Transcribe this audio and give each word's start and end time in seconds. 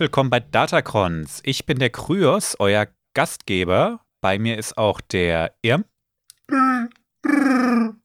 Herzlich 0.00 0.12
willkommen 0.12 0.30
bei 0.30 0.40
Datacrons. 0.40 1.42
Ich 1.44 1.66
bin 1.66 1.78
der 1.78 1.90
Kryos, 1.90 2.56
euer 2.58 2.88
Gastgeber. 3.12 4.00
Bei 4.22 4.38
mir 4.38 4.56
ist 4.56 4.78
auch 4.78 4.98
der 5.02 5.54
Irm. 5.60 5.84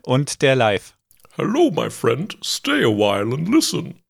Und 0.00 0.40
der 0.40 0.56
Live. 0.56 0.96
Hello, 1.36 1.70
my 1.70 1.90
friend. 1.90 2.38
Stay 2.42 2.82
a 2.82 2.88
while 2.88 3.34
and 3.34 3.50
listen. 3.50 4.00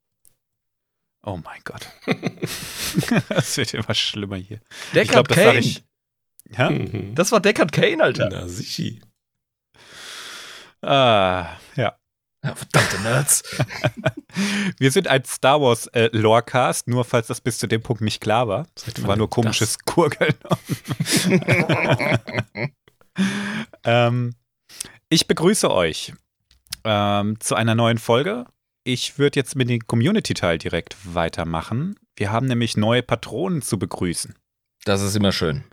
Oh 1.24 1.40
mein 1.42 1.60
Gott. 1.64 1.88
das 3.28 3.56
wird 3.56 3.74
immer 3.74 3.92
schlimmer 3.92 4.36
hier. 4.36 4.60
Deckard 4.94 5.02
ich 5.04 5.10
glaube, 5.10 5.28
das 5.30 5.38
Kane. 5.38 5.58
ich. 5.58 5.82
Ja? 6.56 6.70
Mhm. 6.70 7.16
Das 7.16 7.32
war 7.32 7.40
Deckard 7.40 7.72
Kane, 7.72 8.00
Alter. 8.00 8.28
Na, 8.30 8.46
sichi. 8.46 9.02
Ah, 10.80 11.56
ja. 12.44 12.54
Verdammte 12.54 13.00
Nerds. 13.02 13.42
Wir 14.78 14.90
sind 14.90 15.08
ein 15.08 15.24
Star 15.24 15.60
Wars 15.60 15.86
äh, 15.88 16.08
Lorecast, 16.12 16.88
nur 16.88 17.04
falls 17.04 17.26
das 17.28 17.40
bis 17.40 17.58
zu 17.58 17.66
dem 17.66 17.82
Punkt 17.82 18.02
nicht 18.02 18.20
klar 18.20 18.48
war. 18.48 18.66
Das 18.74 19.06
war 19.06 19.16
nur 19.16 19.28
das? 19.28 19.34
komisches 19.34 19.78
Gurgeln. 19.80 20.34
ähm, 23.84 24.34
ich 25.08 25.26
begrüße 25.26 25.70
euch 25.70 26.14
ähm, 26.84 27.38
zu 27.40 27.54
einer 27.54 27.74
neuen 27.74 27.98
Folge. 27.98 28.46
Ich 28.84 29.18
würde 29.18 29.38
jetzt 29.38 29.54
mit 29.54 29.68
dem 29.68 29.86
Community-Teil 29.86 30.58
direkt 30.58 30.96
weitermachen. 31.04 31.94
Wir 32.16 32.32
haben 32.32 32.46
nämlich 32.46 32.76
neue 32.76 33.02
Patronen 33.02 33.62
zu 33.62 33.78
begrüßen. 33.78 34.34
Das 34.84 35.02
ist 35.02 35.14
immer 35.14 35.32
schön. 35.32 35.64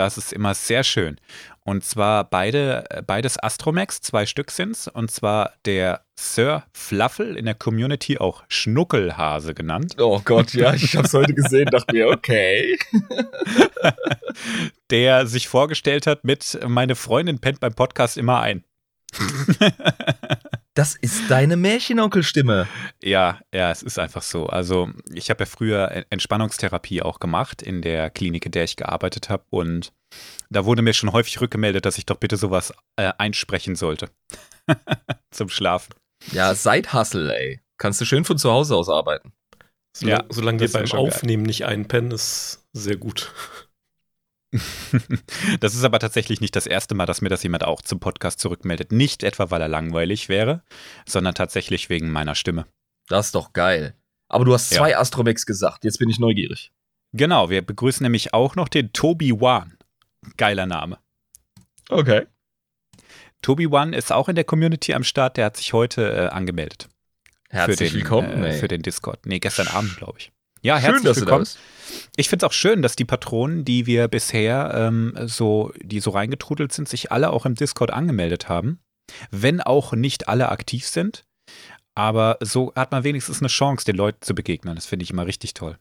Das 0.00 0.16
ist 0.16 0.32
immer 0.32 0.54
sehr 0.54 0.82
schön. 0.82 1.18
Und 1.62 1.84
zwar 1.84 2.24
beide, 2.24 2.86
äh, 2.88 3.02
beides 3.02 3.38
Astromex, 3.38 4.00
zwei 4.00 4.24
Stück 4.24 4.50
sind's. 4.50 4.88
Und 4.88 5.10
zwar 5.10 5.52
der 5.66 6.06
Sir 6.18 6.64
Fluffel 6.72 7.36
in 7.36 7.44
der 7.44 7.54
Community 7.54 8.16
auch 8.16 8.42
Schnuckelhase 8.48 9.52
genannt. 9.52 9.96
Oh 9.98 10.22
Gott, 10.24 10.54
ja, 10.54 10.72
ich 10.72 10.96
hab's 10.96 11.12
heute 11.12 11.34
gesehen, 11.34 11.66
dachte 11.66 11.94
mir, 11.94 12.08
okay. 12.08 12.78
der 14.90 15.26
sich 15.26 15.48
vorgestellt 15.48 16.06
hat 16.06 16.24
mit 16.24 16.58
Meine 16.66 16.94
Freundin 16.94 17.38
pennt 17.38 17.60
beim 17.60 17.74
Podcast 17.74 18.16
immer 18.16 18.40
ein. 18.40 18.64
Das 20.80 20.94
ist 20.94 21.30
deine 21.30 21.58
Märchenonkelstimme. 21.58 22.66
Ja, 23.04 23.38
ja, 23.54 23.70
es 23.70 23.82
ist 23.82 23.98
einfach 23.98 24.22
so. 24.22 24.46
Also 24.46 24.88
ich 25.12 25.28
habe 25.28 25.42
ja 25.42 25.46
früher 25.46 26.06
Entspannungstherapie 26.08 27.02
auch 27.02 27.20
gemacht 27.20 27.60
in 27.60 27.82
der 27.82 28.08
Klinik, 28.08 28.46
in 28.46 28.52
der 28.52 28.64
ich 28.64 28.76
gearbeitet 28.76 29.28
habe. 29.28 29.44
Und 29.50 29.92
da 30.48 30.64
wurde 30.64 30.80
mir 30.80 30.94
schon 30.94 31.12
häufig 31.12 31.38
rückgemeldet, 31.38 31.84
dass 31.84 31.98
ich 31.98 32.06
doch 32.06 32.16
bitte 32.16 32.38
sowas 32.38 32.72
äh, 32.96 33.12
einsprechen 33.18 33.76
sollte. 33.76 34.08
Zum 35.30 35.50
Schlafen. 35.50 35.94
Ja, 36.32 36.54
Side-Hustle, 36.54 37.30
ey. 37.38 37.60
Kannst 37.76 38.00
du 38.00 38.06
schön 38.06 38.24
von 38.24 38.38
zu 38.38 38.50
Hause 38.50 38.74
aus 38.74 38.88
arbeiten. 38.88 39.34
Solange, 39.94 40.18
Ja, 40.22 40.24
solange 40.30 40.58
das 40.60 40.72
wir 40.72 40.80
beim 40.80 40.86
schon 40.86 41.00
geil. 41.00 41.08
Aufnehmen 41.08 41.42
nicht 41.42 41.66
einpennen, 41.66 42.10
ist 42.10 42.66
sehr 42.72 42.96
gut. 42.96 43.34
Das 45.60 45.74
ist 45.74 45.84
aber 45.84 45.98
tatsächlich 45.98 46.40
nicht 46.40 46.56
das 46.56 46.66
erste 46.66 46.94
Mal, 46.94 47.06
dass 47.06 47.20
mir 47.20 47.28
das 47.28 47.42
jemand 47.42 47.64
auch 47.64 47.82
zum 47.82 48.00
Podcast 48.00 48.40
zurückmeldet. 48.40 48.92
Nicht 48.92 49.22
etwa, 49.22 49.50
weil 49.50 49.60
er 49.62 49.68
langweilig 49.68 50.28
wäre, 50.28 50.62
sondern 51.06 51.34
tatsächlich 51.34 51.88
wegen 51.88 52.10
meiner 52.10 52.34
Stimme. 52.34 52.66
Das 53.08 53.26
ist 53.26 53.34
doch 53.34 53.52
geil. 53.52 53.94
Aber 54.28 54.44
du 54.44 54.52
hast 54.54 54.70
Ja. 54.70 54.78
zwei 54.78 54.96
Astromex 54.96 55.46
gesagt. 55.46 55.84
Jetzt 55.84 55.98
bin 55.98 56.08
ich 56.08 56.18
neugierig. 56.18 56.72
Genau, 57.12 57.50
wir 57.50 57.62
begrüßen 57.62 58.04
nämlich 58.04 58.32
auch 58.34 58.54
noch 58.56 58.68
den 58.68 58.92
Tobi 58.92 59.32
Wan. 59.40 59.76
Geiler 60.36 60.66
Name. 60.66 60.98
Okay. 61.88 62.26
Tobi 63.42 63.66
One 63.66 63.96
ist 63.96 64.12
auch 64.12 64.28
in 64.28 64.34
der 64.36 64.44
Community 64.44 64.94
am 64.94 65.02
Start, 65.02 65.36
der 65.36 65.46
hat 65.46 65.56
sich 65.56 65.72
heute 65.72 66.12
äh, 66.12 66.26
angemeldet. 66.28 66.88
Herzlich 67.48 67.78
für 67.78 67.84
den, 67.84 67.94
willkommen, 67.94 68.44
äh, 68.44 68.52
für 68.52 68.68
den 68.68 68.82
Discord. 68.82 69.26
Nee, 69.26 69.40
gestern 69.40 69.66
Abend, 69.68 69.96
glaube 69.96 70.18
ich. 70.18 70.30
Ja, 70.62 70.76
Schön, 70.76 70.84
herzlich 70.84 71.04
dass 71.04 71.16
du 71.16 71.20
da 71.24 71.26
willkommen. 71.26 71.42
bist. 71.42 71.58
Ich 72.16 72.28
finde 72.28 72.44
es 72.46 72.50
auch 72.50 72.52
schön, 72.52 72.82
dass 72.82 72.96
die 72.96 73.04
Patronen, 73.04 73.64
die 73.64 73.86
wir 73.86 74.08
bisher 74.08 74.72
ähm, 74.74 75.14
so, 75.26 75.72
die 75.82 76.00
so 76.00 76.10
reingetrudelt 76.10 76.72
sind, 76.72 76.88
sich 76.88 77.10
alle 77.10 77.30
auch 77.30 77.46
im 77.46 77.54
Discord 77.54 77.90
angemeldet 77.90 78.48
haben. 78.48 78.80
Wenn 79.30 79.60
auch 79.60 79.92
nicht 79.92 80.28
alle 80.28 80.50
aktiv 80.50 80.86
sind. 80.86 81.24
Aber 81.94 82.38
so 82.40 82.72
hat 82.76 82.92
man 82.92 83.02
wenigstens 83.04 83.40
eine 83.40 83.48
Chance, 83.48 83.84
den 83.84 83.96
Leuten 83.96 84.22
zu 84.22 84.34
begegnen. 84.34 84.76
Das 84.76 84.86
finde 84.86 85.02
ich 85.02 85.10
immer 85.10 85.26
richtig 85.26 85.54
toll. 85.54 85.78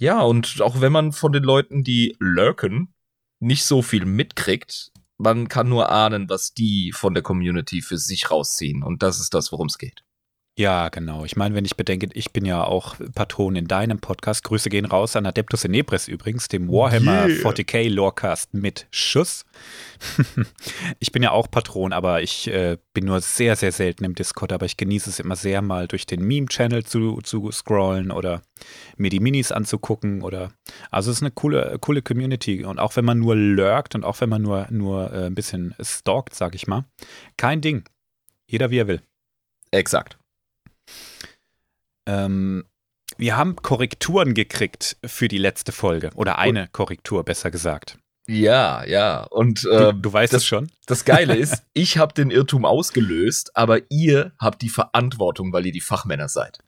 Ja, 0.00 0.20
und 0.22 0.60
auch 0.60 0.80
wenn 0.80 0.92
man 0.92 1.12
von 1.12 1.32
den 1.32 1.44
Leuten, 1.44 1.84
die 1.84 2.16
lurken, 2.18 2.92
nicht 3.40 3.64
so 3.64 3.80
viel 3.80 4.06
mitkriegt, 4.06 4.90
man 5.18 5.48
kann 5.48 5.68
nur 5.68 5.90
ahnen, 5.90 6.28
was 6.28 6.52
die 6.52 6.90
von 6.92 7.14
der 7.14 7.22
Community 7.22 7.80
für 7.80 7.98
sich 7.98 8.30
rausziehen. 8.30 8.82
Und 8.82 9.02
das 9.02 9.20
ist 9.20 9.34
das, 9.34 9.52
worum 9.52 9.68
es 9.68 9.78
geht. 9.78 10.03
Ja, 10.56 10.88
genau. 10.88 11.24
Ich 11.24 11.34
meine, 11.34 11.56
wenn 11.56 11.64
ich 11.64 11.76
bedenke, 11.76 12.08
ich 12.14 12.32
bin 12.32 12.44
ja 12.44 12.62
auch 12.62 12.94
Patron 13.16 13.56
in 13.56 13.66
deinem 13.66 13.98
Podcast. 13.98 14.44
Grüße 14.44 14.70
gehen 14.70 14.84
raus 14.84 15.16
an 15.16 15.26
Adeptus 15.26 15.64
Inebris 15.64 16.06
übrigens, 16.06 16.46
dem 16.46 16.68
Warhammer 16.68 17.26
Yeah. 17.26 17.50
40k 17.50 17.90
Lorecast 17.90 18.54
mit 18.54 18.86
Schuss. 18.92 19.44
ich 21.00 21.10
bin 21.10 21.24
ja 21.24 21.32
auch 21.32 21.50
Patron, 21.50 21.92
aber 21.92 22.22
ich 22.22 22.46
äh, 22.46 22.78
bin 22.92 23.06
nur 23.06 23.20
sehr, 23.20 23.56
sehr 23.56 23.72
selten 23.72 24.04
im 24.04 24.14
Discord, 24.14 24.52
aber 24.52 24.64
ich 24.64 24.76
genieße 24.76 25.10
es 25.10 25.18
immer 25.18 25.34
sehr, 25.34 25.60
mal 25.60 25.88
durch 25.88 26.06
den 26.06 26.22
Meme-Channel 26.22 26.84
zu, 26.84 27.20
zu 27.22 27.50
scrollen 27.50 28.12
oder 28.12 28.40
mir 28.96 29.10
die 29.10 29.20
Minis 29.20 29.50
anzugucken 29.50 30.22
oder 30.22 30.52
also 30.92 31.10
es 31.10 31.16
ist 31.16 31.22
eine 31.24 31.32
coole, 31.32 31.78
coole 31.80 32.00
Community. 32.00 32.64
Und 32.64 32.78
auch 32.78 32.94
wenn 32.94 33.04
man 33.04 33.18
nur 33.18 33.34
lurkt 33.34 33.96
und 33.96 34.04
auch 34.04 34.20
wenn 34.20 34.28
man 34.28 34.42
nur, 34.42 34.68
nur 34.70 35.12
äh, 35.12 35.26
ein 35.26 35.34
bisschen 35.34 35.74
stalkt, 35.80 36.32
sag 36.32 36.54
ich 36.54 36.68
mal, 36.68 36.84
kein 37.36 37.60
Ding. 37.60 37.82
Jeder 38.46 38.70
wie 38.70 38.78
er 38.78 38.86
will. 38.86 39.02
Exakt. 39.72 40.16
Ähm, 42.06 42.64
wir 43.16 43.36
haben 43.36 43.56
Korrekturen 43.56 44.34
gekriegt 44.34 44.96
für 45.04 45.28
die 45.28 45.38
letzte 45.38 45.72
Folge. 45.72 46.10
Oder 46.14 46.38
eine 46.38 46.68
Korrektur, 46.68 47.24
besser 47.24 47.50
gesagt. 47.50 47.98
Ja, 48.26 48.84
ja. 48.84 49.24
Und 49.24 49.64
Du, 49.64 49.70
ähm, 49.70 50.02
du 50.02 50.12
weißt 50.12 50.32
das- 50.32 50.42
es 50.42 50.46
schon. 50.48 50.70
das 50.86 51.04
Geile 51.04 51.36
ist, 51.36 51.62
ich 51.74 51.98
habe 51.98 52.14
den 52.14 52.30
Irrtum 52.30 52.64
ausgelöst, 52.64 53.56
aber 53.56 53.80
ihr 53.90 54.32
habt 54.38 54.62
die 54.62 54.70
Verantwortung, 54.70 55.52
weil 55.52 55.66
ihr 55.66 55.72
die 55.72 55.80
Fachmänner 55.82 56.28
seid. 56.28 56.58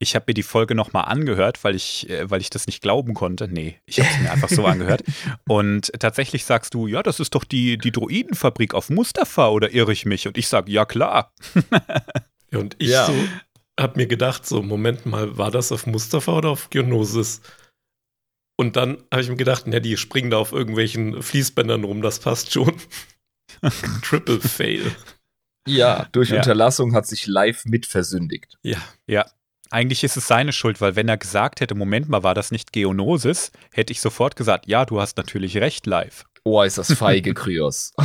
Ich 0.00 0.16
habe 0.16 0.24
mir 0.28 0.34
die 0.34 0.42
Folge 0.42 0.74
nochmal 0.74 1.04
angehört, 1.04 1.62
weil 1.62 1.76
ich, 1.76 2.10
äh, 2.10 2.28
weil 2.28 2.40
ich 2.40 2.50
das 2.50 2.66
nicht 2.66 2.82
glauben 2.82 3.14
konnte. 3.14 3.46
Nee, 3.48 3.78
ich 3.86 4.00
habe 4.00 4.10
es 4.10 4.20
mir 4.20 4.32
einfach 4.32 4.48
so 4.48 4.66
angehört. 4.66 5.04
Und 5.48 5.92
tatsächlich 6.00 6.44
sagst 6.44 6.74
du, 6.74 6.88
ja, 6.88 7.02
das 7.02 7.20
ist 7.20 7.34
doch 7.36 7.44
die, 7.44 7.78
die 7.78 7.92
Droidenfabrik 7.92 8.74
auf 8.74 8.90
Mustafa, 8.90 9.48
oder 9.48 9.70
irre 9.72 9.92
ich 9.92 10.04
mich? 10.04 10.26
Und 10.26 10.36
ich 10.36 10.48
sage, 10.48 10.70
ja 10.72 10.84
klar. 10.84 11.32
Und 12.52 12.74
ich 12.80 12.88
Ja. 12.90 13.06
so 13.06 13.14
hab 13.78 13.96
mir 13.96 14.06
gedacht, 14.06 14.46
so, 14.46 14.62
Moment 14.62 15.06
mal, 15.06 15.36
war 15.36 15.50
das 15.50 15.72
auf 15.72 15.86
Mustafa 15.86 16.36
oder 16.36 16.50
auf 16.50 16.70
Geonosis? 16.70 17.40
Und 18.56 18.76
dann 18.76 18.98
habe 19.12 19.22
ich 19.22 19.28
mir 19.28 19.36
gedacht, 19.36 19.66
ja, 19.66 19.80
die 19.80 19.96
springen 19.96 20.30
da 20.30 20.38
auf 20.38 20.52
irgendwelchen 20.52 21.22
Fließbändern 21.22 21.84
rum, 21.84 22.02
das 22.02 22.20
passt 22.20 22.52
schon. 22.52 22.72
Triple 24.02 24.40
Fail. 24.40 24.94
Ja, 25.66 26.08
durch 26.12 26.30
Ja. 26.30 26.36
Unterlassung 26.36 26.94
hat 26.94 27.06
sich 27.06 27.26
live 27.26 27.64
mit 27.64 27.86
versündigt. 27.86 28.58
Ja, 28.62 28.78
Ja, 29.06 29.26
eigentlich 29.70 30.04
ist 30.04 30.16
es 30.16 30.28
seine 30.28 30.52
Schuld, 30.52 30.80
weil 30.80 30.94
wenn 30.94 31.08
er 31.08 31.16
gesagt 31.16 31.60
hätte, 31.60 31.74
Moment 31.74 32.08
mal, 32.08 32.22
war 32.22 32.34
das 32.34 32.52
nicht 32.52 32.72
Geonosis, 32.72 33.50
hätte 33.72 33.92
ich 33.92 34.00
sofort 34.00 34.36
gesagt, 34.36 34.68
ja, 34.68 34.84
du 34.84 35.00
hast 35.00 35.16
natürlich 35.16 35.56
recht, 35.56 35.86
live. 35.86 36.24
Oh, 36.44 36.62
ist 36.62 36.78
das 36.78 36.92
feige, 36.92 37.34
Kryos. 37.34 37.92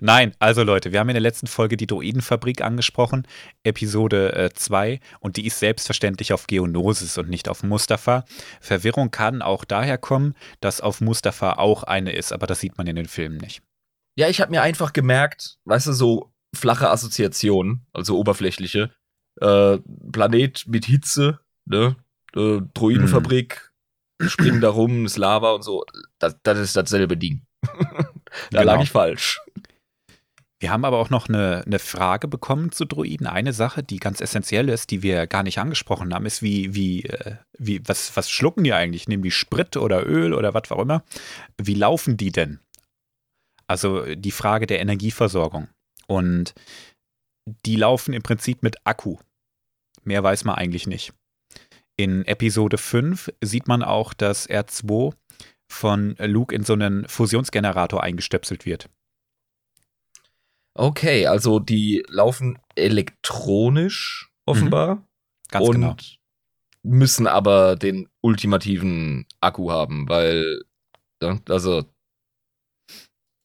Nein, 0.00 0.32
also 0.38 0.62
Leute, 0.62 0.92
wir 0.92 1.00
haben 1.00 1.08
in 1.08 1.14
der 1.14 1.20
letzten 1.22 1.46
Folge 1.46 1.76
die 1.76 1.86
Droidenfabrik 1.86 2.62
angesprochen, 2.62 3.26
Episode 3.64 4.50
2, 4.54 5.00
und 5.20 5.36
die 5.36 5.46
ist 5.46 5.58
selbstverständlich 5.58 6.32
auf 6.32 6.46
Geonosis 6.46 7.18
und 7.18 7.28
nicht 7.28 7.48
auf 7.48 7.62
Mustafa. 7.62 8.24
Verwirrung 8.60 9.10
kann 9.10 9.42
auch 9.42 9.64
daher 9.64 9.98
kommen, 9.98 10.34
dass 10.60 10.80
auf 10.80 11.00
Mustafa 11.00 11.54
auch 11.54 11.82
eine 11.82 12.12
ist, 12.12 12.32
aber 12.32 12.46
das 12.46 12.60
sieht 12.60 12.78
man 12.78 12.86
in 12.86 12.96
den 12.96 13.08
Filmen 13.08 13.38
nicht. 13.38 13.62
Ja, 14.18 14.28
ich 14.28 14.40
habe 14.40 14.50
mir 14.50 14.62
einfach 14.62 14.92
gemerkt, 14.92 15.58
weißt 15.64 15.88
du, 15.88 15.92
so 15.92 16.32
flache 16.54 16.88
Assoziationen, 16.90 17.86
also 17.92 18.18
oberflächliche. 18.18 18.90
Äh, 19.40 19.78
Planet 20.12 20.64
mit 20.66 20.86
Hitze, 20.86 21.40
ne? 21.66 21.96
Äh, 22.34 22.60
Droidenfabrik, 22.72 23.70
springen 24.22 24.60
da 24.60 24.70
rum, 24.70 25.04
ist 25.04 25.18
Lava 25.18 25.52
und 25.52 25.62
so. 25.62 25.84
Das, 26.18 26.36
das 26.42 26.58
ist 26.58 26.76
dasselbe 26.76 27.16
Ding. 27.16 27.42
da 27.62 28.06
Genau. 28.50 28.62
lag 28.62 28.82
ich 28.82 28.90
falsch. 28.90 29.40
Wir 30.58 30.70
haben 30.70 30.86
aber 30.86 30.98
auch 30.98 31.10
noch 31.10 31.28
eine, 31.28 31.64
eine 31.66 31.78
Frage 31.78 32.28
bekommen 32.28 32.72
zu 32.72 32.86
Droiden. 32.86 33.26
Eine 33.26 33.52
Sache, 33.52 33.82
die 33.82 33.98
ganz 33.98 34.22
essentiell 34.22 34.70
ist, 34.70 34.90
die 34.90 35.02
wir 35.02 35.26
gar 35.26 35.42
nicht 35.42 35.58
angesprochen 35.58 36.14
haben, 36.14 36.24
ist, 36.24 36.42
wie, 36.42 36.74
wie, 36.74 37.04
äh, 37.04 37.36
wie, 37.58 37.86
was, 37.86 38.16
was 38.16 38.30
schlucken 38.30 38.64
die 38.64 38.72
eigentlich? 38.72 39.06
Nehmen 39.06 39.22
die 39.22 39.30
Sprit 39.30 39.76
oder 39.76 40.06
Öl 40.06 40.32
oder 40.32 40.54
was 40.54 40.70
auch 40.70 40.80
immer? 40.80 41.04
Wie 41.58 41.74
laufen 41.74 42.16
die 42.16 42.32
denn? 42.32 42.60
Also 43.66 44.14
die 44.14 44.30
Frage 44.30 44.66
der 44.66 44.80
Energieversorgung. 44.80 45.68
Und 46.06 46.54
die 47.66 47.76
laufen 47.76 48.14
im 48.14 48.22
Prinzip 48.22 48.62
mit 48.62 48.76
Akku. 48.84 49.18
Mehr 50.04 50.22
weiß 50.22 50.44
man 50.44 50.54
eigentlich 50.54 50.86
nicht. 50.86 51.12
In 51.96 52.24
Episode 52.24 52.78
5 52.78 53.32
sieht 53.42 53.68
man 53.68 53.82
auch, 53.82 54.14
dass 54.14 54.48
R2 54.48 55.14
von 55.68 56.14
Luke 56.18 56.54
in 56.54 56.62
so 56.62 56.74
einen 56.74 57.08
Fusionsgenerator 57.08 58.02
eingestöpselt 58.02 58.64
wird. 58.64 58.88
Okay, 60.78 61.26
also 61.26 61.58
die 61.58 62.04
laufen 62.08 62.58
elektronisch 62.74 64.30
offenbar. 64.44 64.96
Mhm. 64.96 65.02
Ganz 65.48 65.68
und 65.68 65.74
genau. 65.74 65.96
müssen 66.82 67.26
aber 67.26 67.76
den 67.76 68.08
ultimativen 68.20 69.26
Akku 69.40 69.70
haben, 69.70 70.08
weil, 70.08 70.62
also, 71.48 71.84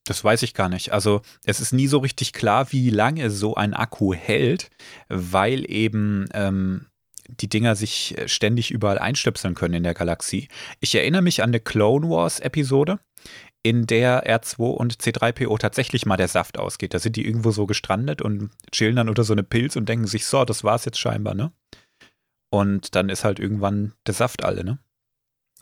Das 0.06 0.24
weiß 0.24 0.44
ich 0.44 0.54
gar 0.54 0.68
nicht. 0.68 0.92
Also 0.92 1.22
es 1.46 1.62
ist 1.62 1.72
nie 1.72 1.88
so 1.88 2.00
richtig 2.00 2.34
klar, 2.34 2.72
wie 2.74 2.90
lange 2.90 3.30
so 3.30 3.56
ein 3.56 3.74
Akku 3.74 4.14
hält, 4.14 4.70
weil 5.08 5.70
eben 5.72 6.28
ähm, 6.34 6.88
die 7.30 7.48
Dinger 7.48 7.76
sich 7.76 8.18
äh, 8.18 8.28
ständig 8.28 8.72
überall 8.72 9.00
einstöpseln 9.00 9.56
können 9.56 9.76
in 9.76 9.84
der 9.84 9.94
Galaxie. 9.94 10.48
Ich 10.80 10.96
erinnere 10.96 11.22
mich 11.22 11.42
an 11.42 11.52
eine 11.52 11.60
Clone 11.60 12.10
Wars 12.10 12.40
Episode, 12.40 13.00
in 13.64 13.86
der 13.86 14.28
R2 14.28 14.72
und 14.72 14.98
C3PO 14.98 15.58
tatsächlich 15.60 16.06
mal 16.06 16.18
der 16.18 16.28
Saft 16.28 16.58
ausgeht. 16.58 16.94
Da 16.94 17.00
sind 17.00 17.16
die 17.16 17.26
irgendwo 17.26 17.52
so 17.52 17.66
gestrandet 17.68 18.22
und 18.22 18.50
chillen 18.72 18.96
dann 18.96 19.10
unter 19.10 19.24
so 19.24 19.34
eine 19.34 19.44
Pilz 19.44 19.76
und 19.76 19.88
denken 19.88 20.08
sich, 20.08 20.26
so, 20.26 20.46
das 20.46 20.64
war's 20.64 20.86
jetzt 20.86 21.00
scheinbar, 21.00 21.36
ne? 21.36 21.52
Und 22.50 22.96
dann 22.96 23.10
ist 23.10 23.24
halt 23.24 23.40
irgendwann 23.40 23.94
der 24.08 24.14
Saft 24.14 24.44
alle, 24.44 24.64
ne? 24.64 24.80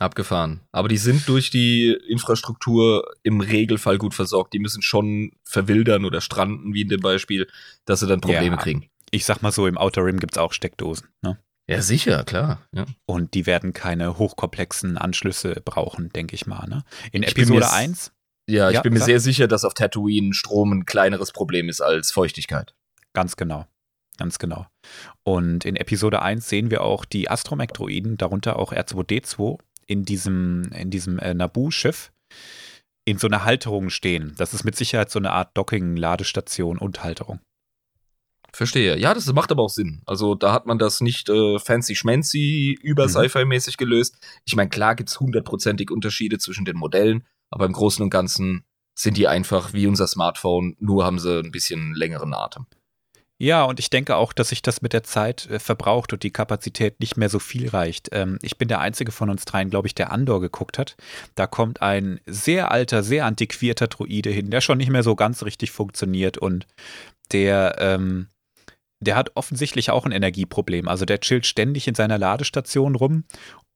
abgefahren. 0.00 0.60
Aber 0.72 0.88
die 0.88 0.96
sind 0.96 1.28
durch 1.28 1.50
die 1.50 1.92
Infrastruktur 2.08 3.04
im 3.22 3.40
Regelfall 3.40 3.98
gut 3.98 4.14
versorgt. 4.14 4.54
Die 4.54 4.58
müssen 4.58 4.82
schon 4.82 5.32
verwildern 5.44 6.04
oder 6.04 6.20
stranden, 6.20 6.72
wie 6.74 6.82
in 6.82 6.88
dem 6.88 7.00
Beispiel, 7.00 7.46
dass 7.84 8.00
sie 8.00 8.06
dann 8.06 8.20
Probleme 8.20 8.56
Ja. 8.56 8.62
kriegen. 8.62 8.88
Ich 9.10 9.24
sag 9.24 9.42
mal 9.42 9.52
so, 9.52 9.66
im 9.66 9.76
Outer 9.76 10.04
Rim 10.04 10.18
gibt's 10.18 10.38
auch 10.38 10.52
Steckdosen, 10.52 11.08
ne? 11.22 11.38
Ja, 11.70 11.82
sicher, 11.82 12.24
klar. 12.24 12.60
Ja. 12.72 12.86
Und 13.06 13.34
die 13.34 13.46
werden 13.46 13.72
keine 13.72 14.18
hochkomplexen 14.18 14.98
Anschlüsse 14.98 15.60
brauchen, 15.64 16.10
denke 16.10 16.34
ich 16.34 16.46
mal. 16.46 16.66
Ne? 16.68 16.82
In 17.12 17.22
Ich 17.22 17.34
mir 17.36 17.42
Episode 17.42 17.64
s- 17.66 17.72
1, 17.72 18.12
Ja, 18.48 18.68
ich 18.70 18.74
Ja, 18.74 18.80
bin 18.82 18.92
mir 18.92 18.98
sag. 19.00 19.06
sehr 19.06 19.20
sicher, 19.20 19.46
dass 19.48 19.64
auf 19.64 19.74
Tatooine 19.74 20.34
Strom 20.34 20.72
ein 20.72 20.84
kleineres 20.86 21.30
Problem 21.32 21.68
ist 21.68 21.80
als 21.80 22.10
Feuchtigkeit. 22.10 22.74
ganz 23.12 23.36
genau. 23.36 23.66
Ganz 24.18 24.38
genau. 24.38 24.66
Und 25.22 25.64
in 25.64 25.76
Episode 25.76 26.20
1 26.20 26.46
sehen 26.48 26.70
wir 26.70 26.82
auch 26.82 27.04
die 27.06 27.30
Astromech-Droiden, 27.30 28.18
darunter 28.18 28.58
auch 28.58 28.72
R2D2, 28.72 29.58
in 29.86 30.04
diesem, 30.04 30.70
in 30.72 30.90
diesem 30.90 31.18
äh, 31.20 31.32
Naboo-Schiff 31.32 32.12
in 33.06 33.16
so 33.18 33.26
einer 33.28 33.44
Halterung 33.44 33.88
stehen. 33.90 34.34
Das 34.36 34.52
ist 34.52 34.62
mit 34.64 34.76
Sicherheit 34.76 35.10
so 35.10 35.18
eine 35.18 35.32
Art 35.32 35.56
Docking-Ladestation 35.56 36.76
und 36.78 37.02
Halterung. 37.02 37.40
Verstehe. 38.52 38.98
Ja, 38.98 39.14
das 39.14 39.32
macht 39.32 39.50
aber 39.52 39.62
auch 39.62 39.70
Sinn. 39.70 40.02
Also 40.06 40.34
da 40.34 40.52
hat 40.52 40.66
man 40.66 40.78
das 40.78 41.00
nicht 41.00 41.28
äh, 41.28 41.58
fancy 41.58 41.94
schmancy 41.94 42.78
über 42.82 43.04
Mhm. 43.06 43.10
Sci-Fi-mäßig 43.10 43.76
gelöst. 43.76 44.16
Ich 44.44 44.56
meine, 44.56 44.70
klar 44.70 44.94
gibt's 44.94 45.20
hundertprozentig 45.20 45.90
Unterschiede 45.90 46.38
zwischen 46.38 46.64
den 46.64 46.76
Modellen, 46.76 47.24
aber 47.50 47.66
im 47.66 47.72
Großen 47.72 48.02
und 48.02 48.10
Ganzen 48.10 48.64
sind 48.94 49.16
die 49.16 49.28
einfach 49.28 49.72
wie 49.72 49.86
unser 49.86 50.06
Smartphone, 50.06 50.76
nur 50.78 51.04
haben 51.04 51.18
sie 51.18 51.38
ein 51.40 51.52
bisschen 51.52 51.94
längeren 51.94 52.34
Atem. 52.34 52.66
Ja, 53.42 53.64
und 53.64 53.80
ich 53.80 53.88
denke 53.88 54.16
auch, 54.16 54.34
dass 54.34 54.50
sich 54.50 54.60
das 54.60 54.82
mit 54.82 54.92
der 54.92 55.02
Zeit 55.02 55.46
äh, 55.46 55.58
verbraucht 55.58 56.12
und 56.12 56.22
die 56.24 56.30
Kapazität 56.30 57.00
nicht 57.00 57.16
mehr 57.16 57.30
so 57.30 57.38
viel 57.38 57.70
reicht. 57.70 58.10
Ähm, 58.12 58.38
ich 58.42 58.58
bin 58.58 58.68
der 58.68 58.80
einzige 58.80 59.12
von 59.12 59.30
uns 59.30 59.46
dreien, 59.46 59.70
glaube 59.70 59.86
ich, 59.88 59.94
der 59.94 60.12
Andor 60.12 60.42
geguckt 60.42 60.76
hat. 60.76 60.94
Da 61.36 61.46
kommt 61.46 61.80
ein 61.80 62.20
sehr 62.26 62.70
alter, 62.70 63.02
sehr 63.02 63.24
antiquierter 63.24 63.86
Druide 63.86 64.28
hin, 64.28 64.50
der 64.50 64.60
schon 64.60 64.76
nicht 64.76 64.90
mehr 64.90 65.02
so 65.02 65.16
ganz 65.16 65.42
richtig 65.42 65.70
funktioniert 65.70 66.36
und 66.36 66.66
der, 67.32 67.76
ähm, 67.78 68.26
der 69.00 69.16
hat 69.16 69.32
offensichtlich 69.34 69.90
auch 69.90 70.06
ein 70.06 70.12
Energieproblem. 70.12 70.88
Also 70.88 71.04
der 71.04 71.20
chillt 71.20 71.46
ständig 71.46 71.88
in 71.88 71.94
seiner 71.94 72.18
Ladestation 72.18 72.94
rum 72.94 73.24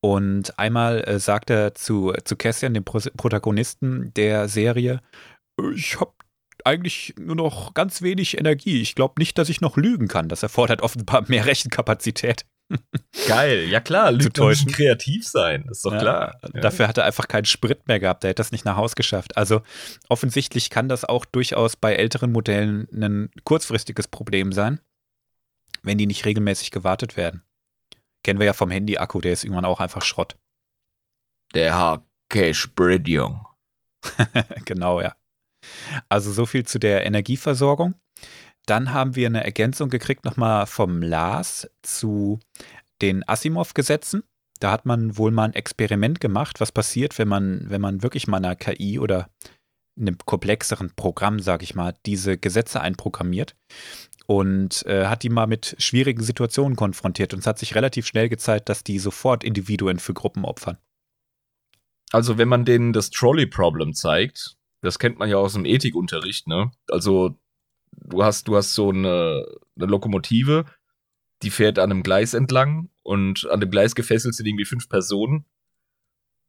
und 0.01 0.57
einmal 0.59 1.03
äh, 1.03 1.19
sagt 1.19 1.49
er 1.49 1.73
zu, 1.75 2.13
zu 2.23 2.35
Cassian, 2.35 2.73
dem 2.73 2.83
Pro 2.83 2.99
Protagonisten 3.17 4.13
der 4.15 4.47
Serie, 4.47 5.01
"Äh, 5.59 5.73
ich 5.75 5.99
habe 5.99 6.11
eigentlich 6.63 7.13
nur 7.19 7.35
noch 7.35 7.73
ganz 7.73 8.01
wenig 8.01 8.37
Energie. 8.37 8.81
Ich 8.81 8.95
glaube 8.95 9.15
nicht, 9.17 9.37
dass 9.37 9.49
ich 9.49 9.61
noch 9.61 9.77
lügen 9.77 10.07
kann. 10.07 10.29
Das 10.29 10.43
erfordert 10.43 10.81
offenbar 10.81 11.23
mehr 11.27 11.45
Rechenkapazität. 11.45 12.45
Geil, 13.27 13.65
ja 13.69 13.79
klar, 13.79 14.11
müssen 14.11 14.31
müssen 14.37 14.71
kreativ 14.71 15.27
sein, 15.27 15.65
ist 15.69 15.85
doch 15.85 15.93
Ja, 15.93 15.99
klar. 15.99 16.39
Dafür 16.53 16.87
hat 16.87 16.97
er 16.97 17.05
einfach 17.05 17.27
keinen 17.27 17.45
Sprit 17.45 17.87
mehr 17.87 17.99
gehabt. 17.99 18.23
Er 18.23 18.29
hätte 18.29 18.39
das 18.39 18.51
nicht 18.51 18.65
nach 18.65 18.75
Haus 18.75 18.95
geschafft. 18.95 19.37
Also 19.37 19.61
offensichtlich 20.09 20.71
kann 20.71 20.89
das 20.89 21.05
auch 21.05 21.25
durchaus 21.25 21.75
bei 21.75 21.93
älteren 21.93 22.31
Modellen 22.31 22.87
ein 22.91 23.29
kurzfristiges 23.43 24.07
Problem 24.07 24.51
sein, 24.51 24.79
wenn 25.83 25.97
die 25.97 26.07
nicht 26.07 26.25
regelmäßig 26.25 26.71
gewartet 26.71 27.17
werden. 27.17 27.43
Kennen 28.23 28.39
wir 28.39 28.47
ja 28.47 28.53
vom 28.53 28.71
Handy-Akku, 28.71 29.21
der 29.21 29.33
ist 29.33 29.43
irgendwann 29.43 29.65
auch 29.65 29.79
einfach 29.79 30.01
Schrott. 30.03 30.35
Der 31.53 31.75
Spridium. 32.53 33.45
genau, 34.65 35.01
ja. 35.01 35.15
Also 36.09 36.31
so 36.31 36.45
viel 36.45 36.65
zu 36.65 36.79
der 36.79 37.05
Energieversorgung. 37.05 37.95
Dann 38.65 38.93
haben 38.93 39.15
wir 39.15 39.27
eine 39.27 39.43
Ergänzung 39.43 39.89
gekriegt 39.89 40.25
nochmal 40.25 40.65
vom 40.65 41.01
Lars 41.01 41.69
zu 41.83 42.39
den 43.01 43.27
Asimov-Gesetzen. 43.27 44.23
Da 44.59 44.71
hat 44.71 44.85
man 44.85 45.17
wohl 45.17 45.31
mal 45.31 45.45
ein 45.45 45.53
Experiment 45.53 46.19
gemacht, 46.19 46.59
was 46.59 46.71
passiert, 46.71 47.19
wenn 47.19 47.27
man, 47.27 47.69
wenn 47.69 47.81
man 47.81 48.01
wirklich 48.01 48.27
mal 48.27 48.37
einer 48.37 48.55
KI 48.55 48.99
oder 48.99 49.29
einem 49.97 50.17
komplexeren 50.17 50.91
Programm, 50.95 51.39
sage 51.39 51.63
ich 51.63 51.75
mal, 51.75 51.93
diese 52.05 52.37
Gesetze 52.37 52.81
einprogrammiert 52.81 53.55
und 54.27 54.85
äh, 54.85 55.05
hat 55.05 55.23
die 55.23 55.29
mal 55.29 55.47
mit 55.47 55.75
schwierigen 55.77 56.23
Situationen 56.23 56.75
konfrontiert. 56.75 57.33
Und 57.33 57.39
es 57.39 57.47
hat 57.47 57.59
sich 57.59 57.75
relativ 57.75 58.07
schnell 58.07 58.29
gezeigt, 58.29 58.69
dass 58.69 58.83
die 58.83 58.99
sofort 58.99 59.43
Individuen 59.43 59.99
für 59.99 60.13
Gruppen 60.13 60.45
opfern. 60.45 60.77
Also, 62.11 62.37
wenn 62.37 62.47
man 62.47 62.65
denen 62.65 62.93
das 62.93 63.09
Trolley-Problem 63.09 63.93
zeigt, 63.93 64.57
das 64.81 64.99
kennt 64.99 65.19
man 65.19 65.29
ja 65.29 65.37
aus 65.37 65.53
dem 65.53 65.65
Ethikunterricht, 65.65 66.47
ne? 66.47 66.71
Also, 66.89 67.37
du 67.91 68.23
hast, 68.23 68.47
du 68.47 68.55
hast 68.55 68.73
so 68.73 68.89
eine, 68.89 69.45
eine 69.75 69.85
Lokomotive, 69.85 70.65
die 71.41 71.49
fährt 71.49 71.79
an 71.79 71.91
einem 71.91 72.03
Gleis 72.03 72.33
entlang 72.33 72.89
und 73.03 73.47
an 73.49 73.59
dem 73.59 73.69
Gleis 73.69 73.95
gefesselt 73.95 74.35
sind 74.35 74.47
irgendwie 74.47 74.65
fünf 74.65 74.89
Personen. 74.89 75.45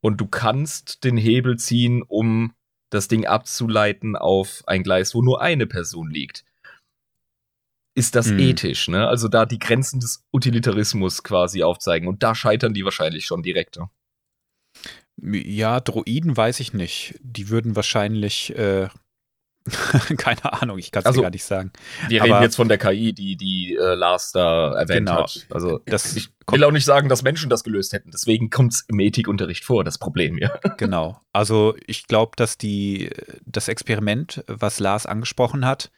Und 0.01 0.21
du 0.21 0.27
kannst 0.27 1.05
den 1.05 1.17
Hebel 1.17 1.59
ziehen, 1.59 2.03
um 2.03 2.55
das 2.91 3.09
Ding 3.09 3.27
abzuleiten 3.27 4.15
auf 4.15 4.63
ein 4.67 4.83
Gleis, 4.83 5.15
wo 5.15 5.23
nur 5.23 5.41
eine 5.41 5.67
Person 5.67 6.11
liegt. 6.11 6.45
Ist 7.97 8.15
das 8.15 8.27
Mhm. 8.29 8.39
ethisch, 8.39 8.89
ne? 8.89 9.09
Also 9.09 9.27
da 9.27 9.47
die 9.47 9.59
Grenzen 9.59 9.99
des 10.01 10.23
Utilitarismus 10.33 11.23
quasi 11.23 11.63
aufzeigen. 11.63 12.07
Und 12.09 12.23
da 12.23 12.35
scheitern 12.35 12.75
die 12.75 12.85
wahrscheinlich 12.85 13.25
schon 13.27 13.43
direkt. 13.43 13.79
Ne? 13.79 13.89
Ja, 15.21 15.81
Droiden 15.81 16.37
weiß 16.37 16.61
ich 16.61 16.75
nicht. 16.75 17.15
Die 17.23 17.49
würden 17.49 17.75
wahrscheinlich, 17.75 18.55
äh, 18.57 18.89
keine 20.19 20.53
Ahnung, 20.63 20.79
ich 20.79 20.93
kann 20.93 21.01
es 21.01 21.07
Also, 21.07 21.23
gar 21.23 21.31
nicht 21.31 21.43
sagen. 21.45 21.73
Wir 22.09 22.23
Aber- 22.23 22.35
reden 22.35 22.43
jetzt 22.43 22.57
von 22.57 22.69
der 22.69 22.79
KI, 22.79 23.13
die 23.15 23.37
die 23.37 23.75
äh, 23.75 23.95
Lars 23.95 24.31
da 24.33 24.75
erwähnt 24.79 25.09
Genau. 25.09 25.23
hat. 25.23 25.47
Also 25.51 25.81
Das 25.87 26.15
ich 26.15 26.29
will 26.49 26.63
auch 26.63 26.71
nicht 26.71 26.85
sagen, 26.85 27.09
dass 27.09 27.23
Menschen 27.23 27.49
das 27.51 27.65
gelöst 27.65 27.93
hätten. 27.95 28.11
Deswegen 28.13 28.51
kommt 28.51 28.75
es 28.75 28.85
im 28.89 29.01
Ethikunterricht 29.01 29.65
vor, 29.65 29.83
das 29.83 29.99
Problem, 29.99 30.39
ja. 30.39 30.51
Genau. 30.77 31.21
Also 31.33 31.75
ich 31.87 32.07
glaube, 32.07 32.33
dass 32.37 32.59
die, 32.59 33.11
das 33.47 33.67
Experiment, 33.69 34.45
was 34.47 34.79
Lars 34.79 35.07
angesprochen 35.07 35.65
hat, 35.67 35.91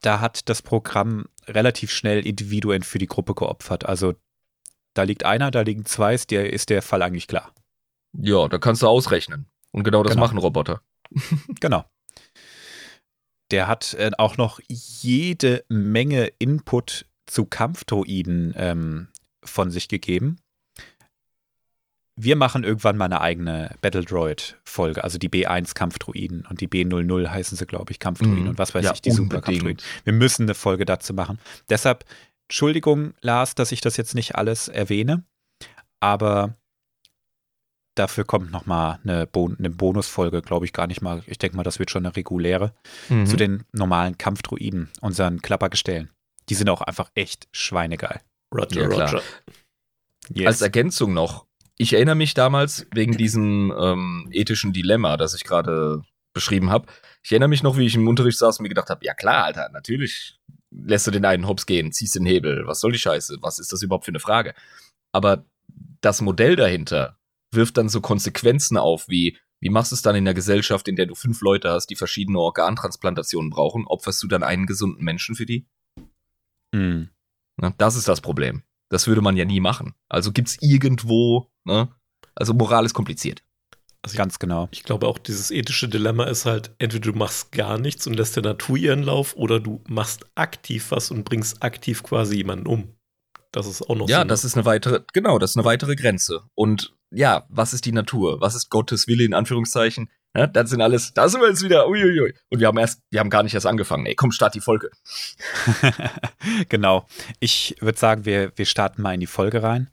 da 0.00 0.20
hat 0.20 0.48
das 0.48 0.62
Programm 0.62 1.26
relativ 1.46 1.90
schnell 1.90 2.26
Individuen 2.26 2.82
für 2.82 2.98
die 2.98 3.06
Gruppe 3.06 3.34
geopfert. 3.34 3.86
Also 3.86 4.14
da 4.94 5.02
liegt 5.02 5.24
einer, 5.24 5.50
da 5.50 5.60
liegen 5.62 5.84
zwei, 5.84 6.14
ist 6.14 6.30
der, 6.30 6.52
ist 6.52 6.70
der 6.70 6.82
Fall 6.82 7.02
eigentlich 7.02 7.26
klar. 7.26 7.54
Ja, 8.12 8.48
da 8.48 8.58
kannst 8.58 8.82
du 8.82 8.88
ausrechnen. 8.88 9.46
Und 9.72 9.84
genau 9.84 10.02
das 10.02 10.12
Genau. 10.14 10.26
machen 10.26 10.38
Roboter. 10.38 10.82
Genau. 11.60 11.84
Der 13.50 13.66
hat 13.66 13.94
äh, 13.94 14.10
auch 14.16 14.36
noch 14.36 14.60
jede 14.68 15.64
Menge 15.68 16.26
Input 16.38 17.06
zu 17.26 17.44
Kampfdroiden 17.44 18.54
ähm, 18.56 19.08
von 19.42 19.70
sich 19.70 19.88
gegeben. 19.88 20.36
Wir 22.22 22.36
machen 22.36 22.64
irgendwann 22.64 22.96
mal 22.98 23.06
eine 23.06 23.20
eigene 23.22 23.74
Battle 23.80 24.04
Droid-Folge, 24.04 25.02
also 25.02 25.16
die 25.16 25.30
B1 25.30 25.74
Kampfdroiden 25.74 26.44
und 26.50 26.60
die 26.60 26.66
B00 26.68 27.28
heißen 27.30 27.56
sie, 27.56 27.64
glaube 27.66 27.92
ich, 27.92 27.98
Kampfdroiden 27.98 28.42
Mhm. 28.42 28.48
und 28.50 28.58
was 28.58 28.74
weiß 28.74 28.84
Ja, 28.84 28.92
ich, 28.92 29.00
die 29.00 29.10
unbedingt. 29.12 29.82
Wir 30.04 30.12
müssen 30.12 30.42
eine 30.42 30.54
Folge 30.54 30.84
dazu 30.84 31.14
machen. 31.14 31.38
Deshalb, 31.70 32.04
Entschuldigung, 32.48 33.14
Lars, 33.22 33.54
dass 33.54 33.72
ich 33.72 33.80
das 33.80 33.96
jetzt 33.96 34.14
nicht 34.14 34.34
alles 34.36 34.68
erwähne, 34.68 35.24
aber 36.00 36.56
dafür 37.94 38.24
kommt 38.24 38.50
noch 38.50 38.66
mal 38.66 38.98
eine, 39.02 39.26
Bon 39.26 39.56
eine 39.58 39.70
Bonusfolge, 39.70 40.42
glaube 40.42 40.66
ich 40.66 40.72
gar 40.74 40.86
nicht 40.86 41.00
mal. 41.00 41.22
Ich 41.26 41.38
denke 41.38 41.56
mal, 41.56 41.62
das 41.62 41.78
wird 41.78 41.90
schon 41.90 42.04
eine 42.04 42.14
reguläre 42.16 42.74
Mhm. 43.08 43.26
zu 43.26 43.36
den 43.36 43.64
normalen 43.72 44.18
Kampfdruiden, 44.18 44.90
unseren 45.00 45.40
Klappergestellen. 45.40 46.10
Die 46.50 46.54
sind 46.54 46.68
auch 46.68 46.82
einfach 46.82 47.10
echt 47.14 47.48
schweinegeil. 47.52 48.20
Roger, 48.54 48.82
Ja. 48.82 48.88
Roger. 48.88 49.22
Yes. 50.28 50.46
Als 50.46 50.60
Ergänzung 50.60 51.14
noch. 51.14 51.46
Ich 51.80 51.94
erinnere 51.94 52.14
mich 52.14 52.34
damals 52.34 52.86
wegen 52.92 53.16
diesem 53.16 53.72
ähm, 53.74 54.28
ethischen 54.32 54.74
Dilemma, 54.74 55.16
das 55.16 55.32
ich 55.32 55.44
gerade 55.44 56.02
beschrieben 56.34 56.68
habe. 56.68 56.86
Ich 57.22 57.32
erinnere 57.32 57.48
mich 57.48 57.62
noch, 57.62 57.78
wie 57.78 57.86
ich 57.86 57.94
im 57.94 58.06
Unterricht 58.06 58.36
saß 58.36 58.58
und 58.58 58.64
mir 58.64 58.68
gedacht 58.68 58.90
habe, 58.90 59.02
ja 59.02 59.14
klar, 59.14 59.44
Alter, 59.44 59.70
natürlich 59.72 60.38
lässt 60.70 61.06
du 61.06 61.10
den 61.10 61.24
einen 61.24 61.48
Hops 61.48 61.64
gehen, 61.64 61.90
ziehst 61.90 62.16
den 62.16 62.26
Hebel. 62.26 62.66
Was 62.66 62.80
soll 62.80 62.92
die 62.92 62.98
Scheiße? 62.98 63.38
Was 63.40 63.58
ist 63.58 63.72
das 63.72 63.80
überhaupt 63.82 64.04
für 64.04 64.10
eine 64.10 64.20
Frage? 64.20 64.52
Aber 65.10 65.46
das 66.02 66.20
Modell 66.20 66.54
dahinter 66.54 67.18
wirft 67.50 67.78
dann 67.78 67.88
so 67.88 68.02
Konsequenzen 68.02 68.76
auf, 68.76 69.08
wie 69.08 69.38
Wie 69.58 69.70
machst 69.70 69.92
du 69.92 69.94
es 69.94 70.02
dann 70.02 70.16
in 70.16 70.26
der 70.26 70.34
Gesellschaft, 70.34 70.86
in 70.86 70.96
der 70.96 71.06
du 71.06 71.14
fünf 71.14 71.40
Leute 71.40 71.70
hast, 71.70 71.86
die 71.86 71.96
verschiedene 71.96 72.40
Organtransplantationen 72.40 73.48
brauchen? 73.48 73.86
Opferst 73.86 74.22
du 74.22 74.26
dann 74.26 74.42
einen 74.42 74.66
gesunden 74.66 75.02
Menschen 75.02 75.34
für 75.34 75.46
die? 75.46 75.66
Hm. 76.74 77.08
Ne? 77.56 77.74
Das 77.78 77.96
ist 77.96 78.06
das 78.06 78.20
Problem. 78.20 78.64
Das 78.90 79.06
würde 79.06 79.22
man 79.22 79.36
ja 79.36 79.44
nie 79.44 79.60
machen. 79.60 79.94
Also 80.08 80.32
gibt's 80.32 80.58
irgendwo, 80.60 81.49
ne? 81.64 81.88
Also 82.34 82.54
Moral 82.54 82.86
ist 82.86 82.94
kompliziert. 82.94 83.42
Also 84.02 84.16
Ganz 84.16 84.38
genau. 84.38 84.68
Ich 84.70 84.82
glaube 84.82 85.06
auch, 85.06 85.18
dieses 85.18 85.50
ethische 85.50 85.88
Dilemma 85.88 86.24
ist 86.24 86.46
halt, 86.46 86.74
entweder 86.78 87.12
du 87.12 87.18
machst 87.18 87.52
gar 87.52 87.76
nichts 87.78 88.06
und 88.06 88.14
lässt 88.14 88.34
der 88.36 88.42
Natur 88.42 88.76
ihren 88.78 89.02
Lauf 89.02 89.36
oder 89.36 89.60
du 89.60 89.82
machst 89.88 90.24
aktiv 90.36 90.86
was 90.90 91.10
und 91.10 91.24
bringst 91.24 91.62
aktiv 91.62 92.02
quasi 92.02 92.36
jemanden 92.36 92.66
um. 92.66 92.94
Das 93.52 93.66
ist 93.66 93.82
auch 93.82 93.96
noch 93.96 94.08
Ja, 94.08 94.22
so. 94.22 94.28
das 94.28 94.44
ist 94.44 94.56
eine 94.56 94.64
weitere, 94.64 95.00
genau, 95.12 95.38
das 95.38 95.50
ist 95.50 95.56
eine 95.56 95.66
weitere 95.66 95.96
Grenze. 95.96 96.44
Und 96.54 96.94
ja, 97.10 97.44
was 97.50 97.74
ist 97.74 97.84
die 97.84 97.92
Natur? 97.92 98.40
Was 98.40 98.54
ist 98.54 98.70
Gottes 98.70 99.06
Wille 99.06 99.24
in 99.24 99.34
Anführungszeichen? 99.34 100.08
Ja, 100.34 100.46
das 100.46 100.70
sind 100.70 100.80
alles, 100.80 101.12
da 101.12 101.28
sind 101.28 101.40
wir 101.40 101.48
jetzt 101.48 101.62
wieder, 101.64 101.88
uiuiui. 101.88 102.32
Und 102.50 102.60
wir 102.60 102.68
haben 102.68 102.78
erst, 102.78 103.02
wir 103.10 103.18
haben 103.18 103.30
gar 103.30 103.42
nicht 103.42 103.52
erst 103.54 103.66
angefangen. 103.66 104.06
Ey, 104.06 104.14
komm, 104.14 104.30
start 104.30 104.54
die 104.54 104.60
Folge. 104.60 104.90
genau. 106.68 107.06
Ich 107.40 107.76
würde 107.80 107.98
sagen, 107.98 108.24
wir, 108.24 108.52
wir 108.56 108.64
starten 108.64 109.02
mal 109.02 109.12
in 109.14 109.20
die 109.20 109.26
Folge 109.26 109.62
rein. 109.62 109.90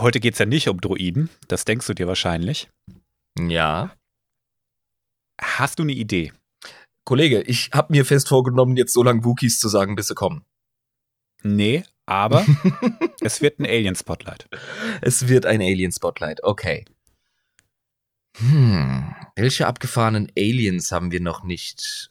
Heute 0.00 0.18
geht 0.18 0.32
es 0.32 0.38
ja 0.38 0.46
nicht 0.46 0.66
um 0.68 0.80
Droiden, 0.80 1.28
das 1.48 1.66
denkst 1.66 1.86
du 1.86 1.92
dir 1.92 2.08
wahrscheinlich. 2.08 2.70
Ja. 3.38 3.94
Hast 5.38 5.78
du 5.78 5.82
eine 5.82 5.92
Idee? 5.92 6.32
Kollege, 7.04 7.42
ich 7.42 7.70
habe 7.74 7.92
mir 7.92 8.06
fest 8.06 8.28
vorgenommen, 8.28 8.78
jetzt 8.78 8.94
so 8.94 9.02
lange 9.02 9.24
Wookies 9.24 9.58
zu 9.58 9.68
sagen, 9.68 9.96
bis 9.96 10.08
sie 10.08 10.14
kommen. 10.14 10.46
Nee, 11.42 11.84
aber 12.06 12.46
es 13.20 13.42
wird 13.42 13.58
ein 13.58 13.66
Alien-Spotlight. 13.66 14.48
Es 15.02 15.28
wird 15.28 15.44
ein 15.44 15.60
Alien-Spotlight, 15.60 16.44
okay. 16.44 16.86
Hm, 18.38 19.14
welche 19.36 19.66
abgefahrenen 19.66 20.32
Aliens 20.34 20.92
haben 20.92 21.12
wir 21.12 21.20
noch 21.20 21.42
nicht 21.44 22.10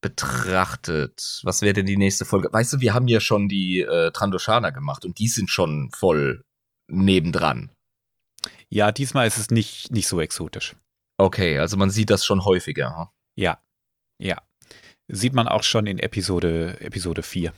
betrachtet? 0.00 1.40
Was 1.44 1.62
wäre 1.62 1.74
denn 1.74 1.86
die 1.86 1.96
nächste 1.96 2.24
Folge? 2.24 2.52
Weißt 2.52 2.72
du, 2.72 2.80
wir 2.80 2.94
haben 2.94 3.06
ja 3.06 3.20
schon 3.20 3.48
die 3.48 3.80
äh, 3.80 4.10
Trandoshana 4.10 4.70
gemacht 4.70 5.04
und 5.04 5.20
die 5.20 5.28
sind 5.28 5.50
schon 5.50 5.90
voll 5.94 6.44
nebendran. 6.90 7.70
Ja, 8.68 8.92
diesmal 8.92 9.26
ist 9.26 9.38
es 9.38 9.50
nicht, 9.50 9.90
nicht 9.90 10.06
so 10.06 10.20
exotisch. 10.20 10.76
Okay, 11.18 11.58
also 11.58 11.76
man 11.76 11.90
sieht 11.90 12.10
das 12.10 12.24
schon 12.24 12.44
häufiger. 12.44 12.96
hm? 12.96 13.06
Ja, 13.36 13.62
ja. 14.18 14.42
Sieht 15.08 15.32
man 15.32 15.48
auch 15.48 15.64
schon 15.64 15.86
in 15.86 15.98
Episode, 15.98 16.80
Episode 16.80 17.22
4. 17.22 17.52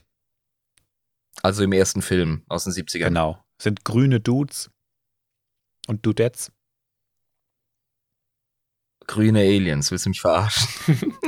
Also 1.43 1.63
im 1.65 1.73
ersten 1.73 2.03
Film 2.03 2.45
aus 2.49 2.65
den 2.65 2.73
70ern. 2.73 3.09
Genau. 3.09 3.45
Sind 3.61 3.85
grüne 3.85 4.21
Dudes 4.21 4.71
und 5.87 6.05
Dudettes. 6.07 6.53
Grüne 9.07 9.41
Aliens, 9.41 9.91
willst 9.91 10.07
du 10.07 10.11
mich 10.11 10.21
verarschen? 10.21 10.69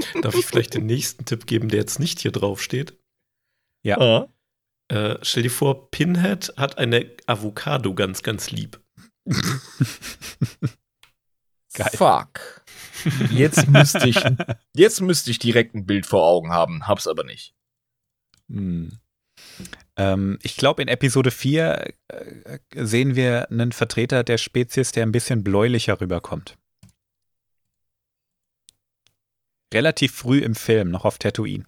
Darf 0.23 0.35
ich 0.35 0.47
vielleicht 0.47 0.75
den 0.75 0.87
nächsten 0.87 1.25
Tipp 1.25 1.47
geben, 1.47 1.69
der 1.69 1.81
jetzt 1.81 1.99
nicht 1.99 2.21
hier 2.21 2.33
drauf 2.33 2.63
steht? 2.63 2.99
Ja. 3.83 3.99
Ah. 3.99 4.29
Äh, 4.89 5.17
stell 5.23 5.45
dir 5.45 5.51
vor, 5.51 5.91
Pinhead 5.91 6.53
hat 6.57 6.79
eine 6.79 7.11
Avocado 7.27 7.95
ganz, 7.95 8.23
ganz 8.23 8.51
lieb. 8.51 8.81
Geil. 11.75 11.91
Fuck. 11.95 12.63
Jetzt 13.31 13.69
müsste 13.69 14.09
ich, 14.09 14.17
jetzt 14.75 15.01
müsste 15.01 15.31
ich 15.31 15.39
direkt 15.39 15.75
ein 15.75 15.87
Bild 15.87 16.07
vor 16.07 16.25
Augen 16.25 16.51
haben, 16.53 16.87
hab's 16.87 17.07
aber 17.07 17.25
nicht. 17.25 17.55
Hm. 18.49 18.99
Ähm, 19.97 20.39
ich 20.43 20.57
glaube, 20.57 20.83
in 20.83 20.89
Episode 20.89 21.31
4 21.31 21.95
äh, 22.09 22.59
sehen 22.75 23.17
wir 23.17 23.51
einen 23.51 23.73
Vertreter 23.73 24.25
der 24.25 24.39
Spezies, 24.39 24.93
der 24.93 25.05
ein 25.05 25.13
bisschen 25.13 25.45
bläulicher 25.45 26.01
rüberkommt. 26.01 26.57
Relativ 29.73 30.15
früh 30.15 30.39
im 30.39 30.55
Film, 30.55 30.91
noch 30.91 31.05
auf 31.05 31.19
Tatooine. 31.19 31.65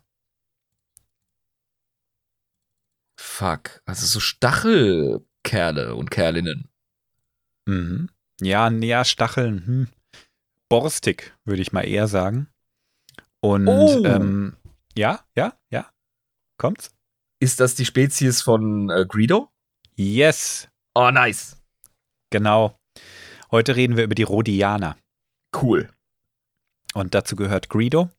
Fuck. 3.19 3.81
Also 3.87 4.07
so 4.07 4.21
Stachelkerle 4.21 5.95
und 5.95 6.11
Kerlinnen. 6.11 6.69
Mhm. 7.67 8.09
Ja, 8.41 8.69
ja, 8.71 9.05
Stacheln. 9.05 9.67
Hm. 9.67 9.89
Borstig, 10.69 11.35
würde 11.45 11.63
ich 11.63 11.73
mal 11.73 11.83
eher 11.87 12.09
sagen. 12.09 12.49
Und 13.41 13.69
Oh. 13.69 14.05
ähm, 14.05 14.57
ja, 14.97 15.25
ja, 15.37 15.59
ja. 15.71 15.91
Kommt's? 16.59 16.95
Ist 17.41 17.61
das 17.61 17.75
die 17.75 17.85
Spezies 17.85 18.43
von 18.43 18.91
äh, 18.91 19.05
Greedo? 19.07 19.51
Yes, 19.95 20.69
Oh, 20.95 21.11
nice. 21.11 21.57
genau. 22.31 22.79
Heute 23.51 23.77
reden 23.77 23.97
wir 23.97 24.05
über 24.05 24.15
die 24.15 24.23
Rhodianer. 24.25 24.97
Cool. 25.55 25.91
Und 26.95 27.15
dazu 27.15 27.37
gehört 27.37 27.69
Greedo. 27.69 28.11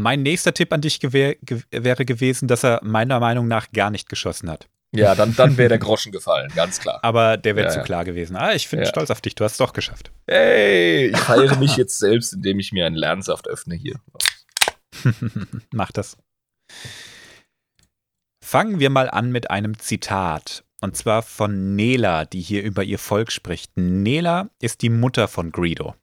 Mein 0.00 0.22
nächster 0.22 0.52
Tipp 0.54 0.72
an 0.72 0.80
dich 0.80 1.00
gewehr, 1.00 1.36
ge 1.42 1.62
wäre 1.70 2.04
gewesen, 2.04 2.48
dass 2.48 2.64
er 2.64 2.80
meiner 2.82 3.20
Meinung 3.20 3.48
nach 3.48 3.70
gar 3.72 3.90
nicht 3.90 4.08
geschossen 4.08 4.50
hat. 4.50 4.68
Ja, 4.94 5.14
dann, 5.14 5.36
dann 5.36 5.56
wäre 5.58 5.68
der 5.68 5.78
Groschen 5.86 6.12
gefallen, 6.12 6.50
ganz 6.54 6.80
klar. 6.80 6.98
Aber 7.02 7.36
der 7.36 7.56
wäre 7.56 7.66
Ja, 7.66 7.72
zu 7.72 7.78
ja. 7.80 7.84
klar 7.84 8.04
gewesen. 8.04 8.36
Ah, 8.36 8.54
ich 8.54 8.68
bin 8.70 8.80
Ja. 8.80 8.86
stolz 8.86 9.10
auf 9.10 9.20
dich, 9.20 9.34
du 9.34 9.44
hast 9.44 9.52
es 9.52 9.58
doch 9.58 9.72
geschafft. 9.74 10.10
Hey, 10.26 11.08
ich 11.08 11.18
feiere 11.18 11.56
mich 11.56 11.76
jetzt 11.76 11.98
selbst, 11.98 12.32
indem 12.32 12.58
ich 12.58 12.72
mir 12.72 12.86
einen 12.86 12.96
Lernsaft 12.96 13.48
öffne 13.48 13.74
hier. 13.74 14.00
Mach 15.72 15.92
das. 15.92 16.16
Fangen 18.42 18.80
wir 18.80 18.88
mal 18.90 19.10
an 19.10 19.30
mit 19.30 19.50
einem 19.50 19.78
Zitat. 19.78 20.64
Und 20.80 20.96
zwar 20.96 21.22
von 21.22 21.74
Nela, 21.74 22.24
die 22.24 22.40
hier 22.40 22.62
über 22.62 22.84
ihr 22.84 22.98
Volk 23.00 23.32
spricht. 23.32 23.72
Nela 23.76 24.48
ist 24.62 24.80
die 24.82 24.90
Mutter 24.90 25.26
von 25.28 25.50
Greedo. 25.50 25.96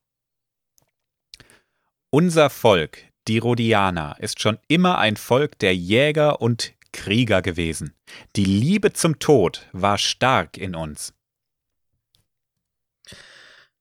Unser 2.12 2.50
Volk, 2.50 3.00
die 3.28 3.40
Rhodianer, 3.40 4.16
ist 4.20 4.42
schon 4.42 4.60
immer 4.68 4.98
ein 4.98 5.18
Volk 5.18 5.60
der 5.60 5.76
Jäger 5.76 6.42
und 6.42 6.74
Krieger 6.92 7.42
gewesen. 7.42 7.94
Die 8.36 8.46
Liebe 8.46 8.94
zum 8.94 9.20
Tod 9.20 9.68
war 9.74 9.98
stark 9.98 10.58
in 10.58 10.76
uns. 10.76 11.14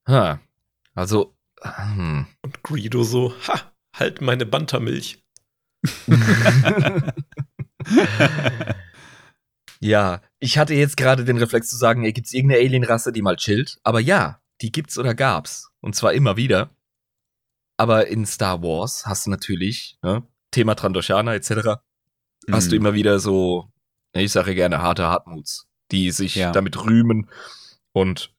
Ha. 0.06 0.40
Also, 0.94 1.36
hm. 1.62 2.26
Und 2.42 2.62
Greedo 2.62 3.02
so, 3.04 3.34
ha, 3.48 3.72
halt 3.94 4.20
meine 4.20 4.46
Bantermilch. 4.46 5.22
ja, 9.80 10.20
ich 10.38 10.58
hatte 10.58 10.74
jetzt 10.74 10.96
gerade 10.96 11.24
den 11.24 11.38
Reflex 11.38 11.68
zu 11.68 11.76
sagen, 11.76 12.04
ey, 12.04 12.12
gibt's 12.12 12.32
irgendeine 12.32 12.62
Alienrasse, 12.62 13.12
die 13.12 13.22
mal 13.22 13.36
chillt? 13.36 13.78
Aber 13.82 14.00
ja, 14.00 14.40
die 14.60 14.72
gibt's 14.72 14.98
oder 14.98 15.14
gab's. 15.14 15.70
Und 15.80 15.94
zwar 15.94 16.12
immer 16.14 16.36
wieder. 16.36 16.74
Aber 17.76 18.07
in 18.07 18.25
Star 18.26 18.62
Wars 18.62 19.04
hast 19.07 19.26
du 19.26 19.31
natürlich, 19.31 19.99
ne, 20.02 20.26
Thema 20.50 20.75
Trandoshana 20.75 21.35
etc., 21.35 21.81
hast 22.50 22.71
du 22.71 22.76
Mhm. 22.76 22.83
immer 22.83 22.95
wieder 22.95 23.19
so, 23.19 23.73
ich 24.12 24.31
sage 24.33 24.54
gerne 24.54 24.81
harte 24.81 25.04
Hartmuts, 25.04 25.66
die 25.90 26.11
sich 26.11 26.37
Ja. 26.37 26.52
damit 26.52 26.76
rühmen 26.85 27.28
und 27.93 28.33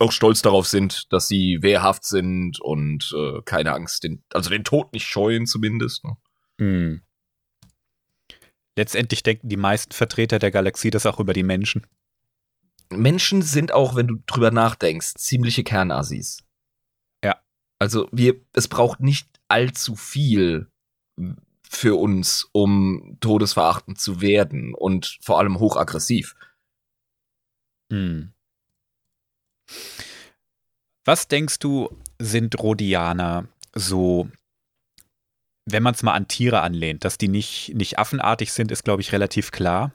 auch 0.00 0.10
stolz 0.10 0.42
darauf 0.42 0.66
sind, 0.66 1.12
dass 1.12 1.28
sie 1.28 1.58
wehrhaft 1.60 2.04
sind 2.04 2.58
und 2.60 3.12
äh, 3.16 3.40
keine 3.44 3.72
Angst, 3.72 4.02
den, 4.04 4.24
also 4.32 4.50
den 4.50 4.64
Tod 4.64 4.92
nicht 4.92 5.06
scheuen 5.06 5.46
zumindest. 5.46 6.02
Ne? 6.04 6.16
Mhm. 6.58 7.02
Letztendlich 8.76 9.22
denken 9.22 9.48
die 9.48 9.56
meisten 9.56 9.92
Vertreter 9.92 10.38
der 10.38 10.50
Galaxie 10.50 10.90
das 10.90 11.06
auch 11.06 11.20
über 11.20 11.32
die 11.32 11.42
Menschen. 11.44 11.86
Menschen 12.90 13.42
sind 13.42 13.72
auch, 13.72 13.96
wenn 13.96 14.06
du 14.06 14.16
drüber 14.26 14.50
nachdenkst, 14.50 15.14
ziemliche 15.16 15.64
Kernassis. 15.64 16.42
Also 17.78 18.08
wir, 18.12 18.40
es 18.52 18.68
braucht 18.68 19.00
nicht 19.00 19.28
allzu 19.48 19.96
viel 19.96 20.70
für 21.68 21.98
uns, 21.98 22.48
um 22.52 23.18
todesverachtend 23.20 24.00
zu 24.00 24.20
werden 24.20 24.74
und 24.74 25.18
vor 25.22 25.38
allem 25.38 25.58
hochaggressiv. 25.58 26.36
Hm. 27.92 28.32
Was 31.04 31.28
denkst 31.28 31.58
du, 31.58 31.90
sind 32.18 32.58
Rhodianer 32.58 33.48
so, 33.74 34.28
wenn 35.66 35.82
man 35.82 35.94
es 35.94 36.02
mal 36.02 36.14
an 36.14 36.28
Tiere 36.28 36.62
anlehnt, 36.62 37.04
dass 37.04 37.18
die 37.18 37.28
nicht, 37.28 37.74
nicht 37.74 37.98
affenartig 37.98 38.52
sind, 38.52 38.70
ist, 38.70 38.84
glaube 38.84 39.02
ich, 39.02 39.12
relativ 39.12 39.50
klar. 39.50 39.92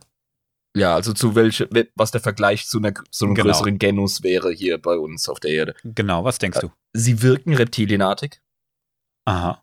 Ja, 0.74 0.94
also 0.94 1.12
zu 1.12 1.34
welche, 1.34 1.68
was 1.96 2.12
der 2.12 2.20
Vergleich 2.22 2.66
zu, 2.66 2.78
einer, 2.78 2.94
zu 3.10 3.26
einem 3.26 3.34
Genau. 3.34 3.48
größeren 3.48 3.78
Genus 3.78 4.22
wäre 4.22 4.50
hier 4.52 4.78
bei 4.80 4.96
uns 4.96 5.28
auf 5.28 5.38
der 5.38 5.50
Erde. 5.50 5.74
Genau, 5.84 6.24
was 6.24 6.38
denkst 6.38 6.60
du? 6.60 6.70
Sie 6.94 7.20
wirken 7.22 7.54
reptilienartig, 7.54 8.40
Aha. 9.26 9.62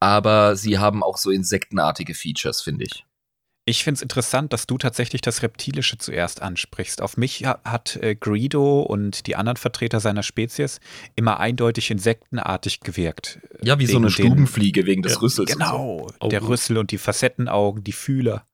aber 0.00 0.56
sie 0.56 0.78
haben 0.78 1.02
auch 1.02 1.16
so 1.16 1.30
insektenartige 1.30 2.14
Features, 2.14 2.60
finde 2.60 2.84
ich. 2.84 3.06
Ich 3.64 3.84
finde 3.84 3.96
es 3.98 4.02
interessant, 4.02 4.52
dass 4.52 4.66
du 4.66 4.76
tatsächlich 4.76 5.20
das 5.22 5.42
Reptilische 5.42 5.96
zuerst 5.96 6.42
ansprichst. 6.42 7.00
Auf 7.00 7.16
mich 7.16 7.44
ha- 7.46 7.60
hat 7.64 7.94
äh, 7.96 8.16
Greedo 8.16 8.80
und 8.82 9.28
die 9.28 9.36
anderen 9.36 9.56
Vertreter 9.56 10.00
seiner 10.00 10.24
Spezies 10.24 10.80
immer 11.14 11.38
eindeutig 11.38 11.90
insektenartig 11.92 12.80
gewirkt. 12.80 13.38
Ja, 13.62 13.78
wie 13.78 13.86
so 13.86 13.98
eine 13.98 14.10
Stubenfliege 14.10 14.84
wegen 14.84 15.02
des 15.02 15.12
Ja, 15.14 15.18
Rüssels. 15.20 15.50
so. 15.52 15.56
Genau, 15.56 16.08
Augen. 16.18 16.30
der 16.30 16.42
Rüssel 16.42 16.76
und 16.76 16.90
die 16.90 16.98
Facettenaugen, 16.98 17.84
die 17.84 17.92
Fühler. 17.92 18.48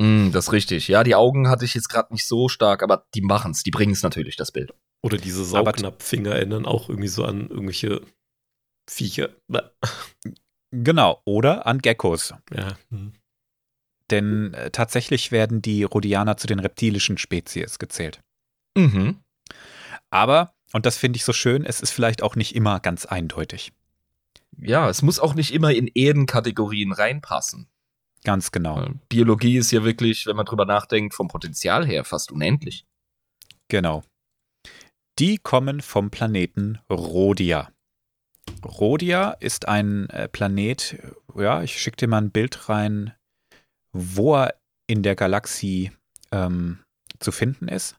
Mm, 0.00 0.30
das 0.30 0.46
ist 0.46 0.52
richtig. 0.52 0.88
Ja, 0.88 1.04
die 1.04 1.14
Augen 1.14 1.48
hatte 1.48 1.64
ich 1.64 1.74
jetzt 1.74 1.88
gerade 1.88 2.12
nicht 2.12 2.26
so 2.26 2.48
stark, 2.48 2.82
aber 2.82 3.06
die 3.14 3.22
machen's, 3.22 3.62
die 3.62 3.70
bringen's 3.70 4.02
natürlich, 4.02 4.36
das 4.36 4.52
Bild. 4.52 4.72
Oder 5.02 5.16
diese 5.16 5.44
Saugnapffinger 5.44 6.30
erinnern 6.30 6.66
auch 6.66 6.88
irgendwie 6.88 7.08
so 7.08 7.24
an 7.24 7.48
irgendwelche 7.48 8.02
Viecher. 8.88 9.30
Genau, 10.70 11.22
oder 11.24 11.66
an 11.66 11.78
Geckos. 11.78 12.34
Ja. 12.52 12.76
Hm. 12.90 13.12
Denn 14.10 14.54
äh, 14.54 14.70
tatsächlich 14.70 15.32
werden 15.32 15.62
die 15.62 15.84
Rhodianer 15.84 16.36
zu 16.36 16.46
den 16.46 16.60
reptilischen 16.60 17.18
Spezies 17.18 17.78
gezählt. 17.78 18.20
Mhm. 18.76 19.20
Aber, 20.10 20.54
und 20.72 20.86
das 20.86 20.96
finde 20.96 21.18
ich 21.18 21.24
so 21.24 21.32
schön, 21.32 21.64
es 21.64 21.80
ist 21.80 21.90
vielleicht 21.90 22.22
auch 22.22 22.36
nicht 22.36 22.54
immer 22.54 22.80
ganz 22.80 23.06
eindeutig. 23.06 23.72
Ja, 24.56 24.88
es 24.88 25.02
muss 25.02 25.20
auch 25.20 25.34
nicht 25.34 25.52
immer 25.52 25.72
in 25.72 25.86
Erdenkategorien 25.86 26.92
reinpassen. 26.92 27.68
Ganz 28.24 28.50
genau. 28.50 28.88
Biologie 29.08 29.58
ist 29.58 29.70
ja 29.70 29.84
wirklich, 29.84 30.26
wenn 30.26 30.36
man 30.36 30.46
drüber 30.46 30.64
nachdenkt, 30.64 31.14
vom 31.14 31.28
Potenzial 31.28 31.86
her 31.86 32.04
fast 32.04 32.32
unendlich. 32.32 32.84
Genau. 33.68 34.02
Die 35.18 35.38
kommen 35.38 35.80
vom 35.80 36.10
Planeten 36.10 36.78
Rhodia. 36.90 37.70
Rhodia 38.64 39.32
ist 39.32 39.68
ein 39.68 40.08
äh, 40.10 40.28
Planet, 40.28 40.98
ja, 41.36 41.62
ich 41.62 41.78
schicke 41.78 41.96
dir 41.96 42.08
mal 42.08 42.22
ein 42.22 42.30
Bild 42.30 42.68
rein, 42.68 43.14
wo 43.92 44.36
er 44.36 44.54
in 44.86 45.02
der 45.02 45.16
Galaxie 45.16 45.92
ähm, 46.32 46.78
zu 47.20 47.32
finden 47.32 47.68
ist. 47.68 47.96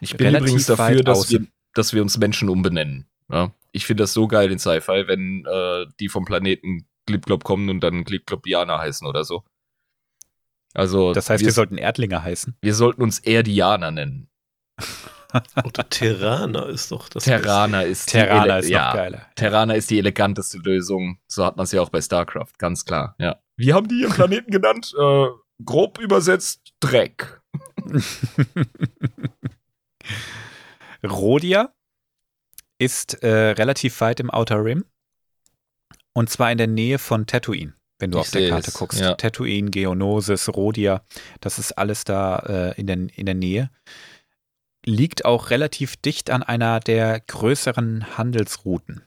Ich 0.00 0.16
bin 0.16 0.26
Relativ 0.26 0.48
übrigens 0.48 0.66
dafür, 0.66 1.02
dass 1.02 1.30
wir, 1.30 1.46
dass 1.74 1.92
wir 1.92 2.02
uns 2.02 2.18
Menschen 2.18 2.48
umbenennen. 2.48 3.06
Ja? 3.30 3.52
Ich 3.72 3.86
finde 3.86 4.04
das 4.04 4.12
so 4.12 4.26
geil 4.28 4.50
in 4.50 4.58
Sci-Fi, 4.58 5.06
wenn 5.06 5.44
äh, 5.46 5.86
die 6.00 6.08
vom 6.08 6.24
Planeten 6.24 6.86
Glibglob 7.06 7.44
kommen 7.44 7.70
und 7.70 7.80
dann 7.80 8.04
Glibglobianer 8.04 8.78
heißen 8.78 9.06
oder 9.06 9.24
so. 9.24 9.44
Also, 10.76 11.12
Das 11.12 11.30
heißt, 11.30 11.40
wir, 11.40 11.46
wir 11.46 11.52
sollten 11.52 11.78
Erdlinge 11.78 12.22
heißen. 12.22 12.56
wir 12.60 12.74
sollten 12.74 13.02
uns 13.02 13.18
Erdianer 13.20 13.90
nennen. 13.90 14.28
Oder 15.64 15.88
Terraner 15.88 16.66
ist 16.68 16.92
doch 16.92 17.08
das. 17.08 17.24
Terraner 17.24 17.84
ist 17.84 18.08
die 18.08 18.12
Terraner 18.12 18.58
ist 18.58 18.68
ja, 18.68 18.88
noch 18.88 18.94
geiler. 18.94 19.26
Terraner 19.34 19.74
ist 19.74 19.90
die 19.90 19.98
eleganteste 19.98 20.58
Lösung. 20.58 21.18
So 21.26 21.44
hat 21.44 21.56
man 21.56 21.64
es 21.64 21.72
ja 21.72 21.80
auch 21.80 21.88
bei 21.88 22.00
StarCraft, 22.00 22.58
ganz 22.58 22.84
klar. 22.84 23.16
Ja. 23.18 23.40
Wie 23.56 23.72
haben 23.72 23.88
die 23.88 24.02
ihren 24.02 24.12
Planeten 24.12 24.50
genannt? 24.50 24.94
Äh, 24.98 25.26
grob 25.64 25.98
übersetzt 25.98 26.74
Dreck. 26.80 27.40
Rhodia 31.04 31.72
ist 32.78 33.22
äh, 33.22 33.50
relativ 33.52 34.00
weit 34.00 34.20
im 34.20 34.30
Outer 34.30 34.64
Rim. 34.64 34.84
Und 36.12 36.30
zwar 36.30 36.50
in 36.50 36.58
der 36.58 36.66
Nähe 36.66 36.98
von 36.98 37.26
Tatooine, 37.26 37.74
wenn 37.98 38.10
du 38.10 38.18
Ich 38.18 38.22
auf 38.22 38.30
der 38.30 38.48
Karte 38.50 38.68
es, 38.68 38.74
guckst. 38.74 39.00
ja. 39.00 39.14
Tatooine, 39.14 39.70
Geonosis, 39.70 40.48
Rhodia, 40.48 41.02
das 41.40 41.58
ist 41.58 41.72
alles 41.72 42.04
da 42.04 42.38
äh, 42.40 42.80
in, 42.80 42.86
der, 42.86 42.96
in 43.16 43.26
der 43.26 43.34
Nähe. 43.34 43.70
Liegt 44.84 45.24
auch 45.24 45.50
relativ 45.50 45.96
dicht 45.96 46.30
an 46.30 46.42
einer 46.42 46.78
der 46.80 47.20
größeren 47.20 48.16
Handelsrouten. 48.16 49.02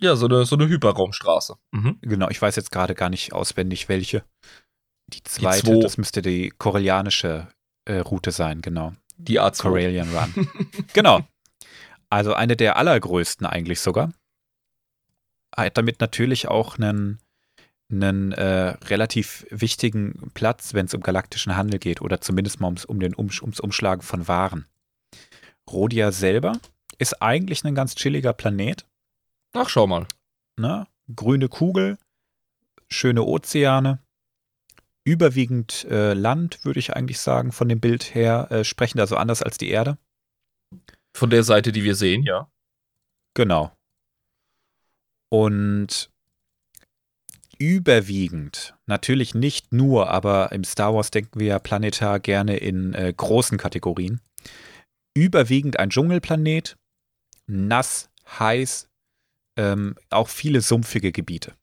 Ja, 0.00 0.16
so 0.16 0.26
eine, 0.26 0.44
so 0.44 0.56
eine 0.56 0.68
Hyperraumstraße. 0.68 1.56
Mhm. 1.72 1.98
Genau, 2.02 2.28
ich 2.28 2.40
weiß 2.40 2.56
jetzt 2.56 2.70
gerade 2.70 2.94
gar 2.94 3.10
nicht 3.10 3.32
auswendig, 3.32 3.88
welche. 3.88 4.24
Die 5.08 5.22
zweite, 5.22 5.66
zwei. 5.66 5.80
das 5.80 5.96
müsste 5.98 6.22
die 6.22 6.50
korellianische 6.50 7.48
äh, 7.84 7.98
Route 7.98 8.30
sein, 8.30 8.60
genau. 8.62 8.92
Die 9.16 9.40
A2. 9.40 9.62
Corellian 9.62 10.08
Run. 10.14 10.48
genau. 10.92 11.20
Also 12.10 12.34
eine 12.34 12.56
der 12.56 12.76
allergrößten 12.76 13.46
eigentlich 13.46 13.80
sogar. 13.80 14.12
Hat 15.56 15.76
damit 15.76 16.00
natürlich 16.00 16.48
auch 16.48 16.76
einen, 16.78 17.18
einen 17.90 18.32
äh, 18.32 18.76
relativ 18.86 19.46
wichtigen 19.50 20.30
Platz, 20.34 20.74
wenn 20.74 20.86
es 20.86 20.94
um 20.94 21.02
galaktischen 21.02 21.56
Handel 21.56 21.78
geht 21.78 22.00
oder 22.00 22.20
zumindest 22.20 22.60
mal 22.60 22.68
ums, 22.68 22.84
um 22.84 23.00
den 23.00 23.14
Umsch 23.14 23.42
ums 23.42 23.60
Umschlagen 23.60 24.02
von 24.02 24.26
Waren. 24.26 24.66
Rhodia 25.70 26.12
selber 26.12 26.58
ist 26.98 27.22
eigentlich 27.22 27.64
ein 27.64 27.74
ganz 27.74 27.94
chilliger 27.94 28.32
Planet. 28.32 28.84
Ach, 29.52 29.68
schau 29.68 29.86
mal. 29.86 30.06
Ne? 30.56 30.86
Grüne 31.14 31.48
Kugel, 31.48 31.98
schöne 32.88 33.22
Ozeane, 33.22 33.98
überwiegend 35.04 35.84
äh, 35.90 36.14
Land, 36.14 36.64
würde 36.64 36.78
ich 36.80 36.94
eigentlich 36.94 37.20
sagen, 37.20 37.52
von 37.52 37.68
dem 37.68 37.80
Bild 37.80 38.14
her, 38.14 38.50
äh, 38.50 38.64
sprechend 38.64 39.00
also 39.00 39.16
anders 39.16 39.42
als 39.42 39.58
die 39.58 39.68
Erde. 39.68 39.98
Von 41.14 41.30
der 41.30 41.44
Seite, 41.44 41.72
die 41.72 41.84
wir 41.84 41.94
sehen, 41.94 42.22
ja. 42.22 42.50
Genau. 43.34 43.76
Und 45.28 46.10
überwiegend, 47.58 48.74
natürlich 48.86 49.34
nicht 49.34 49.72
nur, 49.72 50.10
aber 50.10 50.52
im 50.52 50.64
Star 50.64 50.94
Wars 50.94 51.10
denken 51.10 51.40
wir 51.40 51.46
ja 51.46 51.58
planetar 51.58 52.20
gerne 52.20 52.56
in 52.56 52.94
äh, 52.94 53.12
großen 53.16 53.58
Kategorien. 53.58 54.20
Überwiegend 55.14 55.78
ein 55.78 55.90
Dschungelplanet, 55.90 56.76
nass, 57.46 58.10
heiß, 58.38 58.88
ähm, 59.56 59.94
auch 60.10 60.28
viele 60.28 60.60
sumpfige 60.60 61.12
Gebiete. 61.12 61.54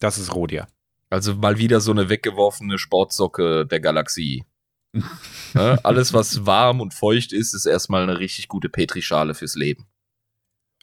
Das 0.00 0.18
ist 0.18 0.34
Rhodia. 0.34 0.66
Also 1.10 1.34
mal 1.34 1.58
wieder 1.58 1.80
so 1.80 1.90
eine 1.90 2.08
weggeworfene 2.08 2.78
Sportsocke 2.78 3.66
der 3.66 3.80
Galaxie. 3.80 4.44
ne? 4.92 5.78
Alles, 5.82 6.12
was 6.12 6.46
warm 6.46 6.80
und 6.80 6.94
feucht 6.94 7.32
ist, 7.32 7.54
ist 7.54 7.66
erstmal 7.66 8.02
eine 8.02 8.18
richtig 8.18 8.48
gute 8.48 8.68
Petrischale 8.68 9.34
fürs 9.34 9.54
Leben. 9.54 9.86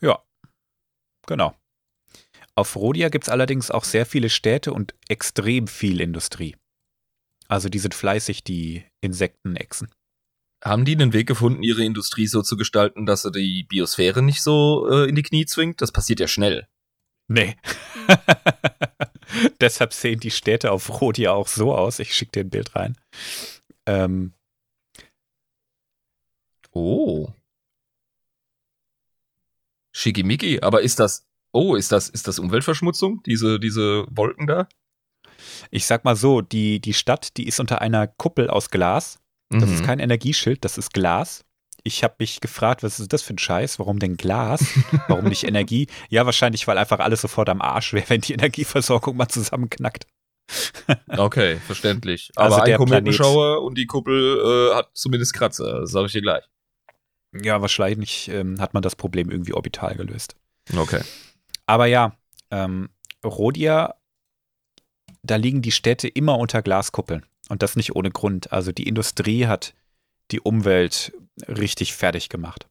Ja, 0.02 0.24
genau. 1.28 1.56
Auf 2.56 2.76
Rhodia 2.76 3.10
gibt 3.10 3.26
es 3.26 3.30
allerdings 3.30 3.70
auch 3.70 3.84
sehr 3.84 4.06
viele 4.06 4.30
Städte 4.30 4.74
und 4.74 4.96
extrem 5.10 5.68
viel 5.68 6.02
Industrie. 6.02 6.56
Also 7.48 7.70
die 7.70 7.80
sind 7.80 7.94
fleißig, 7.94 8.44
die 8.44 8.86
Insektenechsen. 9.02 9.90
Haben 10.64 10.86
die 10.86 10.94
einen 10.94 11.14
Weg 11.14 11.28
gefunden, 11.28 11.62
ihre 11.64 11.84
Industrie 11.84 12.28
so 12.28 12.42
zu 12.42 12.58
gestalten, 12.58 13.06
dass 13.06 13.24
sie 13.24 13.32
die 13.32 13.64
Biosphäre 13.64 14.24
nicht 14.24 14.42
so 14.42 14.90
äh, 14.90 15.08
in 15.08 15.16
die 15.16 15.24
Knie 15.24 15.46
zwingt? 15.46 15.82
Das 15.82 15.92
passiert 15.92 16.20
ja 16.20 16.28
schnell. 16.28 16.68
Nee. 17.28 17.56
Deshalb 19.62 19.94
sehen 19.94 20.20
die 20.20 20.32
Städte 20.32 20.72
auf 20.72 21.02
Rhodia 21.02 21.34
auch 21.34 21.48
so 21.48 21.76
aus. 21.76 22.00
Ich 22.00 22.16
schicke 22.16 22.32
dir 22.32 22.40
ein 22.42 22.50
Bild 22.50 22.76
rein. 22.76 22.98
Ähm, 23.86 24.34
Oh. 26.76 27.34
Schickimicki, 29.94 30.60
aber 30.60 30.82
ist 30.82 31.00
das, 31.00 31.26
oh, 31.56 31.76
ist 31.76 31.92
das, 31.92 32.10
ist 32.10 32.28
das 32.28 32.38
Umweltverschmutzung, 32.40 33.24
diese, 33.26 33.60
diese 33.60 34.06
Wolken 34.10 34.46
da? 34.48 34.68
ich 35.72 35.86
sag 35.86 36.06
mal 36.06 36.16
so, 36.16 36.42
die, 36.42 36.80
die 36.80 36.94
Stadt, 36.94 37.38
die 37.38 37.48
ist 37.48 37.60
unter 37.60 37.82
einer 37.82 38.08
Kuppel 38.08 38.50
aus 38.50 38.70
Glas. 38.70 39.20
Das 39.50 39.70
Mhm. 39.70 39.76
ist 39.76 39.84
kein 39.86 40.00
Energieschild, 40.00 40.64
das 40.66 40.78
ist 40.78 40.94
Glas. 40.94 41.46
Ich 41.84 42.04
habe 42.04 42.16
mich 42.20 42.42
gefragt, 42.42 42.82
was 42.84 43.00
ist 43.00 43.14
das 43.14 43.22
für 43.22 43.34
ein 43.34 43.38
Scheiß? 43.38 43.78
Warum 43.80 44.00
denn 44.00 44.18
Glas? 44.18 44.62
Warum 45.08 45.26
nicht 45.26 45.44
Energie? 45.44 45.88
Ja, 46.10 46.26
wahrscheinlich, 46.26 46.68
weil 46.68 46.78
einfach 46.80 47.00
alles 47.00 47.22
sofort 47.22 47.48
am 47.50 47.62
Arsch 47.62 47.94
wäre, 47.94 48.10
wenn 48.10 48.22
die 48.22 48.34
Energieversorgung 48.34 49.16
mal 49.18 49.28
zusammenknackt. 49.30 50.06
Okay, 51.08 51.58
verständlich. 51.66 52.32
Also 52.36 52.56
Aber 52.56 52.64
ein 52.64 52.70
der 52.70 52.78
Kometenschauer 52.78 53.64
und 53.64 53.78
die 53.78 53.88
Kuppel 53.88 54.72
äh, 54.72 54.76
hat 54.76 54.90
zumindest 54.94 55.34
Kratzer, 55.34 55.82
das 55.82 55.92
sage 55.92 56.06
ich 56.08 56.12
dir 56.14 56.22
gleich. 56.22 56.44
Ja, 57.34 57.62
wahrscheinlich 57.62 58.30
ähm, 58.30 58.60
hat 58.60 58.74
man 58.74 58.84
das 58.84 58.96
Problem 58.96 59.30
irgendwie 59.32 59.54
orbital 59.54 59.96
gelöst. 59.96 60.36
Okay. 60.76 61.02
Aber 61.66 61.86
ja, 61.86 62.18
ähm, 62.52 62.90
Rhodia, 63.24 63.96
da 65.24 65.36
liegen 65.36 65.62
die 65.62 65.72
Städte 65.72 66.08
immer 66.08 66.38
unter 66.38 66.62
Glaskuppeln. 66.62 67.26
Und 67.50 67.62
das 67.62 67.76
nicht 67.76 67.96
ohne 67.96 68.12
Grund. 68.12 68.52
Also 68.52 68.72
die 68.72 68.88
Industrie 68.88 69.48
hat 69.48 69.76
die 70.32 70.40
Umwelt 70.40 71.14
richtig 71.48 71.96
fertig 71.96 72.30
gemacht. 72.30 72.68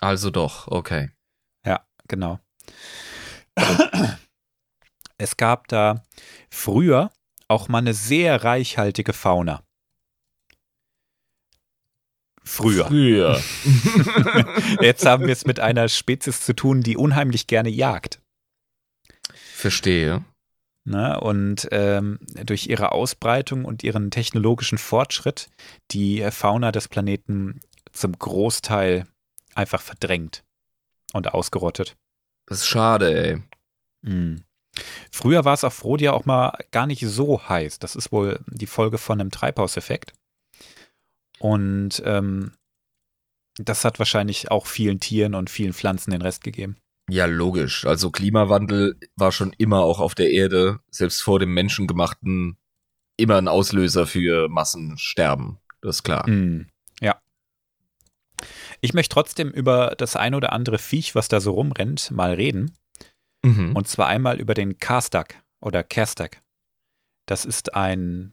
Also 0.00 0.30
doch, 0.30 0.68
okay. 0.68 1.10
Ja, 1.66 1.86
genau. 2.06 2.38
Es 5.18 5.36
gab 5.36 5.68
da 5.68 6.04
früher 6.50 7.10
auch 7.48 7.68
mal 7.68 7.78
eine 7.78 7.94
sehr 7.94 8.44
reichhaltige 8.44 9.12
Fauna. 9.12 9.64
Früher. 12.48 12.86
Früher. 12.86 13.40
Jetzt 14.80 15.04
haben 15.04 15.26
wir 15.26 15.32
es 15.32 15.44
mit 15.44 15.60
einer 15.60 15.88
Spezies 15.88 16.40
zu 16.40 16.54
tun, 16.54 16.80
die 16.82 16.96
unheimlich 16.96 17.46
gerne 17.46 17.68
jagt. 17.68 18.20
Verstehe. 19.54 20.24
Ne? 20.84 21.20
Und 21.20 21.68
ähm, 21.72 22.18
durch 22.44 22.66
ihre 22.66 22.92
Ausbreitung 22.92 23.66
und 23.66 23.84
ihren 23.84 24.10
technologischen 24.10 24.78
Fortschritt 24.78 25.50
die 25.90 26.26
Fauna 26.30 26.72
des 26.72 26.88
Planeten 26.88 27.60
zum 27.92 28.18
Großteil 28.18 29.06
einfach 29.54 29.82
verdrängt 29.82 30.42
und 31.12 31.34
ausgerottet. 31.34 31.96
Das 32.46 32.60
ist 32.60 32.66
schade, 32.66 33.14
ey. 33.14 33.42
Mhm. 34.00 34.42
Früher 35.12 35.44
war 35.44 35.52
es 35.52 35.64
auf 35.64 35.84
Rhodia 35.84 36.12
auch 36.12 36.24
mal 36.24 36.56
gar 36.70 36.86
nicht 36.86 37.04
so 37.06 37.46
heiß. 37.46 37.78
Das 37.78 37.94
ist 37.94 38.10
wohl 38.10 38.40
die 38.46 38.66
Folge 38.66 38.96
von 38.96 39.20
einem 39.20 39.30
Treibhauseffekt. 39.30 40.14
Und 41.38 42.02
ähm, 42.04 42.52
das 43.56 43.84
hat 43.84 43.98
wahrscheinlich 43.98 44.50
auch 44.50 44.66
vielen 44.66 45.00
Tieren 45.00 45.34
und 45.34 45.50
vielen 45.50 45.72
Pflanzen 45.72 46.10
den 46.10 46.22
Rest 46.22 46.44
gegeben. 46.44 46.76
Ja, 47.10 47.24
logisch. 47.24 47.86
Also 47.86 48.10
Klimawandel 48.10 48.96
war 49.16 49.32
schon 49.32 49.52
immer 49.56 49.80
auch 49.80 49.98
auf 49.98 50.14
der 50.14 50.30
Erde, 50.30 50.80
selbst 50.90 51.22
vor 51.22 51.38
dem 51.38 51.54
menschengemachten, 51.54 52.58
immer 53.16 53.36
ein 53.36 53.48
Auslöser 53.48 54.06
für 54.06 54.48
Massensterben. 54.48 55.58
Das 55.80 55.96
ist 55.96 56.02
klar. 56.02 56.28
Mhm. 56.28 56.68
Ja. 57.00 57.20
Ich 58.80 58.94
möchte 58.94 59.14
trotzdem 59.14 59.50
über 59.50 59.94
das 59.96 60.16
ein 60.16 60.34
oder 60.34 60.52
andere 60.52 60.78
Viech, 60.78 61.14
was 61.14 61.28
da 61.28 61.40
so 61.40 61.52
rumrennt, 61.52 62.10
mal 62.10 62.34
reden. 62.34 62.76
Mhm. 63.42 63.74
Und 63.74 63.88
zwar 63.88 64.06
einmal 64.06 64.38
über 64.38 64.54
den 64.54 64.78
Karstak 64.78 65.42
oder 65.60 65.82
Kerstak. 65.82 66.42
Das 67.26 67.44
ist 67.44 67.74
ein. 67.74 68.32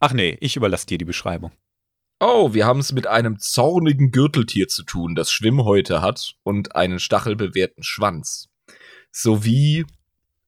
Ach 0.00 0.12
nee, 0.12 0.36
ich 0.40 0.56
überlasse 0.56 0.86
dir 0.86 0.98
die 0.98 1.04
Beschreibung. 1.04 1.52
Oh, 2.18 2.54
wir 2.54 2.64
haben 2.64 2.80
es 2.80 2.92
mit 2.92 3.06
einem 3.06 3.38
zornigen 3.38 4.10
Gürteltier 4.10 4.68
zu 4.68 4.84
tun, 4.84 5.14
das 5.14 5.30
Schwimmhäute 5.30 6.00
hat 6.00 6.34
und 6.44 6.74
einen 6.74 6.98
stachelbewehrten 6.98 7.82
Schwanz. 7.82 8.48
Sowie 9.12 9.84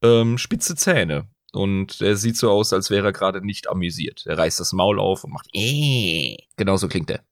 ähm, 0.03 0.39
spitze 0.39 0.77
Zähne. 0.77 1.29
Und 1.53 2.01
er 2.01 2.17
sieht 2.17 2.37
so 2.37 2.51
aus, 2.51 2.73
als 2.73 2.91
wäre 2.91 3.09
er 3.09 3.13
gerade 3.13 3.45
nicht 3.45 3.69
amüsiert. 3.69 4.25
Er 4.27 4.39
reißt 4.39 4.61
das 4.61 4.73
Maul 4.73 4.99
auf 4.99 5.25
und 5.25 5.33
macht 5.33 5.49
äh. 5.53 6.37
Genauso 6.57 6.89
klingt 6.89 7.11
er. 7.11 7.23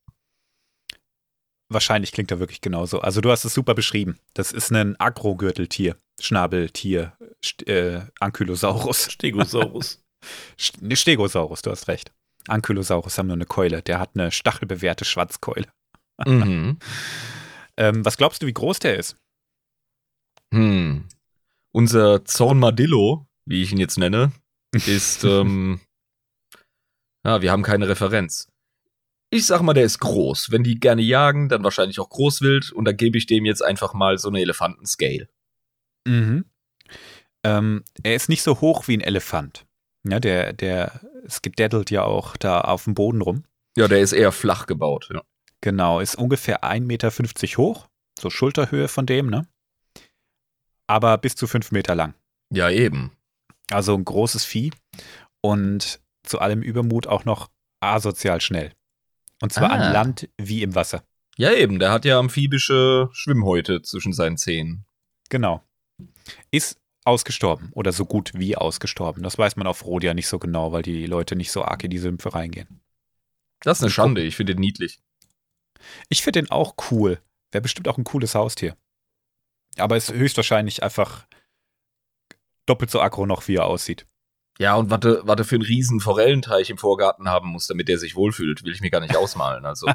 Wahrscheinlich 1.69 2.13
klingt 2.13 2.31
er 2.31 2.39
wirklich 2.39 2.61
genauso. 2.61 3.01
Also 3.01 3.21
du 3.21 3.31
hast 3.31 3.45
es 3.45 3.55
super 3.55 3.75
beschrieben. 3.75 4.19
Das 4.35 4.53
ist 4.53 4.71
ein 4.71 4.99
Agrogürteltier, 5.01 5.97
Schnabeltier, 6.21 7.17
St 7.45 7.67
äh, 7.69 8.03
Ankylosaurus. 8.21 9.11
Stegosaurus. 9.11 10.03
St 10.61 10.79
Stegosaurus, 10.93 11.63
du 11.63 11.71
hast 11.71 11.89
recht. 11.89 12.13
Ankylosaurus 12.49 13.19
haben 13.19 13.27
nur 13.27 13.37
eine 13.37 13.47
Keule. 13.47 13.83
Der 13.83 13.99
hat 13.99 14.11
eine 14.15 14.31
stachelbewehrte 14.31 15.05
Schwanzkeule. 15.05 15.67
Mhm. 16.25 16.79
Ähm, 17.79 18.07
was 18.07 18.17
glaubst 18.17 18.43
du, 18.43 18.47
wie 18.47 18.55
groß 18.55 18.79
der 18.79 18.97
ist? 18.97 19.17
Hm. 20.51 21.07
Unser 21.73 22.25
Zornmadillo, 22.25 23.27
wie 23.45 23.63
ich 23.63 23.73
ihn 23.73 23.79
jetzt 23.79 23.99
nenne, 23.99 24.33
ist, 24.87 25.25
ähm, 25.25 25.81
ja, 27.25 27.43
wir 27.43 27.53
haben 27.53 27.63
keine 27.63 27.89
Referenz. 27.89 28.49
Ich 29.31 29.45
sag 29.45 29.61
mal, 29.61 29.75
der 29.75 29.85
ist 29.85 29.99
groß. 29.99 30.51
Wenn 30.51 30.63
die 30.63 30.81
gerne 30.81 31.03
jagen, 31.03 31.49
dann 31.49 31.65
wahrscheinlich 31.65 31.99
auch 32.01 32.09
Großwild 32.09 32.73
und 32.73 32.85
da 32.87 32.93
gebe 32.93 33.19
ich 33.19 33.27
dem 33.27 33.45
jetzt 33.45 33.63
einfach 33.63 33.93
mal 33.93 34.19
so 34.19 34.29
eine 34.29 34.41
Elefantenscale. 34.41 35.29
Mhm. 36.07 36.45
Ähm, 37.45 37.85
er 38.03 38.15
ist 38.15 38.29
nicht 38.29 38.43
so 38.43 38.61
hoch 38.61 38.89
wie 38.89 38.97
ein 38.97 39.01
Elefant. 39.01 39.66
Ja, 40.09 40.21
der, 40.21 40.53
der 40.53 41.01
skedaddelt 41.29 41.91
ja 41.91 42.03
auch 42.05 42.37
da 42.37 42.61
auf 42.61 42.85
dem 42.85 42.95
Boden 42.95 43.21
rum. 43.23 43.45
Ja, 43.77 43.89
der 43.89 44.01
ist 44.01 44.13
eher 44.13 44.33
flach 44.33 44.67
gebaut. 44.67 45.09
Ja. 45.13 45.23
Genau, 45.61 46.01
ist 46.01 46.15
ungefähr 46.17 46.63
1,50 46.65 46.81
Meter 46.83 47.11
hoch. 47.59 47.89
So 48.19 48.31
Schulterhöhe 48.31 48.89
von 48.89 49.05
dem, 49.07 49.29
ne? 49.29 49.47
Aber 50.87 51.19
bis 51.19 51.35
zu 51.37 51.47
5 51.47 51.73
Meter 51.73 51.95
lang. 51.95 52.15
ja, 52.51 52.71
eben. 52.71 53.13
Also 53.71 53.95
ein 53.97 54.05
großes 54.05 54.45
Vieh 54.45 54.71
und 55.41 56.01
zu 56.23 56.39
allem 56.39 56.63
Übermut 56.63 57.09
auch 57.09 57.25
noch 57.25 57.51
asozial 57.81 58.41
schnell. 58.41 58.73
Und 59.43 59.53
zwar 59.53 59.71
Ah. 59.73 59.75
an 59.75 59.93
Land 59.93 60.29
wie 60.41 60.63
im 60.63 60.77
Wasser. 60.77 61.03
Ja, 61.37 61.53
eben. 61.53 61.81
Der 61.81 61.91
hat 61.91 62.05
ja 62.05 62.17
amphibische 62.21 63.09
Schwimmhäute 63.13 63.83
zwischen 63.83 64.13
seinen 64.13 64.37
Zähnen. 64.37 64.87
Genau. 65.31 65.65
Ist 66.53 66.79
ausgestorben 67.07 67.71
oder 67.73 67.93
so 67.93 68.05
gut 68.05 68.33
wie 68.35 68.57
ausgestorben. 68.57 69.23
Das 69.23 69.39
weiß 69.39 69.57
man 69.57 69.67
auf 69.67 69.85
Rodia 69.85 70.15
nicht 70.15 70.29
so 70.29 70.39
genau, 70.39 70.73
weil 70.73 70.83
die 70.83 71.07
Leute 71.07 71.37
nicht 71.37 71.53
so 71.53 71.65
arg 71.65 71.85
in 71.85 71.91
die 71.91 71.99
Sümpfe 71.99 72.35
reingehen. 72.35 72.81
Das 73.61 73.79
ist 73.79 73.85
eine 73.85 73.91
Schande. 73.91 74.23
Ich 74.23 74.37
finde 74.37 74.55
den 74.55 74.61
niedlich. 74.61 75.01
Ich 76.09 76.23
finde 76.23 76.43
den 76.43 76.51
auch 76.51 76.75
cool. 76.91 77.21
Wäre 77.53 77.63
bestimmt 77.63 77.89
auch 77.89 77.99
ein 77.99 78.05
cooles 78.05 78.35
Haustier. 78.35 78.77
Aber 79.79 79.97
ist 79.97 80.13
höchstwahrscheinlich 80.13 80.83
einfach 80.83 81.27
doppelt 82.67 82.91
so 82.91 83.01
aggro 83.01 83.27
noch, 83.27 83.47
wie 83.49 83.57
er 83.57 83.67
aussieht. 83.67 84.07
Ja, 84.59 84.75
und 84.77 84.91
warte, 84.91 85.21
warte 85.25 85.45
für 85.45 85.57
einen 85.57 85.65
riesen 85.65 86.01
Forellenteich 86.01 86.71
im 86.71 86.79
Vorgarten 86.79 87.29
haben 87.29 87.51
muss, 87.51 87.67
damit 87.67 87.89
der 87.89 87.99
sich 87.99 88.17
wohlfühlt, 88.17 88.65
will 88.65 88.73
ich 88.73 88.81
mir 88.81 88.91
gar 88.91 89.01
nicht 89.01 89.17
ausmalen. 89.17 89.67
Also, 89.67 89.87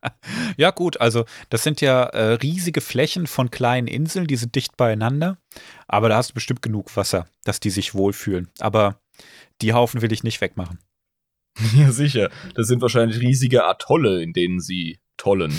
ja, 0.56 0.72
gut, 0.72 1.00
also 1.00 1.24
das 1.48 1.62
sind 1.62 1.80
ja 1.80 2.04
äh, 2.04 2.32
riesige 2.34 2.80
Flächen 2.80 3.28
von 3.28 3.50
kleinen 3.50 3.86
Inseln, 3.86 4.26
die 4.26 4.36
sind 4.36 4.56
dicht 4.56 4.76
beieinander. 4.76 5.38
Aber 5.86 6.08
da 6.08 6.16
hast 6.16 6.30
du 6.30 6.34
bestimmt 6.34 6.62
genug 6.62 6.96
Wasser, 6.96 7.26
dass 7.44 7.60
die 7.60 7.70
sich 7.70 7.94
wohlfühlen. 7.94 8.48
Aber 8.58 9.00
die 9.62 9.74
Haufen 9.74 10.02
will 10.02 10.12
ich 10.12 10.24
nicht 10.24 10.40
wegmachen. 10.40 10.78
ja, 11.76 11.92
sicher. 11.92 12.30
Das 12.54 12.66
sind 12.66 12.82
wahrscheinlich 12.82 13.20
riesige 13.20 13.64
Atolle, 13.64 14.22
in 14.22 14.32
denen 14.32 14.60
sie 14.60 15.00
tollen. 15.16 15.52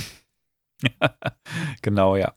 Genau, 1.84 2.16
ja. 2.16 2.34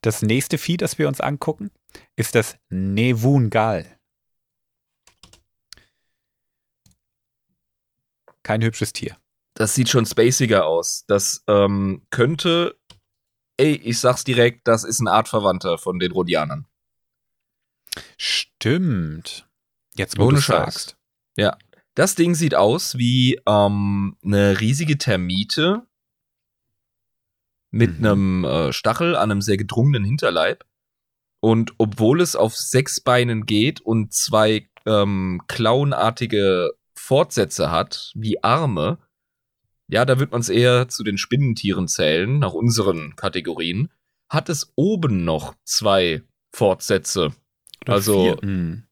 Das 0.00 0.22
nächste 0.22 0.56
Vieh, 0.56 0.78
das 0.78 0.98
wir 0.98 1.08
uns 1.08 1.20
angucken, 1.20 1.70
ist 2.16 2.34
das 2.34 2.56
Nevungal. 2.70 3.98
Kein 8.42 8.62
hübsches 8.62 8.92
Tier. 8.92 9.16
Das 9.54 9.74
sieht 9.74 9.88
schon 9.88 10.06
spaciger 10.06 10.66
aus. 10.66 11.04
Das 11.06 11.44
ähm, 11.46 12.06
könnte, 12.10 12.78
ey, 13.56 13.74
ich 13.74 14.00
sag's 14.00 14.24
direkt, 14.24 14.66
das 14.66 14.84
ist 14.84 15.00
ein 15.00 15.08
Artverwandter 15.08 15.78
von 15.78 15.98
den 15.98 16.12
Rhodianern. 16.12 16.66
Stimmt. 18.16 19.48
Jetzt, 19.94 20.18
wo 20.18 20.24
Ohne 20.24 20.36
du 20.36 20.42
sagst. 20.42 20.96
Das 21.94 22.14
Ding 22.14 22.34
sieht 22.34 22.54
aus 22.54 22.96
wie 22.96 23.38
ähm, 23.46 24.16
eine 24.24 24.60
riesige 24.60 24.96
Termite 24.96 25.86
mit 27.70 28.00
Mhm. 28.00 28.06
einem 28.06 28.44
äh, 28.44 28.72
Stachel 28.72 29.14
an 29.14 29.30
einem 29.30 29.42
sehr 29.42 29.58
gedrungenen 29.58 30.04
Hinterleib. 30.04 30.64
Und 31.40 31.74
obwohl 31.76 32.20
es 32.22 32.34
auf 32.36 32.56
sechs 32.56 33.00
Beinen 33.00 33.44
geht 33.44 33.80
und 33.82 34.14
zwei 34.14 34.70
ähm, 34.86 35.42
klauenartige 35.48 36.70
Fortsätze 37.02 37.70
hat, 37.70 38.12
wie 38.14 38.42
Arme, 38.44 38.98
ja, 39.88 40.04
da 40.04 40.20
wird 40.20 40.30
man 40.30 40.40
es 40.40 40.48
eher 40.48 40.88
zu 40.88 41.02
den 41.02 41.18
Spinnentieren 41.18 41.88
zählen, 41.88 42.38
nach 42.38 42.52
unseren 42.52 43.16
Kategorien, 43.16 43.90
hat 44.28 44.48
es 44.48 44.72
oben 44.76 45.24
noch 45.24 45.54
zwei 45.64 46.22
Fortsätze. 46.54 47.32
Oder 47.82 47.92
Also- 47.94 48.22
vier. 48.24 48.36
Hm. 48.42 48.84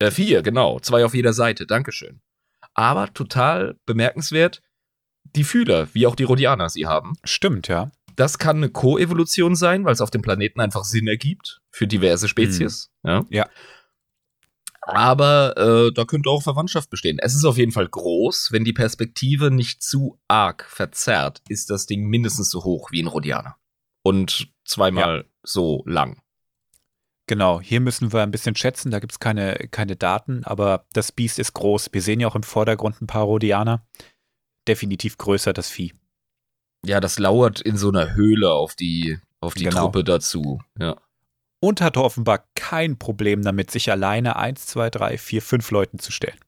Äh, 0.00 0.10
vier, 0.10 0.42
genau. 0.42 0.78
Zwei 0.80 1.04
auf 1.04 1.14
jeder 1.14 1.32
Seite. 1.32 1.66
Dankeschön. 1.66 2.20
Aber 2.72 3.12
total 3.12 3.76
bemerkenswert, 3.84 4.62
die 5.36 5.44
Fühler, 5.44 5.88
wie 5.92 6.06
auch 6.06 6.14
die 6.16 6.22
Rhodianer 6.24 6.68
sie 6.70 6.86
haben. 6.86 7.14
Stimmt, 7.24 7.68
ja. 7.68 7.90
Das 8.16 8.38
kann 8.38 8.56
eine 8.56 8.70
Koevolution 8.70 9.54
sein, 9.54 9.84
weil 9.84 9.92
es 9.92 10.00
auf 10.00 10.10
dem 10.10 10.22
Planeten 10.22 10.60
einfach 10.60 10.84
Sinn 10.84 11.06
ergibt 11.08 11.60
für 11.70 11.86
diverse 11.86 12.26
Spezies. 12.28 12.90
Ja. 13.04 13.24
Ja. 13.28 13.48
Aber 14.88 15.54
äh, 15.56 15.92
da 15.92 16.04
könnte 16.04 16.30
auch 16.30 16.42
Verwandtschaft 16.42 16.88
bestehen. 16.88 17.18
Es 17.20 17.34
ist 17.34 17.44
auf 17.44 17.58
jeden 17.58 17.72
Fall 17.72 17.88
groß. 17.88 18.52
Wenn 18.52 18.64
die 18.64 18.72
Perspektive 18.72 19.50
nicht 19.50 19.82
zu 19.82 20.18
arg 20.28 20.64
verzerrt, 20.64 21.42
ist 21.48 21.68
das 21.68 21.86
Ding 21.86 22.04
mindestens 22.04 22.50
so 22.50 22.64
hoch 22.64 22.90
wie 22.90 23.02
ein 23.02 23.06
Rhodianer. 23.06 23.56
Und 24.02 24.48
zweimal 24.64 25.26
so 25.42 25.82
lang. 25.84 26.22
Genau, 27.26 27.60
hier 27.60 27.80
müssen 27.80 28.14
wir 28.14 28.22
ein 28.22 28.30
bisschen 28.30 28.56
schätzen, 28.56 28.90
da 28.90 29.00
gibt 29.00 29.12
es 29.12 29.20
keine, 29.20 29.68
keine 29.70 29.96
Daten, 29.96 30.44
aber 30.44 30.86
das 30.94 31.12
Biest 31.12 31.38
ist 31.38 31.52
groß. 31.52 31.90
Wir 31.92 32.00
sehen 32.00 32.20
ja 32.20 32.28
auch 32.28 32.34
im 32.34 32.42
Vordergrund 32.42 33.02
ein 33.02 33.06
paar 33.06 33.24
Rhodianer. 33.24 33.86
Definitiv 34.66 35.18
größer, 35.18 35.52
das 35.52 35.68
Vieh. 35.68 35.92
Ja, 36.86 37.00
das 37.00 37.18
lauert 37.18 37.60
in 37.60 37.76
so 37.76 37.90
einer 37.90 38.14
Höhle 38.14 38.50
auf 38.50 38.74
die, 38.74 39.18
auf 39.40 39.52
die 39.52 39.64
Genau. 39.64 39.82
Truppe 39.82 40.04
dazu. 40.04 40.62
Ja. 40.78 40.96
Und 41.60 41.80
hatte 41.80 42.02
offenbar 42.02 42.44
kein 42.54 42.98
Problem 42.98 43.42
damit, 43.42 43.70
sich 43.70 43.90
alleine 43.90 44.36
eins, 44.36 44.66
zwei, 44.66 44.90
drei, 44.90 45.18
vier, 45.18 45.42
fünf 45.42 45.70
Leuten 45.72 45.98
zu 45.98 46.12
stellen, 46.12 46.38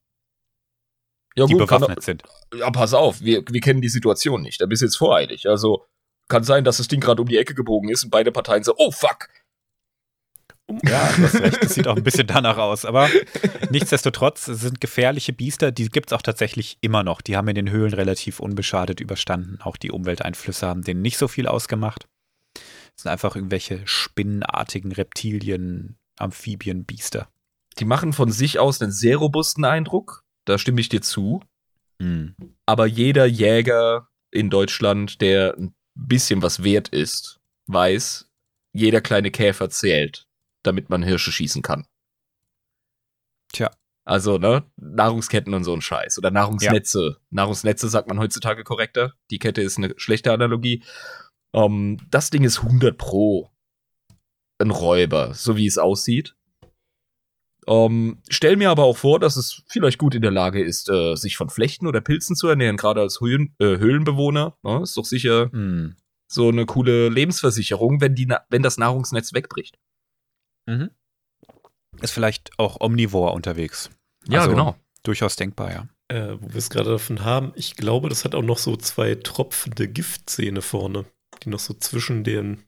Ja, 1.37 1.46
die 1.46 1.55
gut, 1.55 1.68
kann, 1.68 1.81
bewaffnet 1.81 2.03
sind. 2.05 2.23
ja, 2.55 2.70
pass 2.70 2.94
auf, 2.94 3.20
wir, 3.20 3.42
wir 3.49 3.61
kennen 3.61 3.81
die 3.81 3.88
Situation 3.88 4.42
nicht. 4.42 4.61
Da 4.61 4.66
bist 4.66 4.83
du 4.83 4.87
jetzt 4.87 4.96
voreilig. 4.99 5.49
Also 5.49 5.85
kann 6.29 6.44
sein, 6.44 6.62
dass 6.62 6.77
das 6.77 6.87
Ding 6.87 7.01
gerade 7.01 7.20
um 7.20 7.29
die 7.29 7.38
Ecke 7.38 7.55
gebogen 7.55 7.88
ist 7.88 8.05
und 8.05 8.11
beide 8.11 8.31
Parteien 8.31 8.62
so, 8.62 8.75
oh 8.77 8.92
fuck. 8.92 9.27
Ja, 10.85 11.11
du 11.16 11.25
hast 11.25 11.40
recht, 11.40 11.64
das 11.64 11.75
sieht 11.75 11.88
auch 11.88 11.96
ein 11.96 12.05
bisschen 12.05 12.29
danach 12.29 12.57
aus. 12.57 12.85
Aber 12.85 13.09
nichtsdestotrotz 13.70 14.46
es 14.46 14.61
sind 14.61 14.81
gefährliche 14.81 15.33
Biester, 15.33 15.73
die 15.73 15.88
gibt 15.88 16.12
es 16.12 16.16
auch 16.16 16.23
tatsächlich 16.23 16.79
immer 16.81 17.03
noch. 17.03 17.20
Die 17.20 17.37
haben 17.37 17.49
in 17.49 17.57
den 17.57 17.70
Höhlen 17.70 17.92
relativ 17.92 18.38
unbeschadet 18.38 19.01
überstanden. 19.01 19.59
Auch 19.62 19.77
die 19.77 19.90
Umwelteinflüsse 19.90 20.68
haben 20.68 20.83
denen 20.85 21.03
nicht 21.03 21.18
so 21.18 21.27
viel 21.27 21.49
ausgemacht. 21.49 22.07
Sind 23.00 23.10
einfach 23.10 23.34
irgendwelche 23.34 23.86
spinnenartigen 23.86 24.92
Reptilien, 24.92 25.96
Amphibien, 26.18 26.84
Biester. 26.84 27.28
Die 27.78 27.86
machen 27.86 28.12
von 28.12 28.30
sich 28.30 28.58
aus 28.58 28.82
einen 28.82 28.92
sehr 28.92 29.16
robusten 29.16 29.64
Eindruck. 29.64 30.24
Da 30.44 30.58
stimme 30.58 30.80
ich 30.82 30.90
dir 30.90 31.00
zu. 31.00 31.40
Hm. 32.00 32.34
Aber 32.66 32.86
jeder 32.86 33.24
Jäger 33.24 34.08
in 34.30 34.50
Deutschland, 34.50 35.22
der 35.22 35.56
ein 35.56 35.74
bisschen 35.94 36.42
was 36.42 36.62
wert 36.62 36.88
ist, 36.88 37.40
weiß, 37.68 38.28
jeder 38.72 39.00
kleine 39.00 39.30
Käfer 39.30 39.70
zählt, 39.70 40.26
damit 40.62 40.90
man 40.90 41.02
Hirsche 41.02 41.32
schießen 41.32 41.62
kann. 41.62 41.86
Tja. 43.52 43.70
Also, 44.04 44.38
ne, 44.38 44.64
Nahrungsketten 44.76 45.54
und 45.54 45.64
so 45.64 45.72
ein 45.72 45.82
Scheiß. 45.82 46.18
Oder 46.18 46.30
Nahrungsnetze. 46.30 47.18
Nahrungsnetze 47.30 47.88
sagt 47.88 48.08
man 48.08 48.18
heutzutage 48.18 48.64
korrekter. 48.64 49.14
Die 49.30 49.38
Kette 49.38 49.62
ist 49.62 49.78
eine 49.78 49.94
schlechte 49.96 50.32
Analogie. 50.32 50.82
Ähm, 51.54 51.98
das 52.10 52.30
Ding 52.30 52.44
ist 52.44 52.62
100 52.62 52.96
pro 52.96 53.50
ein 54.58 54.70
Räuber, 54.70 55.32
so 55.34 55.56
wie 55.56 55.66
es 55.66 55.78
aussieht. 55.78 56.36
Ähm, 57.66 58.20
stell 58.28 58.56
mir 58.56 58.70
aber 58.70 58.84
auch 58.84 58.96
vor, 58.96 59.18
dass 59.20 59.36
es 59.36 59.62
vielleicht 59.68 59.98
gut 59.98 60.14
in 60.14 60.22
der 60.22 60.30
Lage 60.30 60.62
ist, 60.62 60.88
äh, 60.88 61.14
sich 61.14 61.36
von 61.36 61.50
Flechten 61.50 61.86
oder 61.86 62.00
Pilzen 62.00 62.34
zu 62.36 62.48
ernähren, 62.48 62.76
gerade 62.76 63.00
als 63.00 63.20
Höhlen, 63.20 63.54
äh, 63.58 63.78
Höhlenbewohner. 63.78 64.56
Ne? 64.62 64.80
Ist 64.82 64.96
doch 64.96 65.04
sicher 65.04 65.50
Hm. 65.52 65.96
so 66.30 66.48
eine 66.48 66.66
coole 66.66 67.08
Lebensversicherung, 67.08 68.00
wenn, 68.00 68.14
die, 68.14 68.26
Na- 68.26 68.44
wenn 68.50 68.62
das 68.62 68.78
Nahrungsnetz 68.78 69.32
wegbricht. 69.34 69.78
Mhm. 70.66 70.90
Ist 72.00 72.12
vielleicht 72.12 72.50
auch 72.58 72.80
omnivor 72.80 73.34
unterwegs. 73.34 73.90
Ja, 74.26 74.40
Also- 74.40 74.50
genau. 74.52 74.76
Durchaus 75.02 75.36
denkbar, 75.36 75.72
ja. 75.72 75.88
Äh, 76.08 76.36
wo 76.40 76.48
wir 76.50 76.56
es 76.56 76.68
gerade 76.70 76.90
davon 76.90 77.24
haben, 77.24 77.52
ich 77.56 77.76
glaube, 77.76 78.08
das 78.10 78.24
hat 78.24 78.34
auch 78.34 78.42
noch 78.42 78.58
so 78.58 78.76
zwei 78.76 79.14
tropfende 79.14 79.88
Giftzähne 79.88 80.60
vorne, 80.60 81.06
die 81.40 81.48
noch 81.50 81.59
so 81.61 81.74
zwischen 81.74 82.24
den. 82.24 82.62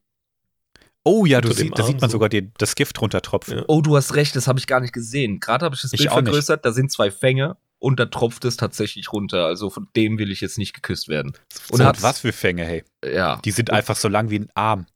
Oh 1.04 1.24
ja, 1.26 1.40
du 1.40 1.52
sie, 1.52 1.68
da 1.70 1.82
Arm 1.82 1.86
sieht 1.92 2.00
man 2.00 2.10
so. 2.10 2.14
sogar 2.14 2.28
die, 2.28 2.52
das 2.58 2.74
Gift 2.76 3.00
runtertropfen. 3.00 3.58
Ja. 3.58 3.64
Oh, 3.66 3.80
du 3.80 3.96
hast 3.96 4.14
recht, 4.14 4.36
das 4.36 4.46
habe 4.46 4.58
ich 4.60 4.66
gar 4.68 4.80
nicht 4.80 4.92
gesehen. 4.92 5.40
Gerade 5.40 5.64
habe 5.64 5.74
ich 5.74 5.82
das 5.82 5.92
Ich 5.92 5.98
Bild 5.98 6.10
nicht. 6.10 6.24
vergrößert, 6.24 6.64
da 6.64 6.72
sind 6.72 6.92
zwei 6.92 7.10
Fänge 7.10 7.56
und 7.80 7.98
da 7.98 8.06
tropft 8.06 8.44
es 8.44 8.56
tatsächlich 8.56 9.12
runter. 9.12 9.44
Also 9.46 9.68
von 9.68 9.88
dem 9.96 10.18
will 10.18 10.30
ich 10.30 10.40
jetzt 10.40 10.58
nicht 10.58 10.74
geküsst 10.74 11.08
werden. 11.08 11.32
Und 11.70 11.82
hat's- 11.82 12.02
was 12.02 12.20
für 12.20 12.32
Fänge, 12.32 12.64
hey. 12.64 12.84
Ja. 13.04 13.40
Die 13.44 13.50
sind 13.50 13.70
Und 13.70 13.76
einfach 13.76 13.96
so 13.96 14.06
lang 14.08 14.30
wie 14.30 14.38
ein 14.38 14.48
Arm. 14.54 14.86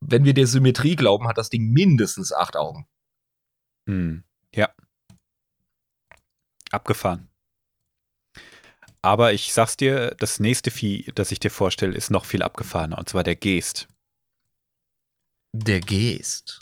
Wenn 0.00 0.24
wir 0.24 0.34
der 0.34 0.46
Symmetrie 0.46 0.94
glauben, 0.94 1.26
hat 1.26 1.36
das 1.38 1.50
Ding 1.50 1.72
mindestens 1.72 2.32
acht 2.32 2.56
Augen. 2.56 2.86
Hm. 3.88 4.22
Ja. 4.54 4.68
Abgefahren. 6.70 7.28
Aber 9.06 9.32
ich 9.32 9.52
sag's 9.52 9.76
dir, 9.76 10.16
das 10.18 10.40
nächste 10.40 10.72
Vieh, 10.72 11.12
das 11.14 11.30
ich 11.30 11.38
dir 11.38 11.52
vorstelle, 11.52 11.94
ist 11.94 12.10
noch 12.10 12.24
viel 12.24 12.42
abgefahrener. 12.42 12.98
Und 12.98 13.08
zwar 13.08 13.22
der 13.22 13.36
Geest. 13.36 13.86
Der 15.52 15.78
Geest. 15.78 16.58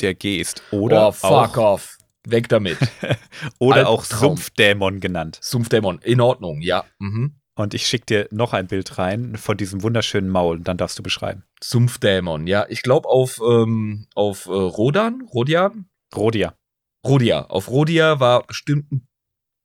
Der 0.00 0.16
Geest. 0.16 0.60
Oder 0.72 1.06
oh, 1.06 1.12
fuck 1.12 1.56
auch, 1.56 1.74
off. 1.74 1.98
Weg 2.26 2.48
damit. 2.48 2.78
oder 3.60 3.88
auch 3.88 4.00
Albtraum. 4.00 4.38
Sumpfdämon 4.38 4.98
genannt. 4.98 5.38
Sumpfdämon. 5.40 6.00
In 6.00 6.20
Ordnung, 6.20 6.62
ja. 6.62 6.84
Mhm. 6.98 7.36
Und 7.54 7.74
ich 7.74 7.86
schick 7.86 8.06
dir 8.06 8.26
noch 8.32 8.52
ein 8.52 8.66
Bild 8.66 8.98
rein 8.98 9.36
von 9.36 9.56
diesem 9.56 9.84
wunderschönen 9.84 10.30
Maul. 10.30 10.56
Und 10.56 10.66
dann 10.66 10.78
darfst 10.78 10.98
du 10.98 11.04
beschreiben. 11.04 11.44
Sumpfdämon, 11.62 12.48
ja. 12.48 12.66
Ich 12.68 12.82
glaube 12.82 13.08
auf, 13.08 13.40
ähm, 13.40 14.08
auf 14.16 14.46
äh, 14.46 14.50
Rodan, 14.50 15.22
Rodian? 15.32 15.88
Rodia. 16.12 16.56
Rodia. 17.06 17.44
Auf 17.44 17.68
Rodia 17.68 18.18
war 18.18 18.44
bestimmt 18.48 18.90
ein 18.90 19.06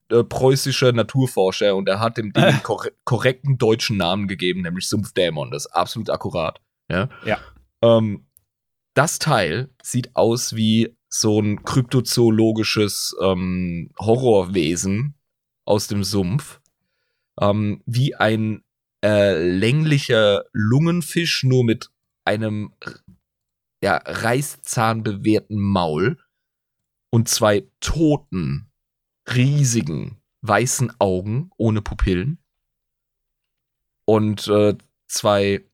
äh, 0.09 0.23
preußischer 0.23 0.91
Naturforscher 0.91 1.75
und 1.75 1.89
er 1.89 1.99
hat 1.99 2.17
dem 2.17 2.33
Ding 2.33 2.43
einen 2.43 2.63
korre 2.63 2.91
korrekten 3.03 3.57
deutschen 3.57 3.97
Namen 3.97 4.27
gegeben, 4.27 4.61
nämlich 4.61 4.87
Sumpfdämon. 4.87 5.51
Das 5.51 5.65
ist 5.65 5.71
absolut 5.71 6.09
akkurat. 6.09 6.61
Ja. 6.89 7.09
Ja. 7.25 7.39
Ähm, 7.81 8.27
das 8.93 9.19
Teil 9.19 9.69
sieht 9.83 10.15
aus 10.15 10.55
wie 10.55 10.95
so 11.09 11.39
ein 11.39 11.63
kryptozoologisches 11.63 13.15
ähm, 13.21 13.91
Horrorwesen 13.99 15.15
aus 15.65 15.87
dem 15.87 16.03
Sumpf. 16.03 16.61
Ähm, 17.39 17.81
wie 17.85 18.15
ein 18.15 18.63
äh, 19.03 19.37
länglicher 19.37 20.45
Lungenfisch, 20.53 21.43
nur 21.43 21.63
mit 21.63 21.89
einem 22.23 22.73
ja, 23.83 23.97
reißzahnbewehrten 23.97 25.59
Maul 25.59 26.17
und 27.11 27.29
zwei 27.29 27.67
toten, 27.79 28.71
riesigen, 29.33 30.17
weißen 30.41 30.99
Augen 30.99 31.49
ohne 31.57 31.81
Pupillen 31.81 32.39
und 34.05 34.47
äh, 34.47 34.75
zwei 35.07 35.65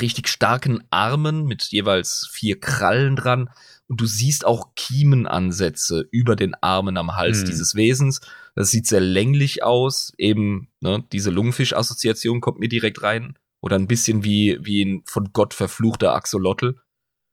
richtig 0.00 0.28
starken 0.28 0.84
Armen 0.90 1.46
mit 1.46 1.64
jeweils 1.64 2.28
vier 2.30 2.60
Krallen 2.60 3.16
dran 3.16 3.50
und 3.88 4.00
du 4.00 4.06
siehst 4.06 4.44
auch 4.44 4.74
Kiemenansätze 4.74 6.06
über 6.10 6.36
den 6.36 6.54
Armen 6.54 6.98
am 6.98 7.16
Hals 7.16 7.40
Hm. 7.40 7.46
dieses 7.46 7.74
Wesens. 7.74 8.20
Das 8.54 8.70
sieht 8.70 8.86
sehr 8.86 9.00
länglich 9.00 9.62
aus, 9.62 10.12
eben 10.18 10.68
ne, 10.80 11.04
diese 11.12 11.30
Lungenfisch-Assoziation 11.30 12.40
kommt 12.40 12.58
mir 12.58 12.68
direkt 12.68 13.02
rein 13.02 13.38
oder 13.60 13.76
ein 13.76 13.88
bisschen 13.88 14.24
wie 14.24 14.58
wie 14.60 14.82
ein 14.84 15.02
von 15.06 15.32
Gott 15.32 15.54
verfluchter 15.54 16.14
Axolotl. 16.14 16.80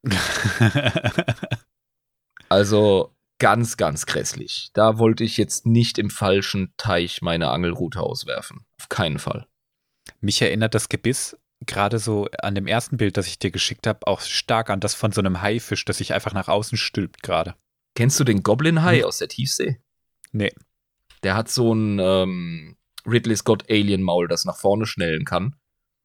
Also 2.48 3.15
ganz, 3.40 3.78
ganz 3.78 4.06
grässlich. 4.06 4.70
Da 4.74 4.98
wollte 4.98 5.24
ich 5.24 5.38
jetzt 5.38 5.66
nicht 5.66 5.98
im 5.98 6.10
falschen 6.10 6.74
Teich 6.78 7.22
meine 7.22 7.50
Angelrute 7.50 8.00
auswerfen. 8.02 8.66
Auf 8.80 8.90
keinen 8.90 9.20
Fall. 9.20 9.48
Mich 10.22 10.42
erinnert 10.42 10.74
das 10.76 10.90
Gebiss 10.90 11.38
gerade 11.66 12.00
so 12.00 12.28
an 12.42 12.56
dem 12.56 12.68
ersten 12.68 12.98
Bild, 12.98 13.18
das 13.18 13.28
ich 13.28 13.40
dir 13.40 13.52
geschickt 13.52 13.88
habe, 13.88 14.06
auch 14.08 14.22
stark 14.22 14.70
an 14.70 14.80
das 14.80 14.94
von 14.94 15.12
so 15.12 15.22
einem 15.22 15.42
Haifisch, 15.42 15.86
das 15.86 15.98
sich 15.98 16.14
einfach 16.14 16.34
nach 16.34 16.48
außen 16.48 16.78
stülpt 16.78 17.24
gerade. 17.24 17.56
Kennst 17.96 18.20
du 18.20 18.24
den 18.24 18.44
Goblin 18.44 18.84
Hai 18.84 19.00
Hm. 19.00 19.06
aus 19.06 19.20
der 19.20 19.30
Tiefsee? 19.30 19.80
Nee. 20.32 20.54
Der 21.24 21.36
hat 21.36 21.50
so 21.50 21.74
ein 21.74 22.00
ähm, 22.00 22.78
Ridley 23.06 23.36
Scott 23.36 23.66
Alien 23.70 24.04
Maul, 24.04 24.28
das 24.28 24.46
nach 24.46 24.58
vorne 24.58 24.86
schnellen 24.86 25.26
kann. 25.26 25.56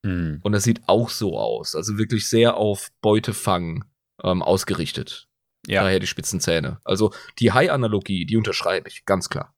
Hm. 0.06 0.40
Und 0.42 0.52
das 0.52 0.62
sieht 0.64 0.82
auch 0.86 1.10
so 1.10 1.38
aus. 1.38 1.74
Also 1.74 1.98
wirklich 1.98 2.28
sehr 2.28 2.56
auf 2.56 2.88
Beutefang 3.02 3.84
ähm, 4.22 4.42
ausgerichtet. 4.42 5.28
Ja. 5.66 5.82
Daher 5.82 6.00
die 6.00 6.06
spitzen 6.06 6.40
Zähne. 6.40 6.78
Also 6.84 7.12
die 7.38 7.52
Hai-Analogie, 7.52 8.26
die 8.26 8.36
unterschreibe 8.36 8.88
ich, 8.88 9.04
ganz 9.04 9.28
klar. 9.28 9.54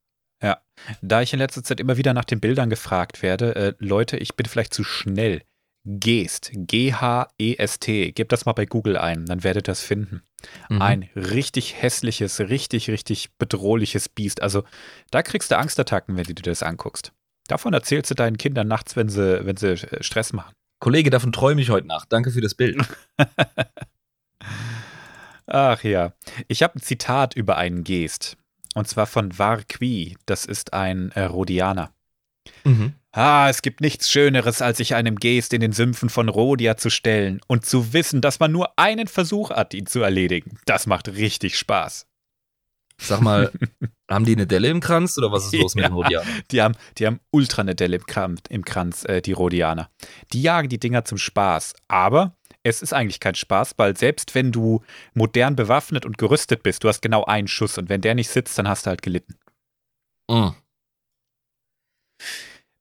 Da 1.01 1.23
ich 1.23 1.33
in 1.33 1.39
letzter 1.39 1.63
Zeit 1.63 1.81
immer 1.81 1.97
wieder 1.97 2.15
nach 2.15 2.25
den 2.25 2.41
Bildern 2.41 2.71
gefragt 2.71 3.23
werde, 3.23 3.55
äh, 3.55 3.75
Leute, 3.79 4.17
ich 4.17 4.35
bin 4.35 4.47
vielleicht 4.47 4.75
zu 4.75 4.85
schnell. 4.85 5.43
Geest, 5.85 6.53
G-H-E-S-T, 6.55 8.13
gebt 8.13 8.31
das 8.31 8.45
mal 8.45 8.53
bei 8.53 8.67
Google 8.67 8.97
ein, 8.97 9.27
dann 9.27 9.43
werdet 9.43 9.67
ihr 9.67 9.73
das 9.73 9.83
finden. 9.83 10.23
Mhm. 10.69 10.83
Ein 10.83 11.09
richtig 11.17 11.83
hässliches, 11.83 12.39
richtig, 12.39 12.89
richtig 12.89 13.37
bedrohliches 13.37 14.09
Biest. 14.09 14.43
Also 14.43 14.63
da 15.11 15.23
kriegst 15.23 15.51
du 15.51 15.59
Angstattacken, 15.59 16.17
wenn 16.17 16.25
du 16.25 16.35
dir 16.35 16.43
das 16.43 16.63
anguckst. 16.63 17.13
Davon 17.49 17.73
erzählst 17.73 18.13
du 18.13 18.15
deinen 18.15 18.39
Kindern 18.39 18.69
nachts, 18.69 18.95
wenn 18.95 19.09
sie, 19.09 19.45
wenn 19.45 19.57
sie 19.57 19.73
äh, 19.73 20.03
Stress 20.03 20.33
machen. 20.33 20.55
Kollege, 20.79 21.11
davon 21.11 21.33
träume 21.33 21.61
ich 21.61 21.71
heute 21.71 21.89
Nacht. 21.89 22.13
Danke 22.13 22.31
für 22.31 22.41
das 22.41 22.55
Bild. 22.55 22.81
Ach 25.55 25.83
ja. 25.85 26.15
Ich 26.49 26.63
habe 26.63 26.79
ein 26.79 26.83
Zitat 26.83 27.35
über 27.37 27.57
einen 27.59 27.85
Geest. 27.85 28.37
Und 28.75 28.89
zwar 28.89 29.07
von 29.07 29.39
Varqui. 29.39 30.17
Das 30.25 30.47
ist 30.47 30.73
ein 30.73 31.13
äh, 31.13 31.25
Rhodianer. 31.25 31.93
mhm. 32.65 32.95
Ah, 33.15 33.51
es 33.51 33.61
gibt 33.61 33.83
nichts 33.83 34.11
Schöneres, 34.11 34.63
als 34.63 34.79
sich 34.79 34.95
einem 34.95 35.17
Geest 35.17 35.53
in 35.53 35.61
den 35.61 35.73
Sümpfen 35.73 36.09
von 36.09 36.31
Rhodia 36.31 36.79
zu 36.79 36.89
stellen 36.89 37.43
und 37.47 37.67
zu 37.67 37.93
wissen, 37.93 38.23
dass 38.23 38.41
man 38.41 38.51
nur 38.53 38.79
einen 38.79 39.07
Versuch 39.07 39.51
hat, 39.51 39.75
ihn 39.75 39.85
zu 39.85 40.01
erledigen. 40.01 40.57
Das 40.65 40.87
macht 40.87 41.09
richtig 41.09 41.59
Spaß. 41.59 42.07
Sag 42.97 43.21
mal, 43.21 43.53
haben 44.11 44.25
die 44.25 44.33
eine 44.33 44.47
Delle 44.47 44.69
im 44.69 44.81
Kranz 44.81 45.19
oder 45.19 45.31
was 45.31 45.45
ist 45.45 45.55
los 45.55 45.75
mit 45.75 45.83
Ja. 45.85 45.91
den 45.91 45.95
Rhodianern? 45.95 46.43
Die 46.53 46.63
haben, 46.63 46.75
die 46.97 47.07
haben 47.07 47.21
ultra 47.31 47.61
eine 47.61 47.75
Delle 47.75 47.97
im 47.97 48.07
Kranz, 48.07 48.41
im 48.49 48.65
Kranz 48.65 49.05
äh, 49.05 49.21
die 49.21 49.33
Rhodianer. 49.33 49.91
Die 50.33 50.41
jagen 50.41 50.71
die 50.71 50.81
Dinger 50.81 51.05
zum 51.05 51.19
Spaß. 51.19 51.75
Aber 51.89 52.35
es 52.63 52.83
ist 52.83 52.93
eigentlich 52.93 53.21
kein 53.21 53.35
Spaß, 53.35 53.75
weil 53.77 53.97
selbst 53.97 54.35
wenn 54.35 54.53
du 54.53 54.83
modern 55.15 55.57
bewaffnet 55.57 56.07
und 56.07 56.19
gerüstet 56.19 56.63
bist, 56.63 56.85
du 56.85 56.89
hast 56.89 57.03
genau 57.03 57.25
einen 57.25 57.49
Schuss 57.49 57.79
und 57.79 57.89
wenn 57.89 58.01
der 58.01 58.15
nicht 58.15 58.29
sitzt, 58.29 58.59
dann 58.59 58.69
hast 58.69 58.87
du 58.87 58.91
halt 58.91 59.03
gelitten. 59.03 59.37
Mhm. 60.31 60.55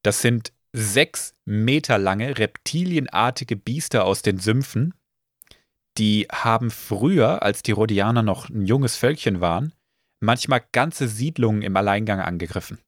Das 0.04 0.22
sind 0.22 0.54
sechs 0.74 1.36
Meter 1.46 1.98
lange 1.98 2.38
reptilienartige 2.38 3.56
Biester 3.56 4.06
aus 4.06 4.22
den 4.22 4.38
Sümpfen. 4.38 4.94
Die 5.98 6.28
haben 6.32 6.72
früher, 6.72 7.44
als 7.44 7.64
die 7.64 7.74
Rhodianer 7.74 8.24
noch 8.24 8.50
ein 8.50 8.66
junges 8.66 8.96
Völkchen 8.96 9.42
waren, 9.42 9.74
manchmal 10.22 10.64
ganze 10.72 11.08
Siedlungen 11.08 11.62
im 11.64 11.76
Alleingang 11.76 12.22
angegriffen. 12.22 12.80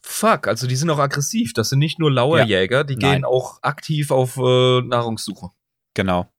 Fuck, 0.00 0.46
also 0.46 0.66
die 0.66 0.76
sind 0.76 0.88
auch 0.88 1.00
aggressiv. 1.00 1.52
Das 1.52 1.68
sind 1.68 1.80
nicht 1.80 1.98
nur 1.98 2.12
Lauerjäger, 2.12 2.84
die 2.84 2.96
Nein. 2.96 3.16
gehen 3.16 3.24
auch 3.24 3.62
aktiv 3.62 4.12
auf 4.12 4.36
äh, 4.36 4.80
Nahrungssuche. 4.82 5.50
Genau. 5.96 6.30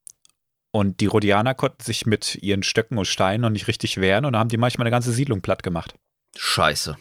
Und 0.74 1.00
die 1.00 1.06
Rhodianer 1.06 1.54
konnten 1.54 1.82
sich 1.82 2.06
mit 2.06 2.36
ihren 2.36 2.62
Stöcken 2.62 2.96
und 2.98 3.06
Steinen 3.06 3.40
noch 3.42 3.50
nicht 3.50 3.68
richtig 3.68 3.98
wehren 4.00 4.24
und 4.24 4.36
haben 4.36 4.48
die 4.50 4.56
manchmal 4.56 4.86
eine 4.86 4.92
ganze 4.94 5.12
Siedlung 5.12 5.40
platt 5.40 5.62
gemacht. 5.62 5.94
Scheiße. 6.36 6.96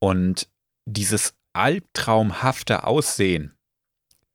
Und 0.00 0.48
dieses 0.88 1.34
albtraumhafte 1.52 2.84
Aussehen 2.84 3.54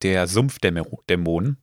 der 0.04 0.28
Sumpfdämonen 0.28 1.58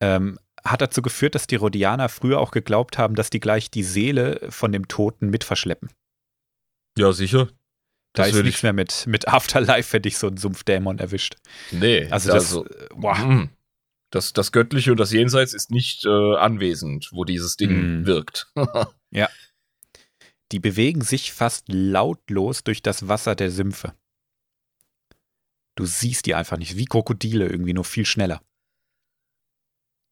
ähm, 0.00 0.38
hat 0.64 0.80
dazu 0.80 1.02
geführt, 1.02 1.34
dass 1.34 1.46
die 1.46 1.56
Rhodianer 1.56 2.08
früher 2.08 2.38
auch 2.40 2.50
geglaubt 2.52 2.98
haben, 2.98 3.14
dass 3.14 3.30
die 3.30 3.40
gleich 3.40 3.70
die 3.70 3.82
Seele 3.82 4.46
von 4.50 4.70
dem 4.70 4.86
Toten 4.86 5.30
mit 5.30 5.44
verschleppen. 5.44 5.90
Ja, 6.96 7.12
sicher. 7.12 7.48
Da 8.12 8.24
Das 8.24 8.34
ist 8.34 8.42
nichts 8.44 8.58
ich. 8.58 8.62
mehr 8.62 8.72
mit, 8.72 9.06
mit 9.06 9.28
Afterlife, 9.28 9.92
wenn 9.92 10.02
dich 10.02 10.18
so 10.18 10.28
ein 10.28 10.36
Sumpfdämon 10.36 10.98
erwischt. 10.98 11.36
Nee, 11.72 12.08
Also 12.10 12.32
das, 12.32 12.54
äh, 12.54 12.64
boah, 12.94 13.16
Mhm. 13.18 13.50
Das, 14.10 14.32
das 14.32 14.52
Göttliche 14.52 14.90
und 14.92 14.98
das 15.00 15.12
Jenseits 15.12 15.52
ist 15.54 15.70
nicht 15.70 16.04
äh, 16.06 16.36
anwesend, 16.36 17.10
wo 17.12 17.24
dieses 17.24 17.56
Ding 17.56 18.00
Mhm. 18.00 18.06
wirkt. 18.06 18.52
die 20.52 20.60
bewegen 20.60 21.02
sich 21.02 21.32
fast 21.32 21.64
lautlos 21.68 22.64
durch 22.64 22.80
das 22.82 23.06
Wasser 23.08 23.34
der 23.34 23.50
Sümpfe. 23.50 23.94
Du 25.76 25.84
siehst 25.84 26.24
die 26.26 26.34
einfach 26.34 26.56
nicht, 26.56 26.76
wie 26.76 26.86
Krokodile 26.86 27.46
irgendwie, 27.46 27.74
nur 27.74 27.84
viel 27.84 28.06
schneller. 28.06 28.40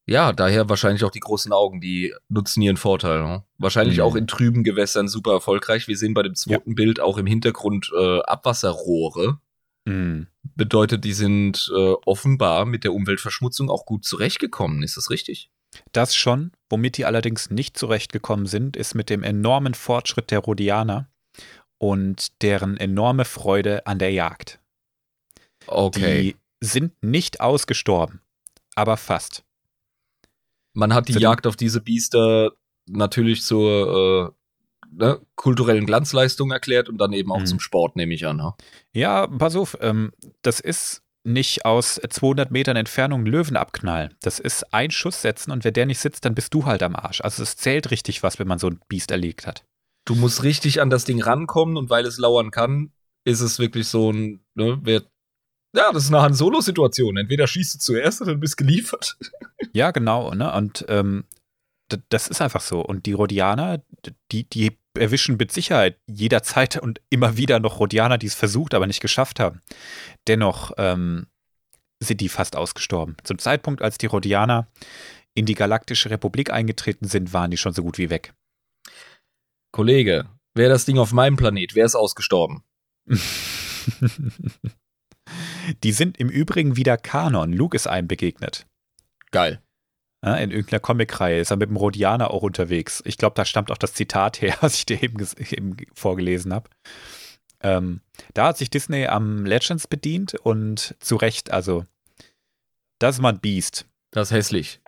ja, 0.09 0.33
daher 0.33 0.69
wahrscheinlich 0.69 1.03
auch 1.03 1.11
die 1.11 1.19
großen 1.21 1.53
Augen, 1.53 1.81
die 1.81 2.15
nutzen 2.29 2.63
ihren 2.63 2.77
Vorteil. 2.77 3.23
Ne? 3.25 3.45
Wahrscheinlich 3.59 3.97
Mhm. 3.97 4.03
auch 4.05 4.15
in 4.15 4.27
trüben 4.29 4.63
Gewässern 4.63 5.09
super 5.09 5.33
erfolgreich. 5.33 5.89
Wir 5.89 5.97
sehen 5.97 6.15
bei 6.15 6.23
dem 6.23 6.37
zweiten 6.37 6.77
Bild 6.77 7.01
auch 7.01 7.19
im 7.19 7.27
Hintergrund 7.27 7.91
äh, 7.99 8.21
Abwasserrohre. 8.21 9.41
Mhm. 9.87 10.27
Bedeutet, 10.43 11.05
die 11.05 11.13
sind 11.13 11.71
äh, 11.75 11.95
offenbar 12.05 12.67
mit 12.67 12.85
der 12.85 12.93
Umweltverschmutzung 12.93 13.71
auch 13.71 13.87
gut 13.87 14.05
zurechtgekommen. 14.05 14.83
Ist 14.83 14.97
das 14.97 15.11
richtig? 15.11 15.51
Das 15.93 16.15
schon. 16.15 16.53
Womit 16.69 16.99
die 16.99 17.05
allerdings 17.05 17.51
nicht 17.51 17.79
zurechtgekommen 17.79 18.47
sind, 18.47 18.77
ist 18.77 18.95
mit 18.95 19.09
dem 19.09 19.23
enormen 19.23 19.75
Fortschritt 19.75 20.31
der 20.31 20.41
Rhodianer 20.41 21.09
und 21.79 22.43
deren 22.43 22.77
enorme 22.77 23.25
Freude 23.25 23.87
an 23.87 23.99
der 23.99 24.13
Jagd. 24.13 24.59
Okay. 25.67 26.23
Die 26.23 26.37
sind 26.67 26.93
nicht 27.03 27.41
ausgestorben, 27.41 28.21
aber 28.75 28.97
fast. 28.97 29.45
Man 30.73 30.93
hat 30.95 31.09
die 31.09 31.15
Jagd 31.15 31.47
auf 31.47 31.57
diese 31.57 31.81
Biester 31.81 32.53
natürlich 32.87 33.43
zur 33.43 34.33
äh, 34.33 34.46
ne, 34.93 35.21
kulturellen 35.35 35.87
Glanzleistung 35.87 36.51
erklärt 36.51 36.89
und 36.89 36.99
dann 36.99 37.13
eben 37.13 37.33
auch 37.33 37.41
Mhm. 37.41 37.47
zum 37.47 37.61
Sport, 37.61 37.97
nehme 37.97 38.15
ich 38.15 38.27
an. 38.27 38.37
Ne? 38.37 38.55
Ja, 38.93 39.27
pass 39.27 39.57
auf, 39.57 39.77
ähm, 39.81 40.13
das 40.43 40.61
ist 40.61 41.03
nicht 41.25 41.65
aus 41.65 42.01
200 42.09 42.51
Metern 42.53 42.77
Entfernung 42.77 43.27
Löwen 43.27 43.57
abknallen. 43.57 44.15
Das 44.21 44.39
ist 44.39 44.73
ein 44.73 44.91
Schuss 44.93 45.23
setzen 45.23 45.51
und 45.51 45.65
wenn 45.65 45.75
der 45.75 45.87
nicht 45.87 45.99
sitzt, 45.99 46.25
dann 46.25 46.35
bist 46.37 46.55
du 46.55 46.67
halt 46.67 46.83
am 46.85 46.95
Arsch. 46.95 47.21
Also 47.21 47.43
es 47.43 47.57
zählt 47.57 47.91
richtig 47.91 48.23
was, 48.23 48.39
wenn 48.39 48.47
man 48.47 48.59
so 48.61 48.69
ein 48.69 48.81
Biest 48.89 49.11
erlegt 49.11 49.47
hat. 49.47 49.65
Du 50.05 50.15
musst 50.15 50.45
richtig 50.45 50.81
an 50.81 50.89
das 50.89 51.05
Ding 51.05 51.21
rankommen 51.21 51.77
und 51.77 51.91
weil 51.91 52.07
es 52.07 52.19
lauern 52.19 52.53
kann, 52.53 52.93
ist 53.25 53.41
es 53.41 53.59
wirklich 53.59 53.89
so 53.89 54.13
ein, 54.13 54.45
ne, 54.55 54.79
wer, 54.83 55.03
ja, 55.75 55.91
das 55.93 56.05
ist 56.05 56.11
eine 56.15 56.23
Han-Solo-Situation. 56.23 57.17
Entweder 57.17 57.49
schießt 57.49 57.75
du 57.75 57.79
zuerst 57.81 58.23
oder 58.23 58.35
du 58.35 58.39
bist 58.41 58.57
geliefert. 58.57 59.19
Ja, 59.73 59.91
genau, 59.91 60.33
ne? 60.33 60.53
Und 60.55 60.87
ähm, 60.89 61.25
das 62.09 62.29
ist 62.29 62.41
einfach 62.43 62.61
so. 62.61 62.81
Und 62.81 63.07
die 63.07 63.13
Rhodianer, 63.13 63.79
d- 64.05 64.13
die, 64.33 64.49
die 64.49 64.79
erwischen 64.99 65.37
mit 65.37 65.53
Sicherheit 65.53 65.99
jederzeit 66.07 66.77
und 66.79 67.01
immer 67.11 67.37
wieder 67.37 67.61
noch 67.61 67.79
Rhodianer, 67.81 68.19
die 68.19 68.27
es 68.27 68.35
versucht, 68.35 68.75
aber 68.75 68.87
nicht 68.87 69.01
geschafft 69.01 69.41
haben. 69.41 69.63
Dennoch 70.27 70.73
ähm, 70.79 71.27
sind 72.01 72.21
die 72.21 72.29
fast 72.29 72.57
ausgestorben. 72.57 73.17
Zum 73.25 73.39
Zeitpunkt, 73.39 73.83
als 73.83 73.99
die 73.99 74.07
Rhodianer 74.07 74.69
in 75.35 75.47
die 75.47 75.55
Galaktische 75.55 76.11
Republik 76.11 76.51
eingetreten 76.51 77.07
sind, 77.07 77.33
waren 77.33 77.51
die 77.51 77.57
schon 77.57 77.73
so 77.75 77.83
gut 77.83 77.99
wie 77.99 78.11
weg. 78.11 78.35
Kollege, 79.73 80.29
wäre 80.55 80.71
das 80.71 80.87
Ding 80.87 80.99
auf 80.99 81.13
meinem 81.13 81.37
Planet, 81.37 81.75
wäre 81.75 81.87
es 81.87 81.95
ausgestorben. 81.95 82.63
die 85.85 85.93
sind 85.93 86.19
im 86.19 86.29
Übrigen 86.31 86.77
wieder 86.77 86.97
Kanon. 86.97 87.53
Luke 87.53 87.77
ist 87.77 87.87
einem 87.87 88.09
begegnet. 88.09 88.67
Geil. 89.31 89.61
Ja, 90.25 90.37
in 90.37 90.51
irgendeiner 90.51 90.81
Comicreihe 90.81 91.41
ist 91.41 91.51
er 91.51 91.57
mit 91.57 91.69
dem 91.69 91.77
Rhodianer 91.77 92.31
auch 92.31 92.43
unterwegs. 92.43 93.03
Ich 93.05 93.19
glaube, 93.19 93.35
da 93.35 93.45
stammt 93.45 93.71
auch 93.71 93.79
das 93.79 93.95
Zitat 93.95 94.41
her, 94.41 94.57
was 94.61 94.75
ich 94.75 94.87
dir 94.87 95.03
eben, 95.03 95.25
eben 95.51 95.77
vorgelesen 95.95 96.53
habe. 96.53 96.71
Ähm, 97.61 98.01
da 98.35 98.49
hat 98.49 98.59
sich 98.59 98.71
Disney 98.71 99.07
am 99.07 99.45
Legends 99.45 99.87
bedient 99.87 100.35
und 100.35 100.95
zu 101.01 101.17
Recht, 101.17 101.51
also, 101.51 101.87
das 102.99 103.17
ist 103.17 103.23
mal 103.23 103.33
ein 103.33 103.41
Biest. 103.41 103.87
Das 104.11 104.29
ist 104.29 104.37
hässlich. 104.37 104.81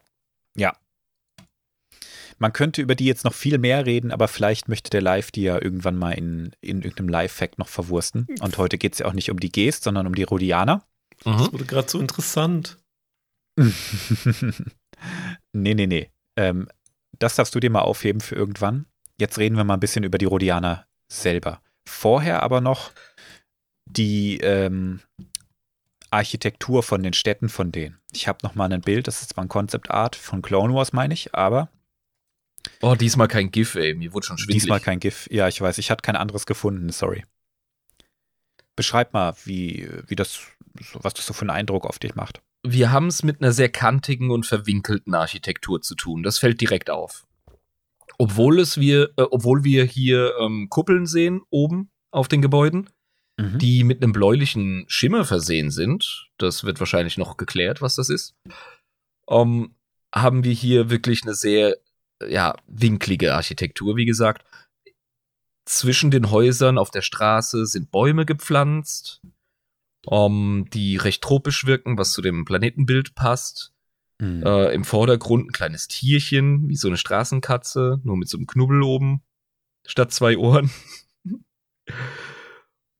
Man 2.39 2.53
könnte 2.53 2.83
über 2.83 2.95
die 2.95 3.07
jetzt 3.07 3.25
noch 3.25 3.35
viel 3.35 3.59
mehr 3.59 3.85
reden, 3.85 4.13
aber 4.13 4.29
vielleicht 4.29 4.69
möchte 4.69 4.91
der 4.91 5.03
Live 5.03 5.31
die 5.33 5.43
ja 5.43 5.61
irgendwann 5.61 5.97
mal 5.97 6.13
in, 6.13 6.53
in 6.61 6.83
irgendeinem 6.83 7.09
Live-Fact 7.09 7.59
noch 7.59 7.69
verwursten. 7.69 8.27
Und 8.41 8.59
heute 8.59 8.79
geht 8.79 8.93
es 8.93 9.01
ja 9.01 9.07
auch 9.07 9.13
nicht 9.13 9.31
um 9.31 9.41
die 9.41 9.51
Geest, 9.51 9.83
sondern 9.83 10.07
um 10.07 10.15
die 10.15 10.23
Rhodianer. 10.23 10.85
Das 11.25 11.53
wurde 11.53 11.65
gerade 11.65 11.91
so 11.91 11.99
interessant. 11.99 12.79
nee, 15.53 15.75
nee, 15.75 15.87
nee. 15.87 16.11
Ähm, 16.37 16.69
das 17.19 17.37
darfst 17.37 17.55
du 17.55 17.61
dir 17.61 17.71
mal 17.71 17.81
aufheben 17.81 18.21
für 18.21 18.35
irgendwann. 18.35 18.87
Jetzt 19.21 19.39
reden 19.39 19.57
wir 19.57 19.65
mal 19.65 19.75
ein 19.75 19.81
bisschen 19.81 20.05
über 20.05 20.19
die 20.19 20.27
Rhodianer 20.27 20.87
selber. 21.09 21.61
Vorher 21.87 22.43
aber 22.43 22.61
noch 22.61 22.93
die 23.87 24.39
ähm, 24.39 25.01
Architektur 26.11 26.83
von 26.83 27.03
den 27.03 27.13
Städten 27.13 27.49
von 27.49 27.73
denen. 27.73 27.99
Ich 28.13 28.29
habe 28.29 28.39
noch 28.43 28.55
mal 28.55 28.73
ein 28.73 28.81
Bild, 28.81 29.07
das 29.07 29.23
ist 29.23 29.31
zwar 29.31 29.45
ein 29.45 29.49
Concept 29.49 29.91
Art 29.91 30.17
von 30.17 30.43
Clone 30.43 30.75
Wars, 30.75 30.93
meine 30.93 31.15
ich, 31.15 31.35
aber 31.35 31.71
Oh, 32.83 32.95
diesmal 32.95 33.29
kein 33.29 33.51
GIF, 33.51 33.75
ey. 33.77 33.95
Mir 33.95 34.13
wurde 34.13 34.27
schon 34.27 34.39
schwindelig. 34.39 34.63
diesmal 34.63 34.81
kein 34.81 35.01
GIF. 35.01 35.29
Ja, 35.31 35.49
ich 35.49 35.61
weiß, 35.61 35.79
ich 35.79 35.91
hatte 35.91 36.03
kein 36.03 36.17
anderes 36.17 36.45
gefunden, 36.47 36.91
sorry. 36.91 37.25
Beschreib 38.77 39.13
mal, 39.13 39.35
wie, 39.45 39.89
wie 40.07 40.17
das, 40.17 40.41
was 40.95 41.15
das 41.15 41.27
so 41.27 41.33
für 41.33 41.43
einen 41.43 41.51
Eindruck 41.51 41.87
auf 41.87 41.99
dich 41.99 42.15
macht. 42.15 42.43
Wir 42.71 42.93
haben 42.93 43.07
es 43.07 43.23
mit 43.23 43.41
einer 43.41 43.53
sehr 43.53 43.69
kantigen 43.69 44.31
und 44.31 44.47
verwinkelten 44.47 45.15
Architektur 45.15 45.81
zu 45.81 45.95
tun. 45.95 46.23
Das 46.23 46.39
fällt 46.39 46.61
direkt 46.61 46.91
auf. 46.91 47.27
Obwohl 48.19 48.59
es 48.61 48.79
wir, 48.79 49.11
äh, 49.17 49.23
obwohl 49.31 49.65
wir 49.65 49.85
hier 49.85 50.35
ähm, 50.41 50.69
Kuppeln 50.69 51.07
sehen 51.07 51.41
oben 51.51 51.91
auf 52.11 52.29
den 52.29 52.43
Gebäuden, 52.43 52.89
Mhm. 53.39 53.59
die 53.59 53.85
mit 53.85 54.03
einem 54.03 54.13
bläulichen 54.13 54.85
Schimmer 54.89 55.25
versehen 55.25 55.71
sind. 55.71 56.29
Das 56.39 56.65
wird 56.65 56.81
wahrscheinlich 56.81 57.19
noch 57.19 57.37
geklärt, 57.37 57.81
was 57.81 57.95
das 57.95 58.09
ist. 58.09 58.35
Ähm, 59.31 59.77
haben 60.13 60.43
wir 60.43 60.53
hier 60.53 60.91
wirklich 60.91 61.23
eine 61.23 61.35
sehr 61.35 61.77
ja, 62.27 62.57
winklige 62.67 63.35
Architektur, 63.35 63.97
wie 63.97 64.07
gesagt. 64.07 64.45
Zwischen 65.67 66.11
den 66.11 66.31
Häusern 66.33 66.79
auf 66.79 66.91
der 66.91 67.03
Straße 67.03 67.67
sind 67.67 67.93
Bäume 67.93 68.27
gepflanzt, 68.27 69.21
ähm, 70.11 70.67
die 70.73 70.97
recht 70.97 71.23
tropisch 71.23 71.67
wirken, 71.67 71.99
was 71.99 72.13
zu 72.13 72.23
dem 72.23 72.45
Planetenbild 72.45 73.15
passt. 73.15 73.73
Mhm. 74.21 74.43
Äh, 74.45 74.73
Im 74.75 74.85
Vordergrund 74.85 75.49
ein 75.49 75.53
kleines 75.53 75.89
Tierchen, 75.89 76.69
wie 76.69 76.77
so 76.77 76.89
eine 76.89 76.97
Straßenkatze, 76.97 78.01
nur 78.03 78.17
mit 78.17 78.29
so 78.29 78.37
einem 78.37 78.47
Knubbel 78.47 78.83
oben, 78.83 79.23
statt 79.87 80.13
zwei 80.13 80.37
Ohren. 80.37 80.71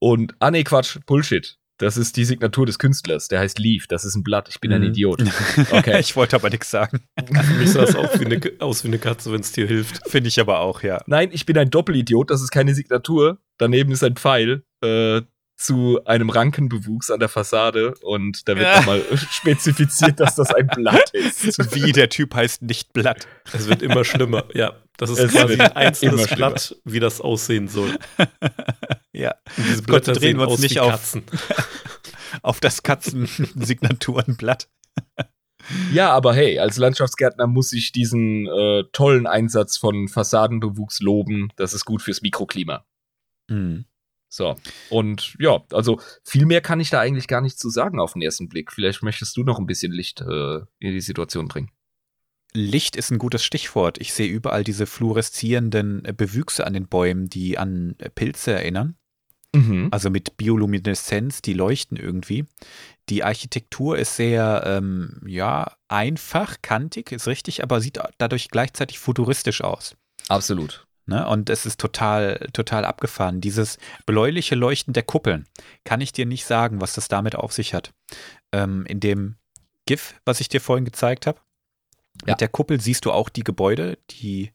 Und, 0.01 0.35
ah 0.39 0.51
nee, 0.51 0.65
Quatsch, 0.65 0.99
Bullshit. 1.07 1.59
Das 1.81 1.97
ist 1.97 2.17
die 2.17 2.25
Signatur 2.25 2.67
des 2.67 2.81
Künstlers. 2.81 3.29
Der 3.29 3.39
heißt 3.39 3.59
Leaf. 3.61 3.87
Das 3.87 4.05
ist 4.05 4.17
ein 4.17 4.25
Blatt. 4.25 4.49
Ich 4.49 4.61
bin 4.61 4.73
ein 4.73 4.81
Mhm. 4.81 4.89
Idiot. 4.89 5.23
Okay. 5.71 6.01
ich 6.01 6.17
wollte 6.17 6.35
aber 6.35 6.51
nichts 6.51 6.71
sagen. 6.71 7.05
Für 7.25 7.55
mich 7.55 7.71
sah 7.71 7.85
es 7.85 7.95
auch 7.95 8.19
wie 8.19 8.25
eine, 8.25 8.41
aus 8.59 8.83
wie 8.83 8.89
eine 8.89 8.99
Katze, 8.99 9.31
wenn 9.33 9.41
es 9.41 9.53
dir 9.53 9.67
hilft. 9.67 10.09
Finde 10.11 10.27
ich 10.29 10.41
aber 10.41 10.59
auch, 10.61 10.83
ja. 10.83 11.01
Nein, 11.07 11.29
ich 11.33 11.47
bin 11.47 11.57
ein 11.57 11.71
Doppelidiot. 11.71 12.31
Das 12.31 12.43
ist 12.43 12.51
keine 12.51 12.75
Signatur. 12.75 13.39
Daneben 13.59 13.93
ist 13.93 14.03
ein 14.03 14.17
Pfeil 14.17 14.65
äh, 14.83 15.23
zu 15.59 16.01
einem 16.07 16.31
Rankenbewuchs 16.31 17.11
an 17.11 17.19
der 17.21 17.29
Fassade. 17.29 17.95
Und 18.03 18.49
da 18.49 18.55
wird 18.57 18.67
Ja. 18.67 18.77
nochmal 18.79 19.03
spezifiziert, 19.31 20.21
dass 20.21 20.37
das 20.37 20.55
ein 20.55 20.69
Blatt 20.69 21.11
ist. 21.11 21.75
Wie 21.75 21.93
der 21.93 22.09
Typ 22.09 22.35
heißt 22.35 22.63
nicht 22.63 22.93
Blatt. 22.93 23.27
Es 23.53 23.69
wird 23.69 23.83
immer 23.83 24.05
schlimmer. 24.05 24.45
Ja, 24.55 24.75
das 24.97 25.11
ist 25.11 25.19
Es 25.19 25.33
quasi 25.33 25.55
ein 25.55 25.73
einzelnes. 25.73 26.29
Blatt, 26.29 26.77
wie 26.85 27.01
das 27.01 27.21
aussehen 27.21 27.69
soll. 27.69 27.99
Ja. 29.13 29.35
Und 29.57 29.67
diese 29.67 29.83
Blätter 29.83 30.13
Konzentrieren 30.13 30.21
sehen 30.21 30.39
wir 30.39 30.45
uns 30.45 30.53
aus 30.53 30.61
nicht 30.61 30.75
wie 30.77 30.81
auf- 30.81 30.91
Katzen. 30.93 31.23
Auf 32.43 32.61
das 32.61 32.83
Katzensignaturenblatt. 32.85 34.69
Ja, 35.93 36.11
aber 36.13 36.35
hey, 36.35 36.59
als 36.61 36.77
Landschaftsgärtner 36.77 37.47
muss 37.47 37.73
ich 37.73 37.91
diesen 37.91 38.47
äh, 38.47 38.85
tollen 38.93 39.27
Einsatz 39.27 39.77
von 39.77 40.07
Fassadenbewuchs 40.09 41.01
loben. 41.01 41.49
Das 41.57 41.75
ist 41.75 41.85
gut 41.85 42.03
fürs 42.03 42.23
Mikroklima. 42.23 42.85
Mhm. 43.49 43.87
So. 44.29 44.57
Und 44.91 45.37
ja, 45.39 45.63
also 45.73 46.01
viel 46.23 46.47
mehr 46.47 46.61
kann 46.61 46.81
ich 46.81 46.91
da 46.91 47.01
eigentlich 47.01 47.29
gar 47.29 47.41
nicht 47.41 47.59
zu 47.59 47.71
sagen 47.71 47.99
auf 47.99 48.13
den 48.13 48.23
ersten 48.23 48.49
Blick. 48.49 48.73
Vielleicht 48.73 49.03
möchtest 49.03 49.37
du 49.37 49.43
noch 49.43 49.59
ein 49.59 49.67
bisschen 49.67 49.93
Licht 49.93 50.21
äh, 50.21 50.59
in 50.79 50.93
die 50.93 51.01
Situation 51.01 51.49
bringen. 51.49 51.71
Licht 52.55 52.97
ist 52.97 53.11
ein 53.11 53.19
gutes 53.19 53.45
Stichwort. 53.45 53.99
Ich 53.99 54.13
sehe 54.13 54.29
überall 54.29 54.65
diese 54.65 54.87
fluoreszierenden 54.87 56.05
äh, 56.05 56.13
Bewüchse 56.13 56.67
an 56.67 56.73
den 56.73 56.89
Bäumen, 56.89 57.29
die 57.29 57.59
an 57.59 57.95
äh, 57.99 58.11
Pilze 58.11 58.53
erinnern. 58.53 58.97
Mhm. 59.55 59.89
Also 59.91 60.11
mit 60.11 60.37
Biolumineszenz, 60.37 61.41
die 61.41 61.55
leuchten 61.55 61.97
irgendwie. 61.97 62.47
Die 63.09 63.25
Architektur 63.25 63.97
ist 63.97 64.17
sehr, 64.17 64.63
ähm, 64.67 65.21
ja, 65.27 65.73
einfach, 65.89 66.61
kantig, 66.61 67.13
ist 67.13 67.27
richtig, 67.27 67.63
aber 67.63 67.81
sieht 67.81 67.99
dadurch 68.19 68.49
gleichzeitig 68.51 68.99
futuristisch 68.99 69.63
aus. 69.63 69.97
Absolut. 70.29 70.87
Ne? 71.09 71.27
Und 71.27 71.51
es 71.51 71.67
ist 71.67 71.81
total, 71.81 72.49
total 72.53 72.85
abgefahren. 72.85 73.41
Dieses 73.41 73.79
bläuliche 74.07 74.55
Leuchten 74.55 74.93
der 74.93 75.03
Kuppeln, 75.03 75.47
kann 75.85 76.01
ich 76.01 76.13
dir 76.13 76.27
nicht 76.27 76.45
sagen, 76.45 76.81
was 76.81 76.93
das 76.95 77.09
damit 77.09 77.35
auf 77.35 77.53
sich 77.53 77.75
hat. 77.75 77.93
Ähm, 78.53 78.85
in 78.87 79.01
dem 79.01 79.37
GIF, 79.87 80.15
was 80.25 80.41
ich 80.41 80.49
dir 80.49 80.61
vorhin 80.61 80.85
gezeigt 80.85 81.27
habe, 81.27 81.41
Ja. 82.27 82.33
mit 82.33 82.41
der 82.41 82.49
Kuppel 82.49 82.81
siehst 82.81 83.05
du 83.07 83.13
auch 83.13 83.29
die 83.31 83.45
Gebäude, 83.45 83.99
die 84.11 84.53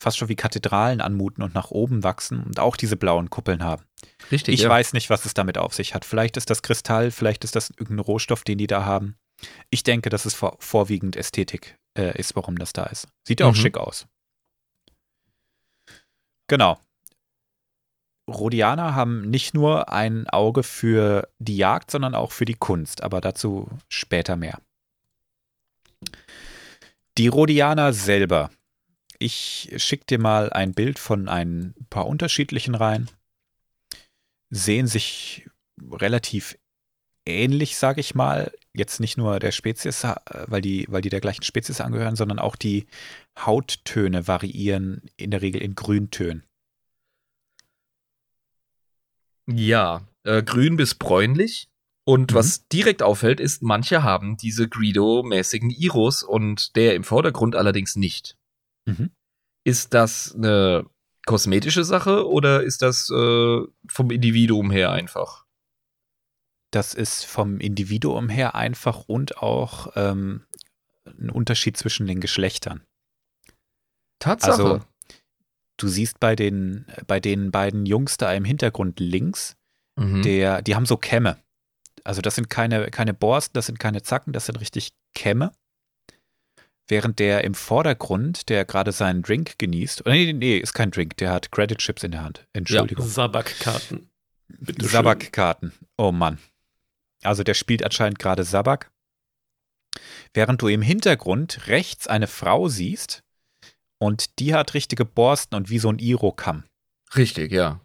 fast 0.00 0.18
schon 0.18 0.28
wie 0.28 0.34
Kathedralen 0.34 1.00
anmuten 1.00 1.42
und 1.44 1.54
nach 1.54 1.70
oben 1.70 2.02
wachsen 2.02 2.42
und 2.42 2.58
auch 2.58 2.76
diese 2.76 2.96
blauen 2.96 3.30
Kuppeln 3.30 3.62
haben. 3.62 3.84
Richtig. 4.32 4.54
Ich 4.54 4.62
ja. 4.62 4.68
weiß 4.68 4.92
nicht, 4.94 5.08
was 5.08 5.24
es 5.24 5.34
damit 5.34 5.56
auf 5.56 5.72
sich 5.74 5.94
hat. 5.94 6.04
Vielleicht 6.04 6.36
ist 6.36 6.50
das 6.50 6.62
Kristall, 6.62 7.12
vielleicht 7.12 7.44
ist 7.44 7.54
das 7.54 7.70
irgendein 7.70 8.00
Rohstoff, 8.00 8.42
den 8.42 8.58
die 8.58 8.66
da 8.66 8.84
haben. 8.84 9.14
Ich 9.70 9.84
denke, 9.84 10.10
dass 10.10 10.24
es 10.24 10.34
vor, 10.34 10.56
vorwiegend 10.58 11.14
Ästhetik 11.16 11.76
äh, 11.96 12.18
ist, 12.18 12.34
warum 12.34 12.58
das 12.58 12.72
da 12.72 12.84
ist. 12.84 13.06
Sieht 13.26 13.38
ja 13.40 13.46
auch 13.46 13.52
Mhm. 13.52 13.56
schick 13.56 13.76
aus. 13.78 14.06
Genau. 16.48 16.78
Rhodianer 18.28 18.94
haben 18.94 19.28
nicht 19.30 19.54
nur 19.54 19.92
ein 19.92 20.28
Auge 20.28 20.62
für 20.62 21.28
die 21.38 21.56
Jagd, 21.56 21.90
sondern 21.90 22.14
auch 22.14 22.32
für 22.32 22.44
die 22.44 22.54
Kunst, 22.54 23.02
aber 23.02 23.20
dazu 23.20 23.68
später 23.88 24.36
mehr. 24.36 24.60
Die 27.18 27.28
Rhodianer 27.28 27.92
selber. 27.92 28.50
Ich 29.18 29.72
schicke 29.76 30.06
dir 30.06 30.18
mal 30.18 30.52
ein 30.52 30.72
Bild 30.72 30.98
von 30.98 31.28
ein 31.28 31.74
paar 31.90 32.06
unterschiedlichen 32.06 32.74
Reihen. 32.74 33.10
Sehen 34.50 34.86
sich 34.86 35.46
relativ 35.90 36.58
ähnlich, 37.26 37.76
sage 37.76 38.00
ich 38.00 38.14
mal. 38.14 38.52
Jetzt 38.74 39.00
nicht 39.00 39.18
nur 39.18 39.38
der 39.38 39.52
Spezies, 39.52 40.02
äh, 40.04 40.14
weil 40.46 40.62
die, 40.62 40.86
weil 40.88 41.02
die 41.02 41.10
der 41.10 41.20
gleichen 41.20 41.42
Spezies 41.42 41.80
angehören, 41.80 42.16
sondern 42.16 42.38
auch 42.38 42.56
die 42.56 42.86
Hauttöne 43.38 44.26
variieren 44.26 45.02
in 45.16 45.30
der 45.30 45.42
Regel 45.42 45.60
in 45.60 45.74
Grüntönen. 45.74 46.44
Ja, 49.46 50.06
äh, 50.24 50.42
grün 50.42 50.76
bis 50.76 50.94
bräunlich. 50.94 51.68
Und 52.04 52.32
Mhm. 52.32 52.36
was 52.36 52.66
direkt 52.68 53.02
auffällt, 53.02 53.38
ist, 53.38 53.62
manche 53.62 54.02
haben 54.02 54.36
diese 54.36 54.68
Greedo-mäßigen 54.68 55.70
Iros 55.70 56.22
und 56.22 56.74
der 56.74 56.94
im 56.94 57.04
Vordergrund 57.04 57.54
allerdings 57.54 57.94
nicht. 57.94 58.36
Mhm. 58.86 59.10
Ist 59.64 59.94
das 59.94 60.34
eine 60.34 60.86
kosmetische 61.26 61.84
Sache 61.84 62.28
oder 62.28 62.62
ist 62.64 62.82
das 62.82 63.08
äh, 63.10 63.60
vom 63.88 64.10
Individuum 64.10 64.72
her 64.72 64.90
einfach? 64.90 65.44
Das 66.72 66.94
ist 66.94 67.24
vom 67.24 67.60
Individuum 67.60 68.28
her 68.28 68.54
einfach 68.54 69.04
und 69.06 69.38
auch 69.38 69.92
ähm, 69.94 70.46
ein 71.06 71.30
Unterschied 71.30 71.76
zwischen 71.76 72.06
den 72.06 72.20
Geschlechtern. 72.20 72.82
Tatsache. 74.18 74.62
Also, 74.62 74.80
du 75.76 75.88
siehst 75.88 76.18
bei 76.18 76.34
den, 76.34 76.86
bei 77.06 77.20
den 77.20 77.50
beiden 77.50 77.86
Jungs 77.86 78.16
da 78.16 78.32
im 78.32 78.44
Hintergrund 78.44 79.00
links, 79.00 79.56
mhm. 79.96 80.22
der, 80.22 80.62
die 80.62 80.74
haben 80.74 80.86
so 80.86 80.96
Kämme. 80.96 81.38
Also 82.04 82.22
das 82.22 82.34
sind 82.34 82.50
keine, 82.50 82.90
keine 82.90 83.14
Borsten, 83.14 83.54
das 83.54 83.66
sind 83.66 83.78
keine 83.78 84.02
Zacken, 84.02 84.32
das 84.32 84.46
sind 84.46 84.60
richtig 84.60 84.92
Kämme. 85.14 85.52
Während 86.88 87.18
der 87.18 87.44
im 87.44 87.54
Vordergrund, 87.54 88.48
der 88.48 88.64
gerade 88.64 88.92
seinen 88.92 89.22
Drink 89.22 89.58
genießt, 89.58 90.02
oder 90.02 90.12
nee, 90.12 90.26
nee, 90.26 90.32
nee, 90.32 90.58
ist 90.58 90.72
kein 90.72 90.90
Drink, 90.90 91.16
der 91.18 91.32
hat 91.32 91.52
Credit 91.52 91.78
Chips 91.78 92.02
in 92.02 92.12
der 92.12 92.22
Hand. 92.22 92.46
Entschuldigung. 92.52 93.06
Sabak-Karten. 93.06 94.08
Bitte 94.48 94.80
schön. 94.80 94.90
Sabak-Karten. 94.90 95.72
Oh 95.96 96.12
Mann. 96.12 96.38
Also 97.22 97.42
der 97.42 97.54
spielt 97.54 97.82
anscheinend 97.84 98.18
gerade 98.18 98.44
Sabak. 98.44 98.90
Während 100.34 100.62
du 100.62 100.68
im 100.68 100.82
Hintergrund 100.82 101.66
rechts 101.68 102.06
eine 102.06 102.26
Frau 102.26 102.68
siehst 102.68 103.22
und 103.98 104.38
die 104.38 104.54
hat 104.54 104.74
richtige 104.74 105.04
Borsten 105.04 105.54
und 105.56 105.70
wie 105.70 105.78
so 105.78 105.90
ein 105.90 105.98
Iro-Kamm. 105.98 106.64
Richtig, 107.14 107.52
ja. 107.52 107.80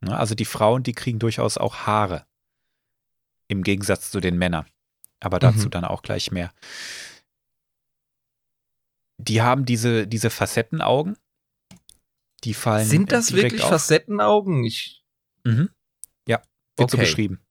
Ne, 0.00 0.16
Also 0.16 0.34
die 0.34 0.44
Frauen, 0.46 0.82
die 0.82 0.94
kriegen 0.94 1.18
durchaus 1.18 1.58
auch 1.58 1.86
Haare. 1.86 2.26
Im 3.48 3.62
Gegensatz 3.62 4.10
zu 4.10 4.20
den 4.20 4.38
Männern. 4.38 4.66
Aber 5.20 5.38
dazu 5.38 5.66
Mhm. 5.66 5.70
dann 5.70 5.84
auch 5.84 6.02
gleich 6.02 6.32
mehr. 6.32 6.52
Die 9.18 9.42
haben 9.42 9.64
diese, 9.64 10.06
diese 10.08 10.30
Facettenaugen. 10.30 11.16
Die 12.44 12.54
fallen. 12.54 12.88
Sind 12.88 13.12
das 13.12 13.32
wirklich 13.32 13.62
auf. 13.62 13.68
Facettenaugen? 13.70 14.64
Ich, 14.64 15.04
Mhm. 15.44 15.70
Ja, 16.26 16.40
wird 16.76 16.90
so 16.90 16.96
Okay. 16.96 17.04
beschrieben. 17.06 17.41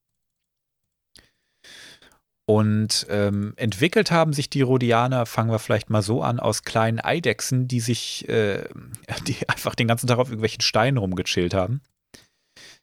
Und 2.48 3.06
ähm, 3.10 3.54
entwickelt 3.56 4.12
haben 4.12 4.34
sich 4.34 4.50
die 4.50 4.62
Rhodianer, 4.62 5.26
fangen 5.26 5.52
wir 5.52 5.60
vielleicht 5.60 5.90
mal 5.90 6.02
so 6.02 6.22
an, 6.22 6.40
aus 6.40 6.64
kleinen 6.64 7.00
Eidechsen, 7.00 7.68
die 7.68 7.80
sich, 7.80 8.28
äh, 8.28 8.68
die 9.28 9.48
einfach 9.48 9.76
den 9.76 9.88
ganzen 9.88 10.08
Tag 10.08 10.18
auf 10.18 10.30
irgendwelchen 10.30 10.62
Steinen 10.62 10.98
rumgechillt 10.98 11.54
haben. 11.54 11.82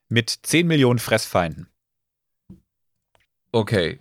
Mit 0.08 0.30
10 0.30 0.66
Millionen 0.66 0.98
Fressfeinden. 0.98 1.68
okay. 3.52 4.00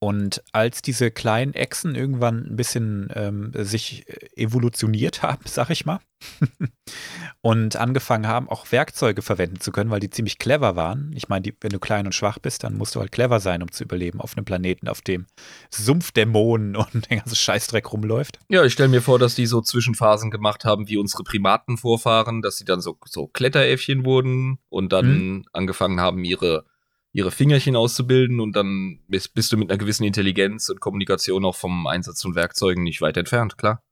Und 0.00 0.44
als 0.52 0.80
diese 0.80 1.10
kleinen 1.10 1.54
Echsen 1.54 1.96
irgendwann 1.96 2.46
ein 2.46 2.54
bisschen 2.56 3.08
ähm, 3.16 3.50
sich 3.54 4.06
evolutioniert 4.36 5.22
haben, 5.22 5.42
sag 5.44 5.70
ich 5.70 5.86
mal, 5.86 5.98
und 7.40 7.76
angefangen 7.76 8.26
haben, 8.28 8.48
auch 8.48 8.70
Werkzeuge 8.70 9.22
verwenden 9.22 9.60
zu 9.60 9.72
können, 9.72 9.90
weil 9.90 10.00
die 10.00 10.10
ziemlich 10.10 10.38
clever 10.38 10.76
waren. 10.76 11.12
Ich 11.16 11.28
meine, 11.28 11.42
die- 11.42 11.54
wenn 11.60 11.70
du 11.72 11.78
klein 11.80 12.06
und 12.06 12.14
schwach 12.14 12.38
bist, 12.38 12.62
dann 12.64 12.76
musst 12.76 12.94
du 12.94 13.00
halt 13.00 13.10
clever 13.12 13.40
sein, 13.40 13.62
um 13.62 13.72
zu 13.72 13.84
überleben 13.84 14.20
auf 14.20 14.36
einem 14.36 14.44
Planeten, 14.44 14.88
auf 14.88 15.00
dem 15.00 15.26
Sumpfdämonen 15.70 16.76
und 16.94 17.10
der 17.10 17.18
ganze 17.18 17.36
Scheißdreck 17.36 17.92
rumläuft. 17.92 18.38
Ja, 18.48 18.64
ich 18.64 18.72
stelle 18.72 18.88
mir 18.90 19.02
vor, 19.02 19.18
dass 19.18 19.34
die 19.34 19.46
so 19.46 19.60
Zwischenphasen 19.60 20.30
gemacht 20.30 20.64
haben 20.64 20.88
wie 20.88 20.96
unsere 20.96 21.24
Primatenvorfahren, 21.24 22.42
dass 22.42 22.56
sie 22.56 22.64
dann 22.64 22.80
so, 22.80 22.98
so 23.04 23.26
Kletteräffchen 23.26 24.04
wurden 24.04 24.58
und 24.68 24.92
dann 24.92 25.44
angefangen 25.52 26.00
haben, 26.00 26.24
ihre, 26.24 26.64
ihre 27.12 27.30
Fingerchen 27.30 27.76
auszubilden 27.76 28.40
und 28.40 28.54
dann 28.54 29.00
bist, 29.08 29.34
bist 29.34 29.52
du 29.52 29.56
mit 29.56 29.70
einer 29.70 29.78
gewissen 29.78 30.04
Intelligenz 30.04 30.68
und 30.68 30.80
Kommunikation 30.80 31.44
auch 31.44 31.56
vom 31.56 31.86
Einsatz 31.86 32.22
von 32.22 32.34
Werkzeugen 32.34 32.82
nicht 32.82 33.00
weit 33.00 33.16
entfernt, 33.16 33.58
klar. 33.58 33.82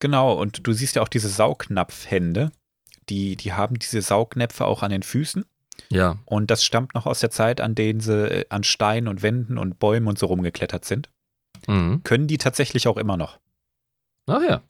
Genau, 0.00 0.34
und 0.34 0.66
du 0.66 0.72
siehst 0.72 0.96
ja 0.96 1.02
auch 1.02 1.08
diese 1.08 1.28
Saugnapfhände. 1.28 2.52
Die, 3.08 3.36
die 3.36 3.52
haben 3.54 3.78
diese 3.78 4.02
Saugnäpfe 4.02 4.66
auch 4.66 4.82
an 4.82 4.90
den 4.90 5.02
Füßen. 5.02 5.44
Ja. 5.90 6.18
Und 6.26 6.50
das 6.50 6.62
stammt 6.62 6.94
noch 6.94 7.06
aus 7.06 7.20
der 7.20 7.30
Zeit, 7.30 7.60
an 7.60 7.74
denen 7.74 8.00
sie 8.00 8.28
äh, 8.28 8.44
an 8.50 8.64
Steinen 8.64 9.08
und 9.08 9.22
Wänden 9.22 9.58
und 9.58 9.78
Bäumen 9.78 10.06
und 10.06 10.18
so 10.18 10.26
rumgeklettert 10.26 10.84
sind. 10.84 11.08
Mhm. 11.66 12.02
Können 12.04 12.26
die 12.26 12.38
tatsächlich 12.38 12.86
auch 12.86 12.96
immer 12.96 13.16
noch. 13.16 13.38
Ach 14.26 14.42
ja. 14.42 14.62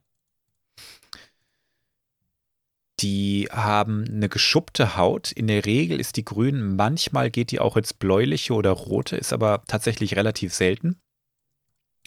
Die 3.00 3.48
haben 3.52 4.04
eine 4.08 4.28
geschuppte 4.28 4.96
Haut. 4.96 5.30
In 5.30 5.46
der 5.46 5.64
Regel 5.64 6.00
ist 6.00 6.16
die 6.16 6.24
grün, 6.24 6.76
manchmal 6.76 7.30
geht 7.30 7.52
die 7.52 7.60
auch 7.60 7.76
ins 7.76 7.94
bläuliche 7.94 8.54
oder 8.54 8.72
rote, 8.72 9.16
ist 9.16 9.32
aber 9.32 9.62
tatsächlich 9.66 10.16
relativ 10.16 10.52
selten. 10.52 11.00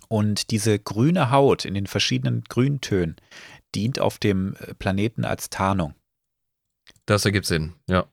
Und 0.10 0.52
diese 0.52 0.78
grüne 0.78 1.32
Haut 1.32 1.64
in 1.64 1.74
den 1.74 1.88
verschiedenen 1.88 2.44
Grüntönen 2.44 3.16
dient 3.74 4.00
auf 4.00 4.18
dem 4.18 4.56
äh, 4.56 4.74
Planeten 4.74 5.24
als 5.24 5.50
Tarnung. 5.50 5.96
Das 7.06 7.24
ergibt 7.24 7.46
Sinn, 7.46 7.76
ja. 7.88 8.06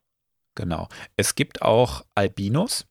Genau. 0.54 0.88
Es 1.16 1.34
gibt 1.34 1.62
auch 1.62 2.04
Albinos. 2.14 2.86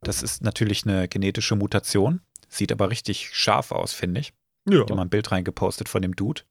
Das 0.00 0.22
ist 0.22 0.42
natürlich 0.42 0.86
eine 0.86 1.08
genetische 1.08 1.56
Mutation. 1.56 2.20
Sieht 2.48 2.70
aber 2.70 2.90
richtig 2.90 3.30
scharf 3.32 3.72
aus, 3.72 3.92
finde 3.92 4.20
ich. 4.20 4.32
Ja. 4.68 4.74
Ich 4.74 4.80
habe 4.80 4.94
mal 4.94 5.02
ein 5.02 5.10
Bild 5.10 5.30
reingepostet 5.32 5.88
von 5.88 6.02
dem 6.02 6.14
Dude. 6.14 6.42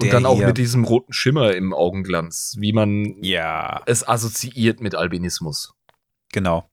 Und 0.00 0.12
dann 0.12 0.26
auch 0.26 0.38
mit 0.38 0.58
diesem 0.58 0.84
roten 0.84 1.12
Schimmer 1.12 1.54
im 1.54 1.72
Augenglanz, 1.72 2.56
wie 2.58 2.72
man 2.72 3.22
Ja, 3.22 3.82
es 3.86 4.06
assoziiert 4.06 4.80
mit 4.80 4.94
Albinismus. 4.94 5.74
genau. 6.32 6.68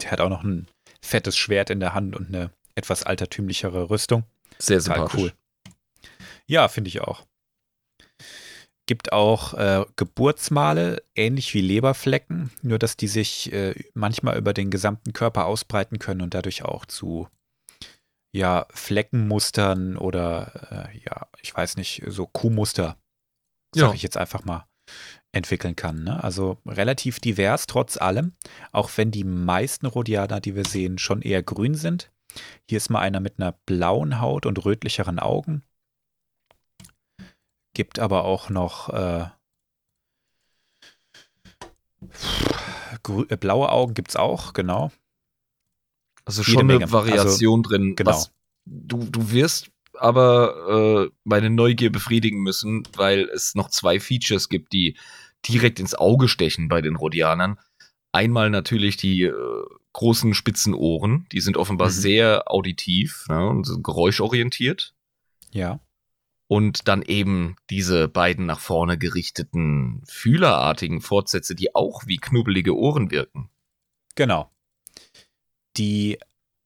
Der 0.00 0.12
hat 0.12 0.20
auch 0.20 0.28
noch 0.28 0.44
ein 0.44 0.68
fettes 1.02 1.36
Schwert 1.36 1.68
in 1.70 1.80
der 1.80 1.94
Hand 1.94 2.14
und 2.14 2.28
eine 2.28 2.52
etwas 2.76 3.02
altertümlichere 3.02 3.90
Rüstung. 3.90 4.22
Sehr 4.58 4.80
sympathisch. 4.80 5.20
cool. 5.20 5.32
Ja, 6.46 6.68
finde 6.68 6.88
ich 6.88 7.00
auch. 7.00 7.26
Gibt 8.86 9.12
auch 9.12 9.54
äh, 9.54 9.84
Geburtsmale, 9.96 11.02
ähnlich 11.14 11.54
wie 11.54 11.60
Leberflecken, 11.60 12.50
nur 12.62 12.78
dass 12.78 12.96
die 12.96 13.06
sich 13.08 13.52
äh, 13.52 13.74
manchmal 13.94 14.36
über 14.38 14.52
den 14.52 14.70
gesamten 14.70 15.12
Körper 15.12 15.46
ausbreiten 15.46 15.98
können 15.98 16.22
und 16.22 16.34
dadurch 16.34 16.64
auch 16.64 16.84
zu 16.86 17.28
ja, 18.32 18.66
Fleckenmustern 18.70 19.96
oder 19.96 20.88
äh, 20.92 20.98
ja, 20.98 21.26
ich 21.42 21.54
weiß 21.54 21.76
nicht, 21.76 22.02
so 22.06 22.26
Kuhmuster, 22.26 22.96
sag 23.74 23.88
Ja. 23.88 23.94
ich 23.94 24.02
jetzt 24.02 24.16
einfach 24.16 24.44
mal, 24.44 24.66
entwickeln 25.32 25.76
kann. 25.76 26.04
Ne? 26.04 26.22
Also 26.22 26.58
relativ 26.66 27.20
divers 27.20 27.66
trotz 27.66 27.96
allem, 27.96 28.34
auch 28.72 28.90
wenn 28.96 29.10
die 29.10 29.24
meisten 29.24 29.86
Rhodianer, 29.86 30.40
die 30.40 30.54
wir 30.54 30.64
sehen, 30.64 30.98
schon 30.98 31.22
eher 31.22 31.42
grün 31.42 31.74
sind. 31.74 32.10
Hier 32.68 32.76
ist 32.76 32.90
mal 32.90 33.00
einer 33.00 33.20
mit 33.20 33.38
einer 33.40 33.52
blauen 33.66 34.20
Haut 34.20 34.46
und 34.46 34.64
rötlicheren 34.64 35.18
Augen. 35.18 35.64
Gibt 37.74 37.98
aber 37.98 38.24
auch 38.24 38.50
noch 38.50 38.88
äh, 38.90 39.26
äh, 43.28 43.36
blaue 43.36 43.70
Augen 43.70 43.94
gibt 43.94 44.10
es 44.10 44.16
auch, 44.16 44.52
genau. 44.52 44.90
Also 46.38 46.50
schon 46.52 46.60
eine 46.60 46.72
Menge. 46.74 46.84
Also, 46.84 46.96
Variation 46.96 47.62
drin. 47.62 47.96
genau. 47.96 48.10
Was, 48.10 48.32
du, 48.64 49.04
du 49.10 49.30
wirst 49.32 49.70
aber 49.94 51.08
äh, 51.08 51.10
meine 51.24 51.50
Neugier 51.50 51.90
befriedigen 51.90 52.40
müssen, 52.40 52.84
weil 52.96 53.28
es 53.34 53.54
noch 53.54 53.68
zwei 53.68 54.00
Features 54.00 54.48
gibt, 54.48 54.72
die 54.72 54.96
direkt 55.48 55.80
ins 55.80 55.94
Auge 55.94 56.28
stechen 56.28 56.68
bei 56.68 56.80
den 56.80 56.96
Rhodianern. 56.96 57.58
Einmal 58.12 58.50
natürlich 58.50 58.96
die 58.96 59.22
äh, 59.24 59.32
großen 59.92 60.34
spitzen 60.34 60.74
Ohren, 60.74 61.26
die 61.32 61.40
sind 61.40 61.56
offenbar 61.56 61.88
Mhm. 61.88 61.92
sehr 61.92 62.50
auditiv 62.50 63.26
ne, 63.28 63.48
und 63.48 63.64
sind 63.66 63.84
geräuschorientiert. 63.84 64.94
Ja. 65.52 65.80
Und 66.46 66.88
dann 66.88 67.02
eben 67.02 67.56
diese 67.70 68.08
beiden 68.08 68.46
nach 68.46 68.58
vorne 68.58 68.98
gerichteten 68.98 70.02
fühlerartigen 70.08 71.00
Fortsätze, 71.00 71.54
die 71.54 71.74
auch 71.74 72.06
wie 72.06 72.16
knubbelige 72.16 72.76
Ohren 72.76 73.10
wirken. 73.10 73.50
Genau. 74.16 74.50
Die 75.80 76.18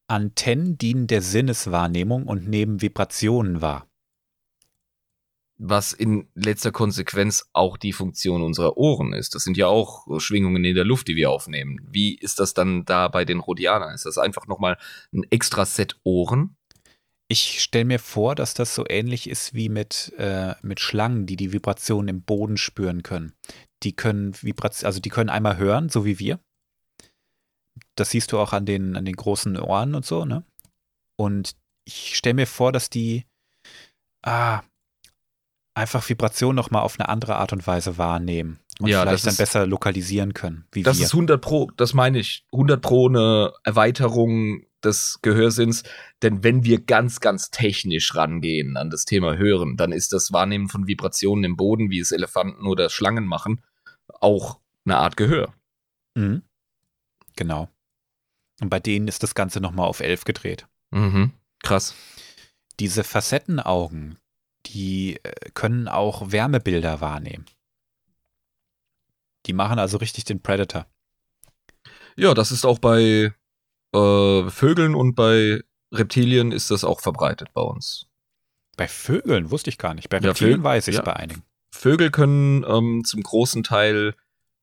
Antennen 0.09 0.77
dienen 0.77 1.07
der 1.07 1.23
Sinneswahrnehmung 1.23 2.27
und 2.27 2.49
nehmen 2.49 2.83
Vibrationen 2.83 3.62
wahr. 3.62 3.89
was 5.57 5.93
in 5.93 6.29
letzter 6.35 6.73
Konsequenz 6.73 7.49
auch 7.53 7.77
die 7.77 7.93
Funktion 7.93 8.43
unserer 8.43 8.77
Ohren 8.77 9.12
ist. 9.12 9.35
Das 9.35 9.45
sind 9.45 9.57
ja 9.57 9.69
auch 9.69 10.07
Schwingungen 10.21 10.65
in 10.65 10.75
der 10.75 10.85
Luft, 10.85 11.07
die 11.09 11.17
wir 11.17 11.31
aufnehmen. 11.31 11.79
Wie 11.89 12.17
ist 12.17 12.41
das 12.41 12.55
dann 12.55 12.85
da 12.85 13.09
bei 13.09 13.25
den 13.25 13.39
Rhodianern? 13.39 13.95
Ist 13.95 14.05
das 14.05 14.19
einfach 14.19 14.47
nochmal 14.49 14.77
ein 15.12 15.23
extra 15.31 15.65
Set 15.65 15.97
Ohren? 16.03 16.57
Ich 17.29 17.62
stelle 17.62 17.85
mir 17.87 18.01
vor, 18.01 18.35
dass 18.35 18.53
das 18.55 18.75
so 18.75 18.85
ähnlich 18.89 19.31
ist 19.31 19.55
wie 19.55 19.69
mit, 19.69 20.12
äh, 20.19 20.55
mit 20.62 20.81
Schlangen, 20.81 21.25
die 21.25 21.37
die 21.37 21.53
Vibrationen 21.53 22.09
im 22.09 22.23
Boden 22.23 22.57
spüren 22.57 23.03
können. 23.03 23.33
Die 23.85 23.95
können 23.95 24.35
Vibration, 24.43 24.87
also 24.87 25.01
die 25.01 25.09
können 25.09 25.31
einmal 25.31 25.57
hören, 25.57 25.89
so 25.89 26.05
wie 26.05 26.19
wir. 26.19 26.41
Das 27.97 28.11
siehst 28.11 28.32
du 28.32 28.38
auch 28.38 28.53
an 28.53 28.66
den, 28.66 28.97
an 28.97 29.05
den 29.05 29.14
großen 29.16 29.59
Ohren 29.59 29.95
und 29.95 30.05
so, 30.05 30.24
ne? 30.24 30.45
Und 31.16 31.55
ich 31.84 32.16
stelle 32.16 32.34
mir 32.34 32.47
vor, 32.47 32.72
dass 32.72 32.90
die 32.90 33.24
ah, 34.22 34.62
einfach 35.74 36.09
Vibrationen 36.09 36.57
nochmal 36.57 36.82
auf 36.82 36.99
eine 36.99 37.09
andere 37.09 37.36
Art 37.36 37.53
und 37.53 37.66
Weise 37.66 37.99
wahrnehmen 37.99 38.59
und 38.80 38.88
Ja, 38.88 39.03
vielleicht 39.03 39.14
das 39.14 39.22
dann 39.22 39.30
ist- 39.32 39.38
besser 39.38 39.66
lokalisieren 39.66 40.34
können, 40.34 40.66
wie 40.72 40.82
Das 40.82 40.99
wir. 40.99 41.05
ist 41.05 41.12
100 41.14 41.40
Pro, 41.40 41.70
das 41.76 41.95
meine 41.95 42.18
ich, 42.18 42.45
100 42.53 42.80
Pro 42.82 43.09
eine 43.09 43.53
Erweiterung 43.62 44.64
des 44.82 45.20
Gehörsinns. 45.22 45.82
Denn 46.22 46.42
wenn 46.45 46.64
wir 46.64 46.84
ganz, 46.84 47.20
ganz 47.20 47.51
technisch 47.51 48.14
rangehen 48.16 48.76
an 48.76 48.90
das 48.90 49.05
Thema 49.05 49.36
Hören, 49.36 49.76
dann 49.76 49.92
ist 49.92 50.12
das 50.12 50.32
Wahrnehmen 50.32 50.68
von 50.68 50.86
Vibrationen 50.86 51.45
im 51.45 51.57
Boden, 51.57 51.90
wie 51.90 52.01
es 52.01 52.12
Elefanten 52.12 52.66
oder 52.66 52.90
Schlangen 52.90 53.26
machen, 53.26 53.62
auch 54.20 54.59
eine 54.84 54.97
Art 54.99 55.16
Gehör. 55.16 55.55
Mhm. 56.14 56.42
Genau. 57.36 57.68
Und 58.61 58.70
bei 58.70 58.80
denen 58.80 59.09
ist 59.09 59.22
das 59.22 59.34
Ganze 59.34 59.61
nochmal 59.61 59.86
auf 59.88 60.00
11 60.00 60.24
gedreht. 60.24 60.66
Mhm. 60.90 61.32
Krass. 61.62 61.94
Diese 62.80 63.05
Facettenaugen, 63.05 64.18
die 64.66 65.18
äh, 65.22 65.32
können 65.55 65.88
auch 65.88 66.30
Wärmebilder 66.32 67.00
wahrnehmen. 67.00 67.46
Die 69.46 69.52
machen 69.52 69.78
also 69.78 69.98
richtig 69.98 70.24
den 70.24 70.40
Predator. 70.40 70.86
Ja, 72.16 72.32
das 72.34 72.52
ist 72.52 72.64
auch 72.64 72.78
bei 72.78 73.32
äh, 73.94 74.50
Vögeln 74.50 74.94
und 74.94 75.14
bei 75.14 75.62
Reptilien 75.92 76.52
ist 76.52 76.70
das 76.70 76.84
auch 76.84 77.00
verbreitet 77.00 77.52
bei 77.52 77.61
uns. 77.61 78.07
Bei 78.76 78.88
Vögeln 78.88 79.50
wusste 79.50 79.70
ich 79.70 79.78
gar 79.78 79.94
nicht. 79.94 80.09
Bei 80.09 80.18
Ja, 80.18 80.28
Reptilien 80.28 80.57
Vögel- 80.61 80.64
weiß 80.64 80.88
ich 80.88 80.96
ja. 80.96 81.02
bei 81.02 81.14
einigen. 81.14 81.42
Vögel 81.70 82.11
können 82.11 82.64
ähm, 82.66 83.02
zum 83.05 83.22
großen 83.22 83.62
Teil 83.64 84.14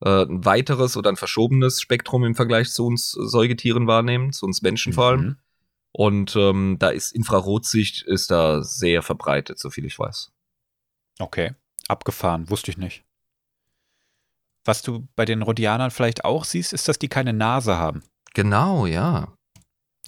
äh, 0.04 0.24
ein 0.24 0.44
weiteres 0.44 0.96
oder 0.96 1.10
ein 1.10 1.16
verschobenes 1.16 1.80
Spektrum 1.80 2.24
im 2.24 2.34
Vergleich 2.34 2.70
zu 2.70 2.86
uns 2.86 3.12
Säugetieren 3.12 3.86
wahrnehmen, 3.86 4.32
zu 4.32 4.46
uns 4.46 4.62
Menschen 4.62 4.92
vor 4.92 5.06
allem. 5.06 5.20
Mhm. 5.20 5.36
Und 5.92 6.36
ähm, 6.36 6.76
da 6.78 6.88
ist 6.88 7.12
Infrarotsicht 7.12 8.02
ist 8.02 8.30
da 8.30 8.62
sehr 8.62 9.02
verbreitet, 9.02 9.58
so 9.58 9.70
viel 9.70 9.84
ich 9.84 9.98
weiß. 9.98 10.32
Okay, 11.18 11.54
abgefahren, 11.86 12.48
wusste 12.48 12.70
ich 12.70 12.78
nicht. 12.78 13.04
Was 14.64 14.82
du 14.82 15.06
bei 15.16 15.24
den 15.24 15.42
Rhodianern 15.42 15.90
vielleicht 15.90 16.24
auch 16.24 16.44
siehst, 16.44 16.72
ist, 16.72 16.88
dass 16.88 16.98
die 16.98 17.08
keine 17.08 17.32
Nase 17.32 17.76
haben. 17.76 18.02
Genau, 18.32 18.86
ja. 18.86 19.34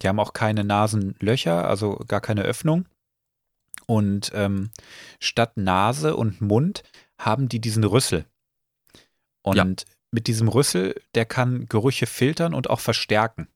Die 0.03 0.09
haben 0.09 0.21
auch 0.21 0.33
keine 0.33 0.65
Nasenlöcher, 0.65 1.69
also 1.69 1.97
gar 2.09 2.21
keine 2.21 2.43
Öffnung. 2.43 2.89
Und 3.87 4.33
ähm, 4.35 4.71
statt 5.21 5.57
Nase 5.57 6.17
und 6.17 6.41
Mund 6.41 6.83
haben 7.19 7.49
die 7.49 7.61
diesen 7.61 7.85
Rüssel. 7.85 8.25
Und 9.45 9.57
Ja. 9.57 9.67
mit 10.11 10.27
diesem 10.27 10.49
Rüssel, 10.49 11.01
der 11.15 11.27
kann 11.27 11.67
Gerüche 11.69 12.07
filtern 12.07 12.55
und 12.55 12.69
auch 12.71 12.81
verstärken. 12.81 13.47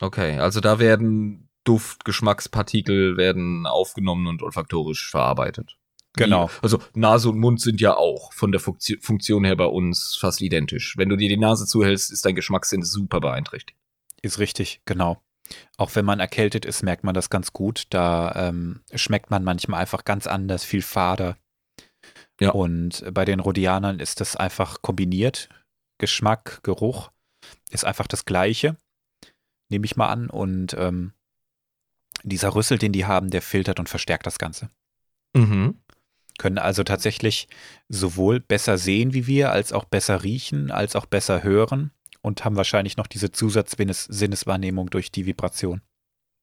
Okay, 0.00 0.38
also 0.38 0.60
da 0.60 0.78
werden 0.78 1.48
Duft, 1.62 2.04
Geschmackspartikel 2.04 3.16
werden 3.16 3.66
aufgenommen 3.66 4.26
und 4.26 4.42
olfaktorisch 4.42 5.08
verarbeitet. 5.10 5.76
Genau. 6.16 6.48
Wie, 6.48 6.52
also 6.62 6.78
Nase 6.94 7.28
und 7.28 7.38
Mund 7.38 7.60
sind 7.60 7.80
ja 7.80 7.96
auch 7.96 8.32
von 8.32 8.52
der 8.52 8.60
Funktion, 8.60 9.00
Funktion 9.00 9.44
her 9.44 9.56
bei 9.56 9.66
uns 9.66 10.16
fast 10.20 10.40
identisch. 10.40 10.96
Wenn 10.96 11.08
du 11.08 11.16
dir 11.16 11.28
die 11.28 11.36
Nase 11.36 11.66
zuhältst, 11.66 12.12
ist 12.12 12.24
dein 12.24 12.34
Geschmackssinn 12.34 12.82
super 12.82 13.20
beeinträchtigt. 13.20 13.78
Ist 14.22 14.38
richtig, 14.38 14.80
genau. 14.84 15.22
Auch 15.76 15.94
wenn 15.94 16.04
man 16.04 16.20
erkältet 16.20 16.64
ist, 16.64 16.82
merkt 16.82 17.04
man 17.04 17.14
das 17.14 17.30
ganz 17.30 17.52
gut. 17.52 17.84
Da 17.90 18.48
ähm, 18.48 18.80
schmeckt 18.94 19.30
man 19.30 19.44
manchmal 19.44 19.80
einfach 19.80 20.04
ganz 20.04 20.26
anders, 20.26 20.64
viel 20.64 20.82
fader. 20.82 21.36
Ja. 22.40 22.50
Und 22.50 23.04
bei 23.12 23.24
den 23.24 23.40
Rhodianern 23.40 24.00
ist 24.00 24.20
das 24.20 24.36
einfach 24.36 24.82
kombiniert. 24.82 25.48
Geschmack, 25.98 26.60
Geruch 26.62 27.10
ist 27.70 27.84
einfach 27.84 28.06
das 28.06 28.24
Gleiche, 28.24 28.76
nehme 29.68 29.84
ich 29.84 29.96
mal 29.96 30.08
an. 30.08 30.28
Und 30.28 30.74
ähm, 30.74 31.12
dieser 32.22 32.54
Rüssel, 32.54 32.78
den 32.78 32.92
die 32.92 33.06
haben, 33.06 33.30
der 33.30 33.42
filtert 33.42 33.78
und 33.78 33.88
verstärkt 33.88 34.26
das 34.26 34.38
Ganze. 34.38 34.70
Mhm. 35.34 35.78
Können 36.38 36.58
also 36.58 36.82
tatsächlich 36.82 37.48
sowohl 37.88 38.40
besser 38.40 38.76
sehen 38.78 39.14
wie 39.14 39.26
wir, 39.26 39.52
als 39.52 39.72
auch 39.72 39.84
besser 39.84 40.24
riechen, 40.24 40.70
als 40.70 40.96
auch 40.96 41.06
besser 41.06 41.44
hören 41.44 41.92
und 42.22 42.44
haben 42.44 42.56
wahrscheinlich 42.56 42.96
noch 42.96 43.06
diese 43.06 43.30
Zusatzsinneswahrnehmung 43.30 44.90
durch 44.90 45.12
die 45.12 45.26
Vibration. 45.26 45.82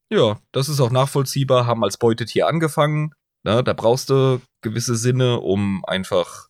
Ja, 0.10 0.40
das 0.52 0.70
ist 0.70 0.80
auch 0.80 0.92
nachvollziehbar, 0.92 1.66
haben 1.66 1.84
als 1.84 1.98
Beutetier 1.98 2.48
angefangen. 2.48 3.14
Ne, 3.44 3.64
da 3.64 3.74
brauchst 3.74 4.10
du 4.10 4.40
gewisse 4.62 4.96
Sinne, 4.96 5.40
um 5.40 5.84
einfach 5.86 6.50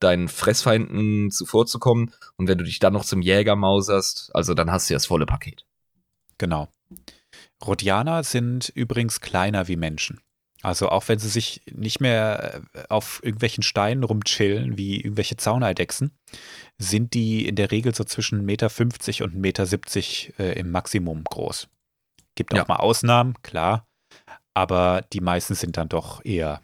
deinen 0.00 0.28
Fressfeinden 0.28 1.30
zuvorzukommen. 1.30 2.14
Und 2.36 2.48
wenn 2.48 2.58
du 2.58 2.64
dich 2.64 2.78
dann 2.78 2.94
noch 2.94 3.04
zum 3.04 3.20
Jäger 3.20 3.56
mauserst, 3.56 4.30
also 4.34 4.54
dann 4.54 4.70
hast 4.70 4.88
du 4.88 4.94
ja 4.94 4.96
das 4.96 5.06
volle 5.06 5.26
Paket. 5.26 5.66
Genau. 6.38 6.68
Rhodianer 7.64 8.24
sind 8.24 8.70
übrigens 8.70 9.20
kleiner 9.20 9.68
wie 9.68 9.76
Menschen. 9.76 10.20
Also 10.62 10.88
auch 10.90 11.08
wenn 11.08 11.18
sie 11.18 11.28
sich 11.28 11.62
nicht 11.70 12.00
mehr 12.00 12.62
äh, 12.74 12.82
auf 12.88 13.20
irgendwelchen 13.22 13.62
Steinen 13.62 14.04
rumchillen, 14.04 14.76
wie 14.76 15.00
irgendwelche 15.00 15.36
Zauneidechsen, 15.36 16.12
sind 16.78 17.14
die 17.14 17.46
in 17.46 17.56
der 17.56 17.70
Regel 17.70 17.94
so 17.94 18.04
zwischen 18.04 18.40
1,50 18.40 18.42
Meter 18.42 19.24
und 19.24 19.34
1,70 19.36 19.38
Meter 19.38 20.40
äh, 20.40 20.58
im 20.58 20.70
Maximum 20.70 21.24
groß. 21.24 21.68
Gibt 22.34 22.52
auch 22.52 22.58
Ja. 22.58 22.64
mal 22.68 22.76
Ausnahmen, 22.76 23.34
klar, 23.42 23.86
aber 24.54 25.04
die 25.12 25.20
meisten 25.20 25.54
sind 25.54 25.76
dann 25.76 25.88
doch 25.88 26.24
eher 26.24 26.60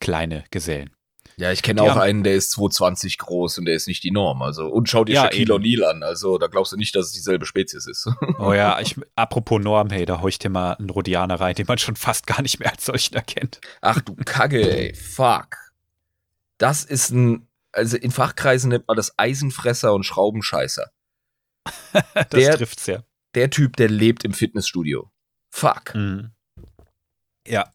kleine 0.00 0.44
Gesellen. 0.50 0.90
Ja, 1.36 1.52
ich 1.52 1.62
kenne 1.62 1.82
auch 1.82 1.90
haben- 1.90 2.00
einen, 2.00 2.22
der 2.24 2.34
ist 2.34 2.50
220 2.50 3.16
groß 3.16 3.58
und 3.58 3.64
der 3.64 3.74
ist 3.74 3.86
nicht 3.88 4.02
die 4.04 4.10
Norm. 4.10 4.42
Also, 4.42 4.66
und 4.66 4.90
schau 4.90 5.04
dir 5.04 5.14
Ja, 5.14 5.22
Shaquille. 5.22 5.54
O'Neal 5.54 5.84
an. 5.84 6.02
Also, 6.02 6.36
da 6.36 6.48
glaubst 6.48 6.72
du 6.72 6.76
nicht, 6.76 6.94
dass 6.94 7.06
es 7.06 7.12
dieselbe 7.12 7.46
Spezies 7.46 7.86
ist. 7.86 8.08
Oh 8.38 8.52
ja, 8.52 8.78
ich, 8.80 8.96
apropos 9.16 9.58
Norm, 9.62 9.88
hey, 9.90 10.04
da 10.04 10.20
hau 10.20 10.28
ich 10.28 10.38
dir 10.38 10.50
mal 10.50 10.74
einen 10.74 10.90
Rhodianer 10.90 11.40
rein, 11.40 11.54
den 11.54 11.64
man 11.66 11.78
schon 11.78 11.96
fast 11.96 12.26
gar 12.26 12.42
nicht 12.42 12.58
mehr 12.60 12.70
als 12.72 12.84
solchen 12.84 13.14
erkennt. 13.14 13.60
Ach 13.80 14.00
du 14.02 14.14
Kacke, 14.16 14.60
ey. 14.60 14.94
Fuck. 14.94 15.56
Das 16.58 16.84
ist 16.84 17.10
ein, 17.10 17.46
also 17.72 17.96
in 17.96 18.10
Fachkreisen 18.10 18.68
nennt 18.68 18.86
man 18.86 18.96
das 18.96 19.18
Eisenfresser 19.18 19.94
und 19.94 20.04
Schraubenscheißer. 20.04 20.90
Das 21.92 22.28
Der- 22.30 22.56
trifft's 22.56 22.86
ja. 22.86 23.02
Der 23.34 23.48
Typ, 23.50 23.76
der 23.76 23.88
lebt 23.88 24.24
im 24.24 24.32
Fitnessstudio. 24.34 25.10
Fuck. 25.50 25.94
Mhm. 25.94 26.32
Ja. 27.50 27.70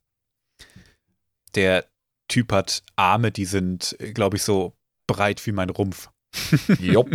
Der 1.56 1.86
Typ 2.28 2.52
hat 2.52 2.84
Arme, 2.96 3.32
die 3.32 3.46
sind, 3.46 3.96
glaube 4.14 4.38
ich, 4.38 4.44
so 4.44 4.76
breit 5.08 5.46
wie 5.46 5.52
mein 5.52 5.70
Rumpf. 5.70 6.10
Jopp. 6.80 7.10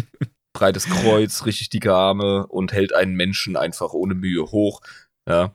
Breites 0.52 0.86
Kreuz, 0.86 1.46
richtig 1.46 1.70
dicke 1.70 1.94
Arme 1.94 2.46
und 2.46 2.72
hält 2.72 2.92
einen 2.92 3.14
Menschen 3.14 3.56
einfach 3.56 3.92
ohne 3.92 4.14
Mühe 4.14 4.50
hoch. 4.50 4.80
Ja. 5.28 5.54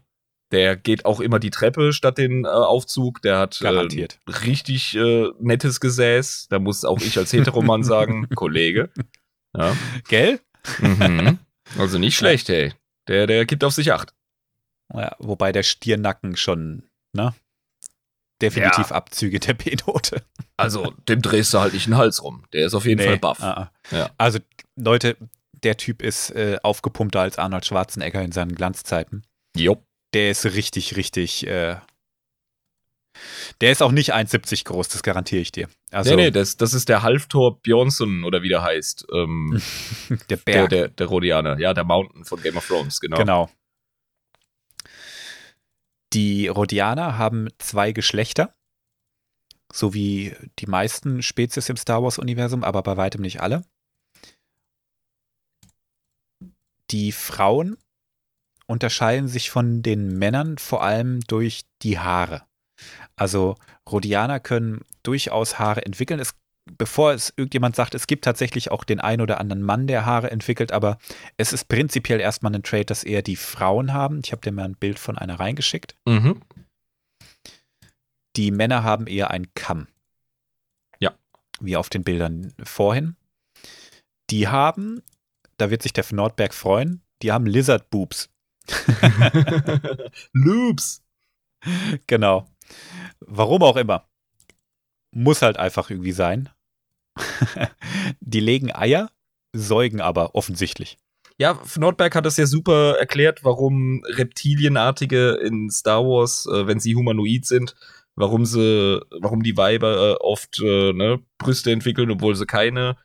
Der 0.51 0.75
geht 0.77 1.05
auch 1.05 1.19
immer 1.19 1.39
die 1.39 1.49
Treppe 1.49 1.91
statt 1.91 2.17
den 2.17 2.45
äh, 2.45 2.47
Aufzug. 2.47 3.21
Der 3.21 3.39
hat 3.39 3.59
Garantiert. 3.59 4.19
Äh, 4.27 4.31
richtig 4.31 4.95
äh, 4.95 5.29
nettes 5.39 5.79
Gesäß. 5.79 6.47
Da 6.49 6.59
muss 6.59 6.85
auch 6.85 7.01
ich 7.01 7.17
als 7.17 7.33
Heteromann 7.33 7.83
sagen, 7.83 8.29
Kollege. 8.35 8.89
Ja. 9.55 9.75
Gell? 10.07 10.39
Mhm. 10.79 11.39
Also 11.79 11.97
nicht 11.97 12.15
schlecht, 12.15 12.47
ey. 12.51 12.73
Der, 13.07 13.25
der 13.25 13.43
gibt 13.47 13.63
auf 13.63 13.73
sich 13.73 13.91
acht. 13.91 14.13
Ja, 14.93 15.15
wobei 15.17 15.51
der 15.51 15.63
Stirnacken 15.63 16.35
schon, 16.37 16.83
ne? 17.15 17.33
Definitiv 18.41 18.91
Abzüge 18.91 19.39
der 19.39 19.53
B-Note. 19.53 20.21
Also, 20.57 20.93
dem 21.07 21.21
drehst 21.21 21.53
du 21.53 21.59
halt 21.59 21.73
nicht 21.73 21.87
den 21.87 21.95
Hals 21.95 22.21
rum. 22.21 22.43
Der 22.53 22.65
ist 22.65 22.73
auf 22.73 22.85
jeden 22.85 23.01
Fall 23.01 23.17
buff. 23.17 23.41
ah, 23.41 23.71
ah. 23.91 23.95
Ja. 23.95 24.09
Also, 24.17 24.39
Leute, 24.75 25.15
der 25.63 25.77
Typ 25.77 26.01
ist 26.01 26.31
äh, 26.31 26.57
aufgepumpter 26.61 27.21
als 27.21 27.37
Arnold 27.39 27.65
Schwarzenegger 27.65 28.21
in 28.21 28.31
seinen 28.31 28.55
Glanzzeiten. 28.55 29.25
Jopp. 29.55 29.85
Der 30.13 30.31
ist 30.31 30.45
richtig, 30.45 30.97
richtig. 30.97 31.47
Äh, 31.47 31.77
der 33.61 33.71
ist 33.71 33.81
auch 33.81 33.91
nicht 33.91 34.13
1,70 34.13 34.65
groß, 34.65 34.89
das 34.89 35.03
garantiere 35.03 35.41
ich 35.41 35.51
dir. 35.51 35.69
Also, 35.91 36.11
nee, 36.15 36.23
nee, 36.23 36.31
das, 36.31 36.57
das 36.57 36.73
ist 36.73 36.89
der 36.89 37.01
Halftor 37.03 37.61
Bjornsson 37.61 38.23
oder 38.25 38.41
wie 38.41 38.49
der 38.49 38.61
heißt. 38.61 39.07
Ähm, 39.13 39.61
der 40.09 40.17
der, 40.27 40.35
Berg. 40.37 40.69
der, 40.69 40.87
der 40.89 41.07
Rhodianer. 41.07 41.57
Ja, 41.59 41.73
der 41.73 41.85
Mountain 41.85 42.25
von 42.25 42.41
Game 42.41 42.57
of 42.57 42.67
Thrones, 42.67 42.99
genau. 42.99 43.17
Genau. 43.17 43.49
Die 46.15 46.47
Rhodianer 46.47 47.17
haben 47.17 47.49
zwei 47.57 47.91
Geschlechter, 47.91 48.55
so 49.69 49.93
wie 49.93 50.33
die 50.59 50.65
meisten 50.65 51.21
Spezies 51.21 51.67
im 51.67 51.75
Star 51.75 52.01
Wars-Universum, 52.03 52.63
aber 52.63 52.83
bei 52.83 52.95
weitem 52.95 53.21
nicht 53.21 53.41
alle. 53.41 53.65
Die 56.89 57.11
Frauen 57.11 57.75
unterscheiden 58.65 59.27
sich 59.27 59.49
von 59.49 59.83
den 59.83 60.17
Männern 60.17 60.57
vor 60.57 60.83
allem 60.83 61.19
durch 61.27 61.65
die 61.81 61.99
Haare. 61.99 62.47
Also 63.17 63.55
Rhodianer 63.89 64.39
können 64.39 64.85
durchaus 65.03 65.59
Haare 65.59 65.85
entwickeln. 65.85 66.21
Es, 66.21 66.33
bevor 66.65 67.13
es 67.13 67.33
irgendjemand 67.35 67.75
sagt, 67.75 67.95
es 67.95 68.07
gibt 68.07 68.25
tatsächlich 68.25 68.71
auch 68.71 68.83
den 68.83 68.99
einen 68.99 69.21
oder 69.21 69.39
anderen 69.39 69.61
Mann, 69.61 69.87
der 69.87 70.05
Haare 70.05 70.31
entwickelt, 70.31 70.71
aber 70.71 70.97
es 71.37 71.53
ist 71.53 71.67
prinzipiell 71.67 72.19
erstmal 72.19 72.53
ein 72.53 72.63
Trade, 72.63 72.85
das 72.85 73.03
eher 73.03 73.21
die 73.21 73.35
Frauen 73.35 73.93
haben. 73.93 74.21
Ich 74.23 74.31
habe 74.31 74.41
dir 74.41 74.51
mal 74.51 74.65
ein 74.65 74.75
Bild 74.75 74.99
von 74.99 75.17
einer 75.17 75.39
reingeschickt. 75.39 75.95
Mhm. 76.05 76.41
Die 78.35 78.51
Männer 78.51 78.83
haben 78.83 79.07
eher 79.07 79.31
einen 79.31 79.53
Kamm. 79.53 79.87
Ja. 80.99 81.13
Wie 81.59 81.77
auf 81.77 81.89
den 81.89 82.03
Bildern 82.03 82.53
vorhin. 82.63 83.15
Die 84.29 84.47
haben, 84.47 85.01
da 85.57 85.69
wird 85.69 85.83
sich 85.83 85.93
der 85.93 86.05
Nordberg 86.11 86.53
freuen, 86.53 87.01
die 87.21 87.31
haben 87.31 87.45
Lizard 87.45 87.89
Boobs. 87.89 88.29
Loops. 90.33 91.03
Genau. 92.07 92.47
Warum 93.19 93.61
auch 93.61 93.77
immer. 93.77 94.07
Muss 95.11 95.41
halt 95.41 95.57
einfach 95.57 95.89
irgendwie 95.89 96.11
sein. 96.11 96.49
die 98.19 98.39
legen 98.39 98.71
Eier, 98.73 99.09
säugen 99.53 100.01
aber 100.01 100.35
offensichtlich. 100.35 100.97
Ja, 101.37 101.59
Nordberg 101.77 102.15
hat 102.15 102.25
das 102.25 102.37
ja 102.37 102.45
super 102.45 102.97
erklärt, 102.97 103.43
warum 103.43 104.03
Reptilienartige 104.05 105.31
in 105.31 105.69
Star 105.69 106.03
Wars, 106.03 106.47
äh, 106.51 106.65
wenn 106.65 106.79
sie 106.79 106.95
humanoid 106.95 107.45
sind, 107.45 107.75
warum 108.15 108.45
sie, 108.45 109.01
warum 109.19 109.43
die 109.43 109.57
Weiber 109.57 110.11
äh, 110.11 110.15
oft 110.21 110.59
äh, 110.61 110.93
ne, 110.93 111.19
Brüste 111.37 111.71
entwickeln, 111.71 112.09
obwohl 112.09 112.35
sie 112.35 112.45
keine 112.45 112.95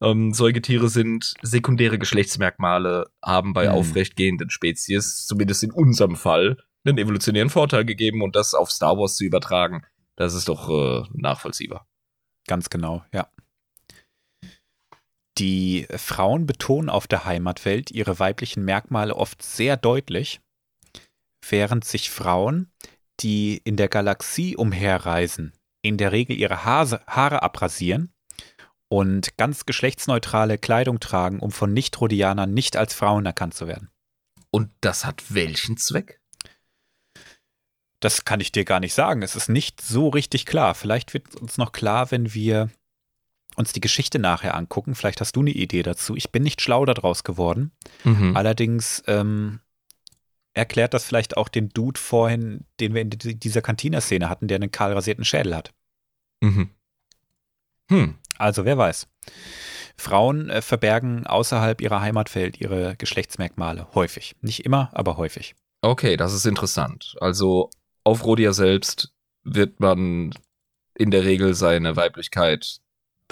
ähm, 0.00 0.32
Säugetiere 0.32 0.88
sind, 0.88 1.34
sekundäre 1.42 1.98
Geschlechtsmerkmale 1.98 3.06
haben 3.24 3.52
bei 3.52 3.68
Mhm. 3.68 3.74
aufrechtgehenden 3.74 4.50
Spezies, 4.50 5.26
zumindest 5.26 5.64
in 5.64 5.72
unserem 5.72 6.14
Fall, 6.16 6.58
einen 6.84 6.96
evolutionären 6.96 7.50
Vorteil 7.50 7.84
gegeben 7.84 8.22
und 8.22 8.36
das 8.36 8.54
auf 8.54 8.70
Star 8.70 8.96
Wars 8.96 9.16
zu 9.16 9.24
übertragen, 9.24 9.82
das 10.16 10.34
ist 10.34 10.48
doch 10.48 10.70
äh, 10.70 11.06
nachvollziehbar. 11.12 11.86
Ganz 12.46 12.70
genau, 12.70 13.04
ja. 13.12 13.28
Die 15.38 15.86
Frauen 15.96 16.46
betonen 16.46 16.90
auf 16.90 17.06
der 17.06 17.24
Heimatwelt 17.24 17.90
ihre 17.90 18.18
weiblichen 18.18 18.64
Merkmale 18.64 19.16
oft 19.16 19.42
sehr 19.42 19.76
deutlich, 19.76 20.40
während 21.48 21.84
sich 21.84 22.10
Frauen, 22.10 22.70
die 23.20 23.60
in 23.64 23.76
der 23.76 23.88
Galaxie 23.88 24.56
umherreisen, 24.56 25.52
in 25.82 25.96
der 25.96 26.12
Regel 26.12 26.36
ihre 26.36 26.64
Hase, 26.64 27.00
Haare 27.06 27.42
abrasieren 27.42 28.12
und 28.88 29.36
ganz 29.36 29.66
geschlechtsneutrale 29.66 30.58
Kleidung 30.58 31.00
tragen, 31.00 31.38
um 31.40 31.52
von 31.52 31.72
Nicht-Rhodianern 31.72 32.52
nicht 32.52 32.76
als 32.76 32.92
Frauen 32.92 33.24
erkannt 33.24 33.54
zu 33.54 33.66
werden. 33.66 33.90
Und 34.50 34.70
das 34.80 35.04
hat 35.04 35.32
welchen 35.32 35.76
Zweck? 35.76 36.20
Das 38.00 38.24
kann 38.24 38.40
ich 38.40 38.50
dir 38.50 38.64
gar 38.64 38.80
nicht 38.80 38.94
sagen. 38.94 39.22
Es 39.22 39.36
ist 39.36 39.48
nicht 39.48 39.80
so 39.80 40.08
richtig 40.08 40.46
klar. 40.46 40.74
Vielleicht 40.74 41.14
wird 41.14 41.36
uns 41.36 41.58
noch 41.58 41.72
klar, 41.72 42.10
wenn 42.10 42.34
wir 42.34 42.70
uns 43.56 43.72
die 43.72 43.80
Geschichte 43.80 44.18
nachher 44.18 44.54
angucken. 44.54 44.94
Vielleicht 44.94 45.20
hast 45.20 45.36
du 45.36 45.40
eine 45.40 45.50
Idee 45.50 45.82
dazu. 45.82 46.16
Ich 46.16 46.30
bin 46.30 46.42
nicht 46.42 46.60
schlau 46.60 46.84
daraus 46.84 47.24
geworden. 47.24 47.72
Mhm. 48.04 48.36
Allerdings 48.36 49.02
ähm, 49.06 49.60
erklärt 50.54 50.94
das 50.94 51.04
vielleicht 51.04 51.36
auch 51.36 51.48
den 51.48 51.68
Dude 51.68 52.00
vorhin, 52.00 52.64
den 52.80 52.94
wir 52.94 53.02
in 53.02 53.10
di- 53.10 53.34
dieser 53.34 53.62
Cantina-Szene 53.62 54.28
hatten, 54.28 54.48
der 54.48 54.56
einen 54.56 54.70
kahl 54.72 54.92
rasierten 54.92 55.24
Schädel 55.24 55.54
hat. 55.56 55.72
Mhm. 56.40 56.70
Hm. 57.90 58.18
Also 58.38 58.64
wer 58.64 58.78
weiß. 58.78 59.08
Frauen 59.96 60.48
äh, 60.48 60.62
verbergen 60.62 61.26
außerhalb 61.26 61.80
ihrer 61.80 62.00
Heimatwelt 62.00 62.60
ihre 62.60 62.96
Geschlechtsmerkmale 62.96 63.88
häufig. 63.94 64.34
Nicht 64.40 64.64
immer, 64.64 64.90
aber 64.92 65.16
häufig. 65.16 65.54
Okay, 65.82 66.16
das 66.16 66.32
ist 66.32 66.46
interessant. 66.46 67.16
Also 67.20 67.68
auf 68.04 68.24
Rodia 68.24 68.52
selbst 68.52 69.12
wird 69.42 69.80
man 69.80 70.32
in 70.94 71.10
der 71.10 71.24
Regel 71.24 71.54
seine 71.54 71.96
Weiblichkeit 71.96 72.80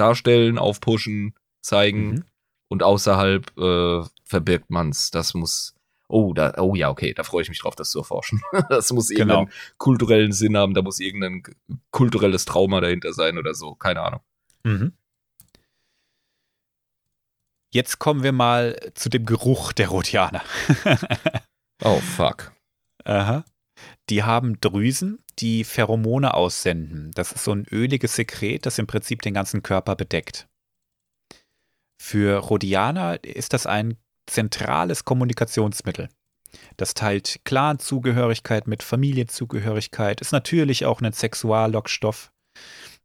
darstellen, 0.00 0.58
aufpushen, 0.58 1.34
zeigen 1.60 2.08
Mhm. 2.10 2.24
und 2.68 2.82
außerhalb 2.82 3.58
äh, 3.58 4.02
verbirgt 4.24 4.70
man's. 4.70 5.10
Das 5.10 5.34
muss. 5.34 5.74
Oh, 6.10 6.32
da, 6.32 6.54
oh 6.56 6.74
ja, 6.74 6.88
okay, 6.88 7.12
da 7.12 7.22
freue 7.22 7.42
ich 7.42 7.50
mich 7.50 7.60
drauf, 7.60 7.76
das 7.76 7.90
zu 7.90 7.98
erforschen. 7.98 8.40
das 8.70 8.90
muss 8.92 9.10
irgendeinen 9.10 9.46
Genau. 9.46 9.56
kulturellen 9.76 10.32
Sinn 10.32 10.56
haben, 10.56 10.72
da 10.72 10.80
muss 10.82 11.00
irgendein 11.00 11.42
kulturelles 11.90 12.46
Trauma 12.46 12.80
dahinter 12.80 13.12
sein 13.12 13.36
oder 13.36 13.52
so, 13.54 13.74
keine 13.74 14.00
Ahnung. 14.00 14.20
Mhm. 14.64 14.92
Jetzt 17.70 17.98
kommen 17.98 18.22
wir 18.22 18.32
mal 18.32 18.76
zu 18.94 19.10
dem 19.10 19.26
Geruch 19.26 19.72
der 19.72 19.88
Rhodianer. 19.88 20.42
Oh, 21.84 22.00
fuck. 22.00 22.50
Aha. 23.04 23.44
Die 24.10 24.22
haben 24.22 24.60
Drüsen, 24.60 25.22
die 25.38 25.64
Pheromone 25.64 26.34
aussenden. 26.34 27.10
Das 27.14 27.32
ist 27.32 27.44
so 27.44 27.52
ein 27.52 27.66
öliges 27.70 28.14
Sekret, 28.16 28.66
das 28.66 28.78
im 28.78 28.86
Prinzip 28.86 29.22
den 29.22 29.34
ganzen 29.34 29.62
Körper 29.62 29.96
bedeckt. 29.96 30.48
Für 32.00 32.38
Rhodianer 32.38 33.22
ist 33.22 33.52
das 33.52 33.66
ein 33.66 33.96
zentrales 34.26 35.04
Kommunikationsmittel. 35.04 36.08
Das 36.76 36.94
teilt 36.94 37.40
Clan-Zugehörigkeit 37.44 38.66
mit 38.66 38.82
Familienzugehörigkeit, 38.82 40.20
ist 40.20 40.32
natürlich 40.32 40.86
auch 40.86 41.00
ein 41.00 41.12
Sexuallockstoff. 41.12 42.32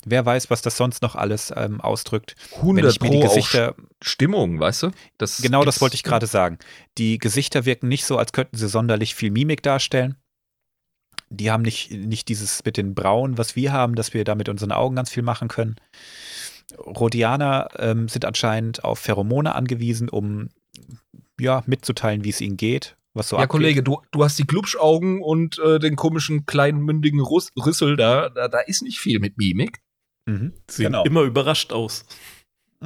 Wer 0.05 0.25
weiß, 0.25 0.49
was 0.49 0.61
das 0.61 0.75
sonst 0.75 1.01
noch 1.01 1.15
alles 1.15 1.53
ähm, 1.55 1.79
ausdrückt. 1.79 2.35
Wenn 2.51 2.85
100 2.85 2.95
ich 2.95 3.01
mir 3.01 3.09
die 3.09 3.19
Gesichter, 3.19 3.75
Stimmung, 4.01 4.59
weißt 4.59 4.83
du? 4.83 4.91
Das 5.17 5.41
genau 5.41 5.63
das 5.63 5.79
wollte 5.79 5.95
ich 5.95 6.03
gerade 6.03 6.27
sagen. 6.27 6.57
Die 6.97 7.17
Gesichter 7.19 7.65
wirken 7.65 7.87
nicht 7.87 8.05
so, 8.05 8.17
als 8.17 8.33
könnten 8.33 8.57
sie 8.57 8.67
sonderlich 8.67 9.15
viel 9.15 9.31
Mimik 9.31 9.63
darstellen. 9.63 10.17
Die 11.33 11.51
haben 11.51 11.63
nicht, 11.63 11.91
nicht 11.91 12.27
dieses 12.29 12.63
mit 12.63 12.77
den 12.77 12.95
Brauen, 12.95 13.37
was 13.37 13.55
wir 13.55 13.71
haben, 13.71 13.95
dass 13.95 14.13
wir 14.13 14.23
da 14.23 14.35
mit 14.35 14.49
unseren 14.49 14.71
Augen 14.71 14.95
ganz 14.95 15.09
viel 15.09 15.23
machen 15.23 15.47
können. 15.47 15.75
Rhodianer 16.77 17.69
ähm, 17.77 18.07
sind 18.07 18.25
anscheinend 18.25 18.83
auf 18.83 18.99
Pheromone 18.99 19.53
angewiesen, 19.55 20.09
um 20.09 20.49
ja, 21.39 21.63
mitzuteilen, 21.65 22.23
wie 22.23 22.29
es 22.29 22.41
ihnen 22.41 22.57
geht. 22.57 22.95
Was 23.13 23.29
so 23.29 23.35
ja, 23.35 23.43
abgeht. 23.43 23.51
Kollege, 23.51 23.83
du, 23.83 24.01
du 24.11 24.23
hast 24.23 24.39
die 24.39 24.47
Glubschaugen 24.47 25.21
und 25.21 25.59
äh, 25.59 25.77
den 25.79 25.95
komischen 25.95 26.45
kleinen 26.45 26.81
mündigen 26.81 27.19
Russ 27.19 27.49
Rüssel 27.57 27.95
da, 27.95 28.29
da. 28.29 28.47
Da 28.47 28.59
ist 28.59 28.81
nicht 28.81 28.99
viel 28.99 29.19
mit 29.19 29.37
Mimik. 29.37 29.81
Mhm. 30.25 30.53
Sehen 30.69 30.85
Genau. 30.85 31.03
immer 31.03 31.21
überrascht 31.21 31.73
aus. 31.73 32.05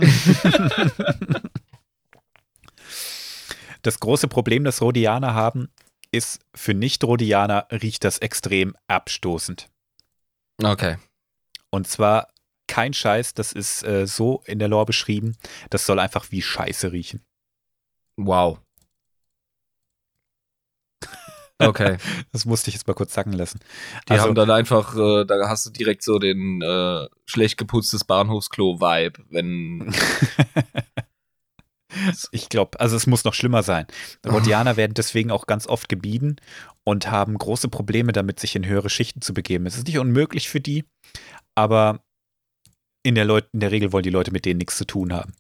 Das 3.88 4.00
große 4.02 4.28
Problem, 4.28 4.64
das 4.66 4.82
Rhodianer 4.82 5.34
haben, 5.34 5.70
ist, 6.12 6.40
für 6.54 6.74
Nicht-Rhodianer 6.74 7.68
riecht 7.72 8.04
das 8.04 8.18
extrem 8.20 8.76
abstoßend. 8.88 9.70
Okay. 10.64 10.98
Und 11.70 11.88
zwar 11.88 12.30
kein 12.68 12.94
Scheiß, 12.94 13.34
das 13.34 13.54
ist 13.54 13.84
äh, 13.84 14.08
so 14.08 14.42
in 14.46 14.60
der 14.60 14.68
Lore 14.68 14.86
beschrieben, 14.86 15.38
das 15.70 15.86
soll 15.86 16.00
einfach 16.00 16.32
wie 16.32 16.42
Scheiße 16.42 16.92
riechen. 16.92 17.22
Wow. 18.18 18.60
Okay. 21.60 21.98
Das 22.32 22.46
musste 22.46 22.70
ich 22.70 22.76
jetzt 22.76 22.88
mal 22.88 22.94
kurz 22.94 23.14
sacken 23.14 23.34
lassen. 23.34 23.60
Die 24.08 24.12
Also- 24.12 24.26
haben 24.26 24.36
dann 24.36 24.52
einfach, 24.52 24.96
äh, 24.96 25.26
da 25.26 25.50
hast 25.50 25.66
du 25.66 25.70
direkt 25.72 26.04
so 26.04 26.20
den 26.20 26.62
äh, 26.62 27.08
schlecht 27.26 27.58
geputztes 27.58 28.04
Bahnhofsklo-Vibe, 28.04 29.24
wenn. 29.30 29.94
Ich 32.32 32.50
glaube, 32.50 32.80
also 32.80 32.96
es 32.96 33.08
muss 33.08 33.24
noch 33.24 33.34
schlimmer 33.34 33.64
sein. 33.64 33.86
Rhodianer 34.26 34.78
werden 34.78 34.94
deswegen 34.94 35.32
auch 35.32 35.48
ganz 35.48 35.68
oft 35.68 35.90
gebieden 35.90 36.38
und 36.84 37.12
haben 37.12 37.38
große 37.38 37.70
Probleme 37.70 38.12
damit, 38.12 38.40
sich 38.40 38.56
in 38.56 38.66
höhere 38.66 38.90
Schichten 38.90 39.22
zu 39.22 39.34
begeben. 39.34 39.66
Es 39.66 39.78
ist 39.78 39.88
nicht 39.88 40.00
unmöglich 40.00 40.50
für 40.50 40.62
die, 40.62 40.86
aber 41.56 42.04
in 43.04 43.16
der, 43.16 43.26
Leut 43.26 43.48
in 43.54 43.60
der 43.62 43.72
Regel 43.72 43.92
wollen 43.94 44.04
die 44.04 44.10
Leute 44.10 44.32
mit 44.32 44.46
denen 44.46 44.58
nichts 44.58 44.78
zu 44.78 44.86
tun 44.86 45.14
haben. 45.14 45.34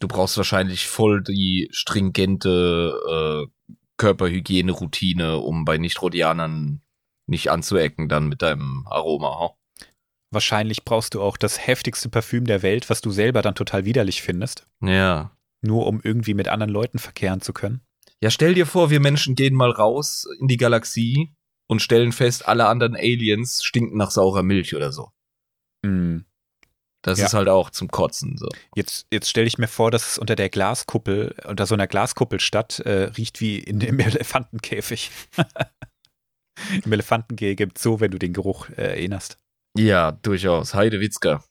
Du 0.00 0.08
brauchst 0.08 0.36
wahrscheinlich 0.36 0.86
voll 0.86 1.22
die 1.22 1.68
stringente 1.72 3.46
äh, 3.46 3.76
Körperhygiene-Routine, 3.98 5.36
um 5.38 5.64
bei 5.64 5.78
Nicht-Rhodianern 5.78 6.80
nicht 7.26 7.50
anzuecken 7.50 8.08
dann 8.08 8.28
mit 8.28 8.42
deinem 8.42 8.84
Aroma. 8.88 9.38
ha? 9.38 9.50
Wahrscheinlich 10.30 10.84
brauchst 10.84 11.14
du 11.14 11.22
auch 11.22 11.36
das 11.36 11.66
heftigste 11.66 12.08
Parfüm 12.08 12.46
der 12.46 12.62
Welt, 12.62 12.90
was 12.90 13.00
du 13.00 13.10
selber 13.10 13.42
dann 13.42 13.54
total 13.54 13.84
widerlich 13.84 14.22
findest, 14.22 14.66
Ja. 14.80 15.30
Nur 15.62 15.86
um 15.86 16.00
irgendwie 16.02 16.34
mit 16.34 16.48
anderen 16.48 16.72
Leuten 16.72 16.98
verkehren 16.98 17.40
zu 17.40 17.52
können. 17.52 17.80
Ja, 18.22 18.30
stell 18.30 18.54
dir 18.54 18.66
vor, 18.66 18.90
wir 18.90 19.00
Menschen 19.00 19.34
gehen 19.34 19.54
mal 19.54 19.70
raus 19.70 20.26
in 20.38 20.46
die 20.48 20.56
Galaxie 20.56 21.34
und 21.68 21.80
stellen 21.80 22.12
fest, 22.12 22.46
alle 22.46 22.66
anderen 22.66 22.94
Aliens 22.94 23.64
stinken 23.64 23.96
nach 23.96 24.10
saurer 24.10 24.42
Milch 24.42 24.74
oder 24.76 24.92
so. 24.92 25.10
Hm. 25.84 26.24
Das 27.04 27.18
Ja. 27.18 27.26
ist 27.26 27.34
halt 27.34 27.48
auch 27.48 27.70
zum 27.70 27.88
Kotzen 27.88 28.36
so. 28.36 28.48
Jetzt, 28.76 29.08
jetzt 29.12 29.28
stelle 29.28 29.48
ich 29.48 29.58
mir 29.58 29.66
vor, 29.66 29.90
dass 29.90 30.12
es 30.12 30.18
unter 30.18 30.36
der 30.36 30.50
Glaskuppel, 30.50 31.34
unter 31.48 31.66
so 31.66 31.74
einer 31.74 31.88
Glaskuppelstadt 31.88 32.78
äh, 32.80 33.04
riecht 33.16 33.40
wie 33.40 33.58
in 33.58 33.80
dem 33.80 33.98
Elefantenkäfig. 33.98 35.10
Im 36.84 36.92
Elefantengehege 36.92 37.56
gibt 37.56 37.78
so, 37.78 37.98
wenn 37.98 38.10
du 38.12 38.18
den 38.18 38.32
Geruch 38.32 38.68
äh, 38.70 38.74
erinnerst. 38.82 39.36
Ja, 39.76 40.12
durchaus. 40.12 40.74
Heidewitzka. 40.74 41.38
Mm, 41.38 41.42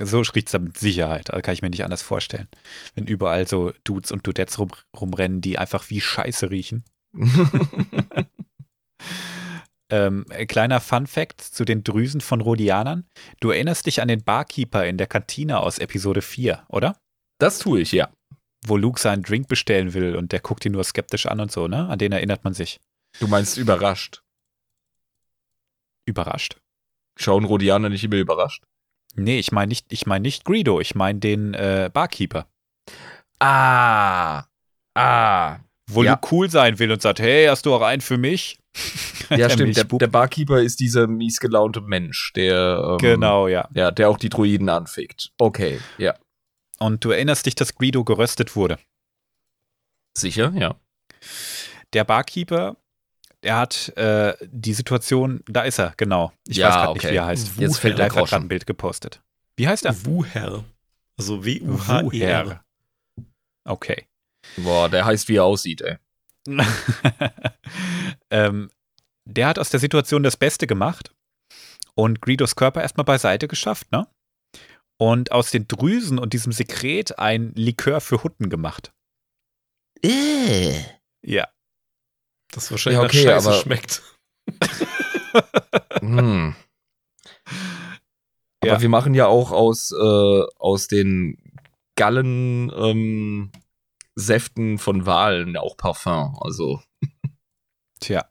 So 0.00 0.20
riecht 0.20 0.48
es 0.48 0.52
da 0.52 0.58
mit 0.58 0.78
Sicherheit. 0.78 1.30
Also 1.30 1.42
kann 1.42 1.54
ich 1.54 1.62
mir 1.62 1.70
nicht 1.70 1.84
anders 1.84 2.02
vorstellen. 2.02 2.48
Wenn 2.94 3.06
überall 3.06 3.46
so 3.46 3.72
Dudes 3.84 4.12
und 4.12 4.26
Dudettes 4.26 4.58
rum, 4.58 4.70
rumrennen, 4.98 5.40
die 5.40 5.58
einfach 5.58 5.90
wie 5.90 6.00
Scheiße 6.00 6.50
riechen. 6.50 6.84
Ähm, 9.90 10.24
ein 10.30 10.46
kleiner 10.46 10.80
Fun 10.80 11.06
Fact 11.06 11.40
zu 11.40 11.64
den 11.64 11.84
Drüsen 11.84 12.20
von 12.20 12.40
Rhodianern. 12.40 13.06
Du 13.40 13.50
erinnerst 13.50 13.86
dich 13.86 14.00
an 14.00 14.08
den 14.08 14.24
Barkeeper 14.24 14.86
in 14.86 14.96
der 14.96 15.06
Kantine 15.06 15.60
aus 15.60 15.78
Episode 15.78 16.22
4, 16.22 16.64
oder? 16.68 16.96
Das 17.38 17.58
tue 17.58 17.80
ich, 17.80 17.92
ja. 17.92 18.10
Wo 18.66 18.76
Luke 18.76 18.98
seinen 18.98 19.22
Drink 19.22 19.46
bestellen 19.46 19.92
will 19.92 20.16
und 20.16 20.32
der 20.32 20.40
guckt 20.40 20.64
ihn 20.64 20.72
nur 20.72 20.84
skeptisch 20.84 21.26
an 21.26 21.38
und 21.38 21.52
so, 21.52 21.68
ne? 21.68 21.88
An 21.88 21.98
den 21.98 22.12
erinnert 22.12 22.44
man 22.44 22.54
sich. 22.54 22.80
Du 23.20 23.28
meinst 23.28 23.58
überrascht. 23.58 24.22
Überrascht. 26.06 26.56
Schauen 27.16 27.44
Rhodianer 27.44 27.90
nicht 27.90 28.04
immer 28.04 28.16
überrascht? 28.16 28.64
Nee, 29.14 29.38
ich 29.38 29.52
meine 29.52 29.68
nicht, 29.68 29.86
ich 29.90 30.06
meine 30.06 30.22
nicht 30.22 30.44
Greedo, 30.44 30.80
ich 30.80 30.94
meine 30.94 31.18
den 31.18 31.54
äh, 31.54 31.90
Barkeeper. 31.92 32.46
Ah. 33.38 34.44
Ah. 34.94 35.58
Wo 35.90 36.02
Ja. 36.02 36.12
Luke 36.12 36.28
cool 36.32 36.50
sein 36.50 36.78
will 36.78 36.90
und 36.90 37.02
sagt, 37.02 37.20
hey, 37.20 37.46
hast 37.46 37.66
du 37.66 37.74
auch 37.74 37.82
einen 37.82 38.02
für 38.02 38.18
mich? 38.18 38.58
Ja, 39.30 39.36
Der 39.36 39.50
stimmt. 39.50 39.76
Der, 39.76 39.84
der 39.84 40.06
Barkeeper 40.08 40.60
ist 40.60 40.80
dieser 40.80 41.06
mies 41.06 41.40
gelaunte 41.40 41.80
Mensch, 41.80 42.32
der. 42.34 42.78
Ähm, 42.90 42.98
Genau, 42.98 43.48
ja. 43.48 43.66
Ja, 43.72 43.90
der 43.90 44.10
auch 44.10 44.18
die 44.18 44.28
Druiden 44.28 44.68
anfickt. 44.68 45.32
Okay, 45.38 45.80
ja. 45.96 46.14
Und 46.78 47.02
du 47.04 47.10
erinnerst 47.10 47.46
dich, 47.46 47.54
dass 47.54 47.74
Greedo 47.74 48.04
geröstet 48.04 48.54
wurde. 48.54 48.78
Sicher, 50.16 50.52
ja. 50.56 50.74
Der 51.94 52.04
Barkeeper, 52.04 52.76
der 53.44 53.56
hat 53.58 53.96
äh, 53.96 54.34
die 54.42 54.74
Situation, 54.74 55.42
da 55.46 55.62
ist 55.62 55.78
er, 55.78 55.92
genau. 55.96 56.32
Ich 56.48 56.56
Ja, 56.56 56.68
weiß 56.68 56.74
gerade 56.74 56.88
okay. 56.90 56.98
nicht, 56.98 57.12
wie 57.12 57.16
er 57.16 57.26
heißt. 57.26 57.56
Jetzt 57.58 57.78
fällt 57.78 57.98
der 57.98 58.06
hat 58.06 58.12
gerade 58.12 58.36
ein 58.36 58.48
Bild 58.48 58.66
gepostet. 58.66 59.22
Wie 59.56 59.68
heißt 59.68 59.84
er? 59.84 60.04
Wuher. 60.04 60.64
Also 61.16 61.44
W-U-H-E-R. 61.44 62.46
Wuher. 62.46 62.64
Okay. 63.64 64.06
Boah, 64.56 64.88
der 64.88 65.04
heißt, 65.04 65.28
wie 65.28 65.36
er 65.36 65.44
aussieht, 65.44 65.82
ey. 65.82 65.98
ähm, 68.30 68.70
der 69.24 69.46
hat 69.46 69.58
aus 69.58 69.70
der 69.70 69.80
Situation 69.80 70.22
das 70.22 70.36
Beste 70.36 70.66
gemacht 70.66 71.14
und 71.94 72.20
Greedos 72.20 72.56
Körper 72.56 72.82
erstmal 72.82 73.04
beiseite 73.04 73.48
geschafft, 73.48 73.90
ne? 73.92 74.06
Und 74.98 75.32
aus 75.32 75.50
den 75.50 75.66
Drüsen 75.66 76.18
und 76.18 76.32
diesem 76.34 76.52
Sekret 76.52 77.18
ein 77.18 77.52
Likör 77.54 78.00
für 78.00 78.22
Hutten 78.22 78.48
gemacht. 78.50 78.92
Ja. 81.22 81.48
Das 82.52 82.70
wahrscheinlich 82.70 83.00
Ja, 83.00 83.06
okay, 83.06 83.22
Scheiße 83.24 83.48
aber- 83.50 83.58
schmeckt. 83.60 84.02
Hm. 86.00 86.54
Aber 88.60 88.72
Ja. 88.72 88.80
wir 88.80 88.88
machen 88.88 89.14
ja 89.14 89.26
auch 89.26 89.50
aus, 89.52 89.90
äh, 89.92 90.42
aus 90.58 90.86
den 90.88 91.38
Gallen 91.96 92.70
ähm, 92.74 93.52
Säften 94.14 94.78
von 94.78 95.06
Walen 95.06 95.56
auch 95.56 95.76
Parfum. 95.76 96.36
Also, 96.40 96.82
Tja. 98.00 98.28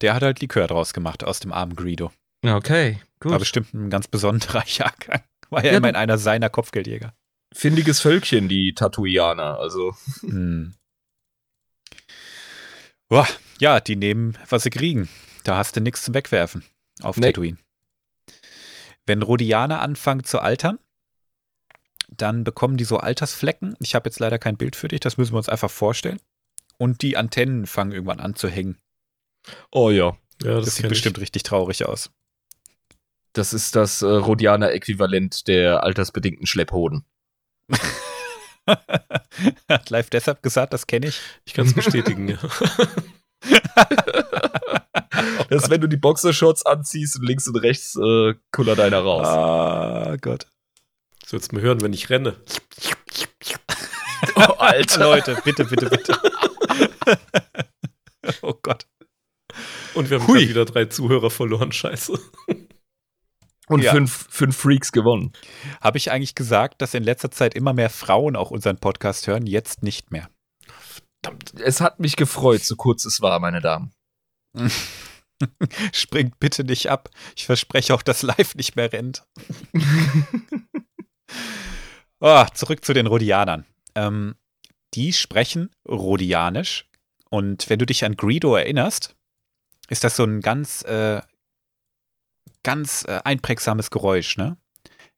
Der 0.00 0.14
hat 0.14 0.22
halt 0.22 0.40
Likör 0.40 0.66
draus 0.66 0.92
gemacht 0.92 1.24
aus 1.24 1.40
dem 1.40 1.52
armen 1.52 1.74
Greedo. 1.76 2.12
okay, 2.44 3.00
gut. 3.20 3.32
War 3.32 3.38
bestimmt 3.38 3.74
ein 3.74 3.90
ganz 3.90 4.08
besonderer 4.08 4.64
Jahrgang. 4.66 5.22
War 5.50 5.64
ja, 5.64 5.72
Ja, 5.72 5.76
immerhin 5.78 5.96
einer 5.96 6.18
seiner 6.18 6.50
Kopfgeldjäger. 6.50 7.14
Findiges 7.54 8.00
Völkchen, 8.00 8.48
die 8.48 8.74
Tatooianer. 8.74 9.58
Also, 9.58 9.94
Hm. 10.20 10.74
Boah, 13.08 13.26
ja, 13.58 13.80
die 13.80 13.96
nehmen, 13.96 14.36
was 14.48 14.64
sie 14.64 14.70
kriegen. 14.70 15.08
Da 15.44 15.56
hast 15.56 15.76
du 15.76 15.80
nichts 15.80 16.02
zum 16.04 16.14
Wegwerfen 16.14 16.64
auf 17.02 17.16
Nee. 17.16 17.26
Tatooine. 17.26 17.58
Wenn 19.06 19.22
Rhodianer 19.22 19.80
anfangen 19.80 20.24
zu 20.24 20.40
altern, 20.40 20.78
dann 22.08 22.44
bekommen 22.44 22.76
die 22.76 22.84
so 22.84 22.98
Altersflecken. 22.98 23.76
Ich 23.80 23.94
habe 23.94 24.08
jetzt 24.08 24.18
leider 24.18 24.38
kein 24.38 24.56
Bild 24.56 24.76
für 24.76 24.88
dich, 24.88 25.00
das 25.00 25.16
müssen 25.16 25.32
wir 25.32 25.38
uns 25.38 25.48
einfach 25.48 25.70
vorstellen. 25.70 26.20
Und 26.76 27.02
die 27.02 27.16
Antennen 27.16 27.66
fangen 27.66 27.92
irgendwann 27.92 28.20
an 28.20 28.34
zu 28.34 28.48
hängen. 28.48 28.78
oh 29.70 29.90
ja. 29.90 30.16
Ja, 30.42 30.54
Das, 30.56 30.66
das, 30.66 30.76
sieht 30.76 30.88
bestimmt 30.88 31.18
richtig 31.18 31.42
traurig 31.42 31.84
aus. 31.84 32.10
Das 33.32 33.52
ist 33.52 33.74
das 33.74 34.02
äh, 34.02 34.06
Rhodianer-Äquivalent 34.06 35.48
der 35.48 35.82
altersbedingten 35.82 36.46
Schlepphoden. 36.46 37.04
Hat 39.68 39.90
live 39.90 40.10
deshalb 40.10 40.42
gesagt, 40.42 40.72
das 40.72 40.86
kenne 40.86 41.08
ich. 41.08 41.20
Ich, 41.44 41.54
kann 41.54 41.66
es 41.66 41.74
bestätigen, 41.74 42.28
ja. 42.28 42.38
Das 45.48 45.64
ist, 45.64 45.70
wenn 45.70 45.80
du 45.80 45.88
die 45.88 45.96
Boxershorts 45.96 46.66
anziehst 46.66 47.18
und 47.18 47.26
links 47.26 47.48
und 47.48 47.56
rechts 47.56 47.96
äh, 47.96 48.34
kullert 48.52 48.80
einer 48.80 49.00
raus. 49.00 49.26
Ah, 49.26 50.16
Gott. 50.20 50.46
Würdest 51.28 51.52
du 51.52 51.56
mir 51.56 51.62
hören, 51.62 51.80
wenn 51.80 51.92
ich 51.92 52.10
renne. 52.10 52.36
Oh, 54.34 54.54
Alter. 54.58 55.00
Leute, 55.00 55.38
bitte, 55.44 55.64
bitte, 55.64 55.88
bitte. 55.88 56.18
oh 58.42 58.54
Gott. 58.60 58.86
Und 59.94 60.10
wir 60.10 60.20
haben 60.20 60.34
wieder 60.34 60.64
drei 60.64 60.86
Zuhörer 60.86 61.30
verloren, 61.30 61.72
scheiße. 61.72 62.18
Und 63.68 63.82
Ja. 63.82 63.92
fünf, 63.92 64.26
fünf 64.30 64.56
Freaks 64.56 64.92
gewonnen. 64.92 65.32
Habe 65.80 65.98
ich 65.98 66.10
eigentlich 66.10 66.34
gesagt, 66.34 66.80
dass 66.80 66.94
in 66.94 67.02
letzter 67.04 67.30
Zeit 67.30 67.54
immer 67.54 67.72
mehr 67.72 67.90
Frauen 67.90 68.36
auch 68.36 68.50
unseren 68.50 68.78
Podcast 68.78 69.26
hören? 69.26 69.46
Jetzt 69.46 69.82
nicht 69.82 70.10
mehr. 70.10 70.28
Es 71.62 71.80
hat 71.80 72.00
mich 72.00 72.16
gefreut, 72.16 72.62
so 72.62 72.76
kurz 72.76 73.04
es 73.04 73.20
war, 73.20 73.40
meine 73.40 73.60
Damen. 73.60 73.92
Springt 75.92 76.38
bitte 76.40 76.64
nicht 76.64 76.90
ab. 76.90 77.10
Ich 77.36 77.46
verspreche 77.46 77.94
auch, 77.94 78.02
dass 78.02 78.22
live 78.22 78.54
nicht 78.54 78.76
mehr 78.76 78.92
rennt. 78.92 79.24
Oh, 82.20 82.44
zurück 82.54 82.84
zu 82.84 82.92
den 82.92 83.06
Rhodianern. 83.06 83.64
Ähm, 83.94 84.34
die 84.94 85.12
sprechen 85.12 85.70
Rhodianisch. 85.88 86.88
Und 87.30 87.68
wenn 87.68 87.78
du 87.78 87.86
dich 87.86 88.04
an 88.04 88.16
Greedo 88.16 88.56
erinnerst, 88.56 89.14
ist 89.88 90.02
das 90.04 90.16
so 90.16 90.24
ein 90.24 90.40
ganz, 90.40 90.82
äh, 90.82 91.20
ganz 92.62 93.04
äh, 93.06 93.20
einprägsames 93.24 93.90
Geräusch, 93.90 94.36
ne? 94.36 94.56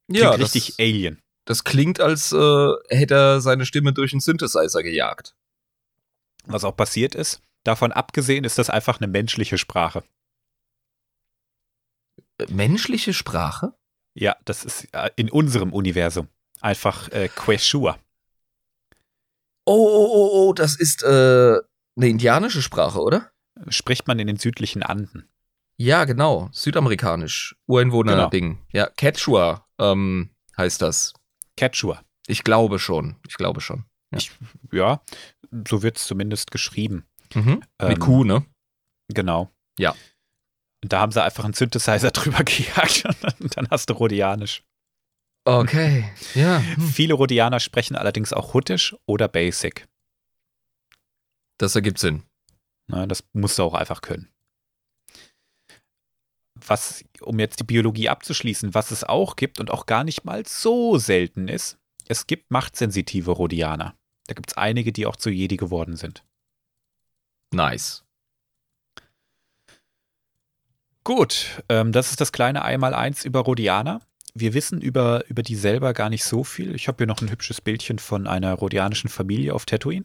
Klingt 0.09 0.23
Ja, 0.23 0.31
richtig 0.33 0.69
das, 0.69 0.79
Alien. 0.79 1.23
das 1.45 1.65
klingt, 1.65 2.01
als 2.01 2.33
äh, 2.33 2.69
hätte 2.89 3.15
er 3.15 3.41
seine 3.41 3.65
Stimme 3.67 3.93
durch 3.93 4.13
einen 4.13 4.21
Synthesizer 4.21 4.83
gejagt. 4.83 5.35
Was 6.47 6.65
auch 6.65 6.77
passiert 6.77 7.15
ist. 7.15 7.43
Davon 7.65 7.93
abgesehen 7.93 8.45
ist 8.45 8.59
das 8.59 8.71
einfach 8.71 9.01
eine 9.01 9.07
menschliche 9.09 9.59
Sprache. 9.59 10.03
Äh, 12.39 12.47
Menschliche 12.53 13.13
Sprache? 13.13 13.75
Ja, 14.15 14.37
das 14.45 14.65
ist 14.65 14.89
äh, 14.93 15.11
in 15.17 15.31
unserem 15.31 15.73
Universum 15.73 16.29
einfach 16.61 17.09
äh, 17.11 17.29
Quechua. 17.29 17.99
Oh, 19.67 19.73
oh, 19.87 20.09
oh, 20.13 20.31
oh, 20.49 20.53
das 20.53 20.77
ist 20.77 21.03
äh, 21.03 21.07
eine 21.97 22.09
indianische 22.09 22.63
Sprache, 22.63 23.01
oder? 23.01 23.31
Spricht 23.69 24.09
man 24.09 24.19
in 24.19 24.27
den 24.27 24.37
südlichen 24.39 24.83
Anden. 24.83 25.29
Ja, 25.81 26.05
genau. 26.05 26.51
Südamerikanisch. 26.53 27.57
Ureinwohner-Ding. 27.67 28.59
Ja, 28.71 28.91
Quechua 28.99 29.67
ähm, 29.79 30.29
heißt 30.59 30.83
das. 30.83 31.15
Quechua. 31.57 32.05
Ich 32.27 32.45
glaube 32.45 32.79
schon. 32.79 33.17
Ich 33.27 33.39
glaube 33.39 33.63
schon. 33.63 33.87
Ja, 34.73 35.01
so 35.67 35.83
wird 35.83 35.97
es 35.97 36.07
zumindest 36.07 36.51
geschrieben. 36.51 37.07
Mhm. 37.35 37.63
Ähm, 37.79 37.89
Mit 37.89 38.01
Q, 38.01 38.25
ne? 38.25 38.45
Genau. 39.09 39.51
Ja. 39.79 39.95
Da 40.83 41.01
haben 41.01 41.13
sie 41.13 41.23
einfach 41.23 41.45
einen 41.45 41.55
Synthesizer 41.55 42.11
drüber 42.11 42.45
gejagt 42.45 43.07
und 43.41 43.57
dann 43.57 43.67
hast 43.71 43.89
du 43.89 43.95
Rhodianisch. 43.95 44.63
Okay. 45.47 46.13
Ja. 46.35 46.59
Hm. 46.59 46.89
Viele 46.89 47.15
Rhodianer 47.15 47.59
sprechen 47.59 47.97
allerdings 47.97 48.35
auch 48.35 48.53
Huttisch 48.53 48.95
oder 49.07 49.29
Basic. 49.29 49.89
Das 51.57 51.75
ergibt 51.75 51.99
Sinn. 51.99 52.25
Na, 52.87 53.07
das 53.07 53.25
musst 53.33 53.59
du 53.59 53.63
auch 53.63 53.73
einfach 53.75 54.03
können. 54.03 54.31
Was, 56.67 57.05
um 57.21 57.39
jetzt 57.39 57.61
die 57.61 57.65
Biologie 57.65 58.09
abzuschließen, 58.09 58.75
was 58.75 58.91
es 58.91 59.05
auch 59.05 59.37
gibt 59.37 59.61
und 59.61 59.71
auch 59.71 59.87
gar 59.87 60.05
nicht 60.05 60.25
mal 60.25 60.45
so 60.47 60.99
selten 60.99 61.49
ist, 61.49 61.79
es 62.09 62.27
gibt 62.27 62.51
machtsensitive 62.51 63.31
Rhodianer. 63.31 63.95
Da 64.27 64.35
gibt 64.35 64.51
es 64.51 64.57
einige, 64.57 64.93
die 64.93 65.07
auch 65.07 65.17
zu 65.17 65.31
Jedi 65.31 65.57
geworden 65.57 65.97
sind. 65.97 66.25
Nice. 67.53 68.05
Gut, 71.03 71.63
ähm, 71.69 71.93
das 71.93 72.11
ist 72.11 72.21
das 72.21 72.33
kleine 72.33 72.63
Einmaleins 72.63 73.25
über 73.25 73.41
Rhodianer. 73.41 74.01
Wir 74.35 74.55
wissen 74.55 74.81
über, 74.81 75.25
über 75.29 75.43
die 75.43 75.57
selber 75.57 75.93
gar 75.93 76.11
nicht 76.11 76.25
so 76.25 76.45
viel. 76.45 76.75
Ich 76.75 76.89
habe 76.89 76.99
hier 76.99 77.07
noch 77.07 77.21
ein 77.21 77.31
hübsches 77.31 77.61
Bildchen 77.61 77.99
von 77.99 78.27
einer 78.27 78.55
rhodianischen 78.55 79.11
Familie 79.11 79.55
auf 79.55 79.67
Tatooine. 79.67 80.05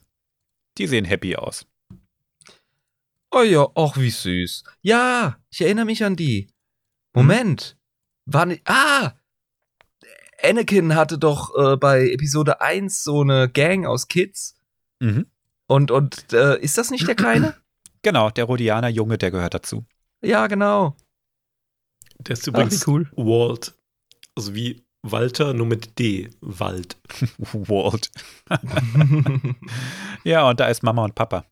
Die 0.77 0.87
sehen 0.87 1.05
happy 1.05 1.35
aus. 1.35 1.67
Oh 3.37 3.43
ja, 3.43 3.67
ach 3.75 3.97
wie 3.97 4.09
süß. 4.09 4.63
Ja, 4.81 5.37
ich 5.49 5.59
erinnere 5.59 5.83
mich 5.83 6.05
an 6.05 6.15
die. 6.15 6.47
Moment. 7.13 7.77
War 8.25 8.45
nicht. 8.45 8.61
Ah! 8.65 9.11
Anakin 10.41 10.95
hatte 10.95 11.17
doch 11.17 11.53
äh, 11.57 11.75
bei 11.75 12.09
Episode 12.11 12.61
1 12.61 13.03
so 13.03 13.21
eine 13.21 13.49
Gang 13.49 13.85
aus 13.85 14.07
Kids. 14.07 14.55
Mhm. 15.01 15.25
Und, 15.67 15.91
und 15.91 16.31
äh, 16.31 16.57
ist 16.61 16.77
das 16.77 16.91
nicht 16.91 17.07
der 17.07 17.15
Kleine? 17.15 17.55
Genau, 18.03 18.29
der 18.29 18.43
Rhodianer 18.45 18.89
Junge, 18.89 19.17
der 19.17 19.31
gehört 19.31 19.55
dazu. 19.55 19.83
ja, 20.21 20.45
genau. 20.45 20.95
Der 22.19 22.33
ist 22.33 22.45
übrigens 22.45 22.87
cool. 22.87 23.09
Walt. 23.15 23.73
Also 24.37 24.53
wie 24.53 24.85
Walter, 25.01 25.55
nur 25.55 25.65
mit 25.65 25.97
D. 25.97 26.29
Wald. 26.39 26.97
Walt. 27.39 28.11
Ja, 30.23 30.47
und 30.47 30.59
da 30.59 30.67
ist 30.67 30.83
Mama 30.83 31.03
und 31.03 31.15
Papa. 31.15 31.45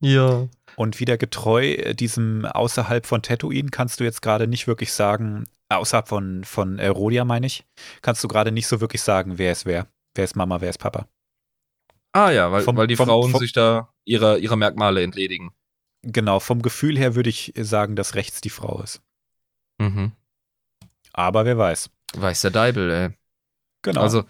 ja. 0.00 0.48
Und 0.76 1.00
wieder 1.00 1.16
getreu 1.18 1.72
äh, 1.72 1.94
diesem 1.94 2.44
außerhalb 2.46 3.06
von 3.06 3.22
Tatooine 3.22 3.70
kannst 3.70 4.00
du 4.00 4.04
jetzt 4.04 4.22
gerade 4.22 4.46
nicht 4.46 4.66
wirklich 4.66 4.92
sagen, 4.92 5.44
außerhalb 5.68 6.08
von, 6.08 6.44
von 6.44 6.78
äh, 6.78 6.88
Rodia 6.88 7.24
meine 7.24 7.46
ich, 7.46 7.64
kannst 8.02 8.22
du 8.24 8.28
gerade 8.28 8.52
nicht 8.52 8.66
so 8.66 8.80
wirklich 8.80 9.02
sagen, 9.02 9.38
wer 9.38 9.52
ist 9.52 9.66
wer. 9.66 9.86
Wer 10.14 10.24
ist 10.24 10.36
Mama, 10.36 10.60
wer 10.60 10.70
ist 10.70 10.78
Papa. 10.78 11.06
Ah 12.12 12.30
ja, 12.30 12.50
weil, 12.50 12.62
Vom- 12.62 12.76
weil 12.76 12.86
die 12.88 12.96
vom- 12.96 13.06
Frauen 13.08 13.30
vom- 13.30 13.40
sich 13.40 13.52
da 13.52 13.92
ihrer, 14.04 14.38
ihrer 14.38 14.56
Merkmale 14.56 15.02
entledigen. 15.02 15.50
Genau, 16.02 16.40
vom 16.40 16.62
Gefühl 16.62 16.98
her 16.98 17.14
würde 17.14 17.30
ich 17.30 17.52
sagen, 17.56 17.94
dass 17.94 18.14
rechts 18.14 18.40
die 18.40 18.50
Frau 18.50 18.82
ist. 18.82 19.02
Mhm. 19.78 20.12
Aber 21.12 21.44
wer 21.44 21.58
weiß. 21.58 21.90
Weiß 22.14 22.40
der 22.40 22.50
Deibel, 22.50 22.90
ey. 22.90 23.10
Genau. 23.82 24.00
Also, 24.00 24.24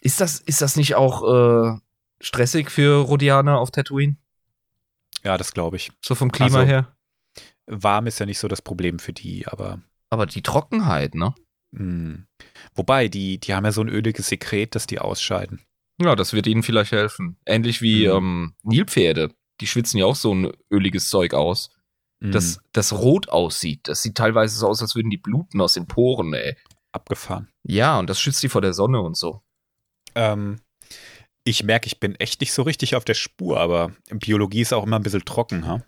ist 0.00 0.20
das, 0.20 0.40
ist 0.40 0.60
das 0.62 0.76
nicht 0.76 0.94
auch 0.96 1.22
äh, 1.22 1.78
stressig 2.20 2.70
für 2.70 2.96
Rodianer 3.02 3.58
auf 3.58 3.70
Tatooine? 3.70 4.16
Ja, 5.24 5.36
das 5.38 5.52
glaube 5.52 5.76
ich. 5.76 5.90
So 6.04 6.14
vom 6.14 6.30
Klima 6.32 6.58
Also- 6.60 6.66
her? 6.66 6.96
Warm 7.66 8.06
ist 8.06 8.18
ja 8.20 8.26
nicht 8.26 8.38
so 8.38 8.46
das 8.48 8.60
Problem 8.62 8.98
für 8.98 9.12
die, 9.14 9.46
aber 9.46 9.80
Aber 10.10 10.26
die 10.26 10.42
Trockenheit, 10.42 11.14
ne? 11.14 11.34
mh. 11.72 12.24
wobei, 12.74 13.08
die, 13.08 13.38
die 13.40 13.54
haben 13.54 13.64
ja 13.64 13.72
so 13.72 13.80
ein 13.80 13.88
öliges 13.88 14.28
Sekret, 14.28 14.74
dass 14.74 14.86
die 14.86 14.98
ausscheiden. 15.00 15.60
Ja, 16.00 16.14
das 16.14 16.32
wird 16.34 16.46
ihnen 16.46 16.62
vielleicht 16.62 16.92
helfen. 16.92 17.36
Ähnlich 17.46 17.80
wie 17.82 18.06
Mhm. 18.06 18.14
ähm, 18.14 18.54
Nilpferde. 18.64 19.30
Die 19.60 19.66
schwitzen 19.66 19.98
ja 19.98 20.06
auch 20.06 20.16
so 20.16 20.34
ein 20.34 20.52
öliges 20.70 21.08
Zeug 21.08 21.32
aus, 21.34 21.70
Mh. 22.20 22.32
das, 22.32 22.60
das 22.72 22.92
rot 22.92 23.28
aussieht. 23.30 23.88
Das 23.88 24.02
sieht 24.02 24.16
teilweise 24.16 24.56
so 24.58 24.68
aus, 24.68 24.82
als 24.82 24.94
würden 24.94 25.10
die 25.10 25.16
bluten 25.18 25.60
aus 25.60 25.74
den 25.74 25.86
Poren, 25.86 26.32
ey. 26.34 26.56
abgefahren. 26.92 27.48
Ja, 27.64 27.98
und 27.98 28.08
das 28.10 28.20
schützt 28.20 28.42
die 28.42 28.48
vor 28.48 28.60
der 28.60 28.72
Sonne 28.74 29.00
und 29.00 29.16
so. 29.16 29.42
Ähm, 30.14 30.60
ich 31.44 31.62
merke, 31.62 31.86
ich 31.86 32.00
bin 32.00 32.14
echt 32.16 32.40
nicht 32.40 32.52
so 32.52 32.62
richtig 32.62 32.96
auf 32.96 33.04
der 33.04 33.14
Spur, 33.14 33.60
aber 33.60 33.92
Biologie 34.10 34.62
ist 34.62 34.72
auch 34.72 34.84
immer 34.84 34.96
ein 34.98 35.02
bisschen 35.02 35.24
trocken, 35.24 35.66
ha? 35.66 35.82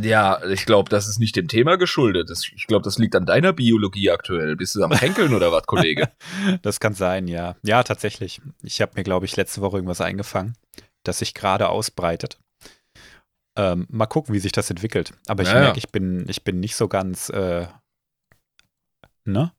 Ja, 0.00 0.44
ich 0.46 0.64
glaube, 0.64 0.88
das 0.90 1.08
ist 1.08 1.18
nicht 1.18 1.34
dem 1.34 1.48
Thema 1.48 1.76
geschuldet. 1.76 2.30
Ich 2.54 2.66
glaube, 2.68 2.84
das 2.84 2.98
liegt 2.98 3.16
an 3.16 3.26
deiner 3.26 3.52
Biologie 3.52 4.10
aktuell. 4.10 4.54
Bist 4.54 4.76
du 4.76 4.82
am 4.84 4.90
Kränkeln 4.90 5.34
oder 5.34 5.50
was, 5.50 5.66
Kollege? 5.66 6.08
Das 6.62 6.78
kann 6.78 6.94
sein, 6.94 7.26
ja. 7.26 7.56
Ja, 7.64 7.82
tatsächlich. 7.82 8.40
Ich 8.62 8.80
habe 8.80 8.92
mir, 8.94 9.02
glaube 9.02 9.26
ich, 9.26 9.36
letzte 9.36 9.60
Woche 9.60 9.76
irgendwas 9.78 10.00
eingefangen, 10.00 10.56
das 11.02 11.18
sich 11.18 11.34
gerade 11.34 11.68
ausbreitet. 11.68 12.38
Ähm, 13.56 13.86
mal 13.90 14.06
gucken, 14.06 14.34
wie 14.34 14.38
sich 14.38 14.52
das 14.52 14.70
entwickelt. 14.70 15.12
Aber 15.26 15.42
ich 15.42 15.48
Ja, 15.48 15.54
ja. 15.56 15.60
merke, 15.62 15.78
ich 15.78 15.90
bin, 15.90 16.28
ich 16.28 16.44
bin 16.44 16.60
nicht 16.60 16.76
so 16.76 16.86
ganz, 16.86 17.28
äh, 17.30 17.66
ne? 19.24 19.52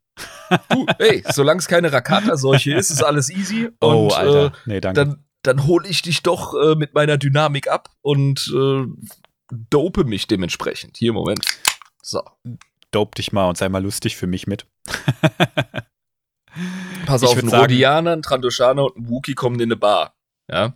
Du, 0.70 0.86
hey, 1.00 1.24
solange 1.30 1.60
es 1.60 1.68
keine 1.68 1.92
Rakata-Seuche 1.92 2.74
ist, 2.78 2.92
ist 2.92 3.04
alles 3.04 3.30
easy. 3.30 3.66
Und, 3.80 3.96
oh, 3.96 4.10
Alter. 4.10 4.46
Äh, 4.46 4.52
nee, 4.66 4.80
danke. 4.82 5.06
dann, 5.06 5.26
dann 5.42 5.66
hole 5.66 5.88
ich 5.88 6.02
dich 6.02 6.24
doch 6.24 6.54
äh, 6.54 6.76
mit 6.76 6.94
meiner 6.94 7.18
Dynamik 7.18 7.70
ab 7.70 7.90
und 8.02 8.54
äh, 8.54 8.86
dope 9.70 10.04
mich 10.04 10.28
dementsprechend. 10.28 10.98
Hier, 10.98 11.14
Moment. 11.14 11.46
So. 12.02 12.22
Dope 12.92 13.16
dich 13.16 13.32
mal 13.32 13.48
und 13.48 13.58
sei 13.58 13.70
mal 13.70 13.84
lustig 13.84 14.18
für 14.18 14.28
mich 14.28 14.48
mit. 14.48 14.66
Pass 17.06 17.22
Ich 17.22 17.30
auf, 17.30 17.38
ein 17.38 17.48
Rodianer, 17.50 18.14
ein 18.14 18.22
Trandoshaner 18.22 18.86
und 18.86 18.98
ein 18.98 19.10
Wookie 19.10 19.36
kommen 19.36 19.60
in 19.60 19.68
eine 19.68 19.78
Bar. 19.78 20.16
Ja. 20.50 20.74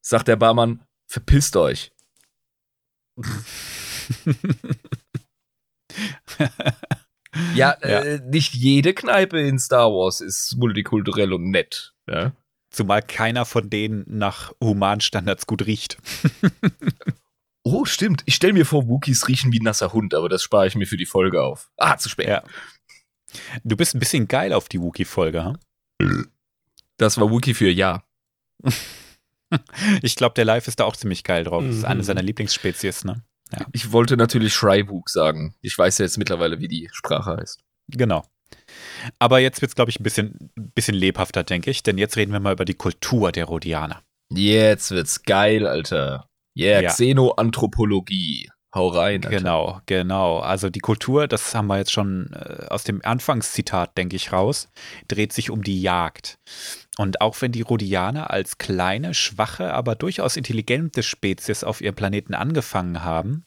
Sagt 0.00 0.28
der 0.28 0.36
Barmann, 0.36 0.82
verpisst 1.06 1.56
euch. 1.56 1.92
Ja, 7.54 7.76
Ja. 7.82 8.00
Äh, 8.00 8.20
nicht 8.26 8.54
jede 8.54 8.92
Kneipe 8.94 9.40
in 9.40 9.58
Star 9.58 9.90
Wars 9.90 10.20
ist 10.20 10.56
multikulturell 10.56 11.32
und 11.32 11.50
nett. 11.50 11.94
Ja. 12.08 12.32
Zumal 12.70 13.02
keiner 13.02 13.44
von 13.44 13.68
denen 13.68 14.04
nach 14.06 14.52
Humanstandards 14.62 15.46
gut 15.46 15.66
riecht. 15.66 15.98
Oh, 17.62 17.84
stimmt. 17.84 18.22
Ich 18.24 18.36
stelle 18.36 18.54
mir 18.54 18.64
vor, 18.64 18.88
Wookies 18.88 19.28
riechen 19.28 19.52
wie 19.52 19.60
nasser 19.60 19.92
Hund, 19.92 20.14
aber 20.14 20.30
das 20.30 20.42
spare 20.42 20.66
ich 20.66 20.76
mir 20.76 20.86
für 20.86 20.96
die 20.96 21.04
Folge 21.04 21.42
auf. 21.42 21.70
Ah, 21.76 21.98
zu 21.98 22.08
spät. 22.08 22.26
Ja. 22.26 22.42
Du 23.64 23.76
bist 23.76 23.94
ein 23.94 23.98
bisschen 23.98 24.28
geil 24.28 24.54
auf 24.54 24.66
die 24.70 24.80
Wookie-Folge, 24.80 25.44
ha? 25.44 25.58
Das 26.96 27.18
war 27.20 27.30
Wookie 27.30 27.52
für 27.52 27.68
ja. 27.70 28.02
Ich 30.02 30.16
glaube, 30.16 30.34
der 30.36 30.46
Live 30.46 30.68
ist 30.68 30.80
da 30.80 30.84
auch 30.84 30.96
ziemlich 30.96 31.22
geil 31.22 31.44
drauf. 31.44 31.62
Das 31.66 31.76
ist 31.76 31.84
eine 31.84 32.00
Mhm. 32.00 32.04
seiner 32.04 32.22
Lieblingsspezies, 32.22 33.04
ne? 33.04 33.22
Ich 33.72 33.92
wollte 33.92 34.16
natürlich 34.16 34.54
Shrywook 34.54 35.10
sagen. 35.10 35.54
Ich 35.60 35.76
weiß 35.76 35.98
ja 35.98 36.04
jetzt 36.06 36.16
mittlerweile, 36.18 36.60
wie 36.60 36.68
die 36.68 36.88
Sprache 36.92 37.36
heißt. 37.36 37.60
Genau. 37.88 38.24
Aber 39.18 39.38
jetzt 39.38 39.60
wird 39.62 39.70
es, 39.70 39.76
glaube 39.76 39.90
ich, 39.90 40.00
ein 40.00 40.02
bisschen, 40.02 40.50
bisschen 40.74 40.94
lebhafter, 40.94 41.42
denke 41.44 41.70
ich, 41.70 41.82
denn 41.82 41.98
jetzt 41.98 42.16
reden 42.16 42.32
wir 42.32 42.40
mal 42.40 42.52
über 42.52 42.64
die 42.64 42.74
Kultur 42.74 43.32
der 43.32 43.46
Rhodianer. 43.46 44.02
Jetzt 44.32 44.90
wird's 44.90 45.22
geil, 45.22 45.66
Alter. 45.66 46.26
Yeah, 46.56 46.82
Ja. 46.82 46.90
Xenoanthropologie. 46.90 48.48
Hau 48.72 48.88
rein, 48.88 49.24
Alter. 49.24 49.36
Genau, 49.36 49.80
genau. 49.86 50.38
Also 50.38 50.70
die 50.70 50.78
Kultur, 50.80 51.26
das 51.26 51.54
haben 51.54 51.66
wir 51.66 51.78
jetzt 51.78 51.90
schon 51.90 52.32
äh, 52.32 52.66
aus 52.68 52.84
dem 52.84 53.00
Anfangszitat, 53.04 53.96
denke 53.96 54.14
ich, 54.14 54.32
raus, 54.32 54.68
dreht 55.08 55.32
sich 55.32 55.50
um 55.50 55.64
die 55.64 55.82
Jagd. 55.82 56.38
Und 56.96 57.20
auch 57.20 57.40
wenn 57.40 57.50
die 57.50 57.62
Rhodianer 57.62 58.30
als 58.30 58.58
kleine, 58.58 59.14
schwache, 59.14 59.74
aber 59.74 59.96
durchaus 59.96 60.36
intelligente 60.36 61.02
Spezies 61.02 61.64
auf 61.64 61.80
ihrem 61.80 61.96
Planeten 61.96 62.34
angefangen 62.34 63.02
haben, 63.02 63.44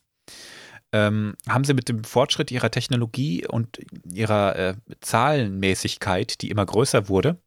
ähm, 0.94 1.36
haben 1.50 1.64
sie 1.66 1.74
mit 1.74 1.90
dem 1.90 2.04
Fortschritt 2.06 2.52
ihrer 2.52 2.72
Technologie 2.72 3.46
und 3.48 3.80
ihrer 4.14 4.56
äh, 4.56 4.76
Zahlenmäßigkeit, 5.02 6.42
die 6.42 6.50
immer 6.50 6.66
größer 6.66 7.10
wurde, 7.10 7.38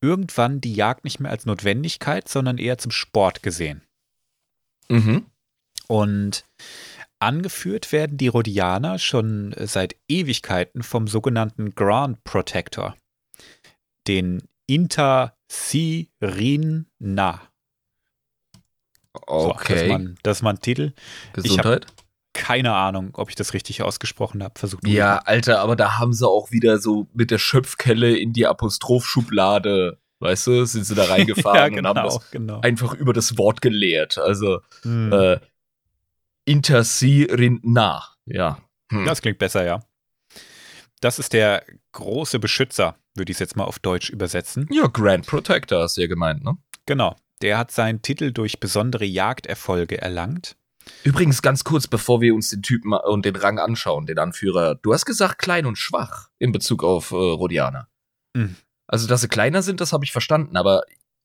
irgendwann 0.00 0.60
die 0.60 0.74
Jagd 0.74 1.04
nicht 1.04 1.18
mehr 1.18 1.30
als 1.30 1.46
Notwendigkeit, 1.46 2.28
sondern 2.28 2.58
eher 2.58 2.78
zum 2.78 2.90
Sport 2.92 3.42
gesehen. 3.42 3.82
Mhm. 4.88 5.26
Und 5.88 6.44
angeführt 7.18 7.92
werden 7.92 8.18
die 8.18 8.28
Rhodianer 8.28 8.98
schon 8.98 9.54
seit 9.58 9.96
Ewigkeiten 10.08 10.82
vom 10.82 11.08
sogenannten 11.08 11.74
Grand 11.74 12.22
Protector, 12.24 12.94
den 14.06 14.42
Inter-Sirina. 14.66 17.40
So, 19.14 19.20
das, 19.26 19.46
Okay. 19.62 19.82
ist 19.82 19.88
mal, 19.88 19.98
ein- 19.98 20.18
das 20.22 20.38
ist 20.38 20.42
mal 20.42 20.50
ein 20.50 20.60
Titel. 20.60 20.92
Gesundheit. 21.32 21.86
Keine 22.34 22.72
Ahnung, 22.74 23.10
ob 23.14 23.28
ich 23.28 23.34
das 23.34 23.52
richtig 23.52 23.82
ausgesprochen 23.82 24.42
habe. 24.42 24.58
Versucht 24.58 24.86
Ja. 24.88 25.18
Alter, 25.18 25.60
aber 25.60 25.76
da 25.76 25.98
haben 25.98 26.12
sie 26.14 26.26
auch 26.26 26.50
wieder 26.50 26.78
so 26.78 27.06
mit 27.12 27.30
der 27.30 27.38
Schöpfkelle 27.38 28.16
in 28.16 28.32
die 28.32 28.46
Apostrophschublade, 28.46 29.98
weißt 30.20 30.46
du, 30.46 30.64
sind 30.64 30.84
sie 30.84 30.94
da 30.94 31.04
reingefahren 31.10 31.74
ja, 31.74 31.78
und 31.80 31.86
haben 31.86 31.94
genau, 31.94 32.04
das 32.18 32.30
genau. 32.30 32.60
einfach 32.60 32.94
über 32.94 33.12
das 33.12 33.36
Wort 33.36 33.60
gelehrt. 33.60 34.18
Also 34.18 34.60
Hm. 34.82 35.12
äh, 35.12 35.40
Intersirinna. 36.44 38.02
Ja. 38.26 38.58
Hm. 38.90 39.04
Das 39.04 39.20
klingt 39.22 39.38
besser, 39.38 39.64
ja. 39.64 39.80
Das 41.00 41.18
ist 41.18 41.32
der 41.32 41.64
große 41.92 42.38
Beschützer, 42.38 42.96
würde 43.14 43.30
ich 43.32 43.36
es 43.36 43.40
jetzt 43.40 43.56
mal 43.56 43.64
auf 43.64 43.78
Deutsch 43.78 44.10
übersetzen. 44.10 44.68
ja, 44.70 44.86
Grand 44.86 45.26
Protector 45.26 45.82
hast 45.82 45.96
du 45.96 46.02
ja 46.02 46.06
gemeint, 46.06 46.44
ne? 46.44 46.56
Genau. 46.86 47.16
Der 47.42 47.58
hat 47.58 47.72
seinen 47.72 48.02
Titel 48.02 48.30
durch 48.32 48.60
besondere 48.60 49.04
Jagderfolge 49.04 50.00
erlangt. 50.00 50.56
Übrigens 51.04 51.42
ganz 51.42 51.64
kurz, 51.64 51.86
bevor 51.86 52.20
wir 52.20 52.34
uns 52.34 52.50
den 52.50 52.62
Typen 52.62 52.92
und 52.92 53.24
den 53.24 53.36
Rang 53.36 53.58
anschauen, 53.58 54.06
den 54.06 54.18
Anführer. 54.18 54.76
Du 54.76 54.92
hast 54.92 55.04
gesagt 55.04 55.38
klein 55.38 55.66
und 55.66 55.76
schwach 55.76 56.28
in 56.38 56.52
Bezug 56.52 56.84
auf 56.84 57.10
äh, 57.10 57.14
Rhodianer. 57.16 57.88
Mhm. 58.34 58.56
Also, 58.86 59.06
dass 59.08 59.20
sie 59.22 59.28
kleiner 59.28 59.62
sind, 59.62 59.80
das 59.80 59.92
habe 59.92 60.04
ich 60.04 60.12
verstanden. 60.12 60.56
Aber 60.56 60.82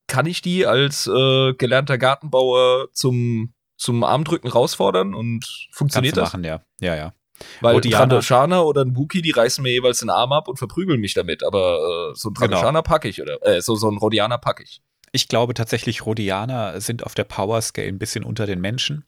kann 0.08 0.26
ich 0.26 0.42
die 0.42 0.66
als 0.66 1.06
äh, 1.08 1.54
gelernter 1.54 1.98
Gartenbauer 1.98 2.88
zum, 2.94 3.54
zum 3.78 4.04
Armdrücken 4.04 4.50
rausfordern 4.50 5.14
und 5.14 5.42
Kannst 5.44 5.68
funktioniert 5.76 6.16
du 6.16 6.22
das? 6.22 6.30
machen, 6.34 6.44
ja. 6.44 6.62
Ja, 6.80 6.96
ja. 6.96 7.14
Weil 7.62 7.72
ein 7.76 7.78
Rhodianer- 7.78 7.98
Trandoshaner 7.98 8.66
oder 8.66 8.82
ein 8.84 8.96
Wookie, 8.96 9.22
die 9.22 9.32
reißen 9.32 9.62
mir 9.62 9.72
jeweils 9.72 10.00
den 10.00 10.10
Arm 10.10 10.32
ab 10.34 10.48
und 10.48 10.58
verprügeln 10.58 11.00
mich 11.00 11.14
damit. 11.14 11.44
Aber 11.44 12.12
äh, 12.14 12.16
so 12.16 12.30
ein 12.30 12.34
Genau. 12.34 12.48
Trandoshaner 12.48 12.82
packe 12.82 13.08
ich, 13.10 13.22
oder? 13.22 13.46
Äh, 13.46 13.62
so, 13.62 13.76
so 13.76 13.90
ein 13.92 13.98
Rhodianer 13.98 14.38
packe 14.40 14.64
ich. 14.64 14.82
Ich 15.12 15.28
glaube 15.28 15.54
tatsächlich, 15.54 16.06
Rhodianer 16.06 16.82
sind 16.82 17.06
auf 17.06 17.14
der 17.16 17.24
Power 17.26 17.62
Scale 17.62 17.88
ein 17.88 18.00
bisschen 18.00 18.24
unter 18.24 18.46
den 18.46 18.60
Menschen. 18.60 19.06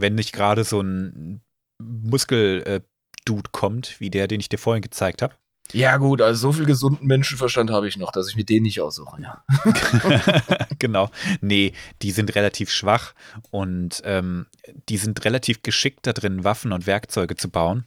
Wenn 0.00 0.14
nicht 0.14 0.32
gerade 0.32 0.64
so 0.64 0.80
ein 0.80 1.40
Muskel-Dude 1.78 3.50
kommt, 3.52 4.00
wie 4.00 4.10
der, 4.10 4.28
den 4.28 4.40
ich 4.40 4.48
dir 4.48 4.58
vorhin 4.58 4.82
gezeigt 4.82 5.22
habe. 5.22 5.34
Ja, 5.72 5.98
gut, 5.98 6.22
also 6.22 6.48
so 6.48 6.52
viel 6.52 6.64
gesunden 6.64 7.06
Menschenverstand 7.06 7.70
habe 7.70 7.88
ich 7.88 7.98
noch, 7.98 8.10
dass 8.10 8.28
ich 8.28 8.36
mir 8.36 8.44
den 8.44 8.62
nicht 8.62 8.80
aussuche. 8.80 9.20
Ja. 9.20 9.44
genau. 10.78 11.10
Nee, 11.40 11.72
die 12.00 12.10
sind 12.10 12.34
relativ 12.34 12.70
schwach 12.70 13.14
und 13.50 14.00
ähm, 14.04 14.46
die 14.88 14.96
sind 14.96 15.24
relativ 15.24 15.62
geschickt 15.62 16.06
da 16.06 16.12
drin, 16.12 16.44
Waffen 16.44 16.72
und 16.72 16.86
Werkzeuge 16.86 17.36
zu 17.36 17.50
bauen. 17.50 17.84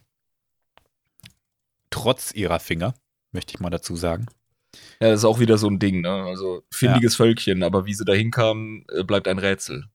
Trotz 1.90 2.32
ihrer 2.32 2.60
Finger, 2.60 2.94
möchte 3.32 3.54
ich 3.54 3.60
mal 3.60 3.70
dazu 3.70 3.96
sagen. 3.96 4.26
Ja, 5.00 5.08
das 5.10 5.20
ist 5.20 5.24
auch 5.24 5.40
wieder 5.40 5.58
so 5.58 5.68
ein 5.68 5.78
Ding, 5.78 6.00
ne? 6.00 6.10
Also 6.10 6.62
findiges 6.70 7.16
Völkchen, 7.16 7.62
aber 7.62 7.84
wie 7.84 7.94
sie 7.94 8.04
da 8.04 8.12
hinkamen, 8.12 8.86
äh, 8.90 9.02
bleibt 9.04 9.28
ein 9.28 9.38
Rätsel. 9.38 9.86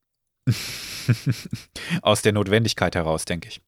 Aus 2.02 2.22
der 2.22 2.34
Notwendigkeit 2.34 2.96
heraus, 2.96 3.26
denke 3.26 3.50
ich. 3.50 3.62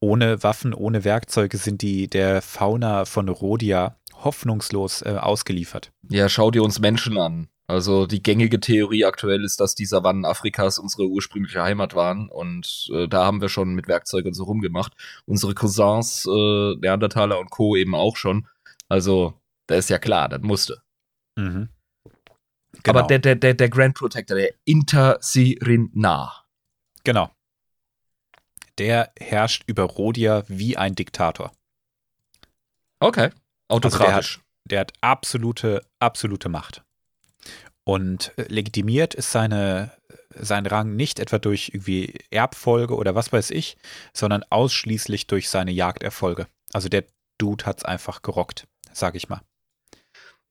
Ohne 0.00 0.42
Waffen, 0.42 0.74
ohne 0.74 1.04
Werkzeuge 1.04 1.56
sind 1.56 1.82
die 1.82 2.08
der 2.08 2.42
Fauna 2.42 3.04
von 3.04 3.28
Rhodia 3.28 3.96
hoffnungslos 4.14 5.02
äh, 5.02 5.16
ausgeliefert. 5.18 5.92
Ja, 6.08 6.28
schau 6.28 6.50
dir 6.50 6.62
uns 6.62 6.80
Menschen 6.80 7.18
an. 7.18 7.48
Also 7.66 8.06
die 8.06 8.22
gängige 8.22 8.60
Theorie 8.60 9.04
aktuell 9.04 9.44
ist, 9.44 9.60
dass 9.60 9.74
die 9.74 9.84
Savannen 9.84 10.24
Afrikas 10.24 10.78
unsere 10.78 11.06
ursprüngliche 11.06 11.62
Heimat 11.62 11.94
waren 11.94 12.30
und 12.30 12.88
äh, 12.94 13.06
da 13.08 13.26
haben 13.26 13.42
wir 13.42 13.50
schon 13.50 13.74
mit 13.74 13.88
Werkzeugen 13.88 14.32
so 14.32 14.44
rumgemacht. 14.44 14.94
Unsere 15.26 15.54
Cousins, 15.54 16.26
äh, 16.26 16.76
Neandertaler 16.76 17.38
und 17.38 17.50
Co. 17.50 17.76
eben 17.76 17.94
auch 17.94 18.16
schon. 18.16 18.48
Also, 18.88 19.34
da 19.66 19.74
ist 19.74 19.90
ja 19.90 19.98
klar, 19.98 20.30
das 20.30 20.40
musste. 20.40 20.80
Mhm. 21.36 21.68
Aber 22.86 23.02
der, 23.02 23.18
der, 23.18 23.34
der, 23.34 23.54
der 23.54 23.68
Grand 23.68 23.94
Protector, 23.94 24.36
der 24.36 24.54
Intersirinna. 24.64 26.32
Genau. 27.04 27.30
Der 28.78 29.12
herrscht 29.18 29.64
über 29.66 29.84
Rodia 29.84 30.44
wie 30.48 30.76
ein 30.76 30.94
Diktator. 30.94 31.52
Okay. 33.00 33.30
Autokratisch. 33.68 34.36
Also 34.36 34.44
der 34.64 34.80
hat 34.80 34.92
absolute, 35.00 35.84
absolute 35.98 36.48
Macht. 36.48 36.82
Und 37.84 38.32
legitimiert 38.36 39.14
ist 39.14 39.32
seine, 39.32 39.92
sein 40.34 40.66
Rang 40.66 40.94
nicht 40.94 41.18
etwa 41.18 41.38
durch 41.38 41.70
irgendwie 41.72 42.18
Erbfolge 42.30 42.94
oder 42.94 43.14
was 43.14 43.32
weiß 43.32 43.50
ich, 43.50 43.78
sondern 44.12 44.44
ausschließlich 44.50 45.26
durch 45.26 45.48
seine 45.48 45.70
Jagderfolge. 45.70 46.46
Also 46.72 46.88
der 46.88 47.04
Dude 47.38 47.64
hat's 47.64 47.84
einfach 47.84 48.20
gerockt, 48.22 48.66
sag 48.92 49.14
ich 49.14 49.28
mal. 49.28 49.40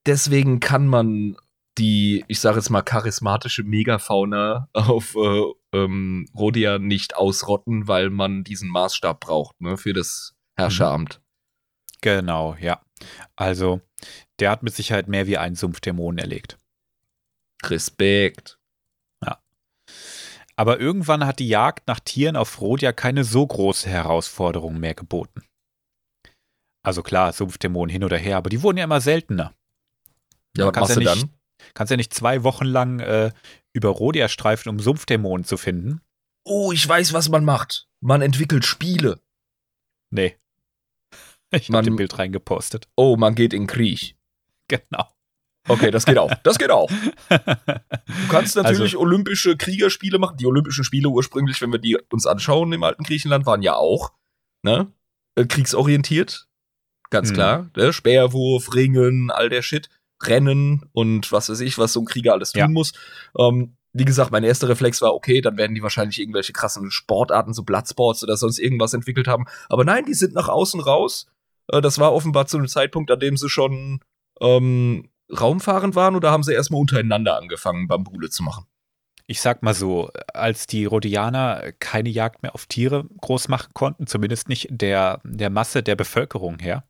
Deswegen 0.08 0.60
kann 0.60 0.88
man 0.88 1.38
die, 1.78 2.26
ich 2.28 2.40
sage 2.40 2.58
jetzt 2.58 2.70
mal, 2.70 2.82
charismatische 2.82 3.64
Megafauna 3.64 4.70
auf 4.74 5.16
äh, 5.16 5.44
ähm, 5.74 6.28
Rodia 6.36 6.80
nicht 6.80 7.16
ausrotten, 7.16 7.88
weil 7.88 8.10
man 8.10 8.44
diesen 8.44 8.70
Maßstab 8.70 9.20
braucht, 9.20 9.60
ne, 9.62 9.78
für 9.78 9.94
das 9.94 10.36
Herrscheramt. 10.58 11.22
Genau, 12.02 12.56
ja. 12.60 12.82
Also, 13.36 13.82
der 14.40 14.52
hat 14.52 14.64
mit 14.64 14.76
Sicherheit 14.76 15.08
mehr 15.08 15.28
wie 15.28 15.38
einen 15.38 15.56
Sumpfdämonen 15.56 16.20
erlegt. 16.20 16.58
Respekt. 17.64 18.60
Ja. 19.24 19.42
Aber 20.56 20.80
irgendwann 20.80 21.26
hat 21.26 21.40
die 21.40 21.48
Jagd 21.48 21.88
nach 21.88 22.00
Tieren 22.00 22.36
auf 22.36 22.62
Rodia 22.62 22.92
keine 22.92 23.24
so 23.24 23.46
große 23.46 23.90
Herausforderung 23.90 24.80
mehr 24.80 24.94
geboten. 24.94 25.44
Also 26.84 27.04
klar, 27.04 27.34
Sumpfdämonen 27.34 27.92
hin 27.92 28.04
oder 28.04 28.18
her, 28.18 28.38
aber 28.38 28.50
die 28.50 28.62
wurden 28.62 28.78
ja 28.78 28.86
immer 28.86 29.02
seltener. 29.02 29.54
Ja, 30.56 30.68
was 30.68 30.76
machst 30.76 30.90
ja 30.90 30.96
du 30.96 31.04
dann? 31.04 31.37
Kannst 31.74 31.92
ja 31.92 31.98
nicht 31.98 32.14
zwei 32.14 32.44
Wochen 32.44 32.66
lang 32.66 33.00
äh, 33.00 33.32
über 33.74 33.90
Rodia 33.90 34.30
streifen, 34.30 34.70
um 34.70 34.80
Sumpfdämonen 34.80 35.44
zu 35.46 35.58
finden. 35.58 36.02
Oh, 36.44 36.72
ich 36.72 36.88
weiß, 36.88 37.14
was 37.14 37.30
man 37.30 37.44
macht. 37.46 37.88
Man 38.00 38.22
entwickelt 38.22 38.66
Spiele. 38.66 39.20
Nee. 40.10 40.38
Ich 41.52 41.70
habe 41.70 41.84
dem 41.84 41.96
Bild 41.96 42.18
reingepostet. 42.20 42.90
Oh, 42.98 43.16
man 43.16 43.34
geht 43.34 43.54
in 43.54 43.68
Krieg. 43.68 44.18
Genau. 44.68 45.08
Okay, 45.70 45.92
das 45.92 46.06
geht 46.06 46.18
auch. 46.18 46.30
Das 46.44 46.58
geht 46.60 46.72
auch. 46.72 46.90
Du 47.30 48.28
kannst 48.30 48.58
natürlich 48.58 48.94
Also- 48.94 49.00
olympische 49.00 49.56
Kriegerspiele 49.56 50.20
machen. 50.20 50.36
Die 50.38 50.46
Olympischen 50.46 50.84
Spiele 50.84 51.08
ursprünglich, 51.10 51.62
wenn 51.62 51.72
wir 51.72 51.80
die 51.80 51.98
uns 52.12 52.26
anschauen 52.26 52.74
im 52.74 52.84
alten 52.84 53.04
Griechenland, 53.04 53.46
waren 53.46 53.62
ja 53.62 53.76
auch 53.76 54.12
ne? 54.64 54.92
äh, 55.36 55.46
kriegsorientiert. 55.46 56.48
Ganz 57.12 57.30
Mhm. 57.30 57.34
klar. 57.36 57.70
Ne? 57.78 57.94
Speerwurf, 57.94 58.74
Ringen, 58.76 59.32
all 59.32 59.48
der 59.48 59.62
Shit. 59.62 59.90
Rennen 60.24 60.90
und 60.94 61.32
was 61.32 61.50
weiß 61.50 61.60
ich, 61.62 61.78
was 61.78 61.94
so 61.94 62.02
ein 62.02 62.06
Krieger 62.06 62.34
alles 62.34 62.52
tun 62.52 62.60
Ja. 62.60 62.68
muss. 62.68 62.94
Ähm, 63.38 63.76
wie 63.94 64.06
gesagt, 64.06 64.32
mein 64.32 64.44
erster 64.44 64.70
Reflex 64.70 65.02
war, 65.02 65.14
okay, 65.16 65.42
dann 65.42 65.58
werden 65.58 65.74
die 65.74 65.82
wahrscheinlich 65.82 66.20
irgendwelche 66.20 66.54
krassen 66.54 66.92
Sportarten, 66.92 67.54
so 67.54 67.64
Bloodsports 67.64 68.24
oder 68.24 68.38
sonst 68.38 68.60
irgendwas 68.60 68.94
entwickelt 68.94 69.28
haben. 69.28 69.46
Aber 69.70 69.84
nein, 69.84 70.06
die 70.06 70.14
sind 70.14 70.34
nach 70.34 70.50
außen 70.50 70.80
raus. 70.82 71.28
Äh, 71.72 71.82
das 71.82 72.00
war 72.00 72.14
offenbar 72.14 72.48
zu 72.48 72.58
einem 72.58 72.68
Zeitpunkt, 72.68 73.10
an 73.12 73.20
dem 73.20 73.38
sie 73.38 73.50
schon 73.50 74.02
ähm, 74.42 75.10
raumfahrend 75.30 75.96
waren 75.96 76.16
oder 76.16 76.32
haben 76.32 76.44
sie 76.44 76.54
erstmal 76.54 76.82
untereinander 76.82 77.38
angefangen, 77.38 77.88
Bambule 77.88 78.30
zu 78.30 78.44
machen? 78.44 78.66
Ich 79.26 79.42
sag 79.42 79.62
mal 79.62 79.74
so, 79.74 80.10
als 80.34 80.68
die 80.68 80.86
Rhodianer 80.86 81.74
keine 81.80 82.10
Jagd 82.10 82.44
mehr 82.44 82.56
auf 82.56 82.66
Tiere 82.66 83.06
groß 83.20 83.50
machen 83.50 83.72
konnten, 83.74 84.08
zumindest 84.08 84.48
nicht 84.48 84.68
der, 84.70 85.20
der 85.26 85.50
Masse 85.50 85.84
der 85.84 85.98
Bevölkerung 85.98 86.60
her. 86.60 86.86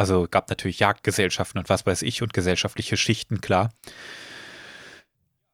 Also 0.00 0.26
gab 0.30 0.48
natürlich 0.48 0.78
Jagdgesellschaften 0.78 1.58
und 1.58 1.68
was 1.68 1.84
weiß 1.84 2.00
ich 2.00 2.22
und 2.22 2.32
gesellschaftliche 2.32 2.96
Schichten, 2.96 3.42
klar. 3.42 3.70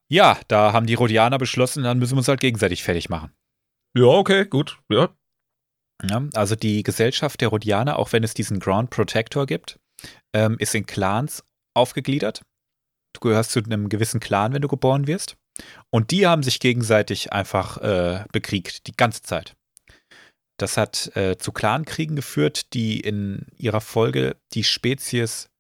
Ja, 0.09 0.39
da 0.47 0.73
haben 0.73 0.87
die 0.87 0.95
Rhodianer 0.95 1.37
beschlossen, 1.37 1.83
dann 1.83 1.99
müssen 1.99 2.13
wir 2.13 2.19
uns 2.19 2.29
halt 2.29 2.39
gegenseitig 2.39 2.85
fertig 2.85 3.09
machen. 3.09 3.33
Ja, 3.97 4.05
okay, 4.05 4.47
gut. 4.47 4.79
Ja. 4.89 5.09
Ja, 6.09 6.23
also 6.35 6.55
die 6.55 6.85
Gesellschaft 6.85 7.41
der 7.41 7.49
Rhodianer, 7.49 7.99
auch 7.99 8.13
wenn 8.13 8.23
es 8.23 8.35
diesen 8.35 8.61
Ground 8.61 8.91
Protector 8.91 9.47
gibt, 9.47 9.81
ähm, 10.33 10.55
ist 10.61 10.77
in 10.77 10.87
Clans 10.87 11.43
aufgegliedert. 11.75 12.43
Du 13.15 13.21
gehörst 13.29 13.51
zu 13.51 13.59
einem 13.59 13.89
gewissen 13.89 14.21
Clan, 14.21 14.53
wenn 14.53 14.63
du 14.63 14.69
geboren 14.69 15.09
wirst. 15.09 15.37
Und 15.91 16.13
die 16.13 16.25
haben 16.25 16.45
sich 16.45 16.61
gegenseitig 16.61 17.33
einfach 17.33 17.79
äh, 17.79 18.25
bekriegt, 18.31 18.87
die 18.87 18.97
ganze 18.97 19.23
Zeit. 19.23 19.57
Das 20.57 20.77
hat 20.77 21.15
äh, 21.17 21.37
zu 21.37 21.53
Clankriegen 21.53 22.17
geführt, 22.17 22.73
die 22.73 23.01
in 23.01 23.47
ihrer 23.57 23.81
Folge 23.81 24.37
die 24.55 24.65
Spezies 24.65 25.51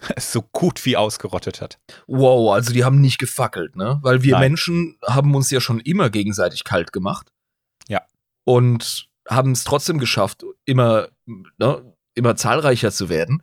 so 0.18 0.42
gut 0.42 0.84
wie 0.84 0.96
ausgerottet 0.96 1.60
hat. 1.60 1.78
Wow, 2.06 2.52
also 2.54 2.72
die 2.72 2.84
haben 2.84 3.00
nicht 3.00 3.18
gefackelt, 3.18 3.76
ne? 3.76 3.98
Weil 4.02 4.22
wir 4.22 4.32
Nein. 4.32 4.50
Menschen 4.50 4.98
haben 5.06 5.34
uns 5.34 5.50
ja 5.50 5.60
schon 5.60 5.80
immer 5.80 6.10
gegenseitig 6.10 6.64
kalt 6.64 6.92
gemacht. 6.92 7.32
Ja. 7.88 8.02
Und 8.44 9.08
haben 9.28 9.52
es 9.52 9.64
trotzdem 9.64 9.98
geschafft, 9.98 10.44
immer, 10.64 11.08
ne, 11.58 11.94
immer 12.14 12.36
zahlreicher 12.36 12.90
zu 12.90 13.08
werden. 13.08 13.42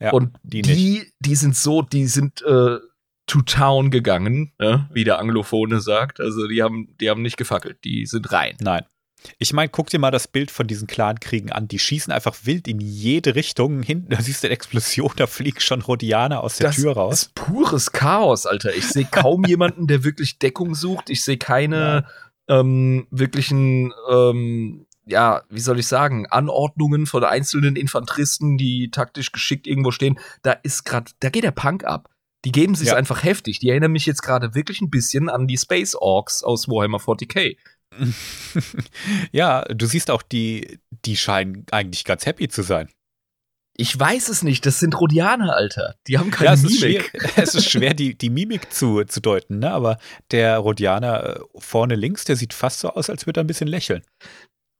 Ja, 0.00 0.12
Und 0.12 0.36
die 0.42 0.62
die, 0.62 1.12
die, 1.18 1.34
sind 1.34 1.56
so, 1.56 1.82
die 1.82 2.06
sind 2.06 2.42
äh, 2.42 2.78
to 3.26 3.42
town 3.42 3.90
gegangen, 3.90 4.52
ne? 4.58 4.88
wie 4.92 5.04
der 5.04 5.18
Anglophone 5.18 5.80
sagt. 5.80 6.20
Also 6.20 6.46
die 6.46 6.62
haben, 6.62 6.96
die 7.00 7.10
haben 7.10 7.22
nicht 7.22 7.36
gefackelt, 7.36 7.82
die 7.84 8.06
sind 8.06 8.30
rein. 8.32 8.56
Nein. 8.60 8.84
Ich 9.38 9.52
meine, 9.52 9.68
guck 9.68 9.90
dir 9.90 9.98
mal 9.98 10.10
das 10.10 10.28
Bild 10.28 10.50
von 10.50 10.66
diesen 10.66 10.86
Clankriegen 10.86 11.50
an. 11.52 11.68
Die 11.68 11.78
schießen 11.78 12.12
einfach 12.12 12.36
wild 12.44 12.68
in 12.68 12.80
jede 12.80 13.34
Richtung. 13.34 13.82
Hinten, 13.82 14.10
da 14.14 14.20
siehst 14.20 14.42
du 14.42 14.46
eine 14.48 14.54
Explosion, 14.54 15.12
da 15.16 15.26
fliegen 15.26 15.60
schon 15.60 15.82
Rhodianer 15.82 16.42
aus 16.42 16.56
der 16.58 16.68
das 16.68 16.76
Tür 16.76 16.92
raus. 16.94 17.14
ist 17.22 17.34
pures 17.34 17.92
Chaos, 17.92 18.46
Alter. 18.46 18.74
Ich 18.74 18.86
sehe 18.88 19.06
kaum 19.10 19.44
jemanden, 19.46 19.86
der 19.86 20.04
wirklich 20.04 20.38
Deckung 20.38 20.74
sucht. 20.74 21.10
Ich 21.10 21.24
sehe 21.24 21.36
keine 21.38 22.06
ähm, 22.48 23.06
wirklichen, 23.10 23.92
ähm, 24.10 24.86
ja, 25.06 25.42
wie 25.50 25.60
soll 25.60 25.78
ich 25.78 25.86
sagen, 25.86 26.26
Anordnungen 26.26 27.06
von 27.06 27.24
einzelnen 27.24 27.76
Infanteristen, 27.76 28.56
die 28.58 28.90
taktisch 28.90 29.32
geschickt 29.32 29.66
irgendwo 29.66 29.90
stehen. 29.90 30.18
Da 30.42 30.52
ist 30.52 30.84
gerade, 30.84 31.10
da 31.20 31.30
geht 31.30 31.44
der 31.44 31.50
Punk 31.50 31.84
ab. 31.84 32.08
Die 32.44 32.52
geben 32.52 32.74
sich 32.76 32.88
Ja. 32.88 32.94
einfach 32.94 33.24
heftig. 33.24 33.58
Die 33.58 33.68
erinnern 33.68 33.90
mich 33.90 34.06
jetzt 34.06 34.22
gerade 34.22 34.54
wirklich 34.54 34.80
ein 34.80 34.90
bisschen 34.90 35.28
an 35.28 35.46
die 35.48 35.56
Space 35.58 35.94
Orcs 35.96 36.42
aus 36.44 36.68
Warhammer 36.68 36.98
40k. 36.98 37.56
ja, 39.32 39.62
du 39.64 39.86
siehst 39.86 40.10
auch, 40.10 40.22
die, 40.22 40.78
die 41.04 41.16
scheinen 41.16 41.66
eigentlich 41.70 42.04
ganz 42.04 42.26
happy 42.26 42.48
zu 42.48 42.62
sein. 42.62 42.88
Ich 43.80 43.98
weiß 43.98 44.28
es 44.28 44.42
nicht, 44.42 44.66
das 44.66 44.80
sind 44.80 45.00
Rhodianer, 45.00 45.54
Alter. 45.54 45.94
Die 46.08 46.18
haben 46.18 46.32
keine 46.32 46.46
ja, 46.46 46.52
es 46.54 46.64
ist, 46.64 46.80
schwer, 46.80 47.02
Mimik. 47.02 47.32
es 47.36 47.54
ist 47.54 47.70
schwer, 47.70 47.94
die, 47.94 48.18
die 48.18 48.28
Mimik 48.28 48.72
zu, 48.72 49.04
zu 49.04 49.20
deuten, 49.20 49.60
ne? 49.60 49.70
aber 49.70 49.98
der 50.32 50.58
Rhodianer 50.58 51.36
äh, 51.36 51.40
vorne 51.58 51.94
links, 51.94 52.24
der 52.24 52.34
sieht 52.34 52.54
fast 52.54 52.80
so 52.80 52.90
aus, 52.90 53.08
als 53.08 53.26
würde 53.26 53.40
er 53.40 53.44
ein 53.44 53.46
bisschen 53.46 53.68
lächeln. 53.68 54.02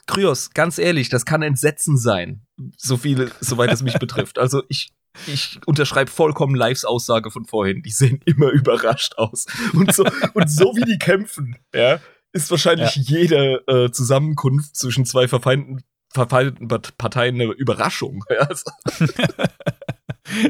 Kryos, 0.09 0.51
ganz 0.51 0.79
ehrlich, 0.79 1.11
das 1.11 1.25
kann 1.25 1.43
Entsetzen 1.43 1.97
sein, 1.97 2.43
so 2.77 2.97
viele, 2.97 3.31
soweit 3.41 3.71
es 3.71 3.83
mich 3.83 3.95
betrifft. 4.01 4.39
Also 4.39 4.65
ich, 4.69 4.91
ich 5.29 5.61
unterschreibe 5.67 6.11
vollkommen 6.11 6.57
Lives 6.57 6.85
Aussage 6.85 7.31
von 7.31 7.45
vorhin. 7.45 7.83
Die 7.83 7.91
sehen 7.91 8.21
immer 8.25 8.51
überrascht 8.51 9.15
aus. 9.17 9.47
Und 9.75 9.95
so, 9.95 10.05
und 10.35 10.51
so 10.51 10.75
wie 10.75 10.85
die 10.85 10.99
kämpfen, 10.99 11.57
ja, 11.73 12.01
ist 12.33 12.51
wahrscheinlich 12.51 12.95
jede 12.95 13.63
äh, 13.67 13.91
Zusammenkunft 13.91 14.77
zwischen 14.77 15.05
zwei 15.05 15.29
verfeindeten, 15.29 15.83
verfeindeten 16.11 16.69
Parteien 16.97 17.35
eine 17.37 17.53
Überraschung. 17.53 18.25
Ja, 18.31 18.49
also, 18.49 18.65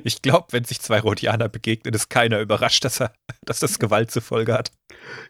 Ich 0.04 0.22
glaube, 0.22 0.46
wenn 0.50 0.64
sich 0.64 0.80
zwei 0.80 1.00
Rhodianer 1.00 1.48
begegnen, 1.48 1.94
ist 1.94 2.10
keiner 2.10 2.40
überrascht, 2.40 2.84
dass, 2.84 3.00
er, 3.00 3.12
dass 3.44 3.60
das 3.60 3.78
Gewalt 3.78 4.10
zur 4.10 4.22
Folge 4.22 4.54
hat. 4.54 4.72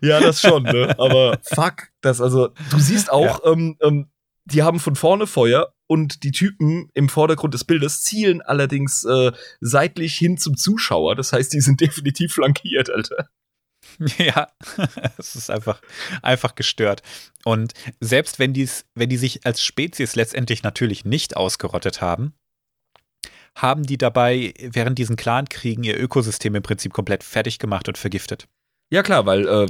ja, 0.00 0.20
das 0.20 0.40
schon, 0.40 0.62
ne? 0.62 0.94
Aber 0.98 1.38
fuck, 1.42 1.88
das 2.00 2.20
also, 2.20 2.48
du 2.70 2.78
siehst 2.78 3.10
auch, 3.10 3.40
ähm, 3.44 3.76
ähm, 3.82 4.10
die 4.44 4.62
haben 4.62 4.80
von 4.80 4.96
vorne 4.96 5.26
Feuer 5.26 5.74
und 5.86 6.22
die 6.22 6.32
Typen 6.32 6.90
im 6.94 7.08
Vordergrund 7.08 7.52
des 7.54 7.64
Bildes 7.64 8.02
zielen 8.02 8.40
allerdings 8.40 9.04
äh, 9.04 9.32
seitlich 9.60 10.14
hin 10.14 10.38
zum 10.38 10.56
Zuschauer. 10.56 11.14
Das 11.14 11.32
heißt, 11.32 11.52
die 11.52 11.60
sind 11.60 11.80
definitiv 11.80 12.34
flankiert, 12.34 12.90
Alter. 12.90 13.28
Ja, 14.18 14.48
es 15.18 15.36
ist 15.36 15.50
einfach, 15.50 15.80
einfach 16.22 16.54
gestört. 16.54 17.02
Und 17.44 17.72
selbst 18.00 18.38
wenn, 18.38 18.52
die's, 18.52 18.84
wenn 18.94 19.08
die 19.08 19.16
sich 19.16 19.44
als 19.46 19.62
Spezies 19.62 20.16
letztendlich 20.16 20.62
natürlich 20.62 21.04
nicht 21.04 21.36
ausgerottet 21.36 22.00
haben, 22.00 22.34
haben 23.54 23.82
die 23.82 23.98
dabei 23.98 24.54
während 24.60 24.98
diesen 24.98 25.16
Clankriegen 25.16 25.82
ihr 25.84 25.98
Ökosystem 25.98 26.54
im 26.54 26.62
Prinzip 26.62 26.92
komplett 26.92 27.24
fertig 27.24 27.58
gemacht 27.58 27.88
und 27.88 27.98
vergiftet. 27.98 28.46
Ja 28.90 29.02
klar, 29.02 29.26
weil 29.26 29.46
äh, 29.46 29.66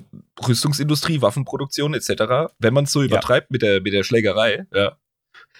Rüstungsindustrie, 0.46 1.22
Waffenproduktion 1.22 1.94
etc., 1.94 2.52
wenn 2.58 2.74
man 2.74 2.84
es 2.84 2.92
so 2.92 3.02
übertreibt 3.02 3.50
mit, 3.50 3.62
der, 3.62 3.80
mit 3.80 3.92
der 3.92 4.04
Schlägerei, 4.04 4.66
ja, 4.74 4.96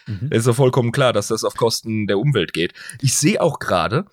Mhm. 0.08 0.28
ist 0.32 0.46
ja 0.46 0.52
vollkommen 0.54 0.90
klar, 0.92 1.12
dass 1.12 1.28
das 1.28 1.44
auf 1.44 1.54
Kosten 1.54 2.06
der 2.06 2.18
Umwelt 2.18 2.52
geht. 2.52 2.72
Ich 3.02 3.14
sehe 3.14 3.40
auch 3.40 3.58
gerade, 3.58 4.06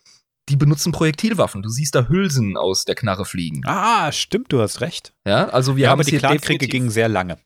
die 0.50 0.56
benutzen 0.56 0.92
Projektilwaffen. 0.92 1.64
Du 1.64 1.70
siehst 1.70 1.96
da 1.96 2.08
Hülsen 2.08 2.58
aus 2.58 2.86
der 2.86 2.96
Knarre 2.96 3.26
fliegen. 3.26 3.62
Ah, 3.66 4.12
stimmt, 4.12 4.52
du 4.52 4.62
hast 4.62 4.82
recht. 4.82 5.14
Ja, 5.26 5.50
also 5.50 5.76
wir 5.76 5.86
ja, 5.86 5.90
haben 5.90 6.02
aber 6.02 6.10
die 6.10 6.18
Clankriege 6.18 6.68
gingen 6.68 6.90
sehr 6.90 7.10
lange. 7.10 7.38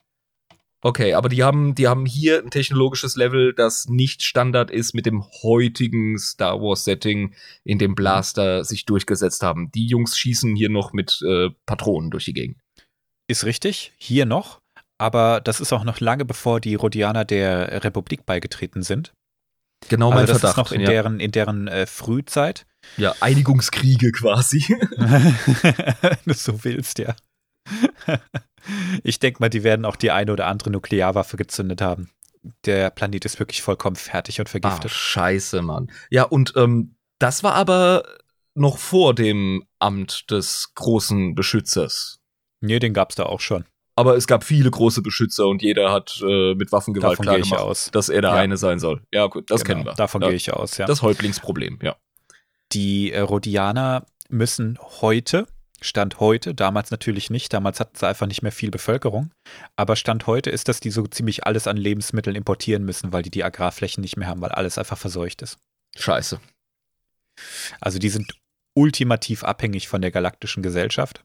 Okay, 0.81 1.13
aber 1.13 1.27
die 1.27 1.43
haben, 1.43 1.75
die 1.75 1.89
haben 1.89 2.05
hier 2.05 2.41
ein 2.41 2.51
technologisches 2.51 3.17
Level, 3.17 3.53
das 3.53 3.87
nicht 3.89 4.23
Standard 4.23 4.71
ist 4.71 4.93
mit 4.93 5.05
dem 5.05 5.25
heutigen 5.43 6.17
Star 6.17 6.61
Wars 6.61 6.85
Setting, 6.85 7.35
in 7.65 7.79
dem 7.79 7.95
Blaster 7.95 8.63
sich 8.63 8.85
durchgesetzt 8.85 9.43
haben. 9.43 9.71
Die 9.71 9.87
Jungs 9.87 10.17
schießen 10.17 10.55
hier 10.55 10.69
noch 10.69 10.93
mit 10.93 11.21
äh, 11.21 11.49
Patronen 11.65 12.11
durch 12.11 12.25
die 12.25 12.33
Gegend. 12.33 12.57
Ist 13.27 13.43
richtig, 13.43 13.91
hier 13.97 14.25
noch. 14.25 14.59
Aber 14.97 15.41
das 15.41 15.59
ist 15.59 15.73
auch 15.73 15.83
noch 15.83 15.99
lange 15.99 16.25
bevor 16.25 16.59
die 16.59 16.75
Rhodianer 16.75 17.25
der 17.25 17.83
Republik 17.83 18.25
beigetreten 18.25 18.81
sind. 18.81 19.13
Genau 19.87 20.07
Also 20.07 20.17
mein 20.17 20.27
das 20.27 20.39
Verdacht. 20.39 20.57
ist 20.57 20.57
noch 20.57 20.71
in 20.71 20.81
ja. 20.81 20.89
deren, 20.89 21.19
in 21.19 21.31
deren 21.31 21.67
äh, 21.67 21.85
Frühzeit. 21.87 22.65
Ja, 22.97 23.13
Einigungskriege 23.19 24.11
quasi. 24.11 24.63
Wenn 24.97 26.17
du 26.25 26.33
so 26.33 26.63
willst, 26.63 26.99
ja. 26.99 27.15
Ich 29.03 29.19
denke 29.19 29.39
mal, 29.41 29.49
die 29.49 29.63
werden 29.63 29.85
auch 29.85 29.95
die 29.95 30.11
eine 30.11 30.31
oder 30.33 30.47
andere 30.47 30.69
Nuklearwaffe 30.71 31.37
gezündet 31.37 31.81
haben. 31.81 32.09
Der 32.65 32.89
Planet 32.89 33.25
ist 33.25 33.39
wirklich 33.39 33.61
vollkommen 33.61 33.95
fertig 33.95 34.39
und 34.39 34.47
ah, 34.47 34.51
vergiftet. 34.51 34.91
scheiße, 34.91 35.61
Mann. 35.61 35.91
Ja, 36.09 36.23
und 36.23 36.53
ähm, 36.55 36.95
das 37.19 37.43
war 37.43 37.53
aber 37.53 38.03
noch 38.55 38.77
vor 38.77 39.13
dem 39.13 39.63
Amt 39.79 40.31
des 40.31 40.71
großen 40.75 41.35
Beschützers. 41.35 42.19
nee, 42.61 42.79
den 42.79 42.93
gab's 42.93 43.15
da 43.15 43.23
auch 43.23 43.39
schon. 43.39 43.65
Aber 43.95 44.15
es 44.15 44.27
gab 44.27 44.45
viele 44.45 44.71
große 44.71 45.01
Beschützer 45.01 45.47
und 45.47 45.61
jeder 45.61 45.91
hat 45.91 46.21
äh, 46.25 46.55
mit 46.55 46.71
Waffengewalt 46.71 47.19
Davon 47.19 47.25
gehe 47.33 47.39
ich 47.39 47.47
klargemacht, 47.47 47.69
aus. 47.69 47.91
dass 47.91 48.07
er 48.07 48.21
der 48.21 48.31
Ja. 48.31 48.37
eine 48.37 48.55
sein 48.55 48.79
soll. 48.79 49.01
Ja, 49.11 49.27
gut, 49.27 49.51
das 49.51 49.63
Genau, 49.65 49.75
kennen 49.79 49.85
wir. 49.87 49.93
Davon 49.95 50.21
ja. 50.21 50.29
gehe 50.29 50.37
ich 50.37 50.53
aus, 50.53 50.77
ja. 50.77 50.85
Das 50.85 51.01
Häuptlingsproblem, 51.01 51.79
ja. 51.81 51.97
Die 52.71 53.11
äh, 53.11 53.21
Rhodianer 53.21 54.05
müssen 54.29 54.77
heute, 55.01 55.47
Stand 55.81 56.19
heute, 56.19 56.53
damals 56.53 56.91
natürlich 56.91 57.29
nicht, 57.29 57.53
damals 57.53 57.79
hatten 57.79 57.95
sie 57.95 58.07
einfach 58.07 58.27
nicht 58.27 58.41
mehr 58.41 58.51
viel 58.51 58.69
Bevölkerung, 58.69 59.31
aber 59.75 59.95
Stand 59.95 60.27
heute 60.27 60.49
ist, 60.49 60.67
dass 60.67 60.79
die 60.79 60.91
so 60.91 61.07
ziemlich 61.07 61.45
alles 61.45 61.67
an 61.67 61.77
Lebensmitteln 61.77 62.35
importieren 62.35 62.83
müssen, 62.83 63.13
weil 63.13 63.23
die 63.23 63.31
die 63.31 63.43
Agrarflächen 63.43 64.01
nicht 64.01 64.17
mehr 64.17 64.27
haben, 64.27 64.41
weil 64.41 64.51
alles 64.51 64.77
einfach 64.77 64.97
verseucht 64.97 65.41
ist. 65.41 65.57
Scheiße. 65.97 66.39
Also 67.79 67.97
die 67.97 68.09
sind 68.09 68.33
ultimativ 68.75 69.43
abhängig 69.43 69.87
von 69.87 70.01
der 70.01 70.11
galaktischen 70.11 70.61
Gesellschaft. 70.63 71.23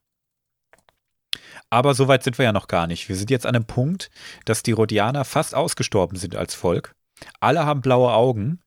Aber 1.70 1.94
so 1.94 2.08
weit 2.08 2.22
sind 2.22 2.38
wir 2.38 2.44
ja 2.44 2.52
noch 2.52 2.68
gar 2.68 2.86
nicht. 2.86 3.08
Wir 3.08 3.16
sind 3.16 3.30
jetzt 3.30 3.46
an 3.46 3.56
einem 3.56 3.66
Punkt, 3.66 4.10
dass 4.44 4.62
die 4.62 4.72
Rhodianer 4.72 5.24
fast 5.24 5.54
ausgestorben 5.54 6.16
sind 6.16 6.36
als 6.36 6.54
Volk. 6.54 6.94
Alle 7.40 7.66
haben 7.66 7.80
blaue 7.80 8.12
Augen. 8.12 8.60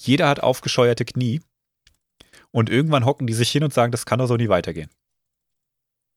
Jeder 0.00 0.28
hat 0.28 0.40
aufgescheuerte 0.40 1.04
Knie. 1.04 1.40
Und 2.52 2.68
irgendwann 2.70 3.04
hocken 3.04 3.26
die 3.26 3.32
sich 3.32 3.50
hin 3.50 3.62
und 3.64 3.72
sagen, 3.72 3.92
das 3.92 4.06
kann 4.06 4.18
doch 4.18 4.26
so 4.26 4.36
nie 4.36 4.48
weitergehen. 4.48 4.90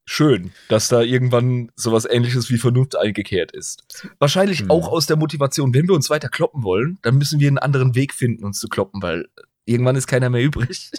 Schön, 0.06 0.52
dass 0.68 0.90
da 0.90 1.02
irgendwann 1.02 1.72
sowas 1.76 2.06
ähnliches 2.06 2.50
wie 2.50 2.58
Vernunft 2.58 2.98
eingekehrt 2.98 3.52
ist. 3.54 3.84
Wahrscheinlich 4.20 4.60
Hm. 4.62 4.72
auch 4.72 4.90
aus 4.90 5.06
der 5.06 5.16
Motivation, 5.16 5.74
wenn 5.74 5.88
wir 5.88 5.96
uns 5.96 6.10
weiter 6.10 6.28
kloppen 6.28 6.64
wollen, 6.64 6.98
dann 7.04 7.18
müssen 7.18 7.40
wir 7.40 7.48
einen 7.48 7.58
anderen 7.58 7.96
Weg 7.96 8.14
finden, 8.14 8.44
uns 8.44 8.60
zu 8.60 8.68
kloppen, 8.68 9.02
weil 9.02 9.30
irgendwann 9.66 9.96
ist 9.96 10.08
keiner 10.08 10.30
mehr 10.30 10.44
übrig. 10.44 10.92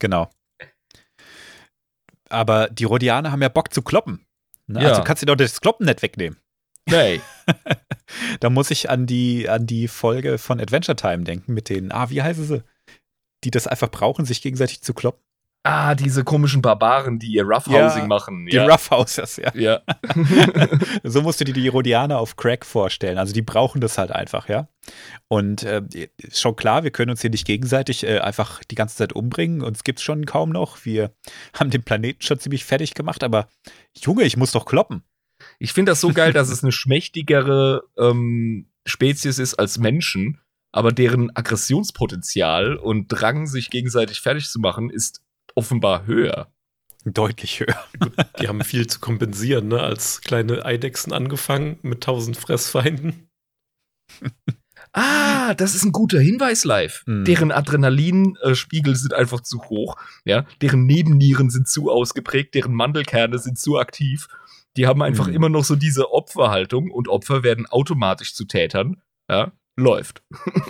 Genau. 0.00 0.28
Aber 2.28 2.68
die 2.68 2.84
Rhodianer 2.84 3.30
haben 3.30 3.42
ja 3.42 3.48
Bock 3.48 3.72
zu 3.72 3.82
kloppen. 3.82 4.26
Ne? 4.66 4.82
Ja. 4.82 4.88
Also 4.90 5.02
kannst 5.04 5.22
du 5.22 5.26
doch 5.26 5.36
das 5.36 5.60
Kloppen 5.60 5.86
nicht 5.86 6.02
wegnehmen. 6.02 6.38
Nee. 6.88 7.20
Da 8.40 8.50
muss 8.50 8.70
ich 8.70 8.90
an 8.90 9.06
die, 9.06 9.48
an 9.48 9.66
die 9.66 9.88
Folge 9.88 10.36
von 10.38 10.60
Adventure 10.60 10.94
Time 10.94 11.24
denken 11.24 11.54
mit 11.54 11.68
den, 11.68 11.90
ah, 11.90 12.10
wie 12.10 12.22
heißen 12.22 12.44
sie? 12.44 12.62
Die 13.44 13.50
das 13.50 13.66
einfach 13.66 13.90
brauchen, 13.90 14.24
sich 14.24 14.42
gegenseitig 14.42 14.82
zu 14.82 14.94
kloppen. 14.94 15.22
Ah, 15.66 15.94
diese 15.94 16.24
komischen 16.24 16.60
Barbaren, 16.60 17.18
die 17.18 17.28
ihr 17.28 17.42
Roughhousing 17.42 18.02
Ja, 18.02 18.06
machen. 18.06 18.44
Die 18.44 18.54
ja. 18.54 18.66
Roughhousers, 18.66 19.38
ja. 19.38 19.50
ja. 19.54 19.80
So 21.02 21.22
musst 21.22 21.40
du 21.40 21.46
dir 21.46 21.54
die 21.54 21.68
Rhodianer 21.68 22.18
auf 22.18 22.36
Crack 22.36 22.66
vorstellen. 22.66 23.16
Also 23.16 23.32
die 23.32 23.40
brauchen 23.40 23.80
das 23.80 23.96
halt 23.96 24.12
einfach, 24.12 24.50
ja. 24.50 24.68
Und 25.26 25.62
äh, 25.62 25.82
ist 26.18 26.38
schon 26.38 26.54
klar, 26.54 26.84
wir 26.84 26.90
können 26.90 27.10
uns 27.10 27.22
hier 27.22 27.30
nicht 27.30 27.46
gegenseitig 27.46 28.04
äh, 28.04 28.18
einfach 28.18 28.62
die 28.64 28.74
ganze 28.74 28.96
Zeit 28.96 29.14
umbringen. 29.14 29.62
Uns 29.62 29.84
gibt's 29.84 30.02
schon 30.02 30.26
kaum 30.26 30.50
noch. 30.50 30.84
Wir 30.84 31.14
haben 31.58 31.70
den 31.70 31.82
Planeten 31.82 32.20
schon 32.20 32.38
ziemlich 32.38 32.66
fertig 32.66 32.92
gemacht, 32.92 33.24
aber 33.24 33.48
Junge, 33.96 34.24
ich 34.24 34.36
muss 34.36 34.52
doch 34.52 34.66
kloppen. 34.66 35.02
Ich 35.58 35.72
finde 35.72 35.92
das 35.92 36.00
so 36.02 36.12
geil, 36.12 36.34
dass 36.34 36.50
es 36.50 36.62
eine 36.62 36.72
schmächtigere 36.72 37.84
ähm, 37.98 38.68
Spezies 38.84 39.38
ist 39.38 39.54
als 39.54 39.78
Menschen, 39.78 40.40
aber 40.74 40.90
deren 40.90 41.30
Aggressionspotenzial 41.36 42.74
und 42.74 43.06
Drang, 43.06 43.46
sich 43.46 43.70
gegenseitig 43.70 44.20
fertig 44.20 44.48
zu 44.48 44.58
machen, 44.58 44.90
ist 44.90 45.22
offenbar 45.54 46.06
höher. 46.06 46.52
Deutlich 47.04 47.60
höher. 47.60 47.78
Die 48.40 48.48
haben 48.48 48.60
viel 48.64 48.88
zu 48.88 48.98
kompensieren, 48.98 49.68
ne? 49.68 49.80
Als 49.80 50.20
kleine 50.22 50.64
Eidechsen 50.64 51.12
angefangen 51.12 51.78
mit 51.82 52.02
tausend 52.02 52.36
Fressfeinden. 52.36 53.28
Ah, 54.96 55.54
das 55.54 55.74
ist 55.74 55.84
ein 55.84 55.90
guter 55.90 56.20
Hinweis 56.20 56.64
live. 56.64 57.02
Hm. 57.06 57.24
Deren 57.24 57.50
Adrenalinspiegel 57.50 58.94
sind 58.94 59.12
einfach 59.12 59.40
zu 59.40 59.64
hoch, 59.64 59.96
ja. 60.24 60.46
Deren 60.62 60.86
Nebennieren 60.86 61.50
sind 61.50 61.66
zu 61.66 61.90
ausgeprägt, 61.90 62.54
deren 62.54 62.74
Mandelkerne 62.74 63.40
sind 63.40 63.58
zu 63.58 63.76
aktiv. 63.76 64.28
Die 64.76 64.86
haben 64.86 65.02
einfach 65.02 65.26
Hm. 65.26 65.34
immer 65.34 65.48
noch 65.48 65.64
so 65.64 65.74
diese 65.74 66.12
Opferhaltung 66.12 66.92
und 66.92 67.08
Opfer 67.08 67.42
werden 67.42 67.66
automatisch 67.66 68.34
zu 68.36 68.44
Tätern. 68.44 69.02
Ja, 69.28 69.50
läuft. 69.76 70.22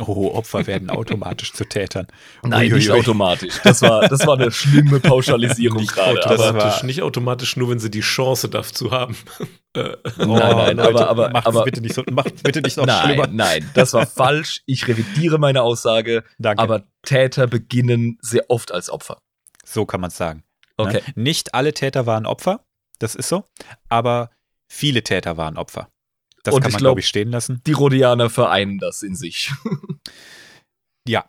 Oh, 0.00 0.32
Opfer 0.34 0.66
werden 0.66 0.90
automatisch 0.90 1.52
zu 1.52 1.64
Tätern. 1.64 2.08
Nein, 2.42 2.62
nicht 2.72 2.88
Uiuiui. 2.88 2.98
automatisch. 2.98 3.60
Das 3.62 3.80
war, 3.80 4.08
das 4.08 4.26
war 4.26 4.34
eine 4.34 4.50
schlimme 4.50 4.98
Pauschalisierung 5.00 5.78
Nicht 5.78 5.92
gerade. 5.94 6.26
automatisch, 6.28 6.82
nicht 6.82 7.00
automatisch, 7.02 7.56
nur 7.56 7.70
wenn 7.70 7.78
sie 7.78 7.92
die 7.92 8.00
Chance 8.00 8.48
dazu 8.48 8.90
haben. 8.90 9.16
Äh, 9.76 9.96
Nein, 10.18 10.76
nein, 10.76 10.78
aber- 10.80 11.08
aber- 11.08 11.30
macht's 11.30 11.46
aber- 11.48 11.64
bitte 11.64 11.80
nicht 11.80 11.94
so, 11.94 12.02
macht's 12.10 12.42
bitte 12.44 12.60
nicht 12.60 12.76
noch 12.76 12.86
nein, 12.86 13.04
schlimmer. 13.06 13.26
nein, 13.28 13.68
das 13.74 13.92
war 13.92 14.06
falsch. 14.06 14.62
Ich 14.66 14.86
revidiere 14.86 15.38
meine 15.38 15.62
Aussage. 15.62 16.22
Danke. 16.38 16.62
Aber 16.62 16.84
Täter 17.02 17.46
beginnen 17.48 18.16
sehr 18.20 18.44
oft 18.50 18.70
als 18.72 18.88
Opfer. 18.90 19.18
so 19.64 19.84
kann 19.84 20.00
man 20.00 20.08
es 20.08 20.16
sagen. 20.16 20.44
Okay. 20.76 21.02
Ne? 21.14 21.22
Nicht 21.24 21.54
alle 21.54 21.72
Täter 21.74 22.06
waren 22.06 22.24
Opfer, 22.26 22.64
das 23.00 23.14
ist 23.16 23.28
so, 23.28 23.44
aber 23.88 24.30
viele 24.68 25.02
Täter 25.02 25.36
waren 25.36 25.56
Opfer. 25.56 25.88
Das 26.44 26.54
Und 26.54 26.60
kann 26.60 26.70
man, 26.72 26.78
glaub- 26.78 26.88
glaube 26.90 27.00
ich, 27.00 27.08
stehen 27.08 27.30
lassen. 27.30 27.60
Die 27.66 27.72
Rhodianer 27.72 28.30
vereinen 28.30 28.78
das 28.78 29.02
in 29.02 29.16
sich. 29.16 29.52
Ja, 31.06 31.28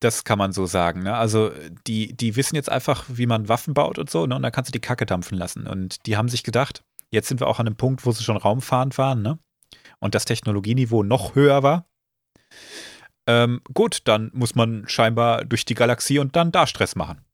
das 0.00 0.24
kann 0.24 0.36
man 0.38 0.52
so 0.52 0.66
sagen. 0.66 1.02
Ne? 1.02 1.14
Also 1.14 1.50
die, 1.86 2.14
die 2.14 2.36
wissen 2.36 2.56
jetzt 2.56 2.68
einfach, 2.68 3.06
wie 3.08 3.24
man 3.24 3.48
Waffen 3.48 3.72
baut 3.72 3.98
und 3.98 4.10
so, 4.10 4.26
ne? 4.26 4.36
und 4.36 4.42
dann 4.42 4.52
kannst 4.52 4.68
du 4.68 4.72
die 4.72 4.80
Kacke 4.80 5.06
dampfen 5.06 5.38
lassen. 5.38 5.66
Und 5.66 6.04
die 6.04 6.18
haben 6.18 6.28
sich 6.28 6.42
gedacht, 6.42 6.84
jetzt 7.10 7.28
sind 7.28 7.40
wir 7.40 7.46
auch 7.46 7.58
an 7.58 7.66
einem 7.66 7.76
Punkt, 7.76 8.04
wo 8.04 8.12
sie 8.12 8.22
schon 8.22 8.36
raumfahrend 8.36 8.98
waren, 8.98 9.22
ne? 9.22 9.38
Und 9.98 10.14
das 10.14 10.26
Technologieniveau 10.26 11.02
noch 11.02 11.34
höher 11.34 11.62
war. 11.62 11.86
Ähm, 13.26 13.62
gut, 13.72 14.00
dann 14.04 14.30
muss 14.34 14.54
man 14.54 14.86
scheinbar 14.88 15.44
durch 15.44 15.64
die 15.64 15.74
Galaxie 15.74 16.18
und 16.18 16.36
dann 16.36 16.52
da 16.52 16.66
Stress 16.66 16.94
machen. 16.94 17.24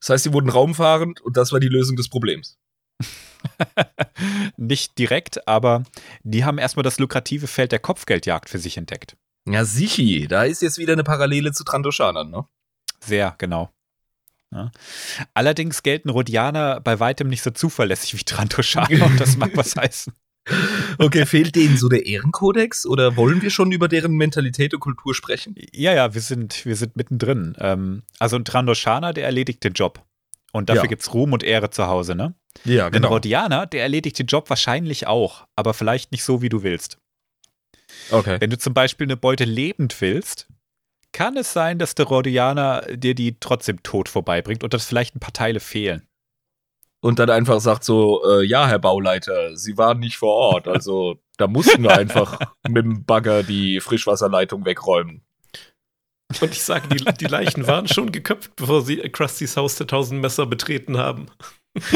Das 0.00 0.10
heißt, 0.10 0.24
sie 0.24 0.32
wurden 0.32 0.50
raumfahrend 0.50 1.20
und 1.20 1.36
das 1.36 1.52
war 1.52 1.60
die 1.60 1.68
Lösung 1.68 1.96
des 1.96 2.08
Problems. 2.08 2.58
Nicht 4.56 4.98
direkt, 4.98 5.46
aber 5.46 5.84
die 6.22 6.44
haben 6.44 6.58
erstmal 6.58 6.82
das 6.82 6.98
lukrative 6.98 7.46
Feld 7.46 7.72
der 7.72 7.78
Kopfgeldjagd 7.78 8.48
für 8.48 8.58
sich 8.58 8.76
entdeckt. 8.76 9.16
Ja, 9.48 9.64
sichi, 9.64 10.26
da 10.26 10.44
ist 10.44 10.62
jetzt 10.62 10.78
wieder 10.78 10.94
eine 10.94 11.04
Parallele 11.04 11.52
zu 11.52 11.64
Trandoshanern, 11.64 12.30
ne? 12.30 12.46
Sehr, 13.00 13.34
genau. 13.38 13.70
Ja. 14.52 14.70
Allerdings 15.34 15.82
gelten 15.82 16.08
Rhodianer 16.10 16.80
bei 16.80 16.98
weitem 16.98 17.28
nicht 17.28 17.42
so 17.42 17.50
zuverlässig 17.50 18.14
wie 18.14 18.24
Trantoschaner 18.24 19.06
und 19.06 19.20
das 19.20 19.36
mag 19.36 19.50
was 19.54 19.76
heißen. 19.76 20.12
Okay, 20.98 21.26
fehlt 21.26 21.56
denen 21.56 21.76
so 21.76 21.88
der 21.88 22.06
Ehrenkodex 22.06 22.86
oder 22.86 23.16
wollen 23.16 23.42
wir 23.42 23.50
schon 23.50 23.72
über 23.72 23.88
deren 23.88 24.12
Mentalität 24.12 24.74
und 24.74 24.80
Kultur 24.80 25.14
sprechen? 25.14 25.56
Ja, 25.72 25.92
ja, 25.92 26.14
wir 26.14 26.20
sind, 26.20 26.64
wir 26.64 26.76
sind 26.76 26.96
mittendrin. 26.96 27.56
Ähm, 27.58 28.02
also 28.20 28.36
ein 28.36 28.44
Trandoshaner, 28.44 29.12
der 29.12 29.24
erledigt 29.24 29.64
den 29.64 29.72
Job. 29.72 30.04
Und 30.56 30.68
dafür 30.70 30.84
Ja. 30.84 30.88
gibt's 30.88 31.12
Ruhm 31.12 31.32
und 31.32 31.42
Ehre 31.42 31.70
zu 31.70 31.86
Hause, 31.86 32.14
ne? 32.14 32.34
Ja, 32.64 32.86
Ein 32.86 33.04
Rhodianer, 33.04 33.66
der 33.66 33.82
erledigt 33.82 34.18
den 34.18 34.26
Job 34.26 34.48
wahrscheinlich 34.48 35.06
auch, 35.06 35.46
aber 35.56 35.74
vielleicht 35.74 36.10
nicht 36.12 36.24
so, 36.24 36.40
wie 36.40 36.48
du 36.48 36.62
willst. 36.62 36.98
Okay. 38.10 38.40
Wenn 38.40 38.50
du 38.50 38.58
zum 38.58 38.72
Beispiel 38.72 39.06
eine 39.06 39.16
Beute 39.16 39.44
lebend 39.44 40.00
willst, 40.00 40.48
kann 41.12 41.36
es 41.36 41.52
sein, 41.52 41.78
dass 41.78 41.94
der 41.94 42.06
Rhodianer 42.06 42.82
dir 42.94 43.14
die 43.14 43.38
trotzdem 43.38 43.82
tot 43.82 44.08
vorbeibringt 44.08 44.64
und 44.64 44.72
dass 44.74 44.86
vielleicht 44.86 45.14
ein 45.14 45.20
paar 45.20 45.32
Teile 45.32 45.60
fehlen. 45.60 46.06
Und 47.00 47.18
dann 47.18 47.28
einfach 47.30 47.60
sagt 47.60 47.84
so, 47.84 48.22
äh, 48.26 48.44
ja, 48.44 48.66
Herr 48.66 48.78
Bauleiter, 48.78 49.56
Sie 49.56 49.76
waren 49.76 50.00
nicht 50.00 50.16
vor 50.16 50.34
Ort, 50.34 50.66
also 50.66 51.20
da 51.36 51.46
mussten 51.46 51.82
wir 51.82 51.90
einfach 51.98 52.38
mit 52.66 52.84
dem 52.84 53.04
Bagger 53.04 53.42
die 53.42 53.80
Frischwasserleitung 53.80 54.64
wegräumen. 54.64 55.25
Und 56.40 56.52
ich 56.52 56.62
sage, 56.62 56.88
die, 56.88 57.04
die 57.04 57.26
Leichen 57.26 57.66
waren 57.66 57.88
schon 57.88 58.12
geköpft, 58.12 58.56
bevor 58.56 58.82
sie 58.82 58.96
Krustys 58.96 59.56
Haus 59.56 59.76
der 59.76 59.86
tausend 59.86 60.20
Messer 60.20 60.46
betreten 60.46 60.98
haben. 60.98 61.26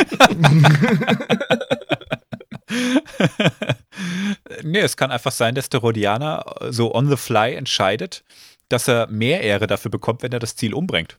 nee, 4.62 4.78
es 4.78 4.96
kann 4.96 5.10
einfach 5.10 5.32
sein, 5.32 5.54
dass 5.54 5.68
der 5.68 5.80
Rhodianer 5.80 6.44
so 6.70 6.94
on 6.94 7.08
the 7.08 7.16
fly 7.16 7.54
entscheidet, 7.54 8.24
dass 8.68 8.88
er 8.88 9.08
mehr 9.08 9.42
Ehre 9.42 9.66
dafür 9.66 9.90
bekommt, 9.90 10.22
wenn 10.22 10.32
er 10.32 10.38
das 10.38 10.56
Ziel 10.56 10.74
umbringt. 10.74 11.18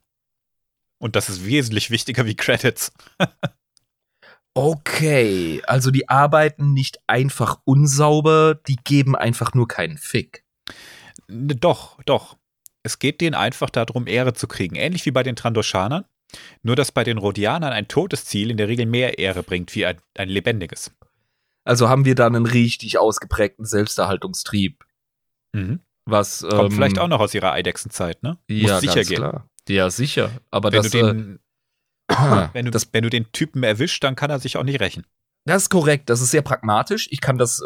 Und 1.00 1.16
das 1.16 1.30
ist 1.30 1.46
wesentlich 1.46 1.92
wichtiger 1.92 2.26
wie 2.26 2.36
Credits. 2.36 2.92
Okay, 4.54 5.62
also 5.66 5.92
die 5.92 6.10
arbeiten 6.10 6.74
nicht 6.74 7.00
einfach 7.08 7.62
unsauber, 7.64 8.56
die 8.56 8.76
geben 8.84 9.16
einfach 9.16 9.54
nur 9.54 9.70
keinen 9.70 9.98
Fick. 9.98 10.44
Doch, 11.30 12.04
doch. 12.04 12.36
Es 12.84 13.00
geht 13.00 13.22
denen 13.22 13.36
einfach 13.36 13.70
darum, 13.70 14.08
Ehre 14.08 14.34
zu 14.34 14.48
kriegen. 14.48 14.76
Ähnlich 14.76 15.06
wie 15.06 15.12
bei 15.12 15.24
den 15.24 15.36
Trandoshanern. 15.36 16.06
Nur, 16.64 16.76
dass 16.76 16.92
bei 16.92 17.04
den 17.04 17.18
Rhodianern 17.18 17.74
ein 17.74 17.88
totes 17.88 18.26
Ziel 18.26 18.52
in 18.52 18.58
der 18.58 18.68
Regel 18.70 18.86
mehr 18.86 19.20
Ehre 19.20 19.44
bringt 19.44 19.76
wie 19.76 19.86
ein, 19.86 19.98
ein 20.18 20.30
lebendiges. 20.30 20.92
Also 21.66 21.90
haben 21.90 22.06
wir 22.06 22.16
da 22.16 22.26
einen 22.26 22.46
richtig 22.46 22.98
ausgeprägten 22.98 23.66
Selbsterhaltungstrieb, 23.66 24.84
Mhm. 25.54 25.82
was 26.06 26.42
Kommt 26.48 26.72
ähm, 26.72 26.72
vielleicht 26.72 26.98
auch 26.98 27.10
noch 27.10 27.20
aus 27.20 27.34
ihrer 27.34 27.52
Eidechsenzeit, 27.52 28.24
ne? 28.24 28.38
ja, 28.50 28.74
Muss 28.76 28.82
sicher 28.82 28.96
ganz 28.96 29.08
gehen. 29.10 29.18
klar. 29.18 29.50
Ja, 29.68 29.90
sicher. 29.90 30.32
Aber 30.50 30.72
Wenn 30.72 30.82
das, 30.82 30.92
du, 30.92 30.98
den, 31.14 31.40
äh, 32.08 32.48
wenn, 32.54 32.66
du, 32.66 32.72
das, 32.72 32.88
wenn 32.94 33.04
du 33.04 33.10
den 33.10 33.32
Typen 33.34 33.62
erwischt, 33.64 34.02
dann 34.06 34.16
kann 34.16 34.30
er 34.32 34.40
sich 34.40 34.56
auch 34.58 34.64
nicht 34.64 34.80
rächen. 34.80 35.06
das 35.46 35.64
ist 35.64 35.70
korrekt. 35.70 36.10
Das 36.10 36.22
ist 36.22 36.32
sehr 36.32 36.42
pragmatisch. 36.42 37.10
Ich 37.12 37.20
kann 37.20 37.38
das 37.38 37.60
äh, 37.62 37.66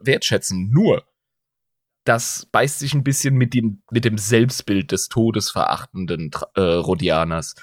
wertschätzen. 0.00 0.70
Nur, 0.70 1.04
das 2.06 2.46
beißt 2.52 2.78
sich 2.78 2.94
ein 2.94 3.04
bisschen 3.04 3.34
mit 3.34 3.52
dem, 3.52 3.82
mit 3.90 4.04
dem 4.04 4.16
Selbstbild 4.16 4.92
des 4.92 5.08
todesverachtenden 5.08 6.30
äh, 6.54 6.60
Rhodianers. 6.60 7.54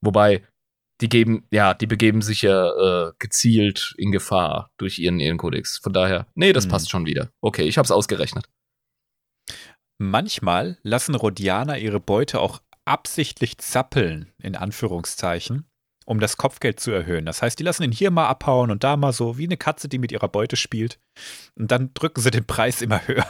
Wobei, 0.00 0.42
die 1.00 1.08
geben, 1.08 1.46
ja, 1.50 1.74
die 1.74 1.86
begeben 1.86 2.22
sich 2.22 2.42
ja 2.42 3.08
äh, 3.08 3.12
gezielt 3.18 3.94
in 3.98 4.10
Gefahr 4.10 4.70
durch 4.78 4.98
ihren 4.98 5.20
Ehrenkodex. 5.20 5.78
Von 5.78 5.92
daher, 5.92 6.26
nee, 6.34 6.52
das 6.52 6.64
Hm. 6.64 6.70
passt 6.70 6.90
schon 6.90 7.06
wieder. 7.06 7.30
Okay, 7.40 7.64
ich 7.64 7.78
hab's 7.78 7.90
ausgerechnet. 7.90 8.48
Manchmal 9.98 10.78
lassen 10.82 11.14
Rhodianer 11.14 11.78
ihre 11.78 12.00
Beute 12.00 12.40
auch 12.40 12.60
absichtlich 12.86 13.58
zappeln, 13.58 14.32
in 14.42 14.56
Anführungszeichen, 14.56 15.66
um 16.06 16.20
das 16.20 16.38
Kopfgeld 16.38 16.80
zu 16.80 16.90
erhöhen. 16.90 17.26
Das 17.26 17.42
heißt, 17.42 17.58
die 17.58 17.64
lassen 17.64 17.82
ihn 17.82 17.92
hier 17.92 18.10
mal 18.10 18.28
abhauen 18.28 18.70
und 18.70 18.82
da 18.82 18.96
mal 18.96 19.12
so, 19.12 19.36
wie 19.36 19.44
eine 19.44 19.58
Katze, 19.58 19.88
die 19.88 19.98
mit 19.98 20.10
ihrer 20.10 20.28
Beute 20.28 20.56
spielt. 20.56 20.98
Und 21.54 21.70
dann 21.70 21.92
drücken 21.92 22.22
sie 22.22 22.30
den 22.30 22.46
Preis 22.46 22.80
immer 22.80 23.00
höher. 23.06 23.26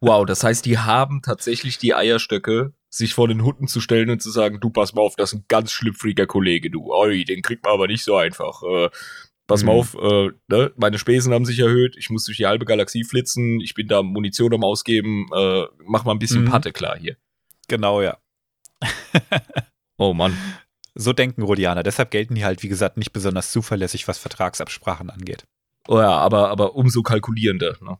Wow, 0.00 0.24
das 0.26 0.42
heißt, 0.44 0.64
die 0.66 0.78
haben 0.78 1.22
tatsächlich 1.22 1.78
die 1.78 1.94
Eierstöcke, 1.94 2.72
sich 2.90 3.14
vor 3.14 3.28
den 3.28 3.42
Hunden 3.42 3.66
zu 3.66 3.80
stellen 3.80 4.10
und 4.10 4.22
zu 4.22 4.30
sagen, 4.30 4.60
du 4.60 4.70
pass 4.70 4.94
mal 4.94 5.02
auf, 5.02 5.16
das 5.16 5.32
ist 5.32 5.40
ein 5.40 5.44
ganz 5.48 5.72
schlüpfriger 5.72 6.26
Kollege, 6.26 6.70
du. 6.70 6.92
Oi, 6.92 7.24
den 7.24 7.42
kriegt 7.42 7.64
man 7.64 7.72
aber 7.74 7.86
nicht 7.88 8.04
so 8.04 8.16
einfach. 8.16 8.62
Äh, 8.62 8.90
pass 9.46 9.64
mal 9.64 9.72
Mhm. 9.72 9.78
auf, 9.78 9.94
äh, 9.94 10.30
ne? 10.48 10.72
meine 10.76 10.98
Spesen 10.98 11.32
haben 11.34 11.44
sich 11.44 11.58
erhöht, 11.58 11.96
ich 11.98 12.08
muss 12.10 12.24
durch 12.24 12.36
die 12.38 12.46
halbe 12.46 12.64
Galaxie 12.64 13.04
flitzen, 13.04 13.60
ich 13.60 13.74
bin 13.74 13.88
da 13.88 14.02
Munition 14.02 14.54
am 14.54 14.62
Ausgeben, 14.64 15.26
äh, 15.34 15.64
mach 15.84 16.04
mal 16.04 16.12
ein 16.12 16.18
bisschen 16.18 16.44
Mhm. 16.44 16.50
Patte 16.50 16.72
klar 16.72 16.96
hier. 16.98 17.16
Genau, 17.68 18.00
ja. 18.00 18.18
Oh 19.96 20.12
Mann. 20.12 20.36
So 20.96 21.12
denken 21.12 21.42
Rhodianer. 21.42 21.82
Deshalb 21.82 22.10
gelten 22.10 22.34
die 22.34 22.44
halt, 22.44 22.62
wie 22.62 22.68
gesagt, 22.68 22.96
nicht 22.96 23.12
besonders 23.12 23.50
zuverlässig, 23.52 24.06
was 24.08 24.18
Vertragsabsprachen 24.18 25.10
angeht. 25.10 25.44
Oh 25.88 25.98
ja, 25.98 26.10
aber, 26.12 26.48
aber 26.50 26.74
umso 26.76 27.02
kalkulierender, 27.02 27.76
ne? 27.80 27.98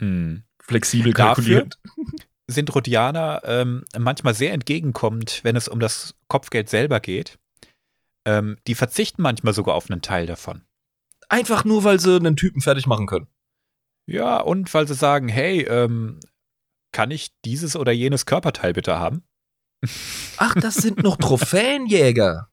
Hm. 0.00 0.42
Flexibel 0.66 1.12
Dafür- 1.12 1.34
kalkulierend. 1.34 1.78
Sind 2.48 2.72
Rhodianer 2.74 3.42
ähm, 3.44 3.84
manchmal 3.98 4.34
sehr 4.34 4.52
entgegenkommend, 4.52 5.40
wenn 5.42 5.56
es 5.56 5.66
um 5.66 5.80
das 5.80 6.14
Kopfgeld 6.28 6.68
selber 6.68 7.00
geht. 7.00 7.38
Ähm, 8.24 8.56
die 8.68 8.76
verzichten 8.76 9.22
manchmal 9.22 9.52
sogar 9.52 9.74
auf 9.74 9.90
einen 9.90 10.02
Teil 10.02 10.26
davon. 10.26 10.62
Einfach 11.28 11.64
nur, 11.64 11.82
weil 11.82 11.98
sie 11.98 12.16
einen 12.16 12.36
Typen 12.36 12.60
fertig 12.60 12.86
machen 12.86 13.06
können. 13.06 13.26
Ja, 14.08 14.38
und 14.38 14.72
weil 14.74 14.86
sie 14.86 14.94
sagen, 14.94 15.28
hey, 15.28 15.62
ähm, 15.62 16.20
kann 16.92 17.10
ich 17.10 17.30
dieses 17.44 17.74
oder 17.74 17.90
jenes 17.90 18.26
Körperteil 18.26 18.72
bitte 18.72 18.98
haben? 18.98 19.24
Ach, 20.36 20.54
das 20.54 20.76
sind 20.76 21.02
noch 21.02 21.16
Trophäenjäger. 21.16 22.48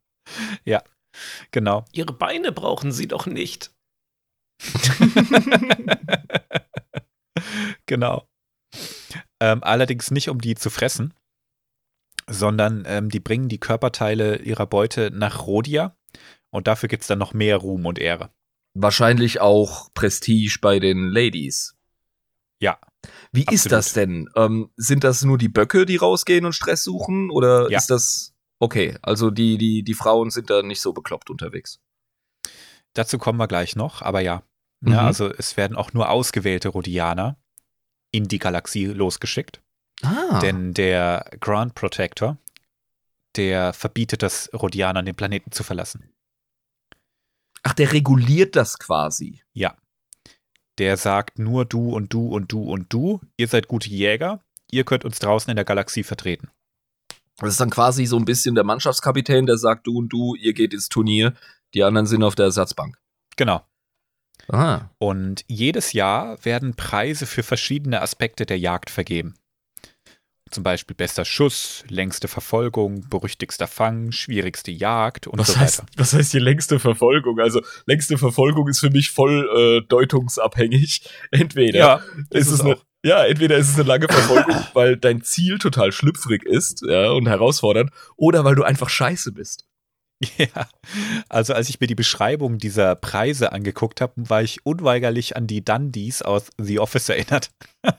Genau. 1.52 1.85
Ihre 1.91 2.14
Beine 2.14 2.52
brauchen 2.52 2.91
sie 2.91 3.07
doch 3.07 3.27
nicht. 3.27 3.72
genau. 7.86 8.28
Ähm, 9.40 9.64
allerdings 9.64 10.11
nicht, 10.11 10.30
um 10.30 10.40
die 10.40 10.56
zu 10.56 10.70
fressen, 10.70 11.14
sondern 12.28 12.84
ähm, 12.88 13.10
die 13.10 13.20
bringen 13.20 13.49
die 13.49 13.60
Körperteile 13.60 14.38
ihrer 14.38 14.65
Beute 14.65 15.11
nach 15.11 15.45
Rhodia 15.45 15.95
und 16.52 16.68
dafür 16.68 16.90
gibt 16.90 17.02
es 17.02 17.07
dann 17.07 17.20
noch 17.20 17.34
mehr 17.34 17.57
Ruhm 17.57 17.86
und 17.86 17.99
Ehre. 17.99 18.32
Wahrscheinlich 18.76 19.41
auch 19.41 19.94
Prestige 19.94 20.57
bei 20.61 20.80
den 20.80 21.10
Ladies. 21.10 21.76
Ja. 22.60 22.80
Wie 23.32 23.41
ist 23.41 23.65
absolut. 23.68 23.72
das 23.72 23.94
denn? 23.94 24.30
Ähm, 24.36 24.72
sind 24.78 25.03
das 25.03 25.24
nur 25.24 25.38
die 25.38 25.49
Böcke, 25.49 25.86
die 25.86 25.98
rausgehen 25.98 26.45
und 26.45 26.53
Stress 26.53 26.84
suchen? 26.84 27.30
Oder 27.30 27.70
Ja. 27.70 27.78
ist 27.78 27.90
das. 27.90 28.34
Okay, 28.60 28.98
also 29.02 29.30
die, 29.30 29.57
die, 29.57 29.84
die 29.84 29.94
Frauen 29.94 30.30
sind 30.30 30.49
da 30.49 30.64
nicht 30.64 30.80
so 30.80 30.94
bekloppt 30.94 31.30
unterwegs. 31.30 31.82
Dazu 32.94 33.18
kommen 33.18 33.38
wir 33.38 33.48
gleich 33.48 33.76
noch, 33.76 34.02
aber 34.02 34.22
ja. 34.22 34.44
Mhm. 34.84 34.93
ja 34.93 35.05
also 35.05 35.31
es 35.34 35.57
werden 35.57 35.77
auch 35.77 35.93
nur 35.93 36.10
ausgewählte 36.10 36.69
Rhodianer 36.69 37.38
in 38.11 38.27
die 38.27 38.39
Galaxie 38.39 38.85
losgeschickt. 38.85 39.61
Ah. 40.03 40.39
Denn 40.39 40.73
der 40.73 41.26
Grand 41.39 41.76
Protector, 41.76 42.38
der 43.35 43.73
verbietet 43.73 44.22
das 44.22 44.49
Rhodianern, 44.53 45.05
den 45.05 45.15
Planeten 45.15 45.51
zu 45.51 45.64
verlassen. 45.64 46.10
Ach, 47.64 47.73
der 47.73 47.93
reguliert 47.93 48.55
das 48.55 48.77
quasi. 48.77 49.41
Ja. 49.53 49.76
Der 50.77 50.97
sagt 50.97 51.39
nur 51.39 51.65
du 51.65 51.93
und 51.95 52.14
du 52.14 52.27
und 52.27 52.51
du 52.51 52.64
und 52.64 52.91
du, 52.91 53.22
ihr 53.38 53.47
seid 53.47 53.68
gute 53.68 53.89
Jäger, 53.89 54.41
ihr 54.69 54.84
könnt 54.84 55.05
uns 55.05 55.19
draußen 55.19 55.49
in 55.49 55.55
der 55.55 55.65
Galaxie 55.65 56.03
vertreten. 56.03 56.49
Das 57.38 57.51
ist 57.51 57.61
dann 57.61 57.69
quasi 57.69 58.05
so 58.05 58.18
ein 58.18 58.26
bisschen 58.26 58.55
der 58.55 58.64
Mannschaftskapitän, 58.64 59.45
der 59.45 59.57
sagt, 59.57 59.88
du 59.88 59.97
und 59.97 60.10
du, 60.10 60.35
ihr 60.35 60.53
geht 60.53 60.73
ins 60.73 60.89
Turnier, 60.89 61.34
die 61.73 61.84
anderen 61.84 62.05
sind 62.05 62.23
auf 62.23 62.35
der 62.35 62.45
Ersatzbank. 62.45 62.99
Genau. 63.38 63.64
Ah. 64.49 64.90
Und 64.98 65.45
jedes 65.48 65.94
Jahr 65.94 66.44
werden 66.44 66.76
Preise 66.76 67.26
für 67.26 67.44
verschiedene 67.44 68.02
Aspekte 68.02 68.45
der 68.45 68.60
Jagd 68.60 68.90
vergeben. 68.90 69.36
Zum 70.52 70.64
Beispiel 70.64 70.95
bester 70.95 71.26
Schuss, 71.26 71.84
längste 71.88 72.28
Verfolgung, 72.28 73.10
berüchtigster 73.10 73.65
Fang, 73.65 74.11
schwierigste 74.11 74.70
Jagd 74.70 75.26
und 75.26 75.40
Was 75.40 75.53
so 75.53 75.60
heißt, 75.60 75.80
weiter. 75.80 75.91
was 75.98 76.14
heißt 76.14 76.34
die 76.34 76.40
längste 76.40 76.80
Verfolgung? 76.80 77.40
Also, 77.40 77.61
längste 77.88 78.20
Verfolgung 78.20 78.68
ist 78.68 78.80
für 78.80 78.91
mich 78.91 79.10
voll 79.10 79.49
äh, 79.84 79.88
deutungsabhängig. 79.88 81.10
Entweder 81.32 82.03
ist 82.30 82.52
es 82.52 82.61
eine, 82.61 82.78
ja, 83.03 83.26
entweder 83.26 83.57
ist 83.57 83.70
es 83.70 83.76
eine 83.76 83.88
lange 83.88 84.07
Verfolgung, 84.07 84.56
weil 84.74 84.95
dein 84.95 85.24
Ziel 85.24 85.57
total 85.57 85.91
schlüpfrig 85.91 86.44
ist, 86.44 86.84
ja, 86.88 87.10
und 87.11 87.28
herausfordernd, 87.28 87.90
oder 88.15 88.45
weil 88.45 88.56
du 88.56 88.64
einfach 88.64 88.90
scheiße 88.90 89.32
bist. 89.32 89.65
Ja, 90.38 90.68
also 91.30 91.54
als 91.54 91.70
ich 91.70 91.80
mir 91.80 91.88
die 91.88 91.95
Beschreibung 91.95 92.58
dieser 92.58 92.95
Preise 92.95 93.52
angeguckt 93.52 94.02
habe, 94.02 94.14
war 94.18 94.41
ich 94.44 94.66
unweigerlich 94.66 95.36
an 95.36 95.48
die 95.48 95.64
Dundies 95.64 96.22
aus 96.22 96.50
The 96.58 96.80
Office 96.80 97.10
erinnert. 97.10 97.50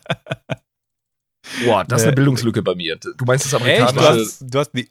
Boah, 1.65 1.83
das 1.85 2.01
ist 2.01 2.07
eine 2.07 2.13
Äh, 2.13 2.15
Bildungslücke 2.15 2.63
bei 2.63 2.75
mir. 2.75 2.97
Du 2.97 3.25
meinst 3.25 3.45
das 3.45 3.53
Echt? 3.61 3.81
amerikanische. 3.81 3.99
Du 3.99 4.19
hast, 4.19 4.41
du, 4.41 4.59
hast 4.59 4.71
die, 4.71 4.89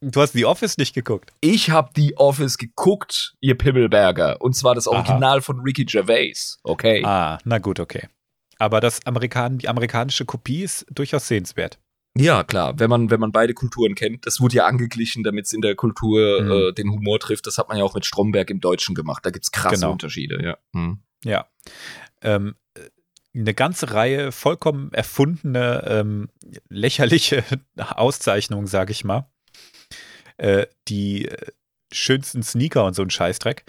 du 0.00 0.20
hast 0.20 0.32
The 0.32 0.44
Office 0.46 0.78
nicht 0.78 0.94
geguckt. 0.94 1.32
Ich 1.40 1.70
habe 1.70 1.90
The 1.96 2.16
Office 2.16 2.58
geguckt, 2.58 3.34
ihr 3.40 3.56
Pimmelberger. 3.58 4.40
Und 4.40 4.54
zwar 4.54 4.74
das 4.74 4.86
Aha. 4.86 4.96
Original 4.96 5.42
von 5.42 5.60
Ricky 5.60 5.84
Gervais. 5.84 6.58
Okay. 6.62 7.02
Ah, 7.04 7.38
na 7.44 7.58
gut, 7.58 7.80
okay. 7.80 8.08
Aber 8.58 8.80
das 8.80 9.04
Amerikan 9.06 9.58
die 9.58 9.68
amerikanische 9.68 10.24
Kopie 10.26 10.62
ist 10.62 10.86
durchaus 10.90 11.26
sehenswert. 11.26 11.78
Ja, 12.16 12.42
klar. 12.44 12.78
Wenn 12.78 12.90
man, 12.90 13.10
wenn 13.10 13.20
man 13.20 13.30
beide 13.32 13.54
Kulturen 13.54 13.94
kennt, 13.94 14.26
das 14.26 14.40
wurde 14.40 14.56
ja 14.56 14.66
angeglichen, 14.66 15.22
damit 15.22 15.46
es 15.46 15.52
in 15.52 15.60
der 15.60 15.76
Kultur 15.76 16.42
Mhm. 16.42 16.50
äh, 16.50 16.72
den 16.72 16.90
Humor 16.90 17.20
trifft. 17.20 17.46
Das 17.46 17.56
hat 17.56 17.68
man 17.68 17.78
ja 17.78 17.84
auch 17.84 17.94
mit 17.94 18.04
Stromberg 18.04 18.50
im 18.50 18.60
Deutschen 18.60 18.94
gemacht. 18.94 19.24
Da 19.24 19.30
gibt's 19.30 19.52
krasse 19.52 19.76
Genau. 19.76 19.92
Unterschiede, 19.92 20.42
ja. 20.42 20.58
Mhm. 20.72 20.98
Ja. 21.24 21.46
Ähm, 22.22 22.56
äh, 22.74 22.80
eine 23.38 23.54
ganze 23.54 23.92
Reihe 23.92 24.32
vollkommen 24.32 24.92
erfundene, 24.92 25.84
ähm, 25.86 26.28
lächerliche 26.68 27.44
Auszeichnungen, 27.76 28.66
sag 28.66 28.90
ich 28.90 29.04
mal. 29.04 29.30
Äh, 30.36 30.66
die 30.88 31.26
äh, 31.26 31.46
schönsten 31.92 32.42
Sneaker 32.42 32.84
und 32.86 32.94
so 32.94 33.02
ein 33.02 33.10
Scheißdreck. 33.10 33.64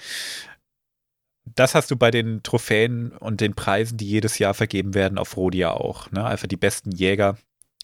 Das 1.46 1.76
hast 1.76 1.92
du 1.92 1.96
bei 1.96 2.12
den 2.12 2.44
Trophäen 2.44 3.12
und 3.12 3.42
den 3.42 3.54
Preisen, 3.56 3.98
die 3.98 4.08
jedes 4.08 4.40
Jahr 4.40 4.54
vergeben 4.54 4.94
werden, 4.94 5.18
auf 5.18 5.38
Rhodia 5.38 5.72
auch. 5.72 6.10
Ne? 6.12 6.24
Einfach 6.24 6.48
die 6.48 6.56
besten 6.58 6.92
Jäger 6.92 7.38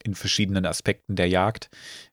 in 0.07 0.15
verschiedenen 0.15 0.65
Aspekten 0.65 1.15
der 1.15 1.27
Jagd 1.27 1.69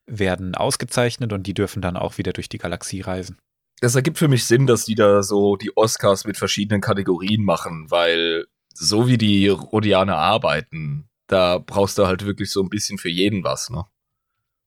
werden 0.06 0.54
ausgezeichnet 0.54 1.32
und 1.32 1.46
die 1.46 1.54
dürfen 1.54 1.80
dann 1.80 1.96
auch 1.96 2.18
wieder 2.18 2.32
durch 2.32 2.48
die 2.48 2.58
Galaxie 2.58 3.00
reisen. 3.00 3.38
Das 3.80 3.94
ergibt 3.94 4.18
für 4.18 4.28
mich 4.28 4.46
Sinn, 4.46 4.66
dass 4.66 4.84
die 4.84 4.94
da 4.94 5.22
so 5.22 5.56
die 5.56 5.76
Oscars 5.76 6.24
mit 6.24 6.36
verschiedenen 6.36 6.80
Kategorien 6.80 7.44
machen, 7.44 7.90
weil 7.90 8.46
so 8.72 9.06
wie 9.06 9.18
die 9.18 9.48
Rhodianer 9.48 10.16
arbeiten, 10.16 11.08
da 11.26 11.58
brauchst 11.58 11.98
du 11.98 12.06
halt 12.06 12.26
wirklich 12.26 12.50
so 12.50 12.62
ein 12.62 12.68
bisschen 12.68 12.98
für 12.98 13.08
jeden 13.08 13.44
was, 13.44 13.70
ne? 13.70 13.84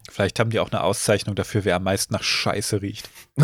Vielleicht 0.09 0.39
haben 0.39 0.49
die 0.51 0.59
auch 0.59 0.71
eine 0.71 0.83
Auszeichnung 0.83 1.35
dafür, 1.35 1.65
wer 1.65 1.75
am 1.75 1.83
meisten 1.83 2.13
nach 2.13 2.23
Scheiße 2.23 2.81
riecht. 2.81 3.09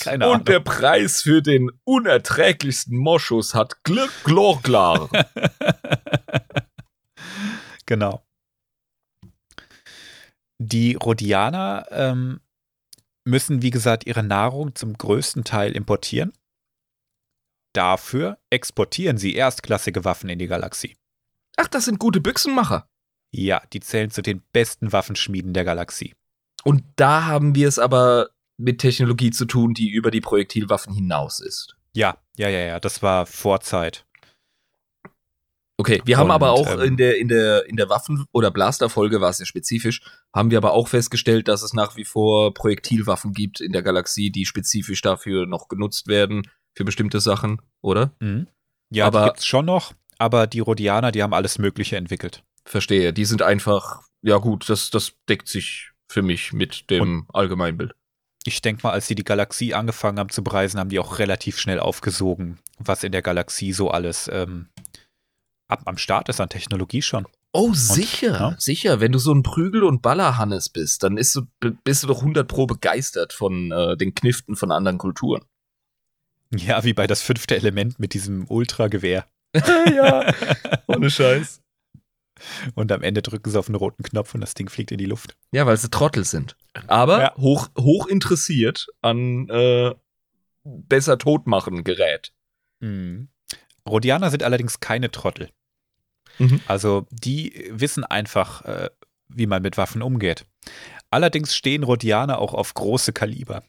Keine 0.00 0.26
Ahnung. 0.26 0.40
Und 0.40 0.48
der 0.48 0.60
Preis 0.60 1.22
für 1.22 1.40
den 1.40 1.70
unerträglichsten 1.84 2.98
Moschus 2.98 3.54
hat 3.54 3.82
Glück 3.82 4.10
Glorklar. 4.24 5.08
genau. 7.90 8.24
Die 10.62 10.94
Rhodianer 10.94 11.86
ähm, 11.90 12.40
müssen, 13.24 13.62
wie 13.62 13.70
gesagt, 13.70 14.06
ihre 14.06 14.22
Nahrung 14.22 14.74
zum 14.76 14.94
größten 14.94 15.42
Teil 15.42 15.72
importieren. 15.72 16.32
Dafür 17.74 18.38
exportieren 18.48 19.18
sie 19.18 19.34
erstklassige 19.34 20.04
Waffen 20.04 20.30
in 20.30 20.38
die 20.38 20.46
Galaxie. 20.46 20.96
Ach, 21.56 21.66
das 21.66 21.86
sind 21.86 21.98
gute 21.98 22.20
Büchsenmacher. 22.20 22.88
Ja, 23.32 23.60
die 23.72 23.80
zählen 23.80 24.10
zu 24.10 24.22
den 24.22 24.42
besten 24.52 24.92
Waffenschmieden 24.92 25.52
der 25.52 25.64
Galaxie. 25.64 26.14
Und 26.62 26.84
da 26.96 27.24
haben 27.26 27.54
wir 27.54 27.66
es 27.66 27.78
aber 27.78 28.30
mit 28.56 28.80
Technologie 28.80 29.30
zu 29.30 29.46
tun, 29.46 29.74
die 29.74 29.90
über 29.90 30.10
die 30.10 30.20
Projektilwaffen 30.20 30.92
hinaus 30.92 31.40
ist. 31.40 31.76
Ja, 31.92 32.18
ja, 32.36 32.48
ja, 32.48 32.60
ja, 32.60 32.80
das 32.80 33.02
war 33.02 33.26
Vorzeit. 33.26 34.06
Okay, 35.80 36.02
wir 36.04 36.18
haben 36.18 36.26
Und, 36.26 36.32
aber 36.32 36.50
auch 36.50 36.70
ähm, 36.70 36.80
in 36.80 36.96
der 36.98 37.16
in 37.16 37.28
der 37.28 37.66
in 37.66 37.76
der 37.76 37.88
Waffen- 37.88 38.26
oder 38.32 38.50
Blaster-Folge 38.50 39.22
war 39.22 39.30
es 39.30 39.38
ja 39.38 39.46
spezifisch, 39.46 40.02
haben 40.34 40.50
wir 40.50 40.58
aber 40.58 40.72
auch 40.74 40.88
festgestellt, 40.88 41.48
dass 41.48 41.62
es 41.62 41.72
nach 41.72 41.96
wie 41.96 42.04
vor 42.04 42.52
Projektilwaffen 42.52 43.32
gibt 43.32 43.62
in 43.62 43.72
der 43.72 43.82
Galaxie, 43.82 44.30
die 44.30 44.44
spezifisch 44.44 45.00
dafür 45.00 45.46
noch 45.46 45.68
genutzt 45.68 46.06
werden 46.06 46.42
für 46.74 46.84
bestimmte 46.84 47.18
Sachen, 47.20 47.62
oder? 47.80 48.12
Mhm. 48.20 48.46
Ja, 48.90 49.06
Aber- 49.06 49.20
die 49.20 49.24
gibt's 49.30 49.46
schon 49.46 49.64
noch, 49.64 49.94
aber 50.18 50.46
die 50.46 50.60
Rhodianer, 50.60 51.12
die 51.12 51.22
haben 51.22 51.32
alles 51.32 51.58
Mögliche 51.58 51.96
entwickelt. 51.96 52.44
Verstehe. 52.66 53.14
Die 53.14 53.24
sind 53.24 53.40
einfach, 53.40 54.02
ja 54.20 54.36
gut, 54.36 54.68
das 54.68 54.90
das 54.90 55.12
deckt 55.30 55.48
sich 55.48 55.92
für 56.10 56.20
mich 56.20 56.52
mit 56.52 56.90
dem 56.90 57.24
Allgemeinbild. 57.32 57.92
Ich 58.44 58.60
denke 58.60 58.82
mal, 58.82 58.92
als 58.92 59.06
sie 59.06 59.14
die 59.14 59.24
Galaxie 59.24 59.72
angefangen 59.72 60.18
haben 60.18 60.28
zu 60.28 60.44
bereisen, 60.44 60.78
haben 60.78 60.90
die 60.90 60.98
auch 60.98 61.18
relativ 61.18 61.58
schnell 61.58 61.80
aufgesogen, 61.80 62.58
was 62.78 63.02
in 63.02 63.12
der 63.12 63.22
Galaxie 63.22 63.72
so 63.72 63.90
alles 63.90 64.28
ähm, 64.30 64.68
ab 65.70 65.82
am 65.86 65.96
Start 65.98 66.28
ist 66.28 66.40
an 66.40 66.48
Technologie 66.48 67.02
schon. 67.02 67.26
Oh, 67.52 67.72
sicher, 67.74 68.32
ja? 68.32 68.54
sicher. 68.58 69.00
Wenn 69.00 69.12
du 69.12 69.18
so 69.18 69.32
ein 69.32 69.42
Prügel- 69.42 69.82
und 69.84 70.02
Ballerhannes 70.02 70.68
bist, 70.68 71.02
dann 71.02 71.16
du, 71.16 71.42
bist 71.84 72.02
du 72.02 72.06
doch 72.06 72.18
100 72.20 72.46
pro 72.46 72.66
begeistert 72.66 73.32
von 73.32 73.72
äh, 73.72 73.96
den 73.96 74.14
Kniften 74.14 74.54
von 74.56 74.70
anderen 74.70 74.98
Kulturen. 74.98 75.44
Ja, 76.54 76.84
wie 76.84 76.92
bei 76.92 77.06
das 77.06 77.22
fünfte 77.22 77.56
Element 77.56 77.98
mit 77.98 78.14
diesem 78.14 78.48
Ultragewehr. 78.48 79.26
ja, 79.54 80.32
ohne 80.86 81.10
Scheiß. 81.10 81.60
Und 82.74 82.90
am 82.92 83.02
Ende 83.02 83.20
drücken 83.22 83.50
sie 83.50 83.58
auf 83.58 83.68
einen 83.68 83.74
roten 83.74 84.02
Knopf 84.02 84.34
und 84.34 84.40
das 84.40 84.54
Ding 84.54 84.68
fliegt 84.68 84.92
in 84.92 84.98
die 84.98 85.06
Luft. 85.06 85.36
Ja, 85.52 85.66
weil 85.66 85.76
sie 85.76 85.90
Trottel 85.90 86.24
sind. 86.24 86.56
Aber 86.86 87.20
Ja. 87.20 87.34
hoch, 87.36 87.68
hoch 87.78 88.06
interessiert 88.06 88.86
an 89.02 89.48
äh, 89.48 89.94
besser 90.64 91.18
totmachen 91.18 91.84
Gerät. 91.84 92.32
Mhm. 92.80 93.28
Rhodianer 93.88 94.30
sind 94.30 94.42
allerdings 94.42 94.80
keine 94.80 95.10
Trottel. 95.10 95.50
Mhm. 96.38 96.60
Also 96.66 97.06
die 97.10 97.68
wissen 97.70 98.04
einfach, 98.04 98.64
äh, 98.64 98.90
wie 99.28 99.46
man 99.46 99.62
mit 99.62 99.76
Waffen 99.76 100.02
umgeht. 100.02 100.44
Allerdings 101.10 101.54
stehen 101.54 101.82
Rhodianer 101.82 102.38
auch 102.38 102.54
auf 102.54 102.74
große 102.74 103.12
Kaliber. 103.12 103.62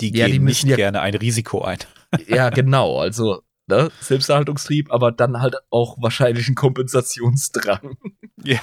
Die 0.00 0.14
Ja, 0.16 0.26
gehen 0.26 0.32
die 0.32 0.38
nicht 0.40 0.64
ja- 0.64 0.76
gerne 0.76 1.00
ein 1.00 1.14
Risiko 1.14 1.62
ein. 1.62 1.78
Ja, 2.26 2.48
genau. 2.48 2.98
Also 3.00 3.42
ne? 3.66 3.90
Selbsterhaltungstrieb, 4.00 4.90
aber 4.90 5.12
dann 5.12 5.42
halt 5.42 5.56
auch 5.70 6.00
wahrscheinlich 6.00 6.48
ein 6.48 6.54
Kompensationsdrang. 6.54 7.96
Ja, 8.44 8.60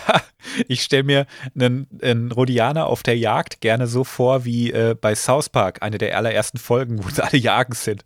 ich 0.69 0.83
stelle 0.83 1.03
mir 1.03 1.25
einen, 1.53 1.85
einen 2.01 2.31
Rhodianer 2.31 2.87
auf 2.87 3.03
der 3.03 3.17
Jagd 3.17 3.59
gerne 3.59 3.87
so 3.87 4.05
vor 4.05 4.45
wie 4.45 4.71
äh, 4.71 4.95
bei 4.99 5.15
South 5.15 5.49
Park, 5.49 5.83
eine 5.83 5.97
der 5.97 6.15
allerersten 6.17 6.57
Folgen, 6.59 7.03
wo 7.03 7.09
alle 7.21 7.37
jagen 7.37 7.73
sind. 7.73 8.05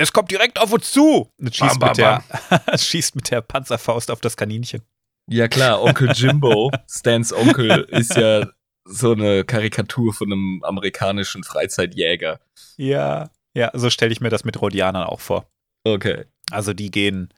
Es 0.00 0.12
kommt 0.12 0.30
direkt 0.30 0.58
auf 0.58 0.72
uns 0.72 0.90
zu! 0.90 1.30
Und 1.38 1.54
schießt, 1.54 1.78
Bam, 1.78 1.90
mit 1.90 1.98
der, 1.98 2.24
schießt 2.78 3.16
mit 3.16 3.30
der 3.30 3.40
Panzerfaust 3.42 4.10
auf 4.10 4.20
das 4.20 4.36
Kaninchen. 4.36 4.82
Ja 5.28 5.46
klar, 5.46 5.82
Onkel 5.82 6.10
Jimbo, 6.12 6.72
Stans 6.88 7.32
Onkel, 7.32 7.82
ist 7.90 8.16
ja 8.16 8.48
so 8.84 9.12
eine 9.12 9.44
Karikatur 9.44 10.12
von 10.14 10.32
einem 10.32 10.62
amerikanischen 10.64 11.44
Freizeitjäger. 11.44 12.40
Ja, 12.76 13.30
ja, 13.54 13.70
so 13.74 13.90
stelle 13.90 14.12
ich 14.12 14.20
mir 14.20 14.30
das 14.30 14.44
mit 14.44 14.60
Rhodianern 14.60 15.04
auch 15.04 15.20
vor. 15.20 15.46
Okay. 15.84 16.24
Also 16.50 16.72
die 16.72 16.90
gehen 16.90 17.32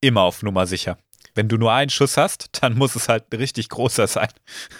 immer 0.00 0.22
auf 0.22 0.42
Nummer 0.42 0.66
sicher. 0.66 0.98
Wenn 1.34 1.48
du 1.48 1.58
nur 1.58 1.72
einen 1.72 1.90
Schuss 1.90 2.16
hast, 2.16 2.48
dann 2.62 2.76
muss 2.76 2.96
es 2.96 3.08
halt 3.08 3.32
ein 3.32 3.36
richtig 3.38 3.68
großer 3.68 4.06
sein. 4.06 4.28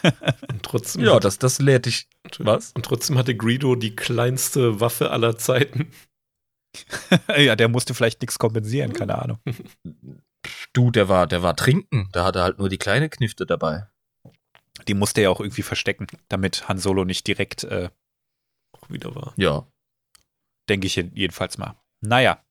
Und 0.48 0.62
trotzdem, 0.62 1.04
Ja, 1.04 1.20
das, 1.20 1.38
das 1.38 1.58
lehrt 1.58 1.86
dich. 1.86 2.08
Was? 2.38 2.72
und 2.72 2.84
trotzdem 2.84 3.16
hatte 3.18 3.36
Greedo 3.36 3.76
die 3.76 3.94
kleinste 3.94 4.80
Waffe 4.80 5.10
aller 5.12 5.36
Zeiten. 5.38 5.92
ja, 7.36 7.56
der 7.56 7.68
musste 7.68 7.94
vielleicht 7.94 8.20
nichts 8.20 8.38
kompensieren, 8.38 8.92
keine 8.92 9.20
Ahnung. 9.20 9.38
Du, 10.72 10.90
der 10.90 11.08
war, 11.08 11.26
der 11.26 11.42
war 11.42 11.56
trinken. 11.56 12.08
Da 12.12 12.24
hat 12.24 12.36
er 12.36 12.42
halt 12.42 12.58
nur 12.58 12.68
die 12.68 12.78
kleine 12.78 13.08
Knifte 13.08 13.46
dabei. 13.46 13.88
Die 14.88 14.94
musste 14.94 15.22
er 15.22 15.30
auch 15.30 15.40
irgendwie 15.40 15.62
verstecken, 15.62 16.06
damit 16.28 16.68
Han 16.68 16.78
Solo 16.78 17.04
nicht 17.04 17.26
direkt, 17.26 17.64
äh, 17.64 17.90
Auch 18.72 18.90
wieder 18.90 19.14
war. 19.14 19.32
Ja. 19.36 19.66
denke 20.68 20.86
ich 20.86 20.96
jedenfalls 20.96 21.58
mal. 21.58 21.76
Naja. 22.00 22.42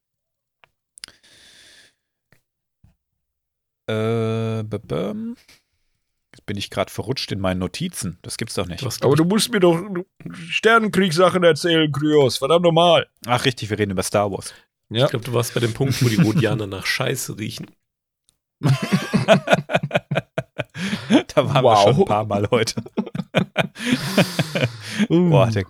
Äh, 3.88 4.64
b 4.64 4.78
-bum. 4.78 5.38
Bin 6.46 6.58
ich 6.58 6.70
gerade 6.70 6.92
verrutscht 6.92 7.32
in 7.32 7.40
meinen 7.40 7.60
Notizen. 7.60 8.20
Das 8.22 8.38
gibt's 8.38 8.54
doch 8.56 8.68
nicht. 8.68 8.82
Du 8.82 8.86
hast, 8.86 9.04
Aber 9.04 9.16
du 9.16 9.26
musst 9.26 9.52
mir 9.52 9.60
doch 9.60 9.80
Sternenkriegssachen 10.50 11.44
erzählen, 11.44 11.92
Kryos. 11.92 12.38
Verdammt 12.38 12.64
normal. 12.64 13.08
Ach, 13.26 13.44
richtig, 13.46 13.70
wir 13.72 13.80
reden 13.80 13.92
über 13.92 14.04
Star 14.04 14.32
Wars. 14.32 14.54
ich, 14.90 14.98
Ja. 14.98 15.06
ich 15.06 15.10
glaube, 15.12 15.26
du 15.26 15.34
warst 15.34 15.54
bei 15.56 15.60
dem 15.60 15.74
Punkt, 15.74 16.04
wo 16.04 16.10
die 16.10 16.22
Rhodianer 16.22 16.68
nach 16.68 16.86
Scheiße 16.86 17.38
riechen. 17.40 17.66
da 18.62 18.70
waren 21.36 21.64
wir 21.64 21.64
Wow. 21.64 21.84
schon 21.84 21.96
ein 22.00 22.06
paar 22.06 22.26
Mal 22.26 22.48
heute. 22.52 22.82
Boah, 25.10 25.48
der, 25.50 25.66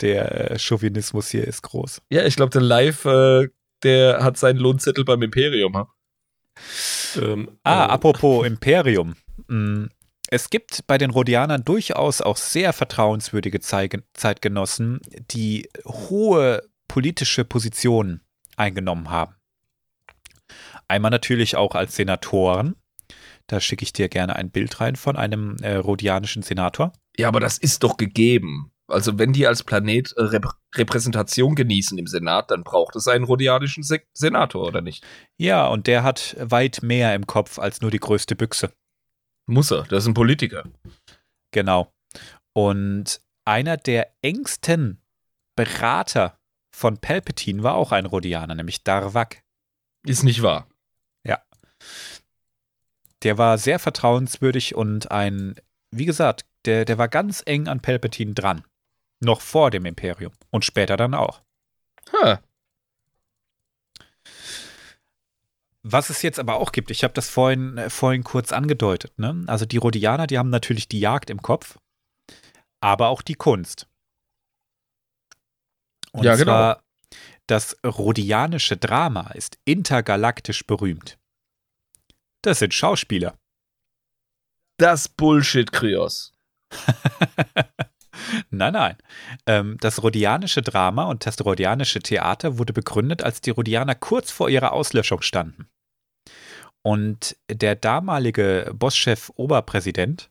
der 0.00 0.50
äh, 0.52 0.58
Chauvinismus 0.58 1.28
hier 1.30 1.44
ist 1.46 1.62
groß. 1.62 2.02
Ja, 2.10 2.24
ich 2.26 2.36
glaube, 2.36 2.50
der 2.50 2.62
Live, 2.62 3.04
äh, 3.04 3.48
der 3.82 4.22
hat 4.24 4.36
seinen 4.36 4.58
Lohnzettel 4.58 5.04
beim 5.04 5.22
Imperium. 5.22 5.76
Ha? 5.76 5.88
Ähm, 7.20 7.50
Ah, 7.62 7.86
äh, 7.86 7.88
apropos 7.90 8.46
Imperium. 8.46 9.14
Mm, 9.46 9.86
Es 10.30 10.50
gibt 10.50 10.86
bei 10.86 10.98
den 10.98 11.10
Rhodianern 11.10 11.64
durchaus 11.64 12.20
auch 12.20 12.36
sehr 12.36 12.74
vertrauenswürdige 12.74 13.60
Zeitgenossen, 13.60 15.00
die 15.30 15.68
hohe 15.86 16.62
politische 16.86 17.46
Positionen 17.46 18.20
eingenommen 18.56 19.10
haben. 19.10 19.36
Einmal 20.86 21.10
natürlich 21.10 21.56
auch 21.56 21.74
als 21.74 21.96
Senatoren. 21.96 22.76
Da 23.46 23.60
schicke 23.60 23.82
ich 23.82 23.94
dir 23.94 24.10
gerne 24.10 24.36
ein 24.36 24.50
Bild 24.50 24.80
rein 24.82 24.96
von 24.96 25.16
einem 25.16 25.56
äh, 25.62 25.76
rhodianischen 25.76 26.42
Senator. 26.42 26.92
Ja, 27.16 27.28
aber 27.28 27.40
das 27.40 27.56
ist 27.56 27.82
doch 27.82 27.96
gegeben. 27.96 28.70
Also, 28.86 29.18
wenn 29.18 29.32
die 29.32 29.46
als 29.46 29.62
Planet 29.62 30.12
äh, 30.16 30.22
Rep 30.24 30.46
Repräsentation 30.74 31.54
genießen 31.54 31.96
im 31.96 32.06
Senat, 32.06 32.50
dann 32.50 32.62
braucht 32.62 32.96
es 32.96 33.08
einen 33.08 33.24
rhodianischen 33.24 33.82
Se 33.82 34.00
Senator, 34.12 34.66
oder 34.66 34.82
nicht? 34.82 35.04
Ja, 35.38 35.66
und 35.66 35.86
der 35.86 36.02
hat 36.02 36.36
weit 36.38 36.82
mehr 36.82 37.14
im 37.14 37.26
Kopf 37.26 37.58
als 37.58 37.80
nur 37.80 37.90
die 37.90 38.00
größte 38.00 38.36
Büchse. 38.36 38.70
Muss 39.48 39.70
er. 39.70 39.82
Das 39.84 40.04
ist 40.04 40.08
ein 40.08 40.14
Politiker. 40.14 40.64
Genau. 41.50 41.92
Und 42.52 43.20
einer 43.44 43.76
der 43.76 44.12
engsten 44.22 45.00
Berater 45.56 46.38
von 46.70 46.98
Palpatine 46.98 47.62
war 47.62 47.74
auch 47.74 47.90
ein 47.90 48.06
Rhodianer, 48.06 48.54
nämlich 48.54 48.84
Darvak. 48.84 49.42
Ist 50.04 50.22
nicht 50.22 50.42
wahr. 50.42 50.68
Der 53.22 53.38
war 53.38 53.58
sehr 53.58 53.78
vertrauenswürdig 53.78 54.74
und 54.74 55.10
ein, 55.10 55.56
wie 55.90 56.04
gesagt, 56.04 56.46
der, 56.64 56.84
der 56.84 56.98
war 56.98 57.08
ganz 57.08 57.42
eng 57.44 57.68
an 57.68 57.80
Palpatine 57.80 58.34
dran. 58.34 58.64
Noch 59.20 59.40
vor 59.40 59.70
dem 59.70 59.86
Imperium 59.86 60.32
und 60.50 60.64
später 60.64 60.96
dann 60.96 61.14
auch. 61.14 61.42
Ha. 62.12 62.40
Was 65.90 66.10
es 66.10 66.20
jetzt 66.22 66.38
aber 66.38 66.56
auch 66.56 66.72
gibt, 66.72 66.90
ich 66.90 67.02
habe 67.02 67.14
das 67.14 67.30
vorhin, 67.30 67.78
äh, 67.78 67.88
vorhin 67.88 68.22
kurz 68.22 68.52
angedeutet, 68.52 69.18
ne? 69.18 69.44
Also 69.46 69.64
die 69.64 69.78
Rhodianer, 69.78 70.26
die 70.26 70.38
haben 70.38 70.50
natürlich 70.50 70.86
die 70.88 71.00
Jagd 71.00 71.30
im 71.30 71.40
Kopf, 71.40 71.78
aber 72.80 73.08
auch 73.08 73.22
die 73.22 73.34
Kunst. 73.34 73.86
Und 76.12 76.24
Ja, 76.24 76.36
genau. 76.36 76.52
zwar 76.52 76.82
das 77.46 77.76
rhodianische 77.84 78.76
Drama 78.76 79.30
ist 79.30 79.58
intergalaktisch 79.64 80.66
berühmt. 80.66 81.18
Das 82.42 82.58
sind 82.58 82.74
Schauspieler. 82.74 83.38
Das 84.76 85.08
Bullshit, 85.08 85.72
Kryos. 85.72 86.32
Nein, 88.50 88.72
nein. 88.72 88.96
Ähm, 89.46 89.76
das 89.80 90.02
rhodianische 90.02 90.60
Drama 90.60 91.04
und 91.04 91.24
das 91.24 91.42
rhodianische 91.44 92.00
Theater 92.00 92.58
wurde 92.58 92.72
begründet, 92.72 93.22
als 93.22 93.40
die 93.40 93.50
Rhodianer 93.50 93.94
kurz 93.94 94.30
vor 94.30 94.50
ihrer 94.50 94.72
Auslöschung 94.72 95.22
standen. 95.22 95.68
Und 96.82 97.36
der 97.50 97.74
damalige 97.74 98.72
Bosschef 98.74 99.30
Oberpräsident 99.34 100.30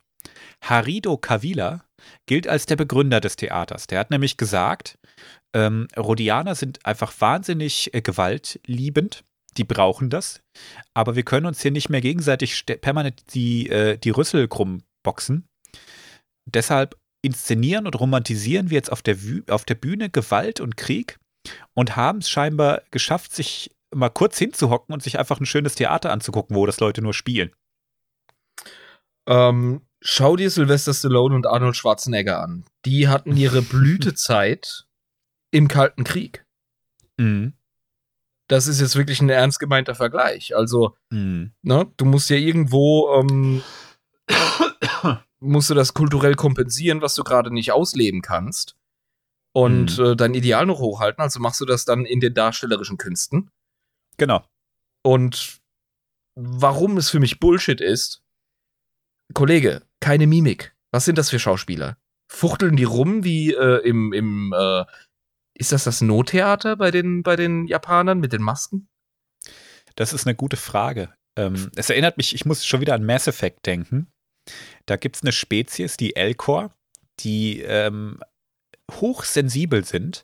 Harido 0.61 1.17
Kavila 1.17 1.83
gilt 2.25 2.47
als 2.47 2.65
der 2.65 2.75
Begründer 2.75 3.19
des 3.19 3.35
Theaters. 3.35 3.87
Der 3.87 3.99
hat 3.99 4.11
nämlich 4.11 4.37
gesagt, 4.37 4.97
ähm, 5.53 5.87
Rhodianer 5.97 6.55
sind 6.55 6.85
einfach 6.85 7.13
wahnsinnig 7.19 7.93
äh, 7.93 8.01
gewaltliebend. 8.01 9.23
Die 9.57 9.63
brauchen 9.63 10.09
das. 10.09 10.41
Aber 10.93 11.15
wir 11.15 11.23
können 11.23 11.45
uns 11.45 11.61
hier 11.61 11.71
nicht 11.71 11.89
mehr 11.89 12.01
gegenseitig 12.01 12.65
permanent 12.81 13.33
die, 13.33 13.69
äh, 13.69 13.97
die 13.97 14.11
Rüssel 14.11 14.47
krumm 14.47 14.83
boxen. 15.03 15.47
deshalb 16.45 16.97
inszenieren 17.23 17.87
und 17.87 17.99
romantisieren 17.99 18.69
wir 18.69 18.75
jetzt 18.75 18.91
auf 18.91 19.01
der, 19.01 19.17
auf 19.49 19.65
der 19.65 19.75
Bühne 19.75 20.09
Gewalt 20.09 20.59
und 20.59 20.77
Krieg 20.77 21.17
und 21.73 21.95
haben 21.95 22.19
es 22.19 22.29
scheinbar 22.29 22.83
geschafft, 22.91 23.33
sich 23.33 23.71
mal 23.93 24.09
kurz 24.09 24.37
hinzuhocken 24.37 24.93
und 24.93 25.01
sich 25.03 25.17
einfach 25.19 25.39
ein 25.39 25.45
schönes 25.45 25.75
Theater 25.75 26.11
anzugucken, 26.11 26.55
wo 26.55 26.65
das 26.65 26.79
Leute 26.79 27.01
nur 27.01 27.13
spielen. 27.13 27.51
Ähm, 29.27 29.81
schau 30.01 30.35
dir 30.35 30.49
Sylvester 30.49 30.93
Stallone 30.93 31.35
und 31.35 31.47
Arnold 31.47 31.75
Schwarzenegger 31.75 32.41
an. 32.41 32.65
Die 32.85 33.07
hatten 33.07 33.35
ihre 33.35 33.61
Blütezeit 33.63 34.87
im 35.51 35.67
Kalten 35.67 36.03
Krieg. 36.03 36.45
Mhm. 37.17 37.53
Das 38.49 38.67
ist 38.67 38.79
jetzt 38.79 38.95
wirklich 38.95 39.21
ein 39.21 39.29
ernst 39.29 39.59
gemeinter 39.59 39.95
Vergleich. 39.95 40.55
Also, 40.55 40.95
Mhm. 41.09 41.51
ne, 41.63 41.91
du 41.97 42.05
musst 42.05 42.29
ja 42.29 42.37
irgendwo, 42.37 43.13
ähm, 43.15 43.61
musst 45.39 45.69
du 45.69 45.73
das 45.73 45.93
kulturell 45.93 46.35
kompensieren, 46.35 47.01
was 47.01 47.15
du 47.15 47.23
gerade 47.23 47.53
nicht 47.53 47.71
ausleben 47.71 48.21
kannst. 48.21 48.75
Und 49.53 49.97
äh, 49.97 50.15
dein 50.15 50.35
Ideal 50.35 50.65
noch 50.65 50.79
hochhalten. 50.79 51.21
Also 51.21 51.39
machst 51.39 51.59
du 51.59 51.65
das 51.65 51.83
dann 51.83 52.05
in 52.05 52.19
den 52.19 52.33
darstellerischen 52.35 52.97
Künsten. 52.97 53.49
Genau. 54.17 54.45
Und 55.03 55.59
warum 56.35 56.97
es 56.97 57.09
für 57.09 57.19
mich 57.19 57.39
Bullshit 57.39 57.81
ist, 57.81 58.23
Kollege, 59.33 59.83
keine 59.99 60.27
Mimik. 60.27 60.75
Was 60.91 61.05
sind 61.05 61.17
das 61.17 61.29
für 61.29 61.39
Schauspieler? 61.39 61.97
Fuchteln 62.29 62.75
die 62.75 62.83
rum 62.83 63.23
wie 63.23 63.53
äh, 63.53 63.81
im, 63.87 64.13
im 64.13 64.53
äh, 64.57 64.85
ist 65.53 65.71
das 65.71 65.85
das 65.85 66.01
Nottheater 66.01 66.75
bei 66.75 66.91
den, 66.91 67.23
bei 67.23 67.35
den 67.35 67.67
Japanern 67.67 68.19
mit 68.19 68.33
den 68.33 68.41
Masken? 68.41 68.89
Das 69.95 70.13
ist 70.13 70.27
eine 70.27 70.35
gute 70.35 70.57
Frage. 70.57 71.13
Ähm, 71.35 71.71
es 71.75 71.89
erinnert 71.89 72.17
mich, 72.17 72.35
ich 72.35 72.45
muss 72.45 72.65
schon 72.65 72.81
wieder 72.81 72.93
an 72.93 73.05
Mass 73.05 73.27
Effect 73.27 73.65
denken. 73.65 74.11
Da 74.85 74.95
gibt 74.95 75.17
es 75.17 75.23
eine 75.23 75.31
Spezies, 75.31 75.97
die 75.97 76.15
Elcor, 76.15 76.73
die 77.19 77.61
ähm, 77.61 78.21
hochsensibel 78.91 79.83
sind, 79.83 80.23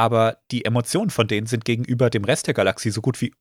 aber 0.00 0.38
die 0.50 0.64
Emotionen 0.64 1.10
von 1.10 1.28
denen 1.28 1.46
sind 1.46 1.66
gegenüber 1.66 2.08
dem 2.08 2.24
Rest 2.24 2.46
der 2.46 2.54
Galaxie 2.54 2.88
so 2.88 3.02
gut 3.02 3.20
wie 3.20 3.34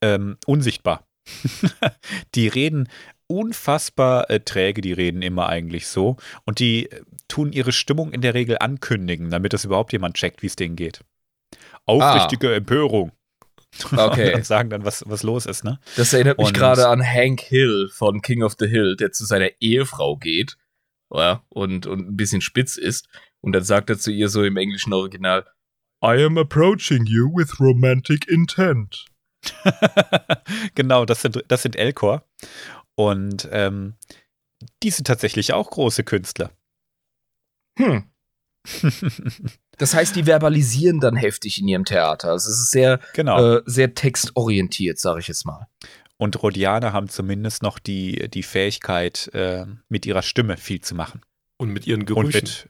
ähm, 0.00 0.36
unsichtbar. 0.46 1.04
die 2.36 2.46
reden 2.46 2.88
unfassbar 3.26 4.30
äh, 4.30 4.38
träge, 4.38 4.82
die 4.82 4.92
reden 4.92 5.20
immer 5.20 5.48
eigentlich 5.48 5.88
so. 5.88 6.16
Und 6.44 6.60
die 6.60 6.88
äh, 6.92 7.02
tun 7.26 7.52
ihre 7.52 7.72
Stimmung 7.72 8.12
in 8.12 8.20
der 8.20 8.34
Regel 8.34 8.58
ankündigen, 8.60 9.30
damit 9.30 9.52
das 9.52 9.64
überhaupt 9.64 9.92
jemand 9.92 10.14
checkt, 10.14 10.42
wie 10.42 10.46
es 10.46 10.54
denen 10.54 10.76
geht. 10.76 11.00
Aufrichtige 11.86 12.54
Empörung. 12.54 13.10
Okay. 13.90 14.34
und 14.36 14.46
sagen 14.46 14.70
dann, 14.70 14.84
was, 14.84 15.02
was 15.08 15.24
los 15.24 15.44
ist, 15.44 15.64
ne? 15.64 15.80
Das 15.96 16.12
erinnert 16.12 16.38
mich 16.38 16.46
Und- 16.46 16.54
gerade 16.54 16.86
an 16.86 17.04
Hank 17.04 17.40
Hill 17.40 17.90
von 17.92 18.22
King 18.22 18.44
of 18.44 18.54
the 18.60 18.68
Hill, 18.68 18.94
der 18.94 19.10
zu 19.10 19.24
seiner 19.26 19.50
Ehefrau 19.58 20.16
geht 20.18 20.56
ja, 21.14 21.42
und, 21.48 21.86
und 21.86 22.08
ein 22.08 22.16
bisschen 22.16 22.40
spitz 22.40 22.76
ist. 22.76 23.08
Und 23.40 23.52
dann 23.52 23.64
sagt 23.64 23.90
er 23.90 23.98
zu 23.98 24.10
ihr 24.10 24.28
so 24.28 24.42
im 24.44 24.56
englischen 24.56 24.92
Original, 24.92 25.46
I 26.02 26.22
am 26.24 26.38
approaching 26.38 27.06
you 27.06 27.28
with 27.34 27.58
romantic 27.60 28.28
intent. 28.28 29.06
genau, 30.74 31.04
das 31.04 31.22
sind, 31.22 31.42
das 31.48 31.62
sind 31.62 31.76
Elcor. 31.76 32.24
Und 32.94 33.48
ähm, 33.52 33.94
die 34.82 34.90
sind 34.90 35.06
tatsächlich 35.06 35.52
auch 35.52 35.70
große 35.70 36.04
Künstler. 36.04 36.50
Hm. 37.78 38.04
Das 39.78 39.94
heißt, 39.94 40.16
die 40.16 40.26
verbalisieren 40.26 40.98
dann 40.98 41.14
heftig 41.14 41.60
in 41.60 41.68
ihrem 41.68 41.84
Theater. 41.84 42.30
Also 42.30 42.50
es 42.50 42.58
ist 42.58 42.72
sehr, 42.72 42.98
genau. 43.14 43.58
äh, 43.58 43.62
sehr 43.64 43.94
textorientiert, 43.94 44.98
sage 44.98 45.20
ich 45.20 45.28
jetzt 45.28 45.46
mal. 45.46 45.68
Und 46.16 46.42
Rhodianer 46.42 46.92
haben 46.92 47.08
zumindest 47.08 47.62
noch 47.62 47.78
die, 47.78 48.28
die 48.28 48.42
Fähigkeit, 48.42 49.30
äh, 49.34 49.66
mit 49.88 50.04
ihrer 50.04 50.22
Stimme 50.22 50.56
viel 50.56 50.80
zu 50.80 50.96
machen. 50.96 51.22
Und 51.58 51.70
mit 51.70 51.86
ihren 51.86 52.00
Und 52.00 52.06
Gerüchen. 52.06 52.40
mit 52.40 52.68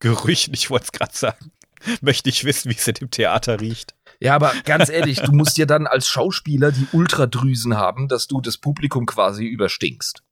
Gerüchen, 0.00 0.54
ich 0.54 0.70
wollte 0.70 0.84
es 0.84 0.92
gerade 0.92 1.14
sagen. 1.14 1.52
Möchte 2.00 2.28
ich 2.28 2.44
wissen, 2.44 2.70
wie 2.70 2.76
es 2.76 2.86
in 2.86 2.94
dem 2.94 3.10
Theater 3.10 3.60
riecht. 3.60 3.94
Ja, 4.20 4.34
aber 4.34 4.52
ganz 4.64 4.88
ehrlich, 4.88 5.20
du 5.20 5.32
musst 5.32 5.58
ja 5.58 5.66
dann 5.66 5.86
als 5.86 6.08
Schauspieler 6.08 6.72
die 6.72 6.88
Ultradrüsen 6.92 7.76
haben, 7.76 8.08
dass 8.08 8.26
du 8.26 8.40
das 8.40 8.58
Publikum 8.58 9.06
quasi 9.06 9.44
überstinkst. 9.44 10.24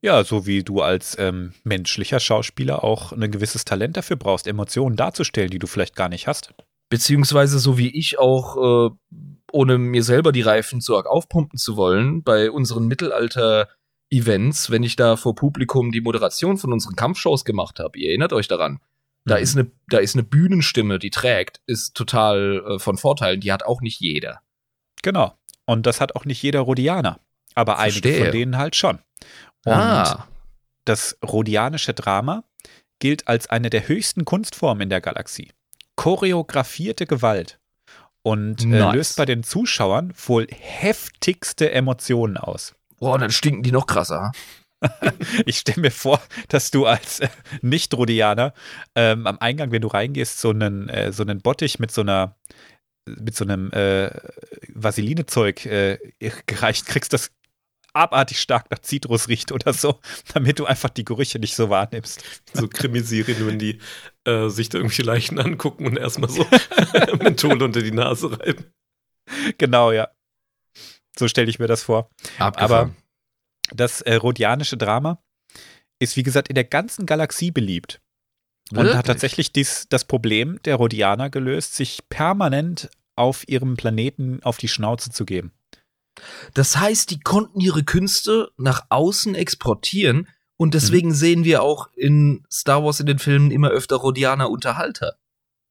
Ja, 0.00 0.24
so 0.24 0.46
wie 0.46 0.62
du 0.62 0.82
als 0.82 1.16
ähm, 1.18 1.54
menschlicher 1.64 2.20
Schauspieler 2.20 2.84
auch 2.84 3.12
ein 3.12 3.30
gewisses 3.30 3.64
Talent 3.64 3.96
dafür 3.96 4.16
brauchst, 4.16 4.46
Emotionen 4.46 4.96
darzustellen, 4.96 5.50
die 5.50 5.58
du 5.58 5.66
vielleicht 5.66 5.96
gar 5.96 6.08
nicht 6.08 6.26
hast. 6.26 6.54
Beziehungsweise 6.90 7.58
so 7.58 7.78
wie 7.78 7.88
ich 7.88 8.18
auch, 8.18 8.90
äh, 8.90 8.90
ohne 9.50 9.78
mir 9.78 10.02
selber 10.02 10.32
die 10.32 10.42
Reifen 10.42 10.80
zu 10.80 10.96
arg 10.96 11.06
aufpumpen 11.06 11.58
zu 11.58 11.76
wollen, 11.76 12.22
bei 12.22 12.50
unseren 12.50 12.86
Mittelalter-Events, 14.10 14.70
wenn 14.70 14.82
ich 14.82 14.96
da 14.96 15.16
vor 15.16 15.34
Publikum 15.34 15.92
die 15.92 16.00
Moderation 16.00 16.58
von 16.58 16.72
unseren 16.72 16.96
Kampfshows 16.96 17.44
gemacht 17.44 17.78
habe, 17.78 17.98
ihr 17.98 18.10
erinnert 18.10 18.32
euch 18.32 18.48
daran, 18.48 18.80
da 19.24 19.36
Mhm. 19.36 19.42
ist 19.42 19.56
eine, 19.56 19.70
da 19.88 19.98
ist 19.98 20.14
eine 20.14 20.22
Bühnenstimme, 20.22 20.98
die 20.98 21.10
trägt, 21.10 21.60
ist 21.66 21.94
total 21.94 22.62
äh, 22.66 22.78
von 22.78 22.98
Vorteil. 22.98 23.38
Die 23.38 23.52
hat 23.52 23.64
auch 23.64 23.80
nicht 23.80 24.00
jeder. 24.00 24.40
Genau. 25.02 25.34
Und 25.66 25.86
das 25.86 26.00
hat 26.00 26.14
auch 26.14 26.24
nicht 26.26 26.42
jeder 26.42 26.60
Rhodianer. 26.60 27.20
Aber 27.54 27.78
einige 27.78 28.00
Verstehe. 28.08 28.24
von 28.24 28.32
denen 28.32 28.56
halt 28.58 28.76
schon. 28.76 28.98
Und 29.64 29.72
ah, 29.72 30.28
das 30.84 31.16
rhodianische 31.24 31.94
Drama 31.94 32.44
gilt 32.98 33.26
als 33.28 33.48
eine 33.48 33.70
der 33.70 33.88
höchsten 33.88 34.24
Kunstformen 34.24 34.82
in 34.82 34.88
der 34.90 35.00
Galaxie. 35.00 35.52
Choreografierte 35.96 37.06
Gewalt. 37.06 37.58
Und 38.22 38.62
äh, 38.64 38.66
Nice. 38.66 38.94
löst 38.94 39.16
bei 39.16 39.24
den 39.24 39.42
Zuschauern 39.42 40.12
wohl 40.26 40.46
heftigste 40.50 41.70
Emotionen 41.72 42.36
aus. 42.36 42.74
Boah, 42.98 43.18
dann 43.18 43.30
stinken 43.30 43.62
die 43.62 43.72
noch 43.72 43.86
krasser. 43.86 44.32
Ich 45.46 45.60
stelle 45.60 45.80
mir 45.80 45.90
vor, 45.90 46.20
dass 46.48 46.70
du 46.70 46.84
als 46.84 47.20
äh, 47.20 47.28
Nicht-Rhodianer 47.62 48.52
ähm, 48.94 49.26
am 49.26 49.38
Eingang, 49.38 49.70
wenn 49.70 49.80
du 49.80 49.88
reingehst, 49.88 50.40
so 50.40 50.50
einen, 50.50 50.90
äh, 50.90 51.10
so 51.10 51.22
einen 51.22 51.40
Bottich 51.40 51.78
mit 51.78 51.90
so 51.90 52.02
einer 52.02 52.36
mit 53.06 53.36
so 53.36 53.44
einem 53.44 53.70
äh, 53.72 54.10
Vaselinezeug 54.72 55.66
äh, 55.66 55.98
gereicht 56.46 56.86
kriegst, 56.86 57.12
das 57.12 57.30
abartig 57.92 58.40
stark 58.40 58.70
nach 58.70 58.80
Zitrus 58.80 59.28
riecht 59.28 59.52
oder 59.52 59.72
so, 59.72 60.00
damit 60.34 60.58
du 60.58 60.66
einfach 60.66 60.90
die 60.90 61.04
Gerüche 61.04 61.38
nicht 61.38 61.54
so 61.54 61.70
wahrnimmst. 61.70 62.24
so 62.52 62.68
Krimiserien, 62.68 63.46
wenn 63.46 63.58
die 63.58 63.78
äh, 64.24 64.48
sich 64.48 64.68
da 64.68 64.78
irgendwelche 64.78 65.02
Leichen 65.02 65.38
angucken 65.38 65.86
und 65.86 65.96
erstmal 65.96 66.30
so 66.30 66.46
Menthol 67.20 67.62
unter 67.62 67.82
die 67.82 67.92
Nase 67.92 68.38
reiben. 68.38 68.64
Genau, 69.58 69.92
ja. 69.92 70.08
So 71.18 71.28
stelle 71.28 71.48
ich 71.48 71.58
mir 71.58 71.66
das 71.66 71.82
vor. 71.82 72.10
Abgefahren. 72.38 72.96
Das 73.72 74.00
äh, 74.02 74.14
rhodianische 74.14 74.76
Drama 74.76 75.18
ist, 75.98 76.16
wie 76.16 76.22
gesagt, 76.22 76.48
in 76.48 76.54
der 76.54 76.64
ganzen 76.64 77.06
Galaxie 77.06 77.50
beliebt. 77.50 78.00
Und 78.70 78.78
Wirklich? 78.78 78.96
hat 78.96 79.06
tatsächlich 79.06 79.52
dies, 79.52 79.86
das 79.88 80.04
Problem 80.04 80.60
der 80.64 80.76
Rhodianer 80.76 81.30
gelöst, 81.30 81.74
sich 81.74 82.08
permanent 82.08 82.90
auf 83.16 83.46
ihrem 83.48 83.76
Planeten 83.76 84.42
auf 84.42 84.56
die 84.56 84.68
Schnauze 84.68 85.10
zu 85.10 85.24
geben. 85.24 85.52
Das 86.54 86.76
heißt, 86.76 87.10
die 87.10 87.20
konnten 87.20 87.60
ihre 87.60 87.84
Künste 87.84 88.50
nach 88.56 88.86
außen 88.88 89.34
exportieren 89.34 90.28
und 90.56 90.74
deswegen 90.74 91.12
sehen 91.12 91.44
wir 91.44 91.62
auch 91.62 91.88
in 91.94 92.46
Star 92.50 92.84
Wars 92.84 93.00
in 93.00 93.06
den 93.06 93.18
Filmen 93.18 93.50
immer 93.50 93.70
öfter 93.70 93.96
Rhodianer 93.96 94.50
Unterhalter. 94.50 95.18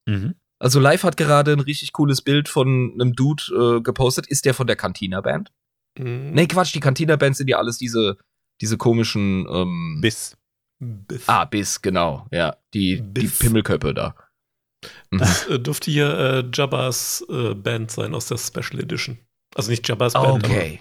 Mhm. 0.06 0.34
Also 0.64 0.80
Live 0.80 1.02
hat 1.02 1.18
gerade 1.18 1.52
ein 1.52 1.60
richtig 1.60 1.92
cooles 1.92 2.22
Bild 2.22 2.48
von 2.48 2.92
einem 2.94 3.12
Dude 3.12 3.42
äh, 3.52 3.80
gepostet. 3.82 4.26
Ist 4.28 4.46
der 4.46 4.54
von 4.54 4.66
der 4.66 4.76
Cantina 4.76 5.20
Band? 5.20 5.52
Mhm. 5.98 6.30
Nee, 6.32 6.46
Quatsch, 6.46 6.74
die 6.74 6.80
Cantina 6.80 7.16
Band 7.16 7.36
sind 7.36 7.48
ja 7.48 7.58
alles 7.58 7.76
diese, 7.76 8.16
diese 8.62 8.78
komischen 8.78 9.46
ähm, 9.46 9.98
Bis. 10.00 10.38
Biff. 10.78 11.28
Ah, 11.28 11.44
Biss, 11.44 11.82
genau. 11.82 12.26
Ja, 12.32 12.56
die, 12.72 13.02
die. 13.02 13.28
Pimmelköppe 13.28 13.92
da. 13.92 14.14
Mhm. 15.10 15.18
Das 15.18 15.46
äh, 15.48 15.60
dürfte 15.60 15.90
hier 15.90 16.18
äh, 16.18 16.44
Jabba's 16.50 17.22
äh, 17.28 17.54
Band 17.54 17.90
sein 17.90 18.14
aus 18.14 18.28
der 18.28 18.38
Special 18.38 18.80
Edition. 18.80 19.18
Also 19.54 19.70
nicht 19.70 19.86
Jabba's 19.86 20.14
Band, 20.14 20.44
Okay. 20.44 20.80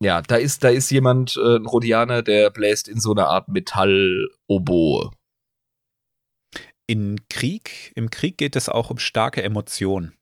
Ja, 0.00 0.22
da 0.22 0.36
ist, 0.36 0.62
da 0.62 0.68
ist 0.68 0.90
jemand, 0.90 1.36
äh, 1.36 1.56
ein 1.56 1.66
Rhodianer, 1.66 2.22
der 2.22 2.50
bläst 2.50 2.86
in 2.86 3.00
so 3.00 3.10
einer 3.10 3.26
Art 3.26 3.48
Metall-Oboe. 3.48 5.10
In 6.92 7.26
Krieg, 7.30 7.90
im 7.96 8.10
Krieg 8.10 8.36
geht 8.36 8.54
es 8.54 8.68
auch 8.68 8.90
um 8.90 8.98
starke 8.98 9.42
Emotionen. 9.42 10.12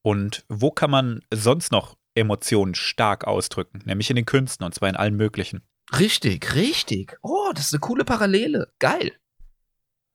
Und 0.00 0.46
wo 0.48 0.70
kann 0.70 0.90
man 0.90 1.20
sonst 1.30 1.72
noch 1.72 1.98
Emotionen 2.14 2.74
stark 2.74 3.26
ausdrücken? 3.26 3.82
Nämlich 3.84 4.08
in 4.08 4.16
den 4.16 4.24
Künsten 4.24 4.64
und 4.64 4.74
zwar 4.74 4.88
in 4.88 4.96
allen 4.96 5.14
möglichen. 5.14 5.60
Richtig, 5.98 6.54
richtig. 6.54 7.18
Oh, 7.20 7.50
das 7.54 7.66
ist 7.66 7.74
eine 7.74 7.80
coole 7.80 8.06
Parallele. 8.06 8.72
Geil. 8.78 9.12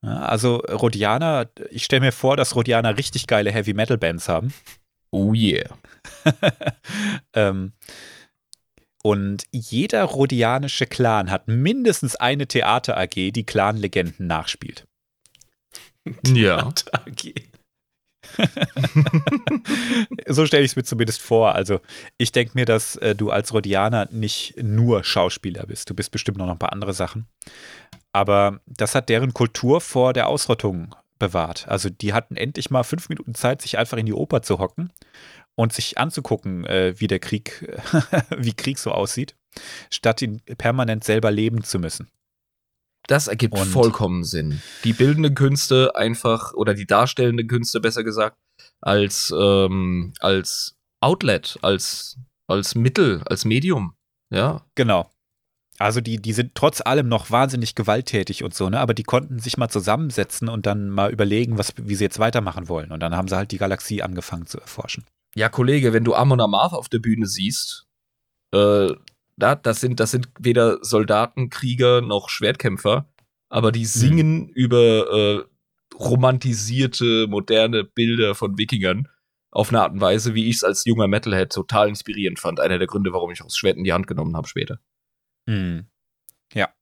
Ja, 0.04 0.22
also 0.22 0.56
Rhodianer, 0.56 1.48
ich 1.70 1.84
stelle 1.84 2.00
mir 2.00 2.10
vor, 2.10 2.36
dass 2.36 2.56
Rhodianer 2.56 2.98
richtig 2.98 3.28
geile 3.28 3.52
Heavy 3.52 3.72
Metal 3.72 3.96
Bands 3.96 4.28
haben. 4.28 4.52
Oh 5.12 5.34
yeah. 5.34 5.78
ähm, 7.32 7.74
und 9.04 9.44
jeder 9.52 10.02
rhodianische 10.02 10.86
Clan 10.86 11.30
hat 11.30 11.46
mindestens 11.46 12.16
eine 12.16 12.48
Theater 12.48 12.96
AG, 12.96 13.14
die 13.14 13.46
Clan-Legenden 13.46 14.26
nachspielt. 14.26 14.88
Ja. 16.26 16.72
So 20.26 20.46
stelle 20.46 20.64
ich 20.64 20.72
es 20.72 20.76
mir 20.76 20.84
zumindest 20.84 21.20
vor. 21.22 21.54
Also 21.54 21.80
ich 22.18 22.32
denke 22.32 22.52
mir, 22.54 22.64
dass 22.64 22.96
äh, 22.96 23.14
du 23.14 23.30
als 23.30 23.52
Rhodianer 23.52 24.08
nicht 24.10 24.54
nur 24.62 25.04
Schauspieler 25.04 25.66
bist. 25.66 25.90
Du 25.90 25.94
bist 25.94 26.10
bestimmt 26.10 26.38
noch 26.38 26.48
ein 26.48 26.58
paar 26.58 26.72
andere 26.72 26.92
Sachen. 26.92 27.26
Aber 28.12 28.60
das 28.66 28.94
hat 28.94 29.08
deren 29.08 29.34
Kultur 29.34 29.80
vor 29.80 30.12
der 30.12 30.28
Ausrottung 30.28 30.94
bewahrt. 31.18 31.68
Also 31.68 31.90
die 31.90 32.12
hatten 32.12 32.36
endlich 32.36 32.70
mal 32.70 32.82
fünf 32.82 33.08
Minuten 33.08 33.34
Zeit, 33.34 33.62
sich 33.62 33.78
einfach 33.78 33.98
in 33.98 34.06
die 34.06 34.12
Oper 34.12 34.42
zu 34.42 34.58
hocken 34.58 34.92
und 35.54 35.72
sich 35.72 35.98
anzugucken, 35.98 36.64
äh, 36.66 36.94
wie 36.98 37.06
der 37.06 37.18
Krieg, 37.18 37.78
wie 38.36 38.54
Krieg 38.54 38.78
so 38.78 38.90
aussieht, 38.92 39.36
statt 39.90 40.22
ihn 40.22 40.40
permanent 40.58 41.04
selber 41.04 41.30
leben 41.30 41.62
zu 41.62 41.78
müssen. 41.78 42.08
Das 43.10 43.26
ergibt 43.26 43.58
Und- 43.58 43.66
vollkommen 43.66 44.22
Sinn. 44.22 44.62
Die 44.84 44.92
bildenden 44.92 45.34
Künste 45.34 45.96
einfach, 45.96 46.52
oder 46.54 46.74
die 46.74 46.86
darstellenden 46.86 47.48
Künste 47.48 47.80
besser 47.80 48.04
gesagt, 48.04 48.36
als, 48.80 49.34
ähm, 49.36 50.12
als 50.20 50.76
Outlet, 51.00 51.58
als, 51.62 52.18
als 52.46 52.76
Mittel, 52.76 53.22
als 53.26 53.44
Medium. 53.44 53.94
Ja. 54.32 54.64
Genau. 54.76 55.10
Also 55.78 56.00
die, 56.00 56.18
die 56.22 56.32
sind 56.34 56.54
trotz 56.54 56.82
allem 56.82 57.08
noch 57.08 57.30
wahnsinnig 57.32 57.74
gewalttätig 57.74 58.44
und 58.44 58.54
so, 58.54 58.68
ne? 58.68 58.78
Aber 58.78 58.94
die 58.94 59.02
konnten 59.02 59.38
sich 59.40 59.56
mal 59.56 59.70
zusammensetzen 59.70 60.48
und 60.48 60.66
dann 60.66 60.90
mal 60.90 61.10
überlegen, 61.10 61.58
was, 61.58 61.72
wie 61.78 61.94
sie 61.96 62.04
jetzt 62.04 62.18
weitermachen 62.18 62.68
wollen. 62.68 62.92
Und 62.92 63.00
dann 63.00 63.16
haben 63.16 63.28
sie 63.28 63.36
halt 63.36 63.50
die 63.50 63.58
Galaxie 63.58 64.02
angefangen 64.02 64.46
zu 64.46 64.60
erforschen. 64.60 65.04
Ja, 65.34 65.48
Kollege, 65.48 65.92
wenn 65.92 66.04
du 66.04 66.14
Amon 66.14 66.40
Amarth 66.40 66.74
auf 66.74 66.88
der 66.88 66.98
Bühne 67.00 67.26
siehst, 67.26 67.86
äh, 68.54 68.90
da, 69.42 69.54
das 69.54 69.80
sind, 69.80 70.00
das 70.00 70.10
sind 70.10 70.28
weder 70.38 70.78
Soldaten, 70.82 71.50
Krieger 71.50 72.00
noch 72.00 72.28
Schwertkämpfer, 72.28 73.08
aber 73.48 73.72
die 73.72 73.84
singen 73.84 74.48
über 74.48 75.10
äh, 75.12 75.96
romantisierte, 75.96 77.26
moderne 77.28 77.84
Bilder 77.84 78.34
von 78.34 78.56
Wikingern 78.56 79.08
auf 79.50 79.70
eine 79.70 79.82
Art 79.82 79.92
und 79.92 80.00
Weise, 80.00 80.34
wie 80.34 80.48
ich 80.48 80.56
es 80.56 80.64
als 80.64 80.84
junger 80.84 81.08
Metalhead 81.08 81.52
total 81.52 81.88
inspirierend 81.88 82.38
fand. 82.38 82.60
Einer 82.60 82.78
der 82.78 82.86
Gründe, 82.86 83.12
warum 83.12 83.30
ich 83.32 83.40
auch 83.42 83.46
das 83.46 83.56
Schwert 83.56 83.76
in 83.76 83.84
die 83.84 83.92
Hand 83.92 84.06
genommen 84.06 84.36
habe 84.36 84.48
später. 84.48 84.78
Hm. 85.48 85.86
Ja. 86.54 86.72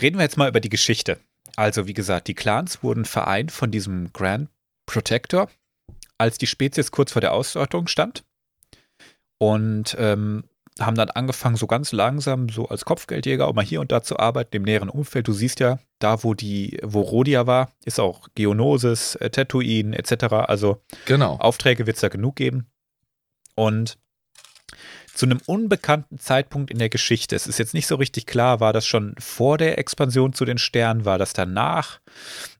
Reden 0.00 0.18
wir 0.18 0.22
jetzt 0.22 0.36
mal 0.36 0.48
über 0.48 0.60
die 0.60 0.68
Geschichte. 0.68 1.18
Also, 1.56 1.86
wie 1.86 1.94
gesagt, 1.94 2.28
die 2.28 2.34
Clans 2.34 2.82
wurden 2.82 3.04
vereint 3.04 3.50
von 3.50 3.70
diesem 3.70 4.12
Grand 4.12 4.50
Protector, 4.84 5.50
als 6.18 6.38
die 6.38 6.46
Spezies 6.46 6.90
kurz 6.90 7.12
vor 7.12 7.20
der 7.20 7.32
Ausrottung 7.32 7.88
stand. 7.88 8.24
Und 9.38 9.96
ähm, 9.98 10.44
haben 10.78 10.96
dann 10.96 11.10
angefangen, 11.10 11.56
so 11.56 11.66
ganz 11.66 11.92
langsam, 11.92 12.48
so 12.48 12.68
als 12.68 12.84
Kopfgeldjäger 12.84 13.48
auch 13.48 13.54
mal 13.54 13.64
hier 13.64 13.80
und 13.80 13.92
da 13.92 14.02
zu 14.02 14.18
arbeiten 14.18 14.56
im 14.56 14.62
näheren 14.62 14.90
Umfeld. 14.90 15.26
Du 15.26 15.32
siehst 15.32 15.60
ja, 15.60 15.78
da 15.98 16.22
wo 16.22 16.34
die, 16.34 16.78
wo 16.82 17.00
Rhodia 17.00 17.46
war, 17.46 17.72
ist 17.84 17.98
auch 17.98 18.28
Geonosis, 18.34 19.14
äh, 19.16 19.30
Tatooine 19.30 19.96
etc. 19.96 20.24
Also 20.46 20.82
Genau. 21.06 21.36
Aufträge 21.36 21.86
wird 21.86 21.96
es 21.96 22.02
da 22.02 22.08
genug 22.08 22.36
geben. 22.36 22.66
Und 23.54 23.96
zu 25.14 25.24
einem 25.24 25.40
unbekannten 25.46 26.18
Zeitpunkt 26.18 26.70
in 26.70 26.78
der 26.78 26.90
Geschichte, 26.90 27.34
es 27.34 27.46
ist 27.46 27.58
jetzt 27.58 27.72
nicht 27.72 27.86
so 27.86 27.94
richtig 27.94 28.26
klar, 28.26 28.60
war 28.60 28.74
das 28.74 28.86
schon 28.86 29.14
vor 29.18 29.56
der 29.56 29.78
Expansion 29.78 30.34
zu 30.34 30.44
den 30.44 30.58
Sternen, 30.58 31.06
war 31.06 31.16
das 31.16 31.32
danach, 31.32 32.00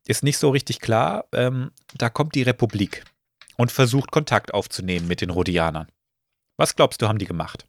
ist 0.06 0.24
nicht 0.24 0.38
so 0.38 0.48
richtig 0.48 0.80
klar. 0.80 1.26
Ähm, 1.32 1.70
da 1.98 2.09
kommt 2.09 2.34
die 2.34 2.43
Republik 2.43 3.05
und 3.59 3.72
versucht 3.72 4.10
Kontakt 4.10 4.55
aufzunehmen 4.55 5.06
mit 5.06 5.20
den 5.20 5.28
Rhodianern. 5.28 5.88
Was 6.56 6.76
glaubst 6.76 7.02
du, 7.02 7.09
haben 7.09 7.18
die 7.18 7.26
gemacht? 7.26 7.66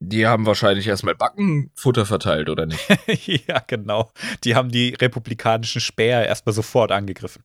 Die 0.00 0.26
haben 0.26 0.44
wahrscheinlich 0.44 0.86
erstmal 0.86 1.14
Backenfutter 1.14 2.04
verteilt, 2.04 2.50
oder 2.50 2.66
nicht? 2.66 2.80
ja, 3.48 3.62
genau. 3.66 4.10
Die 4.44 4.54
haben 4.54 4.70
die 4.70 4.90
republikanischen 4.90 5.80
Späher 5.80 6.26
erstmal 6.26 6.52
sofort 6.52 6.92
angegriffen. 6.92 7.42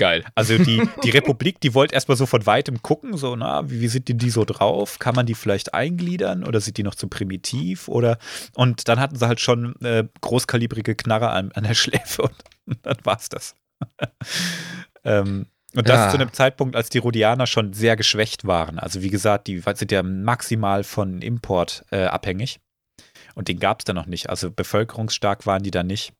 Geil. 0.00 0.24
Also 0.34 0.56
die, 0.56 0.80
die 1.04 1.10
Republik, 1.10 1.60
die 1.60 1.74
wollte 1.74 1.94
erstmal 1.94 2.16
so 2.16 2.24
von 2.24 2.46
weitem 2.46 2.80
gucken, 2.82 3.18
so, 3.18 3.36
na, 3.36 3.68
wie, 3.68 3.80
wie 3.80 3.88
sind 3.88 4.08
die, 4.08 4.16
die 4.16 4.30
so 4.30 4.46
drauf? 4.46 4.98
Kann 4.98 5.14
man 5.14 5.26
die 5.26 5.34
vielleicht 5.34 5.74
eingliedern 5.74 6.44
oder 6.44 6.60
sind 6.60 6.78
die 6.78 6.82
noch 6.82 6.94
zu 6.94 7.08
primitiv? 7.08 7.86
Oder 7.88 8.18
und 8.54 8.88
dann 8.88 8.98
hatten 8.98 9.16
sie 9.16 9.26
halt 9.26 9.40
schon 9.40 9.74
äh, 9.82 10.04
großkalibrige 10.22 10.94
Knarre 10.94 11.30
an, 11.30 11.52
an 11.52 11.64
der 11.64 11.74
Schläfe 11.74 12.22
und, 12.22 12.34
dann 12.82 12.96
war's 13.04 13.28
das. 13.28 13.54
ähm, 15.04 15.46
und 15.76 15.88
das 15.88 15.96
Ja. 15.96 16.08
zu 16.10 16.16
einem 16.16 16.32
Zeitpunkt, 16.32 16.74
als 16.76 16.88
die 16.90 16.98
Rhodianer 16.98 17.46
schon 17.46 17.72
sehr 17.72 17.96
geschwächt 17.96 18.46
waren. 18.46 18.78
Also 18.78 19.02
wie 19.02 19.10
gesagt, 19.10 19.46
die 19.46 19.62
sind 19.74 19.92
ja 19.92 20.02
maximal 20.02 20.84
von 20.84 21.22
Import 21.22 21.84
äh, 21.90 22.04
abhängig. 22.04 22.58
Und 23.34 23.48
den 23.48 23.58
gab 23.58 23.80
es 23.80 23.84
da 23.84 23.92
noch 23.92 24.06
nicht. 24.06 24.28
Also 24.28 24.50
bevölkerungsstark 24.50 25.46
waren 25.46 25.62
die 25.62 25.70
da 25.70 25.82
nicht. 25.82 26.12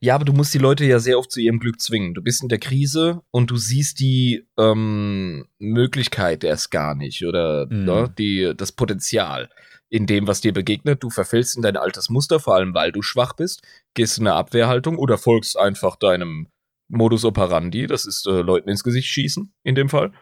Ja, 0.00 0.16
aber 0.16 0.24
du 0.24 0.32
musst 0.32 0.52
die 0.52 0.58
Leute 0.58 0.84
ja 0.84 0.98
sehr 0.98 1.16
oft 1.16 1.30
zu 1.30 1.40
ihrem 1.40 1.60
Glück 1.60 1.80
zwingen. 1.80 2.12
Du 2.14 2.22
bist 2.22 2.42
in 2.42 2.48
der 2.48 2.58
Krise 2.58 3.22
und 3.30 3.52
du 3.52 3.56
siehst 3.56 4.00
die 4.00 4.44
ähm, 4.58 5.46
Möglichkeit 5.60 6.42
erst 6.42 6.72
gar 6.72 6.96
nicht 6.96 7.24
oder 7.24 7.66
Mhm. 7.70 7.84
ne, 7.84 8.14
die, 8.18 8.52
das 8.56 8.72
Potenzial 8.72 9.48
in 9.88 10.06
dem, 10.06 10.26
was 10.26 10.40
dir 10.40 10.52
begegnet. 10.52 11.02
Du 11.04 11.10
verfällst 11.10 11.54
in 11.56 11.62
dein 11.62 11.76
altes 11.76 12.10
Muster, 12.10 12.40
vor 12.40 12.56
allem 12.56 12.74
weil 12.74 12.90
du 12.90 13.00
schwach 13.02 13.32
bist, 13.34 13.62
gehst 13.94 14.18
in 14.18 14.26
eine 14.26 14.34
Abwehrhaltung 14.36 14.98
oder 14.98 15.18
folgst 15.18 15.56
einfach 15.56 15.94
deinem 15.94 16.48
Modus 16.90 17.24
operandi. 17.24 17.86
Das 17.86 18.04
ist 18.04 18.26
äh, 18.26 18.42
Leuten 18.42 18.68
ins 18.68 18.84
Gesicht 18.84 19.08
schießen, 19.08 19.52
in 19.62 19.74
dem 19.74 19.88
Fall. 19.88 20.12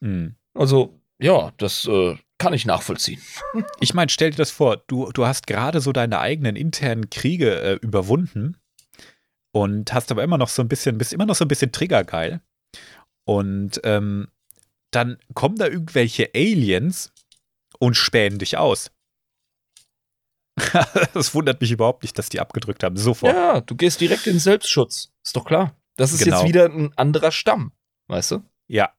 Mhm. 0.00 0.36
Also, 0.54 1.00
ja, 1.18 1.52
das 1.58 1.86
äh, 1.86 2.16
kann 2.38 2.54
ich 2.54 2.66
nachvollziehen. 2.66 3.20
Ich 3.80 3.94
meine, 3.94 4.08
stell 4.08 4.30
dir 4.30 4.36
das 4.36 4.50
vor, 4.50 4.82
du, 4.86 5.10
du 5.12 5.26
hast 5.26 5.46
gerade 5.46 5.80
so 5.80 5.92
deine 5.92 6.18
eigenen 6.18 6.56
internen 6.56 7.10
Kriege 7.10 7.60
äh, 7.60 7.74
überwunden 7.74 8.56
und 9.52 9.92
hast 9.92 10.10
aber 10.10 10.24
immer 10.24 10.38
noch 10.38 10.48
so 10.48 10.62
ein 10.62 10.68
bisschen, 10.68 10.98
bist 10.98 11.12
immer 11.12 11.26
noch 11.26 11.34
so 11.34 11.44
ein 11.44 11.48
bisschen 11.48 11.70
triggergeil. 11.70 12.40
Und 13.26 13.80
ähm, 13.84 14.28
dann 14.90 15.18
kommen 15.34 15.56
da 15.56 15.66
irgendwelche 15.66 16.30
Aliens 16.34 17.12
und 17.78 17.94
spähen 17.96 18.38
dich 18.38 18.56
aus. 18.56 18.90
das 21.14 21.34
wundert 21.34 21.60
mich 21.60 21.72
überhaupt 21.72 22.02
nicht, 22.02 22.18
dass 22.18 22.28
die 22.28 22.40
abgedrückt 22.40 22.82
haben. 22.82 22.96
Sofort. 22.96 23.34
Ja, 23.34 23.60
du 23.60 23.74
gehst 23.74 24.00
direkt 24.00 24.26
in 24.26 24.38
Selbstschutz. 24.38 25.12
Ist 25.22 25.36
doch 25.36 25.44
klar. 25.44 25.76
Das 25.96 26.12
ist 26.12 26.24
Genau. 26.24 26.38
jetzt 26.40 26.48
wieder 26.48 26.64
ein 26.66 26.92
anderer 26.96 27.30
Stamm, 27.32 27.72
weißt 28.08 28.32
du? 28.32 28.42
Ja. 28.68 28.92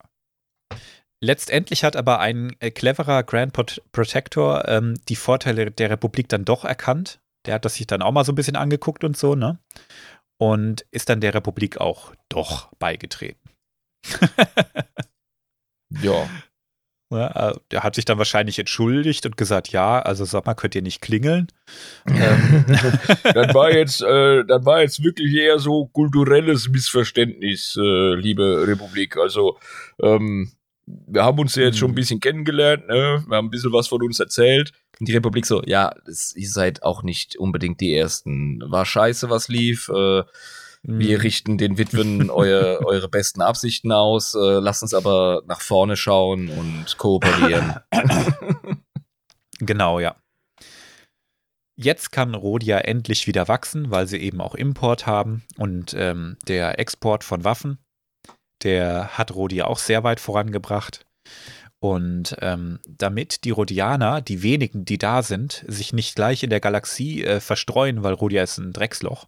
Letztendlich 1.21 1.83
hat 1.83 1.95
aber 1.95 2.19
ein 2.19 2.55
äh, 2.59 2.71
cleverer 2.71 3.23
Grand 3.23 3.53
Prot- 3.53 3.81
Protector 3.91 4.67
ähm, 4.67 4.95
die 5.09 5.15
Vorteile 5.15 5.71
der 5.71 5.89
Republik 5.89 6.29
dann 6.29 6.45
doch 6.45 6.65
erkannt. 6.65 7.19
Der 7.45 7.55
hat 7.55 7.65
das 7.65 7.75
sich 7.75 7.87
dann 7.87 8.01
auch 8.01 8.11
mal 8.11 8.25
so 8.25 8.31
ein 8.31 8.35
bisschen 8.35 8.55
angeguckt 8.55 9.03
und 9.03 9.17
so, 9.17 9.35
ne? 9.35 9.59
Und 10.37 10.85
ist 10.91 11.09
dann 11.09 11.21
der 11.21 11.33
Republik 11.33 11.77
auch 11.79 12.13
doch 12.29 12.71
beigetreten. 12.79 13.49
Ja. 16.01 16.27
Ja, 17.11 17.51
äh, 17.51 17.55
der 17.71 17.83
hat 17.83 17.95
sich 17.95 18.05
dann 18.05 18.17
wahrscheinlich 18.17 18.57
entschuldigt 18.57 19.25
und 19.25 19.37
gesagt, 19.37 19.69
ja, 19.69 20.01
also 20.01 20.25
sag 20.25 20.45
mal, 20.45 20.55
könnt 20.55 20.73
ihr 20.73 20.81
nicht 20.81 21.01
klingeln? 21.01 21.47
Ähm, 22.07 22.65
das 23.23 23.53
war 23.53 23.71
jetzt, 23.71 24.01
äh, 24.01 24.43
das 24.43 24.65
war 24.65 24.81
jetzt 24.81 25.03
wirklich 25.03 25.33
eher 25.35 25.59
so 25.59 25.85
kulturelles 25.87 26.67
Missverständnis, 26.69 27.77
äh, 27.79 28.15
liebe 28.15 28.65
Republik. 28.67 29.17
Also, 29.17 29.57
ähm, 30.01 30.51
wir 30.87 31.23
haben 31.23 31.39
uns 31.39 31.55
ja 31.55 31.63
jetzt 31.63 31.77
schon 31.77 31.91
ein 31.91 31.95
bisschen 31.95 32.19
kennengelernt, 32.19 32.87
ne? 32.87 33.23
Wir 33.27 33.37
haben 33.37 33.47
ein 33.47 33.51
bisschen 33.51 33.73
was 33.73 33.87
von 33.87 34.03
uns 34.03 34.19
erzählt. 34.19 34.71
Und 34.99 35.07
die 35.07 35.13
Republik 35.13 35.45
so, 35.45 35.61
ja, 35.65 35.91
es, 36.07 36.35
ihr 36.35 36.49
seid 36.49 36.83
auch 36.83 37.03
nicht 37.03 37.37
unbedingt 37.37 37.81
die 37.81 37.95
Ersten. 37.95 38.61
War 38.67 38.85
scheiße, 38.85 39.29
was 39.29 39.47
lief. 39.47 39.89
Äh, 39.89 40.23
wir 40.87 41.23
richten 41.23 41.57
den 41.57 41.77
Witwen 41.77 42.29
euer, 42.29 42.79
eure 42.85 43.09
besten 43.09 43.41
Absichten 43.41 43.91
aus. 43.91 44.35
Äh, 44.35 44.59
lasst 44.59 44.83
uns 44.83 44.93
aber 44.93 45.43
nach 45.47 45.61
vorne 45.61 45.97
schauen 45.97 46.49
und 46.49 46.97
kooperieren. 46.97 47.75
Genau, 49.59 49.99
ja. 49.99 50.15
Jetzt 51.77 52.11
kann 52.11 52.35
Rhodia 52.35 52.79
endlich 52.79 53.27
wieder 53.27 53.47
wachsen, 53.47 53.91
weil 53.91 54.07
sie 54.07 54.17
eben 54.17 54.39
auch 54.39 54.55
Import 54.55 55.07
haben 55.07 55.43
und 55.57 55.93
ähm, 55.97 56.37
der 56.47 56.79
Export 56.79 57.23
von 57.23 57.43
Waffen, 57.43 57.79
der 58.63 59.17
hat 59.17 59.35
Rhodia 59.35 59.65
auch 59.65 59.77
sehr 59.77 60.03
weit 60.03 60.19
vorangebracht. 60.19 61.05
Und 61.79 62.37
ähm, 62.39 62.79
damit 62.87 63.43
die 63.43 63.51
Rhodianer, 63.51 64.21
die 64.21 64.41
wenigen, 64.41 64.85
die 64.85 64.97
da 64.97 65.21
sind, 65.21 65.65
sich 65.67 65.91
nicht 65.91 66.15
gleich 66.15 66.43
in 66.43 66.49
der 66.49 66.61
Galaxie 66.61 67.23
äh, 67.23 67.41
verstreuen, 67.41 68.01
weil 68.01 68.13
Rhodia 68.13 68.41
ist 68.41 68.57
ein 68.57 68.71
Drecksloch, 68.71 69.27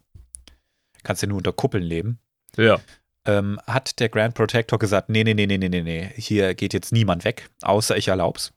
kannst 1.02 1.22
ja 1.22 1.28
nur 1.28 1.38
unter 1.38 1.52
Kuppeln 1.52 1.84
leben, 1.84 2.18
ja. 2.56 2.80
ähm, 3.24 3.60
hat 3.66 4.00
der 4.00 4.08
Grand 4.08 4.34
Protector 4.34 4.78
gesagt, 4.78 5.08
nee, 5.08 5.24
nee, 5.24 5.34
nee, 5.34 5.46
nee, 5.46 5.58
nee, 5.58 5.68
nee, 5.68 5.82
nee, 5.82 6.10
hier 6.16 6.54
geht 6.54 6.74
jetzt 6.74 6.92
niemand 6.92 7.24
weg, 7.24 7.50
außer 7.62 7.96
ich 7.96 8.08
erlaub's. 8.08 8.52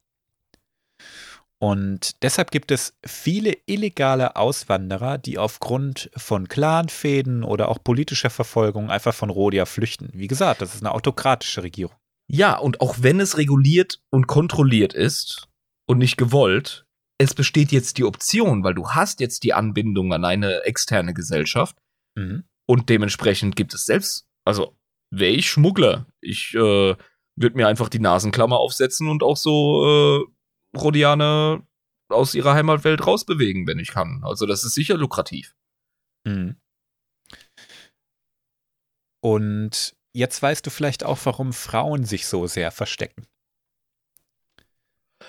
Und 1.61 2.23
deshalb 2.23 2.49
gibt 2.49 2.71
es 2.71 2.97
viele 3.05 3.55
illegale 3.67 4.35
Auswanderer, 4.35 5.19
die 5.19 5.37
aufgrund 5.37 6.09
von 6.17 6.47
Clanfäden 6.47 7.43
oder 7.43 7.69
auch 7.69 7.77
politischer 7.83 8.31
Verfolgung 8.31 8.89
einfach 8.89 9.13
von 9.13 9.29
Rhodia 9.29 9.67
flüchten. 9.67 10.09
Wie 10.11 10.25
gesagt, 10.25 10.63
das 10.63 10.73
ist 10.73 10.81
eine 10.81 10.91
autokratische 10.91 11.61
Regierung. 11.61 11.95
Ja, 12.27 12.57
und 12.57 12.81
auch 12.81 12.95
wenn 13.01 13.19
es 13.19 13.37
reguliert 13.37 14.01
und 14.09 14.25
kontrolliert 14.25 14.93
ist 14.93 15.49
und 15.85 15.99
nicht 15.99 16.17
gewollt, 16.17 16.87
es 17.19 17.35
besteht 17.35 17.71
jetzt 17.71 17.99
die 17.99 18.05
Option, 18.05 18.63
weil 18.63 18.73
du 18.73 18.89
hast 18.89 19.19
jetzt 19.19 19.43
die 19.43 19.53
Anbindung 19.53 20.13
an 20.13 20.25
eine 20.25 20.63
externe 20.63 21.13
Gesellschaft 21.13 21.75
Mhm. 22.15 22.43
und 22.65 22.89
dementsprechend 22.89 23.55
gibt 23.55 23.73
es 23.73 23.85
selbst, 23.85 24.27
also 24.45 24.77
wäre 25.11 25.31
ich 25.31 25.49
Schmuggler, 25.49 26.07
ich 26.19 26.53
äh, 26.55 26.95
würde 27.35 27.55
mir 27.55 27.67
einfach 27.67 27.89
die 27.89 27.99
Nasenklammer 27.99 28.57
aufsetzen 28.57 29.07
und 29.07 29.23
auch 29.23 29.37
so 29.37 30.25
äh, 30.25 30.77
Rhodianer 30.77 31.65
aus 32.09 32.35
ihrer 32.35 32.53
Heimatwelt 32.53 33.05
rausbewegen, 33.05 33.67
wenn 33.67 33.79
ich 33.79 33.89
kann. 33.89 34.21
Also 34.23 34.45
das 34.45 34.63
ist 34.63 34.73
sicher 34.73 34.97
lukrativ. 34.97 35.55
Mhm. 36.25 36.57
Und 39.21 39.95
jetzt 40.13 40.41
weißt 40.41 40.65
du 40.65 40.69
vielleicht 40.69 41.03
auch, 41.03 41.19
warum 41.23 41.53
Frauen 41.53 42.05
sich 42.05 42.27
so 42.27 42.47
sehr 42.47 42.71
verstecken. 42.71 43.27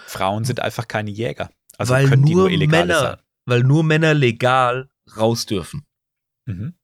Frauen 0.07 0.45
sind 0.45 0.61
einfach 0.61 0.89
keine 0.89 1.11
Jäger. 1.11 1.51
Also 1.79 1.95
weil 1.95 2.09
können 2.09 2.25
die 2.25 2.35
nur 2.35 2.45
nur 2.45 2.51
illegale 2.51 2.87
Männer, 2.87 3.01
sein. 3.01 3.19
weil 3.47 3.63
nur 3.63 3.85
Männer 3.85 4.15
legal 4.15 4.91
raus 5.17 5.47
dürfen. 5.47 5.87
Mhm. 6.47 6.75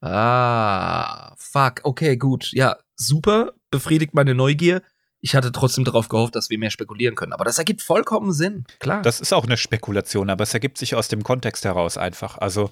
Ah, 0.00 1.34
fuck. 1.38 1.80
Okay, 1.84 2.16
gut. 2.16 2.50
Ja, 2.52 2.76
super. 2.96 3.52
Befriedigt 3.70 4.14
meine 4.14 4.34
Neugier. 4.34 4.82
Ich 5.20 5.36
hatte 5.36 5.52
trotzdem 5.52 5.84
darauf 5.84 6.08
gehofft, 6.08 6.34
dass 6.34 6.50
wir 6.50 6.58
mehr 6.58 6.70
spekulieren 6.72 7.14
können. 7.14 7.32
Aber 7.32 7.44
das 7.44 7.56
ergibt 7.58 7.80
vollkommen 7.82 8.32
Sinn. 8.32 8.64
Klar. 8.80 9.02
Das 9.02 9.20
ist 9.20 9.32
auch 9.32 9.44
eine 9.46 9.56
Spekulation, 9.56 10.30
aber 10.30 10.42
es 10.42 10.52
ergibt 10.52 10.78
sich 10.78 10.96
aus 10.96 11.06
dem 11.06 11.22
Kontext 11.22 11.64
heraus 11.64 11.96
einfach. 11.96 12.38
Also 12.38 12.70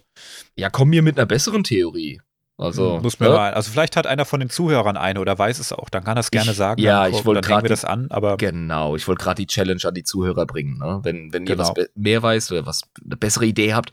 ja, 0.56 0.68
komm 0.70 0.88
mir 0.90 1.02
mit 1.02 1.16
einer 1.16 1.26
besseren 1.26 1.62
Theorie. 1.62 2.20
Also, 2.58 2.98
muss 3.00 3.18
mir 3.20 3.28
ja, 3.28 3.34
mal, 3.34 3.54
also 3.54 3.70
vielleicht 3.70 3.96
hat 3.96 4.06
einer 4.06 4.26
von 4.26 4.38
den 4.40 4.50
Zuhörern 4.50 4.98
eine 4.98 5.20
oder 5.20 5.38
weiß 5.38 5.60
es 5.60 5.72
auch, 5.72 5.88
dann 5.88 6.04
kann 6.04 6.18
er 6.18 6.20
es 6.20 6.30
gerne 6.30 6.50
Ich- 6.50 6.56
sagen. 6.58 6.78
ja, 6.82 7.04
dann, 7.04 7.14
ich 7.14 7.24
wollte 7.24 7.40
grad 7.40 7.70
das 7.70 7.86
an, 7.86 8.08
aber 8.10 8.36
Genau, 8.36 8.96
ich 8.96 9.08
wollte 9.08 9.22
gerade 9.24 9.36
die 9.40 9.46
Challenge 9.46 9.80
an 9.84 9.94
die 9.94 10.02
Zuhörer 10.02 10.44
bringen. 10.44 10.76
Ne? 10.76 11.00
Wenn, 11.02 11.32
wenn 11.32 11.44
ihr 11.44 11.54
Genau. 11.56 11.62
was 11.68 11.72
be- 11.72 11.88
mehr 11.94 12.22
weißt 12.22 12.52
oder 12.52 12.66
was 12.66 12.82
eine 13.02 13.16
bessere 13.16 13.46
Idee 13.46 13.72
habt, 13.72 13.92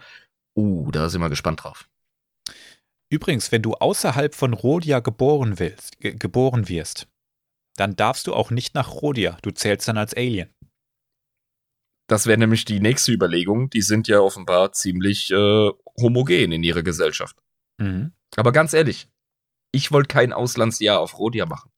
uh, 0.58 0.92
da 0.92 1.10
sind 1.10 1.22
wir 1.22 1.30
gespannt 1.30 1.64
drauf. 1.64 1.90
übrigens, 3.10 3.52
wenn 3.52 3.62
du 3.62 3.74
außerhalb 3.76 4.36
von 4.36 4.54
Rodia 4.54 5.00
geboren 5.00 5.60
willst, 5.60 6.00
ge 6.00 6.16
geboren 6.16 6.68
wirst, 6.68 7.08
dann 7.78 7.96
darfst 7.96 8.28
du 8.28 8.34
auch 8.34 8.52
nicht 8.52 8.76
nach 8.76 8.92
Rodia. 8.92 9.38
Du 9.44 9.52
zählst 9.52 9.88
dann 9.88 9.98
als 9.98 10.14
Alien. 10.14 10.50
Das 12.10 12.26
wäre 12.26 12.38
nämlich 12.38 12.66
die 12.66 12.80
nächste 12.80 13.12
Überlegung. 13.12 13.70
Die 13.70 13.82
sind 13.82 14.08
ja 14.08 14.20
offenbar 14.20 14.72
ziemlich 14.72 15.30
äh, 15.30 15.72
homogen 16.00 16.52
in 16.52 16.64
ihrer 16.64 16.84
Gesellschaft. 16.84 17.38
Mhm. 17.80 18.14
Aber 18.36 18.52
ganz 18.52 18.74
ehrlich, 18.74 19.10
ich 19.74 19.92
wollte 19.92 20.08
kein 20.08 20.34
Auslandsjahr 20.34 21.00
auf 21.00 21.20
Rodia 21.20 21.46
machen. 21.46 21.72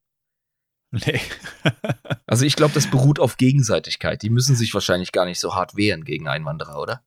Nee. 0.91 1.21
Also 2.25 2.45
ich 2.45 2.55
glaube, 2.55 2.75
das 2.75 2.91
beruht 2.91 3.19
auf 3.19 3.37
Gegenseitigkeit. 3.37 4.21
Die 4.21 4.29
müssen 4.29 4.55
sich 4.55 4.71
wahrscheinlich 4.75 5.11
gar 5.11 5.25
nicht 5.25 5.39
so 5.39 5.55
hart 5.55 5.75
wehren 5.75 6.03
gegen 6.05 6.27
Einwanderer, 6.27 6.79
oder? 6.79 7.03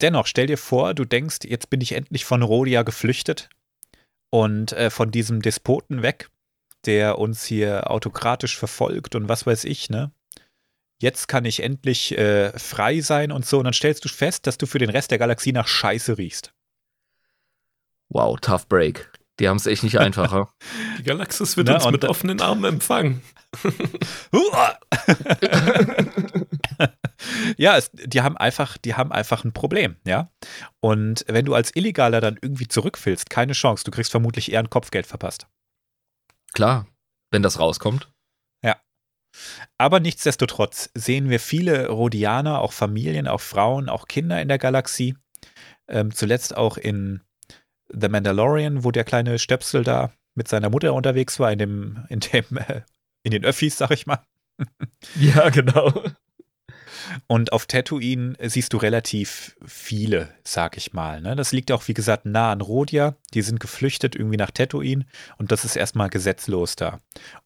Dennoch, 0.00 0.26
stell 0.26 0.46
dir 0.46 0.58
vor, 0.58 0.94
du 0.94 1.04
denkst, 1.04 1.38
jetzt 1.44 1.70
bin 1.70 1.80
ich 1.80 1.92
endlich 1.92 2.24
von 2.24 2.42
Rodia 2.42 2.82
geflüchtet 2.82 3.48
und 4.30 4.72
äh, 4.72 4.90
von 4.90 5.10
diesem 5.10 5.40
Despoten 5.40 6.02
weg, 6.02 6.28
der 6.84 7.18
uns 7.18 7.44
hier 7.44 7.90
autokratisch 7.90 8.58
verfolgt 8.58 9.14
und 9.14 9.28
was 9.28 9.46
weiß 9.46 9.64
ich, 9.64 9.88
ne? 9.88 10.12
Jetzt 10.98 11.28
kann 11.28 11.44
ich 11.44 11.62
endlich 11.62 12.16
äh, 12.16 12.58
frei 12.58 13.00
sein 13.00 13.30
und 13.30 13.44
so. 13.44 13.58
Und 13.58 13.64
dann 13.64 13.74
stellst 13.74 14.04
du 14.04 14.08
fest, 14.08 14.46
dass 14.46 14.56
du 14.56 14.66
für 14.66 14.78
den 14.78 14.88
Rest 14.88 15.10
der 15.10 15.18
Galaxie 15.18 15.52
nach 15.52 15.68
Scheiße 15.68 16.16
riechst. 16.16 16.54
Wow, 18.08 18.38
tough 18.40 18.66
break. 18.66 19.10
Die 19.38 19.48
haben 19.48 19.56
es 19.56 19.66
echt 19.66 19.82
nicht 19.82 19.98
einfacher. 19.98 20.48
Die 20.98 21.02
Galaxis 21.02 21.56
wird 21.56 21.68
Na, 21.68 21.74
uns 21.76 21.90
mit 21.90 22.04
offenen 22.04 22.40
Armen 22.40 22.64
empfangen. 22.64 23.22
ja, 27.56 27.76
es, 27.76 27.90
die 27.92 28.22
haben 28.22 28.36
einfach, 28.36 28.78
die 28.78 28.94
haben 28.94 29.12
einfach 29.12 29.44
ein 29.44 29.52
Problem, 29.52 29.96
ja. 30.06 30.30
Und 30.80 31.24
wenn 31.28 31.44
du 31.44 31.54
als 31.54 31.74
Illegaler 31.74 32.20
dann 32.20 32.38
irgendwie 32.40 32.68
zurück 32.68 32.98
willst, 33.04 33.30
keine 33.30 33.52
Chance. 33.52 33.84
Du 33.84 33.90
kriegst 33.90 34.10
vermutlich 34.10 34.52
eher 34.52 34.60
ein 34.60 34.70
Kopfgeld 34.70 35.06
verpasst. 35.06 35.46
Klar, 36.52 36.86
wenn 37.30 37.42
das 37.42 37.58
rauskommt. 37.58 38.08
Aber 39.78 40.00
nichtsdestotrotz 40.00 40.90
sehen 40.94 41.28
wir 41.28 41.40
viele 41.40 41.88
Rhodianer, 41.88 42.60
auch 42.60 42.72
Familien, 42.72 43.28
auch 43.28 43.40
Frauen, 43.40 43.88
auch 43.88 44.08
Kinder 44.08 44.40
in 44.40 44.48
der 44.48 44.58
Galaxie. 44.58 45.16
Ähm, 45.88 46.12
zuletzt 46.12 46.56
auch 46.56 46.76
in 46.76 47.20
The 47.92 48.08
Mandalorian, 48.08 48.84
wo 48.84 48.90
der 48.90 49.04
kleine 49.04 49.38
Stöpsel 49.38 49.84
da 49.84 50.10
mit 50.34 50.48
seiner 50.48 50.70
Mutter 50.70 50.92
unterwegs 50.94 51.38
war, 51.40 51.50
in 51.52 51.58
dem, 51.58 52.04
in 52.08 52.20
dem, 52.20 52.44
äh, 52.56 52.82
in 53.22 53.30
den 53.30 53.44
Öffis, 53.44 53.78
sag 53.78 53.90
ich 53.92 54.06
mal. 54.06 54.20
Ja, 55.20 55.50
genau. 55.50 55.92
Und 57.28 57.52
auf 57.52 57.66
Tatooine 57.66 58.34
siehst 58.42 58.72
du 58.72 58.78
relativ 58.78 59.56
viele, 59.64 60.28
sag 60.42 60.76
ich 60.76 60.92
mal. 60.92 61.20
Ne? 61.20 61.36
Das 61.36 61.52
liegt 61.52 61.70
auch, 61.70 61.86
wie 61.88 61.94
gesagt, 61.94 62.26
nah 62.26 62.50
an 62.52 62.60
Rhodia. 62.60 63.16
Die 63.34 63.42
sind 63.42 63.60
geflüchtet 63.60 64.16
irgendwie 64.16 64.36
nach 64.36 64.50
Tatooine 64.50 65.06
und 65.38 65.52
das 65.52 65.64
ist 65.64 65.76
erstmal 65.76 66.08
gesetzlos 66.10 66.74
da. 66.76 67.00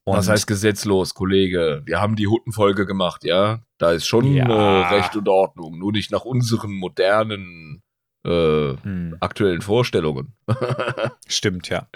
Und 0.05 0.17
Was 0.17 0.29
heißt 0.29 0.47
gesetzlos, 0.47 1.15
Kollege? 1.15 1.83
Wir 1.85 2.01
haben 2.01 2.17
die 2.17 2.27
Huttenfolge 2.29 2.87
gemacht, 2.87 3.25
ja? 3.25 3.61
Da 3.79 3.93
ist 3.93 4.07
schon 4.07 4.33
Ja. 4.35 4.47
äh, 4.49 4.95
Recht 4.95 5.17
und 5.17 5.29
Ordnung, 5.29 5.79
nur 5.79 5.93
nicht 5.93 6.11
nach 6.11 6.25
unseren 6.25 6.73
modernen 6.73 7.83
äh, 8.25 8.77
Hm. 8.83 9.17
aktuellen 9.21 9.63
Vorstellungen. 9.63 10.35
Stimmt, 11.29 11.69
ja. 11.69 11.89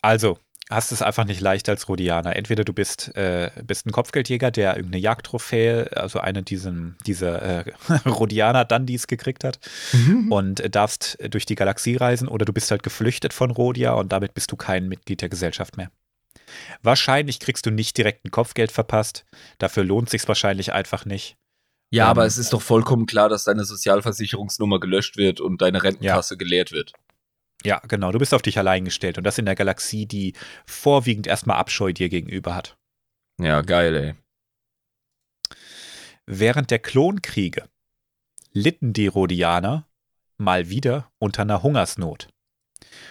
Also, 0.00 0.38
hast 0.70 0.90
es 0.92 1.02
einfach 1.02 1.24
nicht 1.24 1.40
leicht 1.40 1.68
als 1.68 1.88
Rhodianer. 1.88 2.34
Entweder 2.34 2.64
du 2.64 2.72
bist, 2.72 3.14
äh, 3.16 3.50
bist 3.64 3.86
ein 3.86 3.92
Kopfgeldjäger, 3.92 4.50
der 4.50 4.76
irgendeine 4.76 5.02
Jagdtrophäe, 5.02 5.90
also 5.96 6.18
eine 6.18 6.42
diesen, 6.42 6.96
dieser 7.06 7.66
äh, 7.66 7.72
Rhodianer-Dandys 8.08 9.06
gekriegt 9.06 9.44
hat 9.44 9.60
und 10.30 10.60
äh, 10.60 10.70
darfst 10.70 11.18
durch 11.30 11.46
die 11.46 11.54
Galaxie 11.54 11.96
reisen, 11.96 12.28
oder 12.28 12.44
du 12.44 12.52
bist 12.52 12.70
halt 12.70 12.82
geflüchtet 12.82 13.32
von 13.32 13.50
Rhodia 13.50 13.92
und 13.92 14.12
damit 14.12 14.34
bist 14.34 14.50
du 14.50 14.56
kein 14.56 14.88
Mitglied 14.88 15.20
der 15.20 15.28
Gesellschaft 15.28 15.76
mehr. 15.76 15.90
Wahrscheinlich 16.82 17.38
kriegst 17.38 17.64
du 17.66 17.70
nicht 17.70 17.96
direkt 17.96 18.24
ein 18.24 18.30
Kopfgeld 18.30 18.72
verpasst. 18.72 19.24
Dafür 19.58 19.84
lohnt 19.84 20.10
sich's 20.10 20.28
wahrscheinlich 20.28 20.72
einfach 20.72 21.04
nicht. 21.04 21.36
Ja, 21.92 22.04
Ähm, 22.04 22.10
aber 22.10 22.26
es 22.26 22.38
ist 22.38 22.52
doch 22.52 22.62
vollkommen 22.62 23.06
klar, 23.06 23.28
dass 23.28 23.44
deine 23.44 23.64
Sozialversicherungsnummer 23.64 24.80
gelöscht 24.80 25.16
wird 25.16 25.40
und 25.40 25.60
deine 25.62 25.82
Rentenkasse 25.82 26.36
geleert 26.36 26.72
wird. 26.72 26.94
Ja, 27.64 27.80
genau. 27.86 28.10
Du 28.10 28.18
bist 28.18 28.34
auf 28.34 28.42
dich 28.42 28.58
allein 28.58 28.84
gestellt 28.84 29.18
und 29.18 29.24
das 29.24 29.38
in 29.38 29.44
der 29.44 29.54
Galaxie, 29.54 30.06
die 30.06 30.32
vorwiegend 30.66 31.26
erstmal 31.26 31.58
Abscheu 31.58 31.92
dir 31.92 32.08
gegenüber 32.08 32.54
hat. 32.54 32.76
Ja, 33.38 33.60
geil, 33.60 33.94
ey. 33.94 34.14
Während 36.26 36.70
der 36.70 36.78
Klonkriege 36.78 37.68
litten 38.52 38.92
die 38.92 39.06
Rhodianer 39.06 39.86
mal 40.38 40.70
wieder 40.70 41.10
unter 41.18 41.42
einer 41.42 41.62
Hungersnot. 41.62 42.28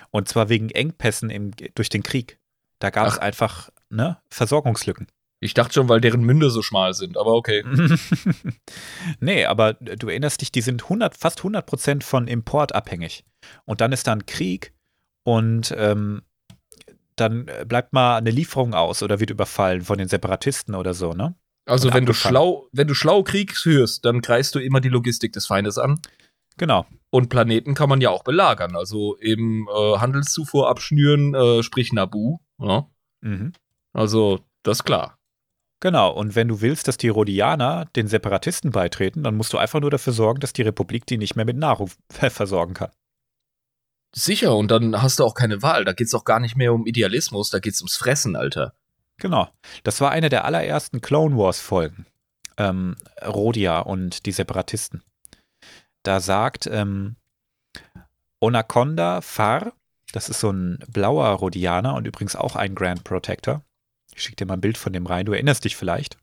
Und 0.10 0.28
zwar 0.28 0.50
wegen 0.50 0.70
Engpässen 0.70 1.30
im, 1.30 1.52
durch 1.76 1.90
den 1.90 2.04
Krieg. 2.04 2.40
Da 2.80 2.90
gab 2.90 3.08
es 3.08 3.20
Ach. 3.20 3.22
einfach 3.22 3.70
ne, 3.90 4.22
Versorgungslücken. 4.30 5.08
Ich 5.44 5.56
dachte 5.56 5.74
schon, 5.74 5.90
weil 5.90 6.02
deren 6.02 6.22
Münde 6.22 6.52
so 6.52 6.62
schmal 6.62 6.94
sind, 6.94 7.18
aber 7.18 7.34
okay. 7.34 7.64
nee, 9.20 9.46
aber 9.46 9.74
du 9.74 10.08
erinnerst 10.08 10.42
dich, 10.42 10.52
die 10.52 10.62
sind 10.62 10.84
100, 10.84 11.18
fast 11.18 11.40
100 11.40 11.66
Prozent 11.66 12.04
von 12.04 12.28
Import 12.28 12.76
abhängig. 12.76 13.26
Und 13.66 13.82
dann 13.82 13.92
ist 13.92 14.06
da 14.06 14.14
ein 14.14 14.28
Krieg 14.28 14.72
und 15.24 15.74
ähm, 15.76 16.22
dann 17.16 17.50
bleibt 17.68 17.92
mal 17.92 18.18
eine 18.18 18.30
Lieferung 18.30 18.76
aus 18.76 19.02
oder 19.02 19.20
wird 19.20 19.32
überfallen 19.32 19.82
von 19.82 19.98
den 19.98 20.08
Separatisten 20.08 20.76
oder 20.76 20.94
so, 20.94 21.14
ne? 21.14 21.36
Also 21.66 21.88
Und 21.88 21.96
wenn 21.96 22.06
du 22.06 22.14
schlau, 22.14 22.68
wenn 22.72 22.88
du 22.88 22.94
schlau 22.94 23.24
Krieg 23.24 23.56
führst, 23.56 24.06
dann 24.06 24.22
greifst 24.22 24.54
du 24.54 24.60
immer 24.60 24.80
die 24.80 24.90
Logistik 24.90 25.34
des 25.34 25.48
Feindes 25.48 25.80
an. 25.80 26.00
Genau. 26.58 26.86
Und 27.10 27.30
Planeten 27.30 27.74
kann 27.74 27.90
man 27.90 28.02
ja 28.02 28.10
auch 28.12 28.24
belagern. 28.24 28.76
Also 28.76 29.18
eben 29.20 29.68
äh, 29.68 29.98
Handelszufuhr 29.98 30.70
abschnüren, 30.70 31.34
äh, 31.34 31.64
sprich 31.64 31.94
Nabu. 31.94 32.38
Ja? 32.60 32.88
Mhm. 33.22 33.54
Also, 33.94 34.40
das 34.64 34.80
ist 34.80 34.84
klar. 34.84 35.18
Genau, 35.82 36.12
und 36.12 36.36
wenn 36.36 36.48
du 36.48 36.62
willst, 36.62 36.88
dass 36.88 36.98
die 36.98 37.10
Rhodianer 37.10 37.86
den 37.96 38.08
Separatisten 38.08 38.72
beitreten, 38.72 39.24
dann 39.24 39.36
musst 39.36 39.52
du 39.52 39.58
einfach 39.58 39.82
nur 39.82 39.90
dafür 39.90 40.14
sorgen, 40.14 40.40
dass 40.40 40.54
die 40.54 40.62
Republik 40.62 41.08
die 41.08 41.18
nicht 41.18 41.36
mehr 41.36 41.46
mit 41.46 41.58
Nahrung 41.58 41.90
versorgen 42.10 42.76
kann. 42.76 42.92
Sicher, 44.16 44.56
und 44.56 44.70
dann 44.70 45.02
hast 45.02 45.20
du 45.20 45.24
auch 45.24 45.34
keine 45.34 45.64
Wahl. 45.64 45.84
Da 45.84 45.94
geht's 45.94 46.14
auch 46.14 46.24
gar 46.24 46.40
nicht 46.40 46.56
mehr 46.56 46.74
um 46.74 46.86
Idealismus, 46.86 47.50
da 47.50 47.60
geht's 47.60 47.82
ums 47.82 47.98
Fressen, 47.98 48.36
Alter. 48.36 48.74
Genau. 49.18 49.50
Das 49.84 50.02
war 50.02 50.12
eine 50.12 50.30
der 50.30 50.46
allerersten 50.46 51.02
Clone 51.02 51.36
Wars-Folgen. 51.36 52.06
Ähm, 52.58 52.96
Rhodia 53.26 53.80
und 53.80 54.26
die 54.26 54.32
Separatisten. 54.32 55.02
Da 56.04 56.20
sagt 56.20 56.68
ähm, 56.68 57.16
Onaconda 58.40 59.22
Far, 59.22 59.74
das 60.12 60.30
ist 60.30 60.42
so 60.42 60.52
ein 60.52 60.80
blauer 60.90 61.30
Rhodianer 61.30 61.96
und 61.96 62.06
übrigens 62.06 62.36
auch 62.36 62.56
ein 62.56 62.76
Grand 62.76 63.04
Protector. 63.04 63.64
Ich 64.22 64.26
schicke 64.26 64.36
dir 64.36 64.46
mal 64.46 64.54
ein 64.54 64.62
Bild 64.62 64.78
von 64.78 64.94
dem 64.94 65.08
rein, 65.08 65.26
du 65.26 65.34
erinnerst 65.34 65.66
dich 65.66 65.76
vielleicht. 65.76 66.18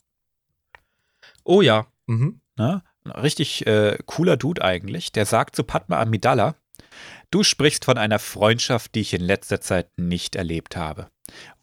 Oh 1.43 1.63
ja. 1.63 1.89
Mhm. 2.07 2.41
Ein 3.03 3.11
richtig 3.11 3.67
äh, 3.67 3.99
cooler 4.07 4.37
Dude 4.37 4.63
eigentlich. 4.63 5.11
Der 5.11 5.27
sagt 5.27 5.57
zu 5.57 5.65
Padma 5.65 6.01
Amidala, 6.01 6.55
du 7.33 7.43
sprichst 7.43 7.85
von 7.85 7.99
einer 7.99 8.21
Freundschaft, 8.21 8.95
die 8.95 9.01
ich 9.01 9.15
in 9.15 9.21
letzter 9.21 9.61
Zeit 9.61 9.91
nicht 9.99 10.37
erlebt 10.37 10.77
habe. 10.77 11.11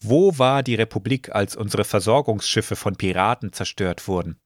Wo 0.02 0.38
war 0.38 0.62
die 0.62 0.76
Republik, 0.76 1.34
als 1.34 1.56
unsere 1.56 1.86
Versorgungsschiffe 1.86 2.76
von 2.76 2.98
Piraten 2.98 3.53
zerstört 3.53 4.06
wurden? 4.10 4.38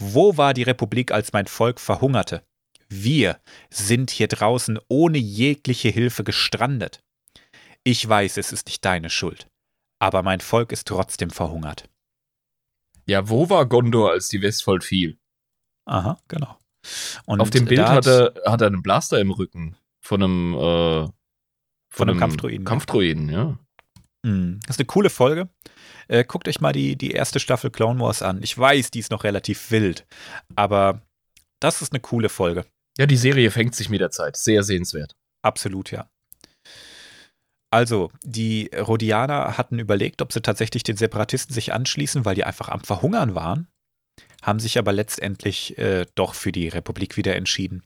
Wo 0.00 0.36
war 0.36 0.52
die 0.52 0.64
Republik, 0.64 1.12
als 1.12 1.32
mein 1.32 1.46
Volk 1.46 1.78
verhungerte? 1.78 2.42
Wir 2.88 3.38
sind 3.70 4.10
hier 4.10 4.26
draußen 4.26 4.80
ohne 4.88 5.18
jegliche 5.18 5.90
Hilfe 5.90 6.24
gestrandet. 6.24 7.04
Ich 7.84 8.06
weiß, 8.06 8.36
es 8.36 8.52
ist 8.52 8.66
nicht 8.66 8.84
deine 8.84 9.10
Schuld, 9.10 9.48
aber 9.98 10.22
mein 10.22 10.40
Volk 10.40 10.72
ist 10.72 10.86
trotzdem 10.88 11.30
verhungert. 11.30 11.88
Ja, 13.06 13.28
wo 13.28 13.48
war 13.48 13.66
Gondor, 13.66 14.10
als 14.10 14.28
die 14.28 14.42
Westfold 14.42 14.84
fiel? 14.84 15.18
Aha, 15.84 16.18
genau. 16.28 16.58
Und 17.24 17.40
Auf 17.40 17.50
dem 17.50 17.64
Bild 17.66 17.80
hat 17.80 18.06
er, 18.06 18.34
hat 18.44 18.60
er 18.60 18.66
einen 18.66 18.82
Blaster 18.82 19.20
im 19.20 19.30
Rücken 19.30 19.76
von 20.00 20.22
einem, 20.22 20.54
äh, 20.54 20.56
von, 20.58 21.12
von 21.88 22.10
einem 22.10 22.18
Kampfdruiden. 22.18 22.64
Kampfdruiden, 22.64 23.28
ja. 23.28 23.58
Hm, 24.24 24.60
das 24.66 24.76
ist 24.76 24.80
eine 24.80 24.86
coole 24.86 25.10
Folge. 25.10 25.48
Äh, 26.08 26.24
guckt 26.24 26.48
euch 26.48 26.60
mal 26.60 26.72
die, 26.72 26.96
die 26.96 27.12
erste 27.12 27.40
Staffel 27.40 27.70
Clone 27.70 28.00
Wars 28.00 28.22
an. 28.22 28.42
Ich 28.42 28.56
weiß, 28.56 28.90
die 28.90 29.00
ist 29.00 29.10
noch 29.10 29.24
relativ 29.24 29.70
wild, 29.70 30.06
aber 30.54 31.02
das 31.60 31.82
ist 31.82 31.92
eine 31.92 32.00
coole 32.00 32.28
Folge. 32.28 32.64
Ja, 32.98 33.06
die 33.06 33.16
Serie 33.16 33.50
fängt 33.50 33.74
sich 33.74 33.88
mit 33.88 34.00
der 34.00 34.10
Zeit. 34.10 34.36
Sehr 34.36 34.62
sehenswert. 34.62 35.16
Absolut, 35.42 35.90
ja. 35.90 36.08
Also, 37.70 38.10
die 38.22 38.70
Rhodianer 38.74 39.58
hatten 39.58 39.78
überlegt, 39.78 40.22
ob 40.22 40.32
sie 40.32 40.40
tatsächlich 40.40 40.82
den 40.82 40.96
Separatisten 40.96 41.52
sich 41.52 41.72
anschließen, 41.72 42.24
weil 42.24 42.34
die 42.34 42.44
einfach 42.44 42.68
am 42.68 42.80
Verhungern 42.80 43.34
waren, 43.34 43.68
haben 44.42 44.60
sich 44.60 44.78
aber 44.78 44.92
letztendlich 44.92 45.76
äh, 45.78 46.06
doch 46.14 46.34
für 46.34 46.52
die 46.52 46.68
Republik 46.68 47.16
wieder 47.16 47.34
entschieden. 47.34 47.82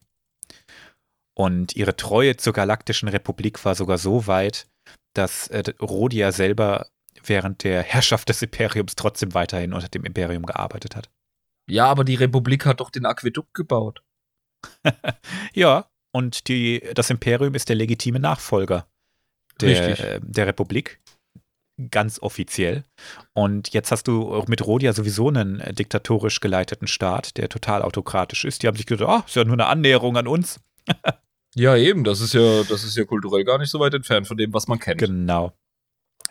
Und 1.35 1.74
ihre 1.74 1.97
Treue 1.97 2.36
zur 2.36 2.52
Galaktischen 2.52 3.09
Republik 3.09 3.65
war 3.65 3.74
sogar 3.74 3.97
so 3.97 4.27
weit, 4.27 4.69
dass 5.15 5.48
äh, 5.48 5.62
Rhodia 5.81 6.32
selber 6.32 6.89
während 7.24 7.65
der 7.65 7.82
Herrschaft 7.82 8.28
des 8.28 8.43
Imperiums 8.43 8.94
trotzdem 8.97 9.35
weiterhin 9.35 9.73
unter 9.73 9.89
dem 9.89 10.05
Imperium 10.05 10.44
gearbeitet 10.44 10.97
hat. 10.97 11.11
Ja, 11.69 11.86
aber 11.86 12.05
die 12.05 12.15
Republik 12.16 12.66
hat 12.66 12.81
doch 12.81 12.90
den 12.90 13.07
Aquädukt 13.07 13.55
gebaut. 13.55 14.02
ja, 15.55 15.89
und 16.12 16.48
die, 16.48 16.82
das 16.94 17.11
Imperium 17.11 17.55
ist 17.55 17.69
der 17.69 17.77
legitime 17.77 18.20
Nachfolger 18.20 18.86
der, 19.62 20.16
äh, 20.16 20.20
der 20.23 20.47
Republik. 20.47 21.01
Ganz 21.91 22.19
offiziell. 22.20 22.85
Und 23.32 23.73
jetzt 23.73 23.91
hast 23.91 24.07
du 24.07 24.35
auch 24.35 24.49
mit 24.49 24.66
Rhodia 24.66 24.93
sowieso 24.93 25.28
einen 25.28 25.61
äh, 25.61 25.73
diktatorisch 25.73 26.41
geleiteten 26.41 26.87
Staat, 26.87 27.37
der 27.39 27.49
total 27.49 27.82
autokratisch 27.82 28.45
ist. 28.45 28.62
Die 28.62 28.66
haben 28.66 28.77
sich 28.77 28.87
gedacht, 28.87 29.09
ah, 29.09 29.20
oh, 29.20 29.27
ist 29.27 29.37
ja 29.37 29.45
nur 29.45 29.55
eine 29.55 29.66
Annäherung 29.66 30.16
an 30.16 30.27
uns. 30.27 30.61
ja, 31.55 31.77
eben, 31.77 32.05
das 32.05 32.20
ist 32.20 32.35
ja, 32.35 32.65
das 32.65 32.85
ist 32.85 32.97
ja 32.97 33.05
kulturell 33.05 33.45
gar 33.45 33.59
nicht 33.59 33.70
so 33.70 33.81
weit 33.81 33.95
entfernt 33.95 34.27
von 34.27 34.37
dem, 34.37 34.53
was 34.53 34.69
man 34.69 34.78
kennt. 34.78 34.99
Genau. 34.99 35.55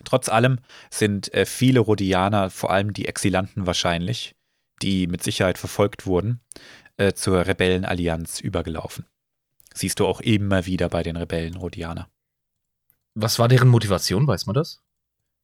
Trotz 0.03 0.29
allem 0.29 0.59
sind 0.91 1.33
äh, 1.33 1.45
viele 1.45 1.79
Rhodianer, 1.79 2.49
vor 2.49 2.71
allem 2.71 2.93
die 2.93 3.07
Exilanten 3.07 3.65
wahrscheinlich, 3.65 4.35
die 4.81 5.07
mit 5.07 5.23
Sicherheit 5.23 5.57
verfolgt 5.57 6.05
wurden, 6.05 6.41
äh, 6.97 7.13
zur 7.13 7.47
Rebellenallianz 7.47 8.39
übergelaufen. 8.39 9.05
Siehst 9.73 9.99
du 9.99 10.05
auch 10.05 10.21
immer 10.21 10.65
wieder 10.65 10.89
bei 10.89 11.03
den 11.03 11.17
Rebellen 11.17 11.55
Rhodianer. 11.55 12.09
Was 13.21 13.39
war 13.39 13.47
deren 13.47 13.67
Motivation, 13.67 14.27
weiß 14.27 14.45
man 14.45 14.53
das? 14.53 14.81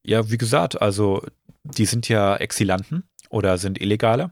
Ja, 0.04 0.30
wie 0.30 0.38
gesagt, 0.38 0.82
also 0.82 1.22
die 1.64 1.86
sind 1.86 2.08
ja 2.10 2.36
Exilanten 2.38 3.04
oder 3.30 3.58
sind 3.58 3.82
Illegale. 3.82 4.32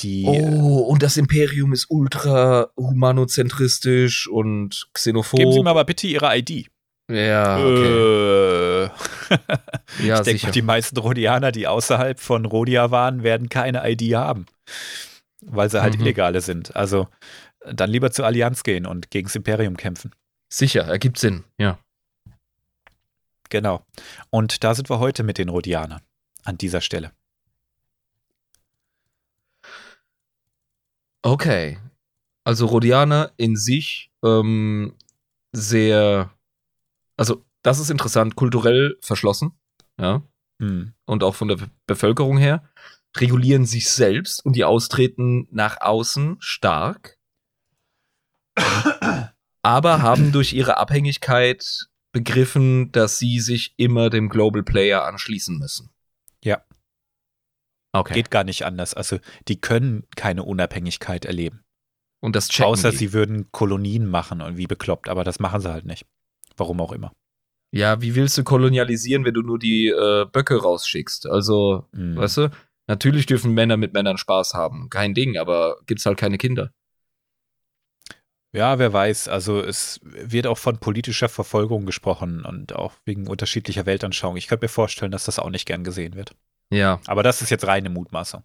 Die, 0.00 0.24
oh, 0.26 0.78
und 0.78 1.02
das 1.02 1.18
Imperium 1.18 1.74
ist 1.74 1.86
ultra 1.90 2.70
humanozentristisch 2.76 4.26
und 4.28 4.88
xenophob. 4.94 5.38
Geben 5.38 5.52
Sie 5.52 5.62
mir 5.62 5.70
aber 5.70 5.84
bitte 5.84 6.06
Ihre 6.06 6.36
ID. 6.38 6.70
Ja, 7.10 7.58
okay. 7.58 8.84
Äh. 8.84 8.90
ja, 10.06 10.18
ich 10.18 10.22
denke, 10.22 10.50
die 10.52 10.62
meisten 10.62 10.96
Rhodianer, 10.96 11.52
die 11.52 11.66
außerhalb 11.66 12.18
von 12.18 12.46
Rhodia 12.46 12.90
waren, 12.90 13.22
werden 13.22 13.48
keine 13.48 13.88
ID 13.90 14.14
haben. 14.14 14.46
Weil 15.42 15.70
sie 15.70 15.82
halt 15.82 15.96
mhm. 15.96 16.02
Illegale 16.02 16.40
sind. 16.40 16.74
Also 16.76 17.08
dann 17.70 17.90
lieber 17.90 18.10
zur 18.10 18.26
Allianz 18.26 18.62
gehen 18.62 18.86
und 18.86 19.10
gegen 19.10 19.26
das 19.26 19.34
Imperium 19.34 19.76
kämpfen. 19.76 20.12
Sicher, 20.48 20.82
ergibt 20.82 21.18
Sinn, 21.18 21.44
ja. 21.58 21.78
Genau. 23.50 23.84
Und 24.30 24.64
da 24.64 24.74
sind 24.74 24.88
wir 24.88 24.98
heute 24.98 25.22
mit 25.22 25.38
den 25.38 25.48
Rhodianern 25.48 26.00
an 26.44 26.56
dieser 26.56 26.80
Stelle. 26.80 27.12
Okay. 31.22 31.78
Also 32.44 32.66
Rhodianer 32.66 33.32
in 33.36 33.56
sich 33.56 34.10
ähm, 34.24 34.96
sehr, 35.52 36.30
also 37.16 37.44
das 37.62 37.78
ist 37.78 37.90
interessant, 37.90 38.36
kulturell 38.36 38.96
verschlossen, 39.02 39.52
ja. 40.00 40.22
Hm. 40.60 40.94
Und 41.06 41.24
auch 41.24 41.34
von 41.34 41.48
der 41.48 41.58
Bevölkerung 41.86 42.38
her. 42.38 42.70
Regulieren 43.16 43.66
sich 43.66 43.90
selbst 43.90 44.44
und 44.44 44.54
die 44.54 44.64
austreten 44.64 45.48
nach 45.50 45.80
außen 45.80 46.36
stark. 46.38 47.18
aber 49.62 50.02
haben 50.02 50.32
durch 50.32 50.52
ihre 50.52 50.76
Abhängigkeit 50.76 51.89
begriffen, 52.12 52.90
dass 52.92 53.18
sie 53.18 53.40
sich 53.40 53.74
immer 53.76 54.10
dem 54.10 54.28
Global 54.28 54.62
Player 54.62 55.04
anschließen 55.04 55.58
müssen. 55.58 55.90
Ja. 56.42 56.62
Okay. 57.92 58.14
Geht 58.14 58.30
gar 58.30 58.44
nicht 58.44 58.64
anders. 58.64 58.94
Also 58.94 59.18
die 59.48 59.60
können 59.60 60.04
keine 60.16 60.44
Unabhängigkeit 60.44 61.24
erleben. 61.24 61.64
Und 62.20 62.36
das 62.36 62.48
checken 62.48 62.70
Außer 62.70 62.90
die. 62.90 62.96
sie 62.96 63.12
würden 63.12 63.50
Kolonien 63.50 64.06
machen 64.06 64.42
und 64.42 64.56
wie 64.56 64.66
bekloppt, 64.66 65.08
aber 65.08 65.24
das 65.24 65.40
machen 65.40 65.60
sie 65.60 65.72
halt 65.72 65.86
nicht. 65.86 66.04
Warum 66.56 66.80
auch 66.80 66.92
immer. 66.92 67.12
Ja, 67.72 68.02
wie 68.02 68.14
willst 68.14 68.36
du 68.36 68.44
kolonialisieren, 68.44 69.24
wenn 69.24 69.34
du 69.34 69.42
nur 69.42 69.58
die 69.58 69.88
äh, 69.88 70.26
Böcke 70.26 70.60
rausschickst? 70.60 71.26
Also, 71.26 71.86
mhm. 71.92 72.16
weißt 72.16 72.36
du, 72.38 72.50
natürlich 72.88 73.26
dürfen 73.26 73.54
Männer 73.54 73.76
mit 73.76 73.94
Männern 73.94 74.18
Spaß 74.18 74.54
haben. 74.54 74.90
Kein 74.90 75.14
Ding, 75.14 75.38
aber 75.38 75.78
gibt's 75.86 76.04
halt 76.04 76.18
keine 76.18 76.36
Kinder. 76.36 76.72
Ja, 78.52 78.78
wer 78.80 78.92
weiß. 78.92 79.28
Also 79.28 79.60
es 79.60 80.00
wird 80.02 80.46
auch 80.46 80.58
von 80.58 80.78
politischer 80.78 81.28
Verfolgung 81.28 81.86
gesprochen 81.86 82.44
und 82.44 82.74
auch 82.74 82.94
wegen 83.04 83.28
unterschiedlicher 83.28 83.86
Weltanschauung. 83.86 84.36
Ich 84.36 84.48
könnte 84.48 84.64
mir 84.64 84.70
vorstellen, 84.70 85.12
dass 85.12 85.24
das 85.24 85.38
auch 85.38 85.50
nicht 85.50 85.66
gern 85.66 85.84
gesehen 85.84 86.14
wird. 86.14 86.34
Ja. 86.72 87.00
Aber 87.06 87.22
das 87.22 87.42
ist 87.42 87.50
jetzt 87.50 87.66
reine 87.66 87.90
Mutmaßung. 87.90 88.42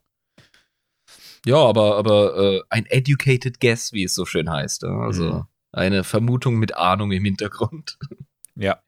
Ja, 1.45 1.57
aber, 1.57 1.97
aber 1.97 2.37
äh, 2.37 2.63
ein 2.69 2.85
educated 2.87 3.59
guess, 3.59 3.93
wie 3.93 4.03
es 4.03 4.15
so 4.15 4.25
schön 4.25 4.49
heißt. 4.49 4.83
Also 4.83 5.23
mhm. 5.23 5.45
eine 5.71 6.03
Vermutung 6.03 6.57
mit 6.57 6.75
Ahnung 6.75 7.11
im 7.11 7.25
Hintergrund. 7.25 7.97
Ja. 8.57 8.81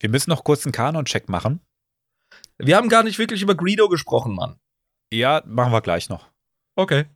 Wir 0.00 0.10
müssen 0.10 0.30
noch 0.30 0.42
kurz 0.42 0.66
einen 0.66 0.72
Kanon-Check 0.72 1.28
machen. 1.28 1.60
Wir 2.58 2.76
haben 2.76 2.88
gar 2.88 3.04
nicht 3.04 3.20
wirklich 3.20 3.42
über 3.42 3.54
Greedo 3.54 3.88
gesprochen, 3.88 4.34
Mann. 4.34 4.58
Ja, 5.12 5.40
machen 5.46 5.72
wir 5.72 5.82
gleich 5.82 6.08
noch. 6.08 6.28
Okay. 6.74 7.06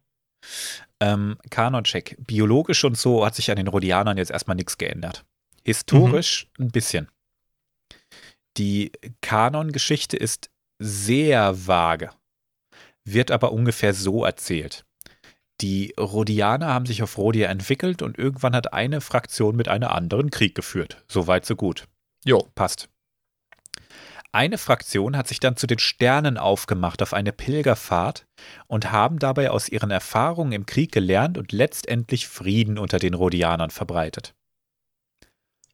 Ähm, 1.01 1.39
Kanon-Check. 1.51 2.17
Biologisch 2.19 2.85
und 2.85 2.97
so 2.97 3.25
hat 3.25 3.35
sich 3.35 3.51
an 3.51 3.57
den 3.57 3.69
Rhodianern 3.69 4.19
jetzt 4.19 4.31
erstmal 4.31 4.57
nichts 4.57 4.79
geändert. 4.79 5.25
Historisch 5.65 6.49
mhm. 6.59 6.67
ein 6.67 6.71
bisschen. 6.71 7.09
Die 8.57 8.93
Kanon-Geschichte 9.21 10.17
ist 10.17 10.51
sehr 10.79 11.67
vage, 11.67 12.11
wird 13.05 13.31
aber 13.31 13.53
ungefähr 13.53 13.95
so 13.95 14.25
erzählt. 14.25 14.85
Die 15.61 15.95
Rhodianer 15.99 16.69
haben 16.69 16.87
sich 16.87 17.03
auf 17.03 17.19
Rhodia 17.19 17.49
entwickelt 17.49 18.01
und 18.03 18.19
irgendwann 18.19 18.55
hat 18.55 18.73
eine 18.73 19.01
Fraktion 19.01 19.57
mit 19.57 19.69
einer 19.69 19.93
anderen 19.93 20.31
Krieg 20.31 20.55
geführt. 20.55 21.05
Soweit, 21.07 21.45
so 21.45 21.55
gut. 21.55 21.87
Jo. 22.25 22.49
Passt. 22.55 22.89
Eine 24.33 24.59
Fraktion 24.59 25.17
hat 25.17 25.27
sich 25.27 25.41
dann 25.41 25.57
zu 25.57 25.67
den 25.67 25.81
Sternen 25.81 26.39
aufgemacht 26.39 27.03
auf 27.03 27.15
eine 27.15 27.33
Pilgerfahrt 27.33 28.27
und 28.69 28.93
haben 28.93 29.19
dabei 29.19 29.51
aus 29.51 29.69
ihren 29.69 29.91
Erfahrungen 29.91 30.53
im 30.53 30.67
Krieg 30.67 30.93
gelernt 30.93 31.37
und 31.37 31.51
letztendlich 31.51 32.29
Frieden 32.29 32.79
unter 32.79 32.99
den 32.99 33.15
Rhodianern 33.15 33.71
verbreitet. 33.71 34.35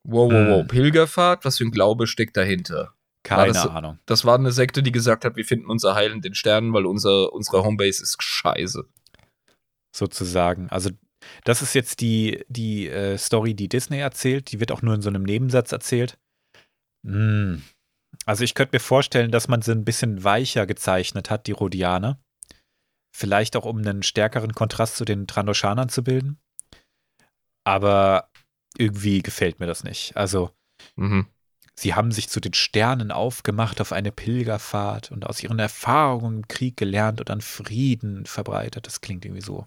Wow, 0.04 0.32
wow, 0.32 0.48
wow. 0.48 0.60
Hm. 0.60 0.68
Pilgerfahrt? 0.68 1.44
Was 1.44 1.58
für 1.58 1.64
ein 1.64 1.70
Glaube 1.70 2.06
steckt 2.06 2.36
dahinter? 2.36 2.94
Keine 3.24 3.52
das, 3.52 3.66
Ahnung. 3.66 3.98
Das 4.06 4.24
war 4.24 4.38
eine 4.38 4.52
Sekte, 4.52 4.82
die 4.82 4.92
gesagt 4.92 5.24
hat, 5.24 5.36
wir 5.36 5.44
finden 5.44 5.66
unser 5.66 5.94
Heil 5.94 6.12
in 6.12 6.22
den 6.22 6.34
Sternen, 6.34 6.72
weil 6.72 6.86
unser, 6.86 7.32
unsere 7.32 7.64
Homebase 7.64 8.02
ist 8.02 8.22
scheiße. 8.22 8.88
Sozusagen. 9.94 10.70
Also, 10.70 10.90
das 11.44 11.60
ist 11.60 11.74
jetzt 11.74 12.00
die, 12.00 12.44
die 12.48 12.88
äh, 12.88 13.18
Story, 13.18 13.54
die 13.54 13.68
Disney 13.68 13.98
erzählt. 13.98 14.52
Die 14.52 14.60
wird 14.60 14.70
auch 14.70 14.80
nur 14.80 14.94
in 14.94 15.02
so 15.02 15.08
einem 15.08 15.24
Nebensatz 15.24 15.72
erzählt. 15.72 16.18
Hm, 17.04 17.62
also 18.26 18.42
ich 18.42 18.54
könnte 18.54 18.74
mir 18.74 18.80
vorstellen, 18.80 19.30
dass 19.30 19.46
man 19.46 19.62
sie 19.62 19.72
ein 19.72 19.84
bisschen 19.84 20.24
weicher 20.24 20.66
gezeichnet 20.66 21.30
hat, 21.30 21.46
die 21.46 21.52
Rhodianer. 21.52 22.20
Vielleicht 23.14 23.56
auch, 23.56 23.64
um 23.64 23.78
einen 23.78 24.02
stärkeren 24.02 24.52
Kontrast 24.52 24.96
zu 24.96 25.04
den 25.04 25.26
Trandoshanern 25.26 25.88
zu 25.88 26.02
bilden. 26.02 26.38
Aber 27.64 28.28
irgendwie 28.76 29.22
gefällt 29.22 29.60
mir 29.60 29.66
das 29.66 29.84
nicht. 29.84 30.16
Also, 30.16 30.50
mhm. 30.96 31.26
sie 31.78 31.94
haben 31.94 32.10
sich 32.10 32.28
zu 32.28 32.40
den 32.40 32.52
Sternen 32.52 33.12
aufgemacht 33.12 33.80
auf 33.80 33.92
eine 33.92 34.12
Pilgerfahrt 34.12 35.12
und 35.12 35.24
aus 35.24 35.42
ihren 35.42 35.60
Erfahrungen 35.60 36.38
im 36.38 36.48
Krieg 36.48 36.76
gelernt 36.76 37.20
und 37.20 37.28
dann 37.28 37.40
Frieden 37.40 38.26
verbreitet. 38.26 38.86
Das 38.86 39.00
klingt 39.00 39.24
irgendwie 39.24 39.40
so. 39.40 39.66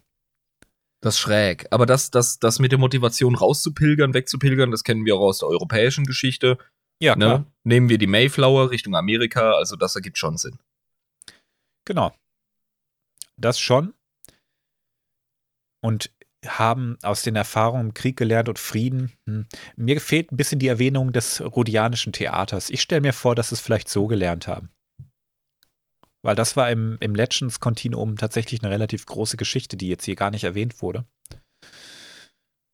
Das 1.01 1.15
ist 1.15 1.21
schräg. 1.21 1.65
Aber 1.71 1.85
das, 1.85 2.11
das, 2.11 2.39
das 2.39 2.59
mit 2.59 2.73
der 2.73 2.79
Motivation 2.79 3.35
rauszupilgern, 3.35 4.13
wegzupilgern, 4.13 4.69
das 4.69 4.83
kennen 4.83 5.05
wir 5.05 5.15
auch 5.15 5.29
aus 5.29 5.39
der 5.39 5.47
europäischen 5.47 6.03
Geschichte. 6.03 6.57
Ja, 6.99 7.15
ne? 7.15 7.25
klar. 7.25 7.45
Nehmen 7.63 7.89
wir 7.89 7.97
die 7.97 8.07
Mayflower 8.07 8.71
Richtung 8.71 8.95
Amerika, 8.95 9.53
also 9.53 9.75
das 9.75 9.95
ergibt 9.95 10.17
schon 10.17 10.37
Sinn. 10.37 10.59
Genau. 11.85 12.13
Das 13.37 13.59
schon. 13.59 13.93
Und 15.81 16.11
haben 16.45 16.97
aus 17.03 17.21
den 17.21 17.35
Erfahrungen 17.35 17.87
im 17.87 17.93
Krieg 17.93 18.17
gelernt 18.17 18.49
und 18.49 18.59
Frieden. 18.59 19.11
Hm. 19.25 19.45
Mir 19.75 19.99
fehlt 19.99 20.31
ein 20.31 20.37
bisschen 20.37 20.59
die 20.59 20.67
Erwähnung 20.67 21.11
des 21.11 21.41
rhodianischen 21.41 22.13
Theaters. 22.13 22.69
Ich 22.69 22.81
stelle 22.81 23.01
mir 23.01 23.13
vor, 23.13 23.35
dass 23.35 23.49
sie 23.49 23.55
es 23.55 23.61
vielleicht 23.61 23.89
so 23.89 24.07
gelernt 24.07 24.47
haben. 24.47 24.69
Weil 26.21 26.35
das 26.35 26.55
war 26.57 26.69
im, 26.69 26.97
im 26.99 27.15
Legends-Kontinuum 27.15 28.17
tatsächlich 28.17 28.61
eine 28.61 28.71
relativ 28.71 29.05
große 29.05 29.37
Geschichte, 29.37 29.77
die 29.77 29.87
jetzt 29.87 30.05
hier 30.05 30.15
gar 30.15 30.31
nicht 30.31 30.43
erwähnt 30.43 30.81
wurde. 30.81 31.05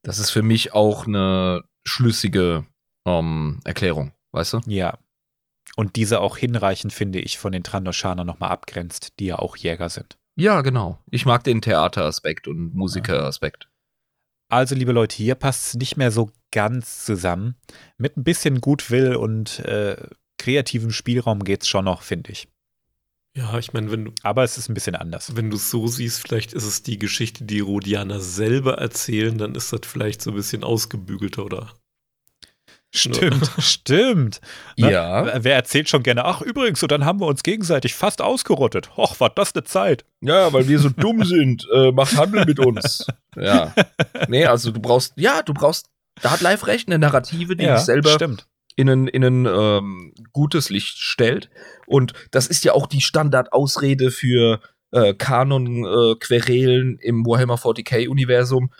Das 0.04 0.20
ist 0.20 0.32
für 0.32 0.44
mich 0.44 0.74
auch 0.74 1.08
eine 1.08 1.64
schlüssige 1.84 2.66
ähm, 3.06 3.60
Erklärung, 3.64 4.12
weißt 4.32 4.54
du? 4.54 4.62
Ja. 4.68 4.98
Und 5.76 5.96
diese 5.96 6.22
auch 6.22 6.38
hinreichend, 6.38 6.94
finde 6.94 7.20
ich, 7.20 7.38
von 7.38 7.52
den 7.52 7.64
Trandoshanern 7.64 8.28
nochmal 8.28 8.52
abgrenzt, 8.52 9.20
die 9.20 9.26
ja 9.26 9.40
auch 9.40 9.58
Jäger 9.58 9.90
sind. 9.90 10.18
Ja, 10.36 10.62
genau. 10.62 11.00
Ich 11.10 11.26
mag 11.26 11.44
den 11.44 11.62
Theateraspekt 11.62 12.48
und 12.48 12.74
Musikeraspekt. 12.74 13.70
Also, 14.50 14.76
liebe 14.76 14.92
Leute, 14.92 15.16
hier 15.16 15.36
passt 15.36 15.68
es 15.68 15.74
nicht 15.76 15.98
mehr 15.98 16.12
so 16.12 16.30
ganz 16.52 17.04
zusammen. 17.06 17.56
Mit 17.98 18.16
ein 18.16 18.24
bisschen 18.24 18.62
Gutwill 18.62 19.16
und 19.16 19.60
äh, 19.60 19.98
kreativem 20.38 20.92
Spielraum 20.92 21.44
geht 21.44 21.64
es 21.64 21.68
schon 21.68 21.86
noch, 21.86 22.04
finde 22.04 22.32
ich. 22.32 22.48
Ja, 23.36 23.58
ich 23.58 23.74
meine, 23.74 23.92
wenn 23.92 24.06
du. 24.06 24.12
Aber 24.24 24.44
es 24.44 24.58
ist 24.58 24.70
ein 24.70 24.74
bisschen 24.74 24.96
anders. 24.96 25.36
Wenn 25.36 25.50
du 25.50 25.58
es 25.58 25.70
so 25.70 25.88
siehst, 25.88 26.22
vielleicht 26.22 26.54
ist 26.54 26.64
es 26.64 26.84
die 26.84 27.00
Geschichte, 27.00 27.44
die 27.44 27.60
Rodianer 27.60 28.22
selber 28.22 28.78
erzählen, 28.78 29.38
dann 29.38 29.56
ist 29.56 29.74
das 29.74 29.82
vielleicht 29.84 30.22
so 30.22 30.32
ein 30.32 30.36
bisschen 30.38 30.64
ausgebügelter 30.64 31.44
oder 31.44 31.74
Stimmt, 32.96 33.52
stimmt. 33.60 34.42
Ne? 34.78 34.92
Ja. 34.92 35.44
Wer 35.44 35.56
erzählt 35.56 35.90
schon 35.90 36.02
gerne, 36.02 36.26
ach 36.26 36.42
übrigens, 36.42 36.82
und 36.82 36.92
dann 36.92 37.04
haben 37.06 37.20
wir 37.20 37.28
uns 37.28 37.44
gegenseitig 37.44 37.94
fast 37.94 38.22
ausgerottet. 38.22 38.90
Och, 38.98 39.20
war 39.20 39.30
das 39.30 39.54
eine 39.54 39.66
Zeit. 39.66 40.06
Ja, 40.22 40.54
weil 40.54 40.68
wir 40.68 40.80
so 40.80 40.90
dumm 40.90 41.24
sind. 41.24 41.66
Äh, 41.76 41.92
macht 41.92 42.16
Handel 42.16 42.46
mit 42.46 42.60
uns. 42.60 43.06
Ja. 43.36 43.74
Nee, 44.30 44.46
also 44.46 44.72
du 44.72 44.80
brauchst, 44.80 45.14
ja, 45.18 45.42
du 45.42 45.54
brauchst, 45.54 45.88
da 46.22 46.32
hat 46.32 46.42
Live 46.42 46.68
recht, 46.68 46.88
eine 46.88 47.00
Narrative, 47.00 47.56
die 47.56 47.66
ja, 47.66 47.76
dich 47.76 47.84
selber 47.84 48.12
stimmt. 48.12 48.48
in 48.76 48.90
ein, 48.90 49.08
in 49.08 49.24
ein 49.24 49.46
ähm, 49.46 50.14
gutes 50.32 50.70
Licht 50.70 50.98
stellt. 50.98 51.50
Und 51.86 52.14
das 52.32 52.48
ist 52.48 52.64
ja 52.64 52.74
auch 52.74 52.88
die 52.88 53.02
Standardausrede 53.02 54.12
für 54.12 54.62
äh, 54.92 55.14
Kanon-Querelen 55.14 56.98
im 57.00 57.26
Warhammer 57.26 57.56
40k-Universum. 57.56 58.72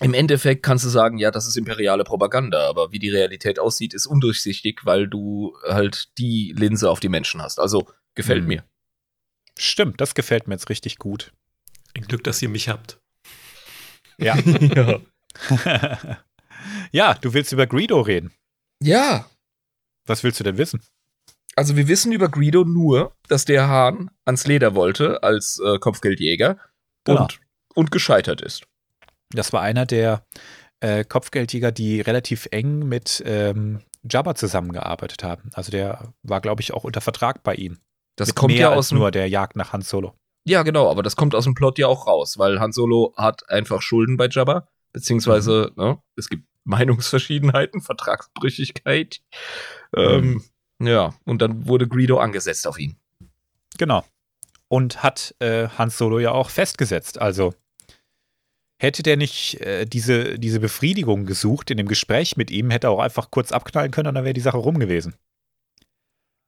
Im 0.00 0.12
Endeffekt 0.14 0.62
kannst 0.64 0.84
du 0.84 0.88
sagen, 0.88 1.18
ja, 1.18 1.30
das 1.30 1.46
ist 1.46 1.56
imperiale 1.56 2.02
Propaganda, 2.04 2.68
aber 2.68 2.90
wie 2.90 2.98
die 2.98 3.10
Realität 3.10 3.58
aussieht, 3.60 3.94
ist 3.94 4.06
undurchsichtig, 4.06 4.80
weil 4.84 5.06
du 5.08 5.56
halt 5.68 6.08
die 6.18 6.52
Linse 6.56 6.90
auf 6.90 6.98
die 7.00 7.08
Menschen 7.08 7.40
hast. 7.40 7.60
Also 7.60 7.88
gefällt 8.16 8.40
Hm. 8.42 8.48
mir. 8.48 8.64
Stimmt, 9.56 10.00
das 10.00 10.14
gefällt 10.14 10.48
mir 10.48 10.54
jetzt 10.54 10.68
richtig 10.68 10.98
gut. 10.98 11.32
ein 11.96 12.02
Glück, 12.08 12.24
dass 12.24 12.42
ihr 12.42 12.48
mich 12.48 12.68
habt. 12.68 12.98
Ja. 14.18 14.36
ja. 14.36 15.00
ja, 16.92 17.14
du 17.14 17.32
willst 17.34 17.52
über 17.52 17.66
Greedo 17.66 18.00
reden. 18.00 18.32
ja, 18.82 19.28
Was 20.06 20.22
willst 20.24 20.40
du 20.40 20.44
denn 20.44 20.58
wissen? 20.58 20.82
also 21.56 21.76
wir 21.76 21.86
wissen 21.86 22.10
über 22.10 22.28
Greedo 22.28 22.64
nur, 22.64 23.14
dass 23.28 23.44
der 23.44 23.68
Hahn 23.68 24.10
ans 24.24 24.44
Leder 24.48 24.74
wollte 24.74 25.22
als 25.22 25.60
äh, 25.64 25.78
Kopfgeldjäger 25.78 26.58
Genau. 27.04 27.22
und, 27.22 27.40
und 27.74 27.90
gescheitert 27.92 28.40
ist. 28.40 28.66
Das 29.34 29.52
war 29.52 29.60
einer 29.62 29.86
der 29.86 30.24
äh, 30.80 31.04
Kopfgeldjäger, 31.04 31.72
die 31.72 32.00
relativ 32.00 32.46
eng 32.50 32.80
mit 32.80 33.22
ähm, 33.26 33.80
Jabba 34.08 34.34
zusammengearbeitet 34.34 35.24
haben. 35.24 35.50
Also 35.54 35.70
der 35.70 36.12
war, 36.22 36.40
glaube 36.40 36.62
ich, 36.62 36.72
auch 36.72 36.84
unter 36.84 37.00
Vertrag 37.00 37.42
bei 37.42 37.54
ihm. 37.54 37.78
Das 38.16 38.28
mit 38.28 38.36
kommt 38.36 38.54
ja 38.54 38.72
aus 38.72 38.92
nur 38.92 39.10
der 39.10 39.28
Jagd 39.28 39.56
nach 39.56 39.72
Han 39.72 39.82
Solo. 39.82 40.14
Ja, 40.46 40.62
genau, 40.62 40.90
aber 40.90 41.02
das 41.02 41.16
kommt 41.16 41.34
aus 41.34 41.44
dem 41.44 41.54
Plot 41.54 41.78
ja 41.78 41.86
auch 41.86 42.06
raus, 42.06 42.38
weil 42.38 42.60
Han 42.60 42.72
Solo 42.72 43.14
hat 43.16 43.48
einfach 43.48 43.80
Schulden 43.80 44.16
bei 44.16 44.28
Jabba, 44.28 44.68
beziehungsweise 44.92 45.72
ne, 45.76 45.98
es 46.16 46.28
gibt 46.28 46.44
Meinungsverschiedenheiten, 46.64 47.82
Vertragsbrüchigkeit. 47.82 49.20
Ähm, 49.94 50.42
ja, 50.80 51.14
und 51.24 51.42
dann 51.42 51.66
wurde 51.66 51.86
Greedo 51.88 52.18
angesetzt 52.18 52.66
auf 52.66 52.78
ihn. 52.78 52.96
Genau. 53.78 54.04
Und 54.68 55.02
hat 55.02 55.34
äh, 55.40 55.68
Han 55.68 55.90
Solo 55.90 56.18
ja 56.18 56.32
auch 56.32 56.50
festgesetzt. 56.50 57.20
Also 57.20 57.54
hätte 58.78 59.02
der 59.02 59.16
nicht 59.16 59.60
äh, 59.60 59.84
diese, 59.86 60.38
diese 60.38 60.60
Befriedigung 60.60 61.26
gesucht 61.26 61.70
in 61.70 61.76
dem 61.76 61.88
Gespräch 61.88 62.36
mit 62.36 62.50
ihm, 62.50 62.70
hätte 62.70 62.88
er 62.88 62.90
auch 62.90 63.00
einfach 63.00 63.30
kurz 63.30 63.52
abknallen 63.52 63.90
können 63.90 64.08
und 64.08 64.14
dann 64.14 64.24
wäre 64.24 64.34
die 64.34 64.40
Sache 64.40 64.58
rum 64.58 64.78
gewesen. 64.78 65.14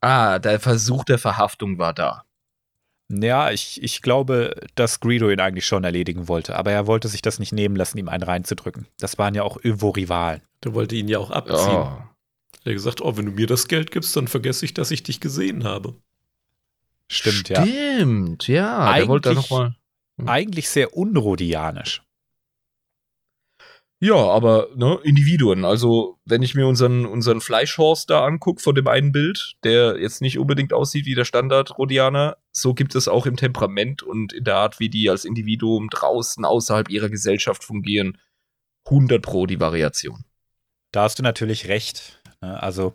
Ah, 0.00 0.38
der 0.38 0.60
Versuch 0.60 1.04
der 1.04 1.18
Verhaftung 1.18 1.78
war 1.78 1.94
da. 1.94 2.24
Ja, 3.08 3.50
ich, 3.52 3.82
ich 3.82 4.02
glaube, 4.02 4.56
dass 4.74 4.98
Greedo 5.00 5.30
ihn 5.30 5.40
eigentlich 5.40 5.66
schon 5.66 5.84
erledigen 5.84 6.26
wollte, 6.28 6.56
aber 6.56 6.72
er 6.72 6.86
wollte 6.88 7.06
sich 7.08 7.22
das 7.22 7.38
nicht 7.38 7.52
nehmen 7.52 7.76
lassen, 7.76 7.98
ihm 7.98 8.08
einen 8.08 8.24
reinzudrücken. 8.24 8.88
Das 8.98 9.16
waren 9.16 9.34
ja 9.34 9.44
auch 9.44 9.58
irgendwo 9.62 9.90
Rivalen. 9.90 10.42
Der 10.64 10.74
wollte 10.74 10.96
ihn 10.96 11.06
ja 11.08 11.18
auch 11.20 11.30
abziehen. 11.30 11.56
Ja. 11.72 12.10
Er 12.64 12.70
hat 12.70 12.72
gesagt, 12.72 13.00
oh, 13.00 13.16
wenn 13.16 13.26
du 13.26 13.32
mir 13.32 13.46
das 13.46 13.68
Geld 13.68 13.92
gibst, 13.92 14.16
dann 14.16 14.26
vergesse 14.26 14.64
ich, 14.64 14.74
dass 14.74 14.90
ich 14.90 15.04
dich 15.04 15.20
gesehen 15.20 15.62
habe. 15.62 15.94
Stimmt, 17.08 17.48
ja. 17.48 17.64
Stimmt, 17.64 18.48
ja. 18.48 18.92
Der 18.96 19.06
wollte 19.06 19.28
da 19.28 19.30
Eigentlich- 19.36 19.50
noch 19.50 19.58
mal. 19.58 19.76
Eigentlich 20.26 20.68
sehr 20.68 20.96
unrodianisch. 20.96 22.02
Ja, 23.98 24.14
aber 24.14 24.68
ne, 24.76 24.98
Individuen. 25.04 25.64
Also, 25.64 26.18
wenn 26.26 26.42
ich 26.42 26.54
mir 26.54 26.66
unseren, 26.66 27.06
unseren 27.06 27.40
Fleischhorst 27.40 28.10
da 28.10 28.26
angucke 28.26 28.62
von 28.62 28.74
dem 28.74 28.88
einen 28.88 29.10
Bild, 29.10 29.54
der 29.64 29.98
jetzt 29.98 30.20
nicht 30.20 30.38
unbedingt 30.38 30.74
aussieht 30.74 31.06
wie 31.06 31.14
der 31.14 31.24
Standard-Rodianer, 31.24 32.36
so 32.52 32.74
gibt 32.74 32.94
es 32.94 33.08
auch 33.08 33.24
im 33.24 33.36
Temperament 33.36 34.02
und 34.02 34.34
in 34.34 34.44
der 34.44 34.56
Art, 34.56 34.80
wie 34.80 34.90
die 34.90 35.08
als 35.08 35.24
Individuum 35.24 35.88
draußen 35.88 36.44
außerhalb 36.44 36.90
ihrer 36.90 37.08
Gesellschaft 37.08 37.64
fungieren, 37.64 38.18
100 38.84 39.22
pro 39.22 39.46
die 39.46 39.60
Variation. 39.60 40.24
Da 40.92 41.02
hast 41.02 41.18
du 41.18 41.22
natürlich 41.22 41.68
recht. 41.68 42.22
ne? 42.42 42.62
Also 42.62 42.94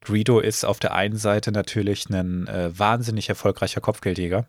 Greedo 0.00 0.40
ist 0.40 0.64
auf 0.64 0.80
der 0.80 0.94
einen 0.94 1.16
Seite 1.16 1.52
natürlich 1.52 2.08
ein 2.10 2.48
äh, 2.48 2.76
wahnsinnig 2.76 3.28
erfolgreicher 3.28 3.80
Kopfgeldjäger, 3.80 4.48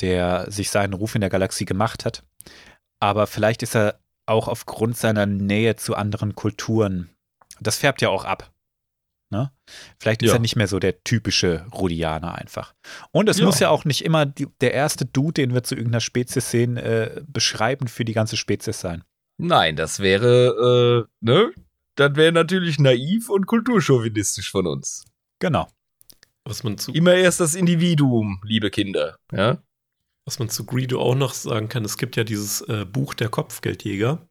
der 0.00 0.50
sich 0.50 0.70
seinen 0.70 0.92
Ruf 0.92 1.16
in 1.16 1.20
der 1.20 1.30
Galaxie 1.30 1.64
gemacht 1.64 2.04
hat. 2.04 2.22
Aber 3.00 3.26
vielleicht 3.26 3.62
ist 3.62 3.74
er 3.74 3.98
auch 4.26 4.48
aufgrund 4.48 4.96
seiner 4.96 5.26
Nähe 5.26 5.76
zu 5.76 5.94
anderen 5.94 6.34
Kulturen, 6.34 7.10
das 7.60 7.78
färbt 7.78 8.02
ja 8.02 8.08
auch 8.08 8.24
ab. 8.24 8.50
Ne? 9.30 9.50
Vielleicht 9.98 10.22
ist 10.22 10.28
Ja. 10.30 10.36
er 10.36 10.40
nicht 10.40 10.56
mehr 10.56 10.68
so 10.68 10.78
der 10.78 11.02
typische 11.02 11.66
Rhodianer 11.72 12.34
einfach. 12.36 12.74
Und 13.10 13.28
es 13.28 13.38
Ja. 13.38 13.46
muss 13.46 13.58
ja 13.58 13.70
auch 13.70 13.84
nicht 13.84 14.04
immer 14.04 14.26
die, 14.26 14.46
der 14.60 14.74
erste 14.74 15.06
Dude, 15.06 15.34
den 15.34 15.54
wir 15.54 15.62
zu 15.64 15.74
irgendeiner 15.74 16.00
Spezies 16.00 16.50
sehen, 16.50 16.76
äh, 16.76 17.22
beschreibend 17.26 17.90
für 17.90 18.04
die 18.04 18.12
ganze 18.12 18.36
Spezies 18.36 18.80
sein. 18.80 19.02
Nein, 19.38 19.76
das 19.76 19.98
wäre, 20.00 21.06
äh, 21.08 21.24
ne? 21.24 21.50
Das 21.96 22.14
wäre 22.16 22.32
natürlich 22.32 22.78
naiv 22.78 23.28
und 23.28 23.46
kulturchauvinistisch 23.46 24.50
von 24.50 24.66
uns. 24.66 25.04
Genau. 25.40 25.66
Was 26.44 26.62
man 26.62 26.76
zu, 26.78 26.92
Immer 26.92 27.14
erst 27.14 27.40
das 27.40 27.54
Individuum, 27.54 28.40
liebe 28.44 28.70
Kinder. 28.70 29.18
Ja? 29.32 29.58
Was 30.26 30.38
man 30.38 30.48
zu 30.48 30.64
Greedo 30.64 31.00
auch 31.00 31.14
noch 31.14 31.34
sagen 31.34 31.68
kann, 31.68 31.84
es 31.84 31.98
gibt 31.98 32.16
ja 32.16 32.24
dieses 32.24 32.62
äh, 32.62 32.84
Buch 32.84 33.14
der 33.14 33.28
Kopfgeldjäger. 33.28 34.26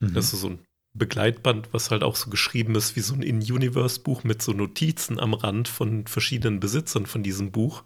Mhm. 0.00 0.14
Das 0.14 0.32
ist 0.32 0.40
so 0.40 0.48
ein 0.48 0.66
Begleitband, 0.94 1.72
was 1.72 1.90
halt 1.90 2.02
auch 2.02 2.16
so 2.16 2.30
geschrieben 2.30 2.74
ist 2.74 2.96
wie 2.96 3.00
so 3.00 3.14
ein 3.14 3.22
In-Universe-Buch 3.22 4.24
mit 4.24 4.42
so 4.42 4.52
Notizen 4.52 5.20
am 5.20 5.34
Rand 5.34 5.68
von 5.68 6.06
verschiedenen 6.06 6.58
Besitzern 6.58 7.06
von 7.06 7.22
diesem 7.22 7.52
Buch. 7.52 7.84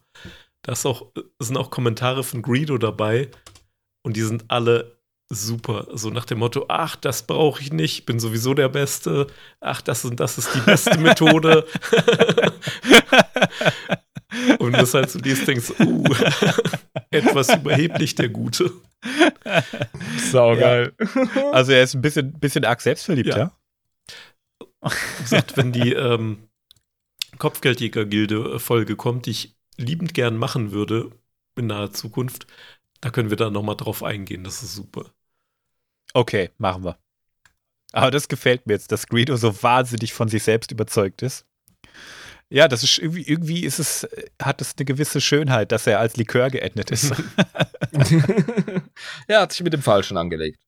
Da 0.63 0.75
auch, 0.85 1.13
sind 1.39 1.57
auch 1.57 1.71
Kommentare 1.71 2.23
von 2.23 2.43
Greedo 2.43 2.79
dabei 2.79 3.31
und 4.03 4.17
die 4.17 4.23
sind 4.23 4.45
alle 4.49 4.99
super. 5.29 5.89
So 5.95 6.11
nach 6.11 6.25
dem 6.25 6.39
Motto, 6.39 6.67
ach, 6.69 6.97
das 6.97 7.27
brauche 7.27 7.63
ich 7.63 7.73
nicht, 7.73 8.07
bin 8.07 8.21
sowieso 8.21 8.55
der 8.55 8.69
Beste. 8.69 9.27
Ach, 9.61 9.81
das 9.81 10.05
und 10.05 10.21
das 10.21 10.39
ist 10.39 10.55
die 10.55 10.61
beste 10.61 10.99
Methode. 10.99 11.67
und 14.59 14.73
das 14.73 14.94
halt 14.94 15.11
so 15.11 15.19
liest, 15.19 15.47
denkst, 15.47 15.73
uh, 15.81 16.05
etwas 17.11 17.55
überheblich 17.55 18.15
der 18.15 18.28
Gute. 18.28 18.73
Saugeil. 20.31 20.93
Also 21.52 21.73
er 21.73 21.82
ist 21.82 21.94
ein 21.94 22.02
bisschen, 22.02 22.32
bisschen 22.39 22.65
arg 22.65 22.81
selbstverliebt, 22.81 23.28
ja? 23.28 23.52
Ja. 24.82 24.90
Gesagt, 25.20 25.57
wenn 25.57 25.73
die 25.73 25.93
ähm, 25.94 26.48
Kopfgeldjäger-Gilde-Folge 27.39 28.97
kommt, 28.97 29.27
die 29.27 29.31
ich 29.31 29.57
liebend 29.77 30.15
gern 30.15 30.36
machen 30.36 30.73
würde 30.73 31.11
in 31.57 31.66
naher 31.66 31.93
Zukunft, 31.93 32.47
da 33.01 33.11
können 33.11 33.31
wir 33.31 33.36
dann 33.36 33.52
nochmal 33.52 33.77
drauf 33.77 34.02
eingehen. 34.02 34.44
Das 34.44 34.62
ist 34.62 34.74
super. 34.74 35.12
Okay, 36.12 36.51
machen 36.59 36.85
wir. 36.85 36.98
Aber 37.93 38.11
das 38.11 38.28
gefällt 38.28 38.66
mir 38.66 38.74
jetzt, 38.74 38.93
dass 38.93 39.07
Greedo 39.07 39.36
so 39.36 39.62
wahnsinnig 39.62 40.12
von 40.12 40.28
sich 40.28 40.43
selbst 40.43 40.70
überzeugt 40.70 41.23
ist. 41.23 41.47
Ja, 42.53 42.67
das 42.67 42.83
ist 42.83 42.99
irgendwie, 42.99 43.23
irgendwie 43.23 43.65
ist 43.65 43.79
es, 43.79 44.09
hat 44.43 44.61
es 44.61 44.75
eine 44.77 44.85
gewisse 44.85 45.21
Schönheit, 45.21 45.71
dass 45.71 45.87
er 45.87 46.01
als 46.01 46.17
Likör 46.17 46.51
geendet 46.51 46.91
ist. 46.91 47.13
er 49.29 49.41
hat 49.41 49.53
sich 49.53 49.63
mit 49.63 49.73
dem 49.73 49.83
Falschen 49.83 50.17
angelegt. 50.17 50.61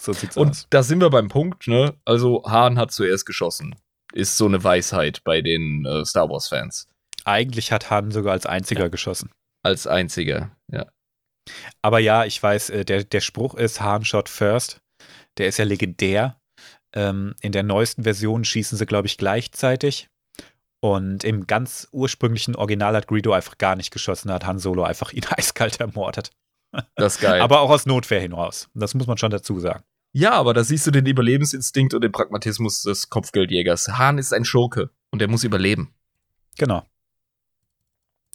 so 0.00 0.12
sieht's 0.12 0.36
Und 0.36 0.50
aus. 0.50 0.66
da 0.70 0.82
sind 0.82 1.00
wir 1.00 1.10
beim 1.10 1.28
Punkt, 1.28 1.68
ne? 1.68 1.94
Also, 2.04 2.42
Hahn 2.46 2.78
hat 2.78 2.92
zuerst 2.92 3.26
geschossen. 3.26 3.76
Ist 4.12 4.36
so 4.36 4.46
eine 4.46 4.62
Weisheit 4.64 5.22
bei 5.24 5.40
den 5.40 5.84
äh, 5.84 6.04
Star 6.04 6.28
Wars-Fans. 6.28 6.88
Eigentlich 7.24 7.70
hat 7.70 7.90
Han 7.90 8.10
sogar 8.10 8.32
als 8.32 8.46
einziger 8.46 8.88
geschossen. 8.88 9.30
Als 9.62 9.86
einziger, 9.86 10.56
ja. 10.68 10.86
Aber 11.82 11.98
ja, 11.98 12.24
ich 12.24 12.42
weiß, 12.42 12.70
äh, 12.70 12.84
der, 12.84 13.04
der 13.04 13.20
Spruch 13.20 13.54
ist 13.54 13.80
Han 13.80 14.04
shot 14.04 14.28
first. 14.28 14.80
Der 15.38 15.46
ist 15.46 15.58
ja 15.58 15.64
legendär. 15.64 16.40
Ähm, 16.92 17.36
in 17.40 17.52
der 17.52 17.62
neuesten 17.62 18.02
Version 18.02 18.44
schießen 18.44 18.76
sie, 18.76 18.86
glaube 18.86 19.06
ich, 19.06 19.16
gleichzeitig. 19.16 20.08
Und 20.80 21.24
im 21.24 21.46
ganz 21.46 21.88
ursprünglichen 21.92 22.56
Original 22.56 22.96
hat 22.96 23.06
Greedo 23.06 23.32
einfach 23.32 23.58
gar 23.58 23.76
nicht 23.76 23.90
geschossen, 23.90 24.32
hat 24.32 24.46
Han 24.46 24.58
Solo 24.58 24.82
einfach 24.82 25.12
ihn 25.12 25.24
eiskalt 25.30 25.78
ermordet. 25.80 26.30
Das 26.94 27.16
ist 27.16 27.20
geil. 27.20 27.40
Aber 27.40 27.60
auch 27.60 27.70
aus 27.70 27.84
Notwehr 27.84 28.20
hinaus. 28.20 28.70
Das 28.74 28.94
muss 28.94 29.06
man 29.06 29.18
schon 29.18 29.30
dazu 29.30 29.58
sagen. 29.60 29.84
ja, 30.12 30.32
aber 30.32 30.54
da 30.54 30.64
siehst 30.64 30.86
du 30.86 30.90
den 30.90 31.06
Überlebensinstinkt 31.06 31.94
und 31.94 32.02
den 32.02 32.12
Pragmatismus 32.12 32.82
des 32.82 33.10
Kopfgeldjägers. 33.10 33.88
Hahn 33.98 34.18
ist 34.18 34.32
ein 34.32 34.44
Schurke 34.44 34.90
und 35.10 35.20
er 35.20 35.28
muss 35.28 35.44
überleben. 35.44 35.92
Genau. 36.58 36.86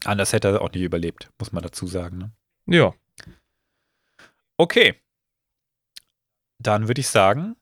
Anders 0.03 0.33
hätte 0.33 0.49
er 0.49 0.61
auch 0.61 0.71
nicht 0.71 0.83
überlebt, 0.83 1.31
muss 1.39 1.51
man 1.51 1.63
dazu 1.63 1.87
sagen. 1.87 2.17
Ne? 2.17 2.31
Ja. 2.67 2.93
Okay. 4.57 5.01
Dann 6.59 6.87
würde 6.87 7.01
ich 7.01 7.07
sagen, 7.07 7.55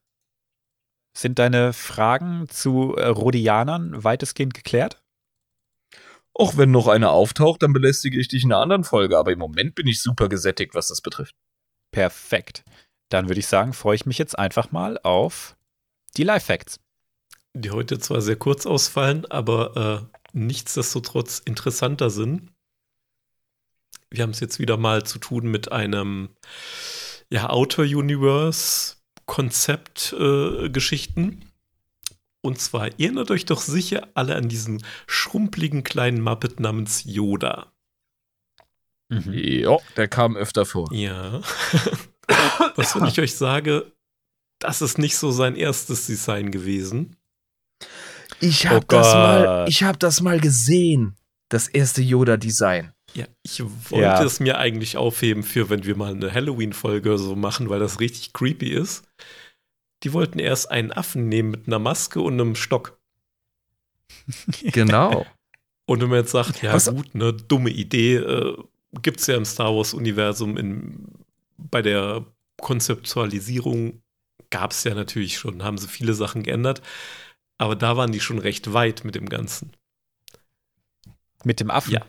sind 1.14 1.40
deine 1.40 1.74
Fragen 1.74 2.48
zu 2.50 2.96
äh, 2.96 3.08
Rhodianern 3.08 4.04
weitestgehend 4.04 4.54
geklärt? 4.54 5.02
Auch 6.34 6.58
wenn 6.58 6.72
noch 6.72 6.88
eine 6.88 7.12
auftaucht, 7.12 7.62
dann 7.62 7.74
belästige 7.74 8.20
ich 8.20 8.28
dich 8.28 8.44
in 8.44 8.52
einer 8.52 8.62
anderen 8.62 8.84
Folge. 8.84 9.18
Aber 9.18 9.32
im 9.32 9.40
Moment 9.40 9.76
bin 9.76 9.88
ich 9.88 10.02
super 10.02 10.30
gesättigt, 10.30 10.74
was 10.74 10.88
das 10.88 11.02
betrifft. 11.02 11.36
Perfekt. 11.92 12.64
Dann 13.10 13.28
würde 13.28 13.40
ich 13.40 13.48
sagen, 13.48 13.74
freue 13.74 13.96
ich 13.96 14.08
mich 14.08 14.18
jetzt 14.18 14.38
einfach 14.38 14.72
mal 14.72 15.00
auf 15.04 15.56
die 16.18 16.24
Live 16.24 16.46
Facts. 16.46 16.80
Die 17.54 17.70
heute 17.70 18.00
zwar 18.00 18.22
sehr 18.22 18.36
kurz 18.36 18.66
ausfallen, 18.66 19.28
aber 19.28 20.10
äh, 20.12 20.20
nichtsdestotrotz 20.34 21.38
interessanter 21.38 22.10
sind. 22.10 22.52
Wir 24.10 24.24
haben 24.24 24.32
es 24.32 24.40
jetzt 24.40 24.58
wieder 24.58 24.78
mal 24.78 25.04
zu 25.04 25.20
tun 25.20 25.46
mit 25.46 25.72
einem 25.72 26.30
ja, 27.30 27.50
Outer 27.52 27.84
Universe 27.84 28.96
Konzept 29.34 30.14
äh. 30.14 31.42
Und 32.42 32.62
zwar 32.62 32.90
erinnert 32.90 33.32
euch 33.32 33.46
doch 33.46 33.62
sicher 33.62 34.08
alle 34.14 34.36
an 34.36 34.48
diesen 34.48 34.86
schrumpeligen 35.08 35.84
kleinen 35.84 36.22
Muppet 36.22 36.60
namens 36.60 37.04
Yoda. 37.04 37.74
Mhm. 39.10 39.34
Ja, 39.34 39.78
der 39.98 40.08
kam 40.08 40.38
öfter 40.38 40.68
vor. 40.68 40.94
Ja. 40.94 41.42
Was, 42.76 42.96
wenn 42.96 43.08
ich 43.08 43.20
euch 43.20 43.34
sage, 43.34 43.92
das 44.60 44.84
ist 44.84 45.00
nicht 45.00 45.18
so 45.18 45.32
sein 45.32 45.56
erstes 45.56 46.06
Design 46.06 46.52
gewesen. 46.52 47.16
Ich 48.40 48.68
hab 48.68 48.74
habe 48.74 48.86
Oh 48.86 48.88
das, 48.90 49.14
mal, 49.16 49.66
ich 49.68 49.82
hab 49.82 50.00
das 50.00 50.22
mal 50.22 50.40
gesehen. 50.40 51.16
Das 51.50 51.68
erste 51.68 52.04
Yoda-Design. 52.04 52.94
Ja, 53.14 53.26
ich 53.44 53.62
wollte 53.64 53.96
Ja. 54.06 54.24
es 54.24 54.40
mir 54.40 54.58
eigentlich 54.58 54.98
aufheben 54.98 55.44
für, 55.44 55.70
wenn 55.70 55.86
wir 55.86 55.96
mal 55.96 56.14
eine 56.14 56.34
Halloween-Folge 56.34 57.18
so 57.18 57.36
machen, 57.36 57.70
weil 57.70 57.80
das 57.80 58.00
richtig 58.00 58.34
creepy 58.34 58.70
ist. 58.70 59.04
Die 60.04 60.14
wollten 60.14 60.40
erst 60.40 60.72
einen 60.72 60.92
Affen 60.92 61.30
nehmen 61.30 61.52
mit 61.52 61.68
einer 61.68 61.80
Maske 61.80 62.22
und 62.22 62.34
einem 62.34 62.56
Stock. 62.56 63.00
Genau. 64.62 65.26
Und 65.86 66.02
wenn 66.02 66.10
man 66.10 66.20
jetzt 66.20 66.32
sagt, 66.32 66.62
ja 66.62 66.74
Was- 66.74 66.90
gut, 66.90 67.10
eine 67.14 67.34
dumme 67.34 67.70
Idee, 67.70 68.16
äh, 68.16 68.58
gibt 69.02 69.20
es 69.20 69.28
ja 69.28 69.36
im 69.36 69.46
Star 69.46 69.76
Wars-Universum 69.76 71.08
bei 71.58 71.82
der 71.82 72.26
Konzeptualisierung 72.62 74.02
gab 74.50 74.72
es 74.72 74.84
ja 74.84 74.94
natürlich 74.94 75.38
schon, 75.38 75.64
haben 75.64 75.78
sie 75.78 75.88
viele 75.88 76.14
Sachen 76.14 76.44
geändert, 76.44 76.82
aber 77.58 77.76
da 77.76 77.98
waren 77.98 78.12
die 78.12 78.20
schon 78.20 78.38
recht 78.38 78.72
weit 78.74 79.04
mit 79.04 79.16
dem 79.16 79.28
Ganzen. 79.28 79.72
Mit 81.44 81.60
dem 81.60 81.72
Affen. 81.72 81.94
Ja. 81.94 82.06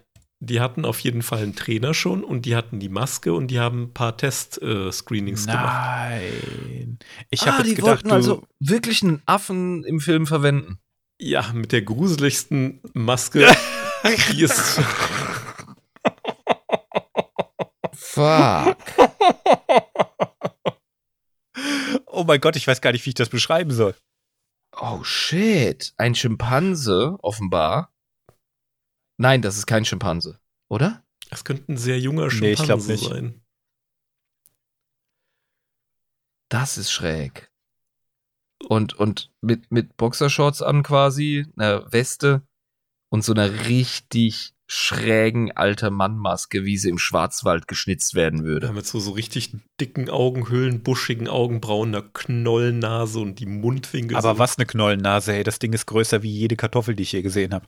Die 0.47 0.61
hatten 0.61 0.85
auf 0.85 1.01
jeden 1.01 1.23
Fall 1.23 1.43
einen 1.43 1.57
Trainer 1.57 1.95
schon 1.95 2.23
und 2.23 2.47
die 2.47 2.55
hatten 2.57 2.79
die 2.81 2.89
Maske 2.89 3.33
und 3.33 3.49
die 3.49 3.59
haben 3.61 3.85
ein 3.85 3.93
paar 3.95 4.17
Test-Screenings 4.17 5.47
gemacht. 5.47 5.87
Nein. 5.87 6.99
Ich 7.31 7.43
ah, 7.43 7.47
habe 7.53 7.63
die 7.63 7.71
jetzt 7.71 7.79
gedacht, 7.79 8.05
wollten 8.05 8.09
du, 8.09 8.15
also 8.15 8.47
wirklich 8.61 9.03
einen 9.03 9.23
Affen 9.27 9.85
im 9.85 10.01
Film 10.01 10.27
verwenden. 10.27 10.79
Ja, 11.19 11.53
mit 11.53 11.73
der 11.73 11.83
gruseligsten 11.83 12.81
Maske, 12.93 13.47
die 14.33 14.43
es. 14.43 14.81
Fuck. 17.93 18.77
oh 22.07 22.25
mein 22.25 22.41
Gott, 22.41 22.57
ich 22.57 22.67
weiß 22.67 22.81
gar 22.81 22.93
nicht, 22.93 23.05
wie 23.07 23.11
ich 23.11 23.15
das 23.15 23.29
beschreiben 23.29 23.71
soll. 23.71 23.95
Oh 24.81 25.05
shit. 25.05 25.95
Ein 25.97 26.15
Schimpanse, 26.15 27.17
offenbar. 27.23 27.94
Nein, 29.17 29.43
das 29.43 29.57
ist 29.57 29.67
kein 29.67 29.85
Schimpanse, 29.85 30.41
oder? 30.69 31.05
Es 31.31 31.45
könnte 31.45 31.73
ein 31.73 31.77
sehr 31.77 31.99
junger 31.99 32.29
Nee, 32.33 32.53
ich 32.53 32.63
glaub 32.63 32.81
Schimpanse 32.81 32.93
nicht. 32.93 33.05
sein. 33.09 33.41
Das 36.49 36.79
ist 36.79 36.91
schräg. 36.93 37.51
Und, 38.69 38.95
und 38.95 39.31
mit, 39.41 39.71
mit 39.71 39.97
Boxershorts 39.97 40.63
an 40.63 40.83
quasi, 40.83 41.47
einer 41.57 41.93
Weste 41.93 42.43
und 43.11 43.23
so 43.25 43.33
einer 43.33 43.67
richtig 43.67 44.53
schrägen 44.67 45.53
alter 45.53 45.91
Mannmaske, 45.91 46.65
wie 46.65 46.79
sie 46.79 46.89
im 46.89 46.97
Schwarzwald 46.99 47.69
geschnitzt 47.69 48.15
werden 48.15 48.39
Ja, 48.41 48.45
würde. 48.45 48.73
mit 48.73 48.87
so, 48.87 48.99
so 48.99 49.11
richtig 49.11 49.55
dicken 49.79 50.09
Augenhöhlen, 50.09 50.83
buschigen 50.83 51.29
Augenbrauen, 51.29 51.95
einer 51.95 52.03
Knollennase 52.03 53.21
und 53.21 53.39
die 53.41 53.47
Mundwinkel. 53.47 54.17
Aber 54.17 54.31
sind- 54.31 54.39
was 54.39 54.57
eine 54.57 54.65
Knollennase, 54.67 55.35
ey. 55.35 55.43
Das 55.45 55.59
Ding 55.59 55.75
ist 55.75 55.85
größer 55.87 56.23
wie 56.23 56.31
jede 56.31 56.57
Kartoffel, 56.57 56.95
die 56.95 57.03
ich 57.03 57.13
je 57.13 57.21
gesehen 57.21 57.53
habe. 57.53 57.67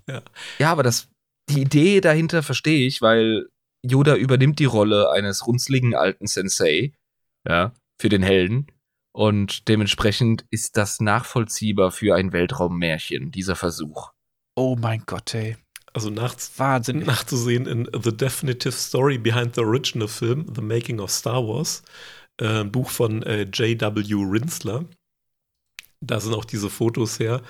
Ja, 0.58 0.72
aber 0.72 0.82
das, 0.82 1.08
die 1.48 1.62
Idee 1.62 2.00
dahinter 2.00 2.42
verstehe 2.42 2.86
ich, 2.86 3.02
weil 3.02 3.46
Yoda 3.82 4.16
übernimmt 4.16 4.58
die 4.58 4.64
Rolle 4.64 5.10
eines 5.10 5.46
runzligen 5.46 5.94
alten 5.94 6.26
Sensei, 6.26 6.92
ja, 7.46 7.72
für 8.00 8.08
den 8.08 8.22
Helden. 8.22 8.66
Und 9.12 9.68
dementsprechend 9.68 10.44
ist 10.50 10.76
das 10.76 11.00
nachvollziehbar 11.00 11.90
für 11.90 12.14
ein 12.14 12.32
Weltraummärchen, 12.32 13.30
dieser 13.30 13.56
Versuch. 13.56 14.10
Oh 14.56 14.76
mein 14.78 15.04
Gott, 15.06 15.34
ey. 15.34 15.56
Also 15.94 16.10
nach, 16.10 16.36
Wahnsinn. 16.58 16.98
nachzusehen 16.98 17.66
in 17.66 17.88
The 17.90 18.14
Definitive 18.14 18.72
Story 18.72 19.16
Behind 19.16 19.54
the 19.54 19.62
Original 19.62 20.08
Film, 20.08 20.44
The 20.54 20.60
Making 20.60 21.00
of 21.00 21.10
Star 21.10 21.46
Wars, 21.46 21.82
äh, 22.38 22.60
ein 22.60 22.70
Buch 22.70 22.90
von 22.90 23.22
äh, 23.22 23.44
J.W. 23.44 24.14
Rinsler. 24.14 24.84
Da 26.00 26.20
sind 26.20 26.34
auch 26.34 26.44
diese 26.44 26.68
Fotos 26.68 27.18
her. 27.18 27.40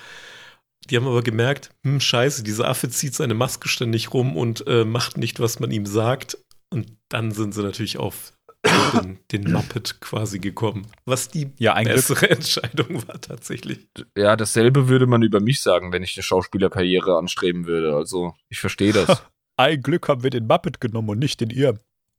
Die 0.91 0.97
haben 0.97 1.07
aber 1.07 1.23
gemerkt, 1.23 1.71
hm, 1.85 2.01
scheiße, 2.01 2.43
dieser 2.45 2.69
Affe 2.69 2.89
zieht 2.89 3.15
seine 3.15 3.35
Maske 3.35 3.69
ständig 3.69 4.13
rum 4.15 4.37
und 4.37 4.67
äh, 4.67 4.85
macht 4.85 5.17
nicht, 5.17 5.41
was 5.41 5.59
man 5.59 5.71
ihm 5.71 5.87
sagt. 5.87 6.39
Und 6.73 6.97
dann 7.09 7.33
sind 7.33 7.55
sie 7.55 7.63
natürlich 7.63 7.99
auf 7.99 8.33
den, 8.95 9.19
den 9.33 9.53
Muppet 9.53 10.01
quasi 10.01 10.39
gekommen. 10.39 10.87
Was 11.05 11.29
die 11.29 11.53
Ja, 11.59 11.75
ein 11.75 11.85
Glück. 11.87 11.97
bessere 11.97 12.31
Entscheidung 12.31 13.07
war 13.09 13.21
tatsächlich. 13.21 13.89
Ja, 14.17 14.37
dasselbe 14.37 14.89
würde 14.89 15.07
man 15.07 15.23
über 15.23 15.41
mich 15.41 15.61
sagen, 15.61 15.93
wenn 15.93 16.03
ich 16.03 16.17
eine 16.17 16.23
Schauspielerkarriere 16.23 17.17
anstreben 17.17 17.67
würde. 17.67 17.95
Also, 17.97 18.35
ich 18.49 18.61
verstehe 18.61 18.93
das. 18.93 19.23
Ein 19.57 19.81
Glück 19.83 20.09
haben 20.09 20.23
wir 20.23 20.31
den 20.31 20.47
Muppet 20.47 20.81
genommen 20.81 21.09
und 21.11 21.19
nicht 21.19 21.41
den 21.41 21.51
ihr. 21.51 21.79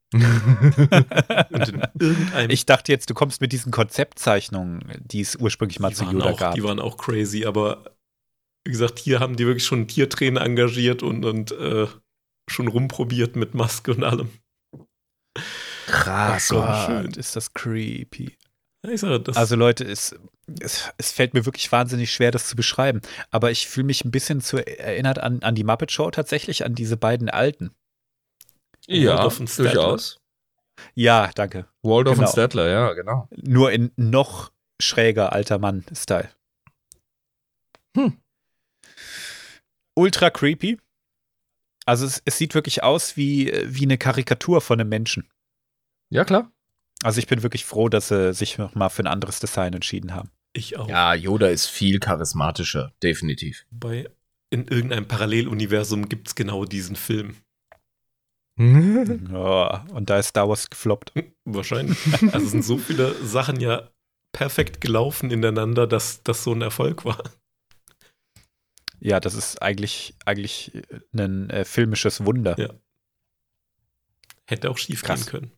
Und 0.14 0.24
in 1.68 1.82
irgendeinem 2.00 2.50
Ich 2.50 2.66
dachte 2.66 2.94
jetzt, 2.94 3.10
du 3.10 3.14
kommst 3.14 3.42
mit 3.42 3.52
diesen 3.52 3.74
Konzeptzeichnungen, 3.74 4.80
die 5.04 5.20
es 5.20 5.36
ursprünglich 5.36 5.82
mal 5.82 5.94
zu 5.94 6.06
Yoda 6.06 6.26
auch, 6.32 6.40
gab. 6.40 6.56
die 6.56 6.64
waren 6.64 6.80
auch 6.80 6.96
crazy, 6.98 7.46
aber 7.46 7.84
wie 8.68 8.72
gesagt, 8.72 9.00
hier 9.00 9.22
haben 9.22 9.38
die 9.38 9.46
wirklich 9.48 9.66
schon 9.66 9.80
einen 9.80 9.88
Tiertrainer 9.88 10.42
engagiert 10.42 11.02
und, 11.02 11.24
und 11.24 11.52
äh, 11.54 11.88
schon 12.50 12.68
rumprobiert 12.68 13.38
mit 13.38 13.54
Maske 13.54 13.92
und 13.92 14.04
allem. 14.04 14.30
Krass. 15.86 16.50
Gott. 16.50 17.16
Ist 17.16 17.38
das 17.38 17.54
creepy. 17.54 18.38
Sage, 18.96 19.22
das 19.22 19.38
Also 19.38 19.56
Leute, 19.56 19.86
es, 19.86 20.16
es, 20.60 20.92
es 20.98 21.12
fällt 21.14 21.34
mir 21.34 21.46
wirklich 21.46 21.72
wahnsinnig 21.72 22.12
schwer, 22.12 22.32
das 22.32 22.48
zu 22.50 22.58
beschreiben. 22.58 23.02
Aber 23.32 23.52
ich 23.52 23.68
fühle 23.70 23.86
mich 23.86 24.04
ein 24.04 24.12
bisschen 24.12 24.42
zu 24.42 24.58
erinnert 24.58 25.20
an, 25.20 25.42
an 25.44 25.56
die 25.56 25.64
Muppet 25.64 25.92
Show 25.94 26.12
tatsächlich, 26.12 26.66
an 26.66 26.76
diese 26.76 26.98
beiden 26.98 27.30
alten. 27.30 27.72
Ja, 28.86 29.16
Waldorf 29.16 29.40
und 29.40 29.50
Statler. 29.50 29.72
durchaus. 29.74 30.20
Ja, 30.94 31.32
danke. 31.36 31.68
Waldorf 31.84 32.16
Genau. 32.18 32.28
und 32.28 32.32
Statler, 32.34 32.68
ja, 32.70 32.94
genau. 32.94 33.30
Nur 33.36 33.72
in 33.72 33.92
noch 33.96 34.52
schräger 34.82 35.32
alter 35.32 35.58
Mann-Style. 35.58 36.30
Hm. 37.96 38.18
Ultra 39.98 40.30
creepy. 40.30 40.78
Also 41.86 42.06
es, 42.06 42.22
es 42.26 42.38
sieht 42.38 42.54
wirklich 42.54 42.84
aus 42.84 43.18
wie, 43.18 43.52
wie 43.66 43.84
eine 43.84 43.98
Karikatur 43.98 44.62
von 44.62 44.80
einem 44.80 44.90
Menschen. 44.90 45.28
Ja, 46.10 46.24
klar. 46.24 46.52
Also 47.04 47.20
ich 47.20 47.28
bin 47.28 47.44
wirklich 47.44 47.66
froh, 47.66 47.90
dass 47.90 48.10
sie 48.10 48.34
sich 48.34 48.58
nochmal 48.58 48.90
für 48.90 49.04
ein 49.04 49.08
anderes 49.08 49.40
Design 49.40 49.74
entschieden 49.74 50.14
haben. 50.14 50.30
ich 50.54 50.78
auch. 50.78 50.88
Ja, 50.88 51.14
Yoda 51.14 51.48
ist 51.48 51.68
viel 51.68 52.00
charismatischer, 52.00 52.94
definitiv. 53.02 53.66
Bei, 53.72 54.10
in 54.50 54.68
irgendeinem 54.68 55.08
Paralleluniversum 55.08 56.10
gibt 56.10 56.28
es 56.28 56.36
genau 56.36 56.66
diesen 56.66 56.96
Film. 56.96 57.36
Ja, 58.60 59.86
und 59.94 60.10
da 60.10 60.18
ist 60.18 60.30
Star 60.30 60.50
Wars 60.50 60.70
gefloppt. 60.70 61.14
Wahrscheinlich. 61.46 61.98
Also 62.34 62.46
es 62.46 62.52
sind 62.52 62.66
so 62.66 62.80
viele 62.80 63.14
Sachen 63.24 63.60
ja 63.60 63.90
perfekt 64.32 64.82
gelaufen 64.82 65.30
ineinander, 65.30 65.86
dass 65.86 66.24
das 66.24 66.44
so 66.44 66.54
ein 66.54 66.64
Erfolg 66.64 67.06
war. 67.06 67.22
Ja, 69.00 69.20
das 69.20 69.34
ist 69.36 69.62
eigentlich, 69.62 70.16
eigentlich 70.26 70.72
ein 71.14 71.50
äh, 71.50 71.66
filmisches 71.66 72.26
Wunder. 72.26 72.56
Ja. 72.58 72.70
Hätte 74.46 74.70
auch 74.70 74.78
schief 74.78 75.04
Krass. 75.04 75.26
gehen 75.26 75.30
können. 75.32 75.52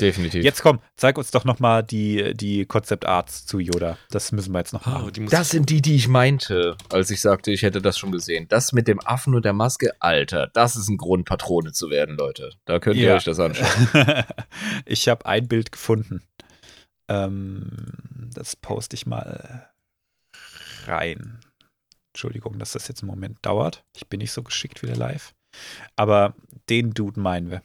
Definitiv. 0.00 0.42
Jetzt 0.42 0.62
komm, 0.62 0.80
zeig 0.96 1.18
uns 1.18 1.30
doch 1.30 1.44
nochmal 1.44 1.84
die, 1.84 2.34
die 2.34 2.66
Concept 2.66 3.06
Arts 3.06 3.46
zu 3.46 3.60
Yoda. 3.60 3.96
Das 4.10 4.32
müssen 4.32 4.52
wir 4.52 4.58
jetzt 4.58 4.72
noch 4.72 4.86
muss 4.86 5.30
Das 5.30 5.50
sind 5.50 5.70
die, 5.70 5.80
die 5.82 5.94
ich 5.94 6.08
meinte, 6.08 6.76
als 6.90 7.10
ich 7.10 7.20
sagte, 7.20 7.52
ich 7.52 7.62
hätte 7.62 7.80
das 7.80 7.96
schon 7.96 8.10
gesehen. 8.10 8.46
Das 8.48 8.72
mit 8.72 8.88
dem 8.88 8.98
Affen 9.06 9.34
und 9.36 9.44
der 9.44 9.52
Maske, 9.52 9.92
Alter, 10.00 10.48
das 10.52 10.74
ist 10.74 10.88
ein 10.88 10.96
Grund, 10.96 11.26
Patrone 11.26 11.72
zu 11.72 11.90
werden, 11.90 12.16
Leute. 12.16 12.50
Da 12.64 12.80
könnt 12.80 12.96
ihr 12.96 13.08
Ja. 13.08 13.14
euch 13.16 13.24
das 13.24 13.38
anschauen. 13.38 13.68
ich 14.84 15.08
habe 15.08 15.26
ein 15.26 15.46
Bild 15.46 15.70
gefunden. 15.70 16.22
Ähm, 17.06 17.70
das 18.34 18.56
poste 18.56 18.96
ich 18.96 19.06
mal 19.06 19.70
rein. 20.86 21.38
Entschuldigung, 22.14 22.60
dass 22.60 22.72
das 22.72 22.86
jetzt 22.86 23.02
einen 23.02 23.10
Moment 23.10 23.38
dauert. 23.42 23.84
Ich 23.96 24.06
bin 24.06 24.18
nicht 24.18 24.30
so 24.30 24.44
geschickt 24.44 24.82
wie 24.82 24.86
der 24.86 24.96
Live. 24.96 25.34
Aber 25.96 26.36
den 26.68 26.92
Dude 26.92 27.18
meinen 27.18 27.50
wir. 27.50 27.62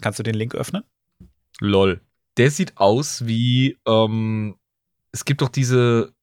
Kannst 0.00 0.20
du 0.20 0.22
den 0.22 0.36
Link 0.36 0.54
öffnen? 0.54 0.84
Lol. 1.58 2.00
Der 2.36 2.52
sieht 2.52 2.76
aus 2.76 3.26
wie, 3.26 3.80
ähm, 3.88 4.56
es 5.10 5.24
gibt 5.24 5.42
doch 5.42 5.48
diese 5.48 6.14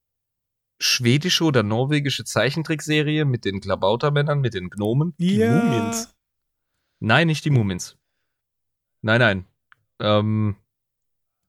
schwedische 0.79 1.43
oder 1.43 1.61
norwegische 1.61 2.23
Zeichentrickserie 2.23 3.25
mit 3.25 3.43
den 3.43 3.59
Klabautermännern, 3.59 4.39
mit 4.39 4.53
den 4.53 4.69
Gnomen. 4.69 5.13
Die 5.17 5.39
Mumiens. 5.39 6.15
Nein, 6.99 7.27
nicht 7.27 7.43
die 7.43 7.49
Mumins. 7.49 7.97
Nein, 9.01 9.19
nein. 9.19 9.45
Ähm, 9.99 10.55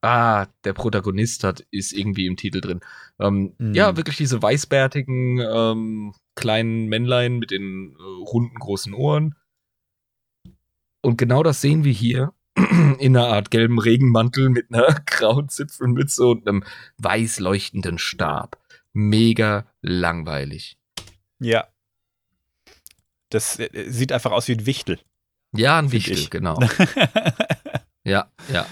ah, 0.01 0.47
der 0.63 0.73
Protagonist 0.73 1.43
hat, 1.43 1.65
ist 1.71 1.93
irgendwie 1.93 2.25
im 2.25 2.37
Titel 2.37 2.61
drin. 2.61 2.81
Ähm, 3.19 3.53
Hm. 3.59 3.73
Ja, 3.73 3.97
wirklich 3.97 4.17
diese 4.17 4.41
weißbärtigen 4.41 5.39
ähm, 5.39 6.13
kleinen 6.35 6.87
Männlein 6.87 7.37
mit 7.37 7.51
den 7.51 7.95
äh, 7.97 8.01
runden 8.01 8.55
großen 8.55 8.93
Ohren. 8.93 9.35
Und 11.01 11.17
genau 11.17 11.43
das 11.43 11.61
sehen 11.61 11.83
wir 11.83 11.93
hier 11.93 12.33
in 12.99 13.15
einer 13.15 13.27
Art 13.27 13.51
gelben 13.51 13.79
Regenmantel 13.79 14.49
mit 14.49 14.73
einer 14.73 14.93
grauen 15.05 15.49
Zipfelmütze 15.49 16.25
und 16.25 16.47
einem 16.47 16.63
weiß 16.97 17.39
leuchtenden 17.39 17.97
Stab. 17.97 18.57
Mega 18.93 19.67
langweilig. 19.81 20.77
Ja. 21.39 21.67
Das 23.29 23.59
äh, 23.59 23.89
sieht 23.89 24.11
einfach 24.11 24.31
aus 24.31 24.47
wie 24.47 24.53
ein 24.53 24.65
Wichtel. 24.65 24.99
Ja, 25.55 25.77
ein 25.79 25.91
Wichtel, 25.91 26.13
ich. 26.13 26.29
genau. 26.29 26.59
Ja, 28.03 28.31
ja. 28.51 28.65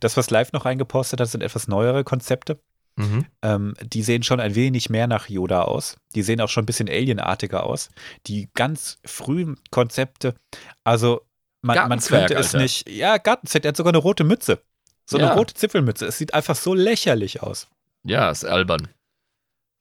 Das, 0.00 0.16
was 0.16 0.30
Live 0.30 0.52
noch 0.52 0.64
reingepostet 0.64 1.20
hat, 1.20 1.28
sind 1.28 1.42
etwas 1.42 1.68
neuere 1.68 2.04
Konzepte. 2.04 2.60
Mhm. 2.98 3.26
Ähm, 3.42 3.74
die 3.82 4.02
sehen 4.02 4.22
schon 4.22 4.40
ein 4.40 4.54
wenig 4.54 4.88
mehr 4.88 5.06
nach 5.06 5.28
Yoda 5.28 5.62
aus. 5.62 5.96
Die 6.14 6.22
sehen 6.22 6.40
auch 6.40 6.48
schon 6.48 6.62
ein 6.62 6.66
bisschen 6.66 6.88
alienartiger 6.88 7.64
aus. 7.64 7.90
Die 8.26 8.48
ganz 8.54 8.98
frühen 9.04 9.58
Konzepte, 9.70 10.34
also 10.82 11.20
man, 11.62 11.88
man 11.88 12.00
könnte 12.00 12.34
es 12.34 12.46
Alter. 12.54 12.58
nicht. 12.58 12.88
Ja, 12.88 13.18
Gartenzwerg, 13.18 13.62
der 13.62 13.68
hat 13.70 13.76
sogar 13.76 13.90
eine 13.92 13.98
rote 13.98 14.24
Mütze. 14.24 14.62
So 15.04 15.18
Ja. 15.18 15.26
eine 15.30 15.38
rote 15.38 15.54
Zipfelmütze. 15.54 16.06
Es 16.06 16.16
sieht 16.18 16.32
einfach 16.32 16.56
so 16.56 16.74
lächerlich 16.74 17.42
aus. 17.42 17.68
Ja, 18.04 18.30
ist 18.30 18.44
albern. 18.44 18.88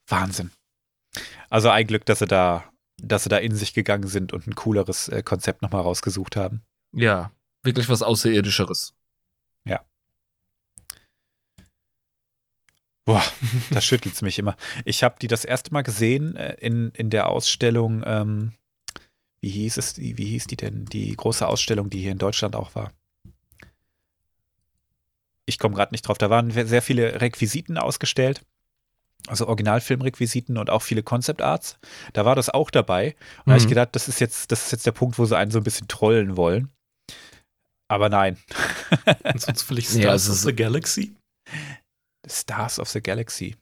Wahnsinn. 0.08 0.52
Also 1.50 1.70
ein 1.70 1.88
Glück, 1.88 2.06
dass 2.06 2.20
sie 2.20 2.28
da, 2.28 2.64
dass 3.02 3.24
sie 3.24 3.30
da 3.30 3.38
in 3.38 3.56
sich 3.56 3.74
gegangen 3.74 4.08
sind 4.08 4.34
und 4.34 4.48
ein 4.48 4.56
cooleres 4.56 5.08
äh, 5.08 5.24
Konzept 5.24 5.62
nochmal 5.62 5.82
rausgesucht 5.82 6.36
haben. 6.36 6.64
Ja, 6.92 7.32
wirklich 7.64 7.88
was 7.90 8.02
Außerirdischeres. 8.02 8.94
Boah, 13.06 13.24
da 13.70 13.82
schüttelt 13.82 14.16
es 14.16 14.22
mich 14.22 14.40
immer. 14.40 14.56
Ich 14.84 15.04
habe 15.04 15.16
die 15.22 15.28
das 15.28 15.46
erste 15.46 15.72
Mal 15.72 15.84
gesehen 15.84 16.36
äh, 16.36 16.54
in, 16.56 16.90
in 16.92 17.10
der 17.10 17.30
Ausstellung, 17.30 18.04
ähm, 18.06 18.54
wie 19.42 19.50
hieß 19.50 19.78
es, 19.78 20.00
wie, 20.00 20.18
wie 20.18 20.26
hieß 20.26 20.48
die 20.48 20.56
denn? 20.58 20.86
Die 20.86 21.16
große 21.16 21.48
Ausstellung, 21.48 21.92
die 21.92 22.00
hier 22.02 22.12
in 22.12 22.18
Deutschland 22.18 22.56
auch 22.56 22.74
war. 22.74 22.92
Ich 25.46 25.60
komme 25.60 25.76
gerade 25.76 25.94
nicht 25.94 26.02
drauf. 26.08 26.18
Da 26.18 26.32
waren 26.32 26.50
sehr 26.50 26.82
viele 26.82 27.22
Requisiten 27.22 27.78
ausgestellt. 27.78 28.42
Also 29.28 29.48
Originalfilmrequisiten 29.48 30.58
und 30.58 30.72
auch 30.72 30.82
viele 30.82 31.04
Concept 31.04 31.44
Arts. 31.44 31.78
Da 32.14 32.26
war 32.26 32.36
das 32.36 32.50
auch 32.50 32.72
dabei. 32.72 33.16
Und 33.40 33.48
da 33.48 33.52
habe 33.52 33.60
ich 33.60 33.66
Mhm. 33.66 33.70
gedacht, 33.70 33.90
das 33.92 34.08
ist 34.08 34.20
jetzt, 34.20 34.52
das 34.52 34.66
ist 34.66 34.72
jetzt 34.72 34.86
der 34.88 34.92
Punkt, 34.94 35.20
wo 35.20 35.26
sie 35.26 35.38
einen 35.38 35.52
so 35.52 35.60
ein 35.60 35.64
bisschen 35.64 35.88
trollen 35.88 36.38
wollen. 36.38 36.72
Aber 37.88 38.10
nein. 38.10 38.38
Sind 39.36 39.50
es 39.58 39.62
vielleicht 39.64 39.90
Stars 39.90 40.30
also 40.30 40.32
of 40.34 40.40
the 40.40 40.56
Galaxy? 40.56 41.16
Stars 42.28 42.80
of 42.80 42.90
the 42.90 43.02
Galaxy. 43.02 43.56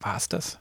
War 0.00 0.16
es 0.16 0.28
das? 0.28 0.58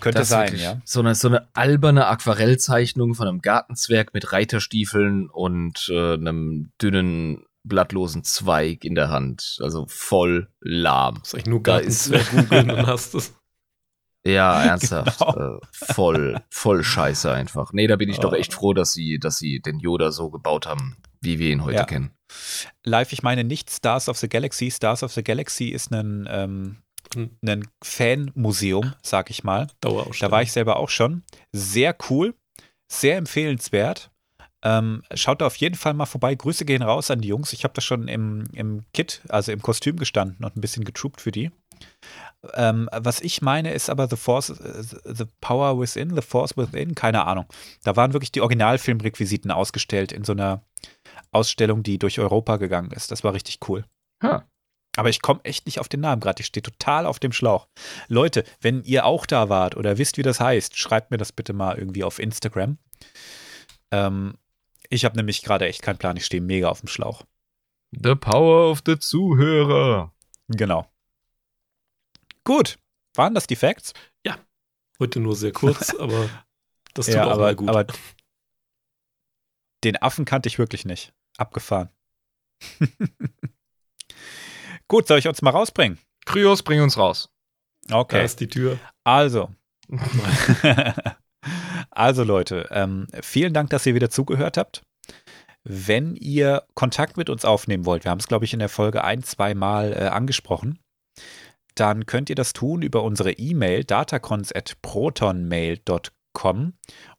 Könnte 0.00 0.18
Das 0.20 0.28
ist 0.28 0.30
sein, 0.30 0.56
ja. 0.56 0.80
So 0.84 1.00
eine, 1.00 1.14
so 1.14 1.28
eine 1.28 1.48
alberne 1.54 2.06
Aquarellzeichnung 2.06 3.14
von 3.14 3.26
einem 3.28 3.40
Gartenzwerg 3.42 4.14
mit 4.14 4.32
Reiterstiefeln 4.32 5.28
und 5.28 5.88
äh, 5.90 6.14
einem 6.14 6.70
dünnen, 6.80 7.44
blattlosen 7.64 8.22
Zweig 8.24 8.84
in 8.84 8.94
der 8.94 9.10
Hand. 9.10 9.58
Also 9.60 9.86
voll 9.88 10.48
lahm. 10.60 11.16
Muss 11.18 11.34
eigentlich 11.34 11.46
nur 11.46 11.58
ist- 11.58 11.64
Gartenzwerg 11.64 12.30
googeln 12.30 12.70
und 12.70 12.86
hast 12.86 13.14
es. 13.14 13.34
Ja, 14.28 14.62
ernsthaft. 14.64 15.18
Genau. 15.18 15.56
äh, 15.56 15.60
voll, 15.72 16.40
voll 16.50 16.84
scheiße 16.84 17.32
einfach. 17.32 17.72
Nee, 17.72 17.86
da 17.86 17.96
bin 17.96 18.08
ich 18.08 18.18
doch 18.18 18.32
Oh. 18.32 18.36
echt 18.36 18.52
froh, 18.54 18.74
dass 18.74 18.92
sie, 18.92 19.18
dass 19.18 19.38
sie 19.38 19.60
den 19.60 19.78
Yoda 19.80 20.10
so 20.12 20.30
gebaut 20.30 20.66
haben, 20.66 20.96
wie 21.20 21.38
wir 21.38 21.50
ihn 21.50 21.64
heute 21.64 21.78
Ja. 21.78 21.84
kennen. 21.84 22.10
Live, 22.84 23.12
ich 23.12 23.22
meine 23.22 23.42
nicht 23.44 23.70
Stars 23.70 24.08
of 24.08 24.18
the 24.18 24.28
Galaxy. 24.28 24.70
Stars 24.70 25.02
of 25.02 25.12
the 25.12 25.22
Galaxy 25.24 25.68
ist 25.68 25.90
ein, 25.92 26.28
ähm, 26.30 26.76
Hm. 27.14 27.30
ein 27.46 27.66
Fanmuseum, 27.82 28.92
sag 29.02 29.30
ich 29.30 29.42
mal. 29.44 29.68
Da 29.80 30.30
war 30.30 30.42
ich 30.42 30.52
selber 30.52 30.76
auch 30.76 30.90
schon. 30.90 31.22
Sehr 31.52 31.96
cool, 32.10 32.34
sehr 32.92 33.16
empfehlenswert. 33.16 34.10
Ähm, 34.62 35.02
schaut 35.14 35.40
da 35.40 35.46
auf 35.46 35.56
jeden 35.56 35.76
Fall 35.76 35.94
mal 35.94 36.04
vorbei. 36.06 36.34
Grüße 36.34 36.64
gehen 36.64 36.82
raus 36.82 37.10
an 37.10 37.20
die 37.20 37.28
Jungs. 37.28 37.52
Ich 37.52 37.62
habe 37.64 37.72
da 37.74 37.80
schon 37.80 38.08
im, 38.08 38.44
im 38.52 38.84
Kit, 38.92 39.22
also 39.28 39.52
im 39.52 39.62
Kostüm 39.62 39.96
gestanden 39.96 40.44
und 40.44 40.56
ein 40.56 40.60
bisschen 40.60 40.84
getroopt 40.84 41.20
für 41.20 41.30
die. 41.30 41.50
Ähm, 42.54 42.88
was 42.92 43.20
ich 43.20 43.42
meine, 43.42 43.72
ist 43.72 43.90
aber 43.90 44.08
The 44.08 44.16
Force, 44.16 44.50
äh, 44.50 44.82
The 45.04 45.24
Power 45.40 45.78
Within, 45.80 46.14
The 46.14 46.22
Force 46.22 46.56
Within, 46.56 46.94
keine 46.94 47.26
Ahnung. 47.26 47.46
Da 47.84 47.96
waren 47.96 48.12
wirklich 48.12 48.32
die 48.32 48.40
Originalfilmrequisiten 48.40 49.50
ausgestellt 49.50 50.12
in 50.12 50.24
so 50.24 50.32
einer 50.32 50.62
Ausstellung, 51.30 51.82
die 51.82 51.98
durch 51.98 52.18
Europa 52.18 52.56
gegangen 52.56 52.90
ist. 52.90 53.10
Das 53.10 53.24
war 53.24 53.34
richtig 53.34 53.58
cool. 53.68 53.84
Ha. 54.22 54.44
Aber 54.96 55.10
ich 55.10 55.22
komme 55.22 55.40
echt 55.44 55.66
nicht 55.66 55.78
auf 55.78 55.88
den 55.88 56.00
Namen 56.00 56.20
gerade. 56.20 56.40
Ich 56.40 56.46
stehe 56.46 56.62
total 56.62 57.06
auf 57.06 57.20
dem 57.20 57.32
Schlauch. 57.32 57.68
Leute, 58.08 58.44
wenn 58.60 58.82
ihr 58.82 59.04
auch 59.04 59.26
da 59.26 59.48
wart 59.48 59.76
oder 59.76 59.96
wisst, 59.96 60.16
wie 60.16 60.22
das 60.22 60.40
heißt, 60.40 60.76
schreibt 60.76 61.10
mir 61.10 61.18
das 61.18 61.30
bitte 61.30 61.52
mal 61.52 61.78
irgendwie 61.78 62.02
auf 62.02 62.18
Instagram. 62.18 62.78
Ähm, 63.92 64.34
ich 64.90 65.04
habe 65.04 65.16
nämlich 65.16 65.42
gerade 65.42 65.66
echt 65.66 65.82
keinen 65.82 65.98
Plan. 65.98 66.16
Ich 66.16 66.24
stehe 66.24 66.40
mega 66.40 66.68
auf 66.68 66.80
dem 66.80 66.88
Schlauch. 66.88 67.22
The 67.92 68.14
Power 68.16 68.70
of 68.70 68.82
the 68.86 68.98
Zuhörer. 68.98 70.12
Genau. 70.48 70.86
Gut. 72.48 72.78
Waren 73.14 73.34
das 73.34 73.46
die 73.46 73.56
Facts? 73.56 73.92
Heute 75.00 75.20
nur 75.20 75.36
sehr 75.36 75.52
kurz, 75.52 75.94
aber 75.98 76.28
das 76.94 77.06
tut 77.06 77.14
ja, 77.14 77.24
auch 77.26 77.30
aber, 77.32 77.42
mal 77.42 77.54
gut. 77.54 77.68
aber 77.68 77.86
den 79.84 79.96
Affen 80.02 80.24
kannte 80.24 80.48
ich 80.48 80.58
wirklich 80.58 80.84
nicht. 80.84 81.12
Abgefahren. 81.36 81.90
Gut, 84.88 85.06
soll 85.06 85.18
ich 85.18 85.28
uns 85.28 85.42
mal 85.42 85.50
rausbringen? 85.50 85.98
Kryos, 86.26 86.62
bring 86.64 86.82
uns 86.82 86.96
raus. 86.96 87.30
da 87.86 87.98
Okay. 87.98 88.24
ist 88.24 88.40
die 88.40 88.48
Tür. 88.48 88.80
Also. 89.04 89.54
also 91.90 92.24
Leute, 92.24 92.66
ähm, 92.72 93.06
vielen 93.22 93.54
Dank, 93.54 93.70
dass 93.70 93.86
ihr 93.86 93.94
wieder 93.94 94.10
zugehört 94.10 94.56
habt. 94.56 94.82
Wenn 95.62 96.16
ihr 96.16 96.66
Kontakt 96.74 97.16
mit 97.16 97.30
uns 97.30 97.44
aufnehmen 97.44 97.84
wollt, 97.84 98.02
wir 98.04 98.10
haben 98.10 98.18
es, 98.18 98.26
glaube 98.26 98.46
ich, 98.46 98.52
in 98.52 98.58
der 98.58 98.68
Folge 98.68 99.04
ein, 99.04 99.22
zwei 99.22 99.54
Mal 99.54 99.92
äh, 99.92 100.08
angesprochen, 100.08 100.80
dann 101.80 102.06
könnt 102.06 102.30
ihr 102.30 102.36
das 102.36 102.52
tun 102.52 102.82
über 102.82 103.02
unsere 103.02 103.32
E-Mail 103.32 103.82
datacons.protonmail.com 103.84 106.74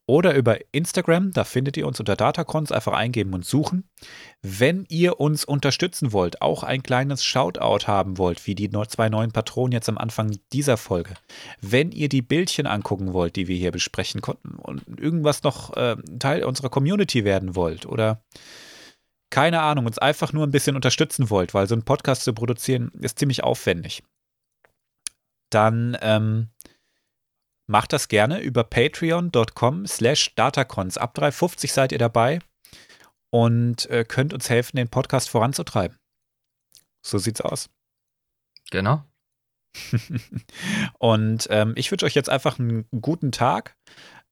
oder 0.10 0.34
über 0.34 0.58
Instagram, 0.72 1.34
da 1.34 1.44
findet 1.44 1.78
ihr 1.78 1.86
uns 1.86 2.00
unter 2.00 2.16
datacons, 2.16 2.72
einfach 2.72 2.94
eingeben 2.94 3.32
und 3.36 3.46
suchen. 3.46 3.88
Wenn 4.42 4.88
ihr 4.90 5.20
uns 5.20 5.46
unterstützen 5.46 6.14
wollt, 6.14 6.42
auch 6.42 6.64
ein 6.64 6.82
kleines 6.82 7.24
Shoutout 7.24 7.86
haben 7.86 8.18
wollt, 8.18 8.48
wie 8.48 8.56
die 8.56 8.72
zwei 8.88 9.10
neuen 9.10 9.32
Patronen 9.32 9.72
jetzt 9.72 9.88
am 9.88 10.00
Anfang 10.00 10.40
dieser 10.52 10.78
Folge, 10.78 11.14
wenn 11.62 11.92
ihr 11.92 12.10
die 12.10 12.24
Bildchen 12.24 12.66
angucken 12.66 13.14
wollt, 13.14 13.36
die 13.36 13.48
wir 13.48 13.56
hier 13.56 13.72
besprechen 13.72 14.22
konnten 14.22 14.56
und 14.56 14.82
irgendwas 15.00 15.44
noch 15.44 15.78
äh, 15.78 15.96
Teil 16.18 16.44
unserer 16.44 16.70
Community 16.70 17.24
werden 17.24 17.56
wollt 17.56 17.86
oder 17.86 18.24
keine 19.30 19.62
Ahnung, 19.62 19.86
uns 19.86 20.00
einfach 20.00 20.34
nur 20.34 20.48
ein 20.48 20.52
bisschen 20.52 20.76
unterstützen 20.76 21.30
wollt, 21.30 21.54
weil 21.54 21.68
so 21.68 21.76
ein 21.76 21.84
Podcast 21.84 22.24
zu 22.24 22.34
produzieren 22.34 22.92
ist 23.00 23.20
ziemlich 23.20 23.44
aufwendig, 23.44 24.02
dann 25.50 25.98
ähm, 26.02 26.50
macht 27.68 27.94
das 27.94 28.08
gerne 28.08 28.40
über 28.40 28.64
patreon.com 28.64 29.86
slash 29.86 30.34
datacons. 30.36 30.98
Ab 30.98 31.16
3,50 31.18 31.72
seid 31.72 31.92
ihr 31.92 32.00
dabei 32.00 32.40
und 33.30 33.90
äh, 33.90 34.04
könnt 34.04 34.34
uns 34.34 34.50
helfen, 34.50 34.78
den 34.78 34.90
Podcast 34.90 35.30
voranzutreiben. 35.30 35.98
So 37.06 37.18
sieht's 37.18 37.42
aus. 37.42 37.70
Genau. 38.72 39.04
Und 41.00 41.48
ähm, 41.50 41.74
ich 41.76 41.92
wünsche 41.92 42.06
euch 42.06 42.16
jetzt 42.16 42.30
einfach 42.30 42.60
einen 42.60 42.86
guten 43.02 43.32
Tag. 43.32 43.76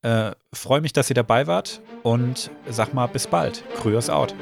Äh, 0.02 0.32
Freue 0.54 0.82
mich, 0.82 0.94
dass 0.94 1.10
ihr 1.10 1.16
dabei 1.16 1.48
wart 1.48 1.82
und 2.04 2.52
sag 2.68 2.94
mal 2.94 3.08
bis 3.08 3.28
bald. 3.28 3.64
Kryos 3.78 4.10
out. 4.10 4.34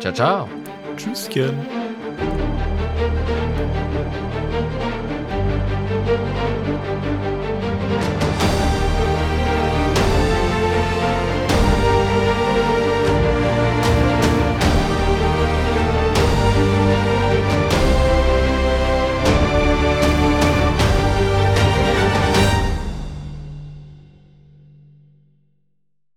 Ciao, 0.00 0.12
ciao. 0.12 0.48
Tschüsschen. 0.96 2.57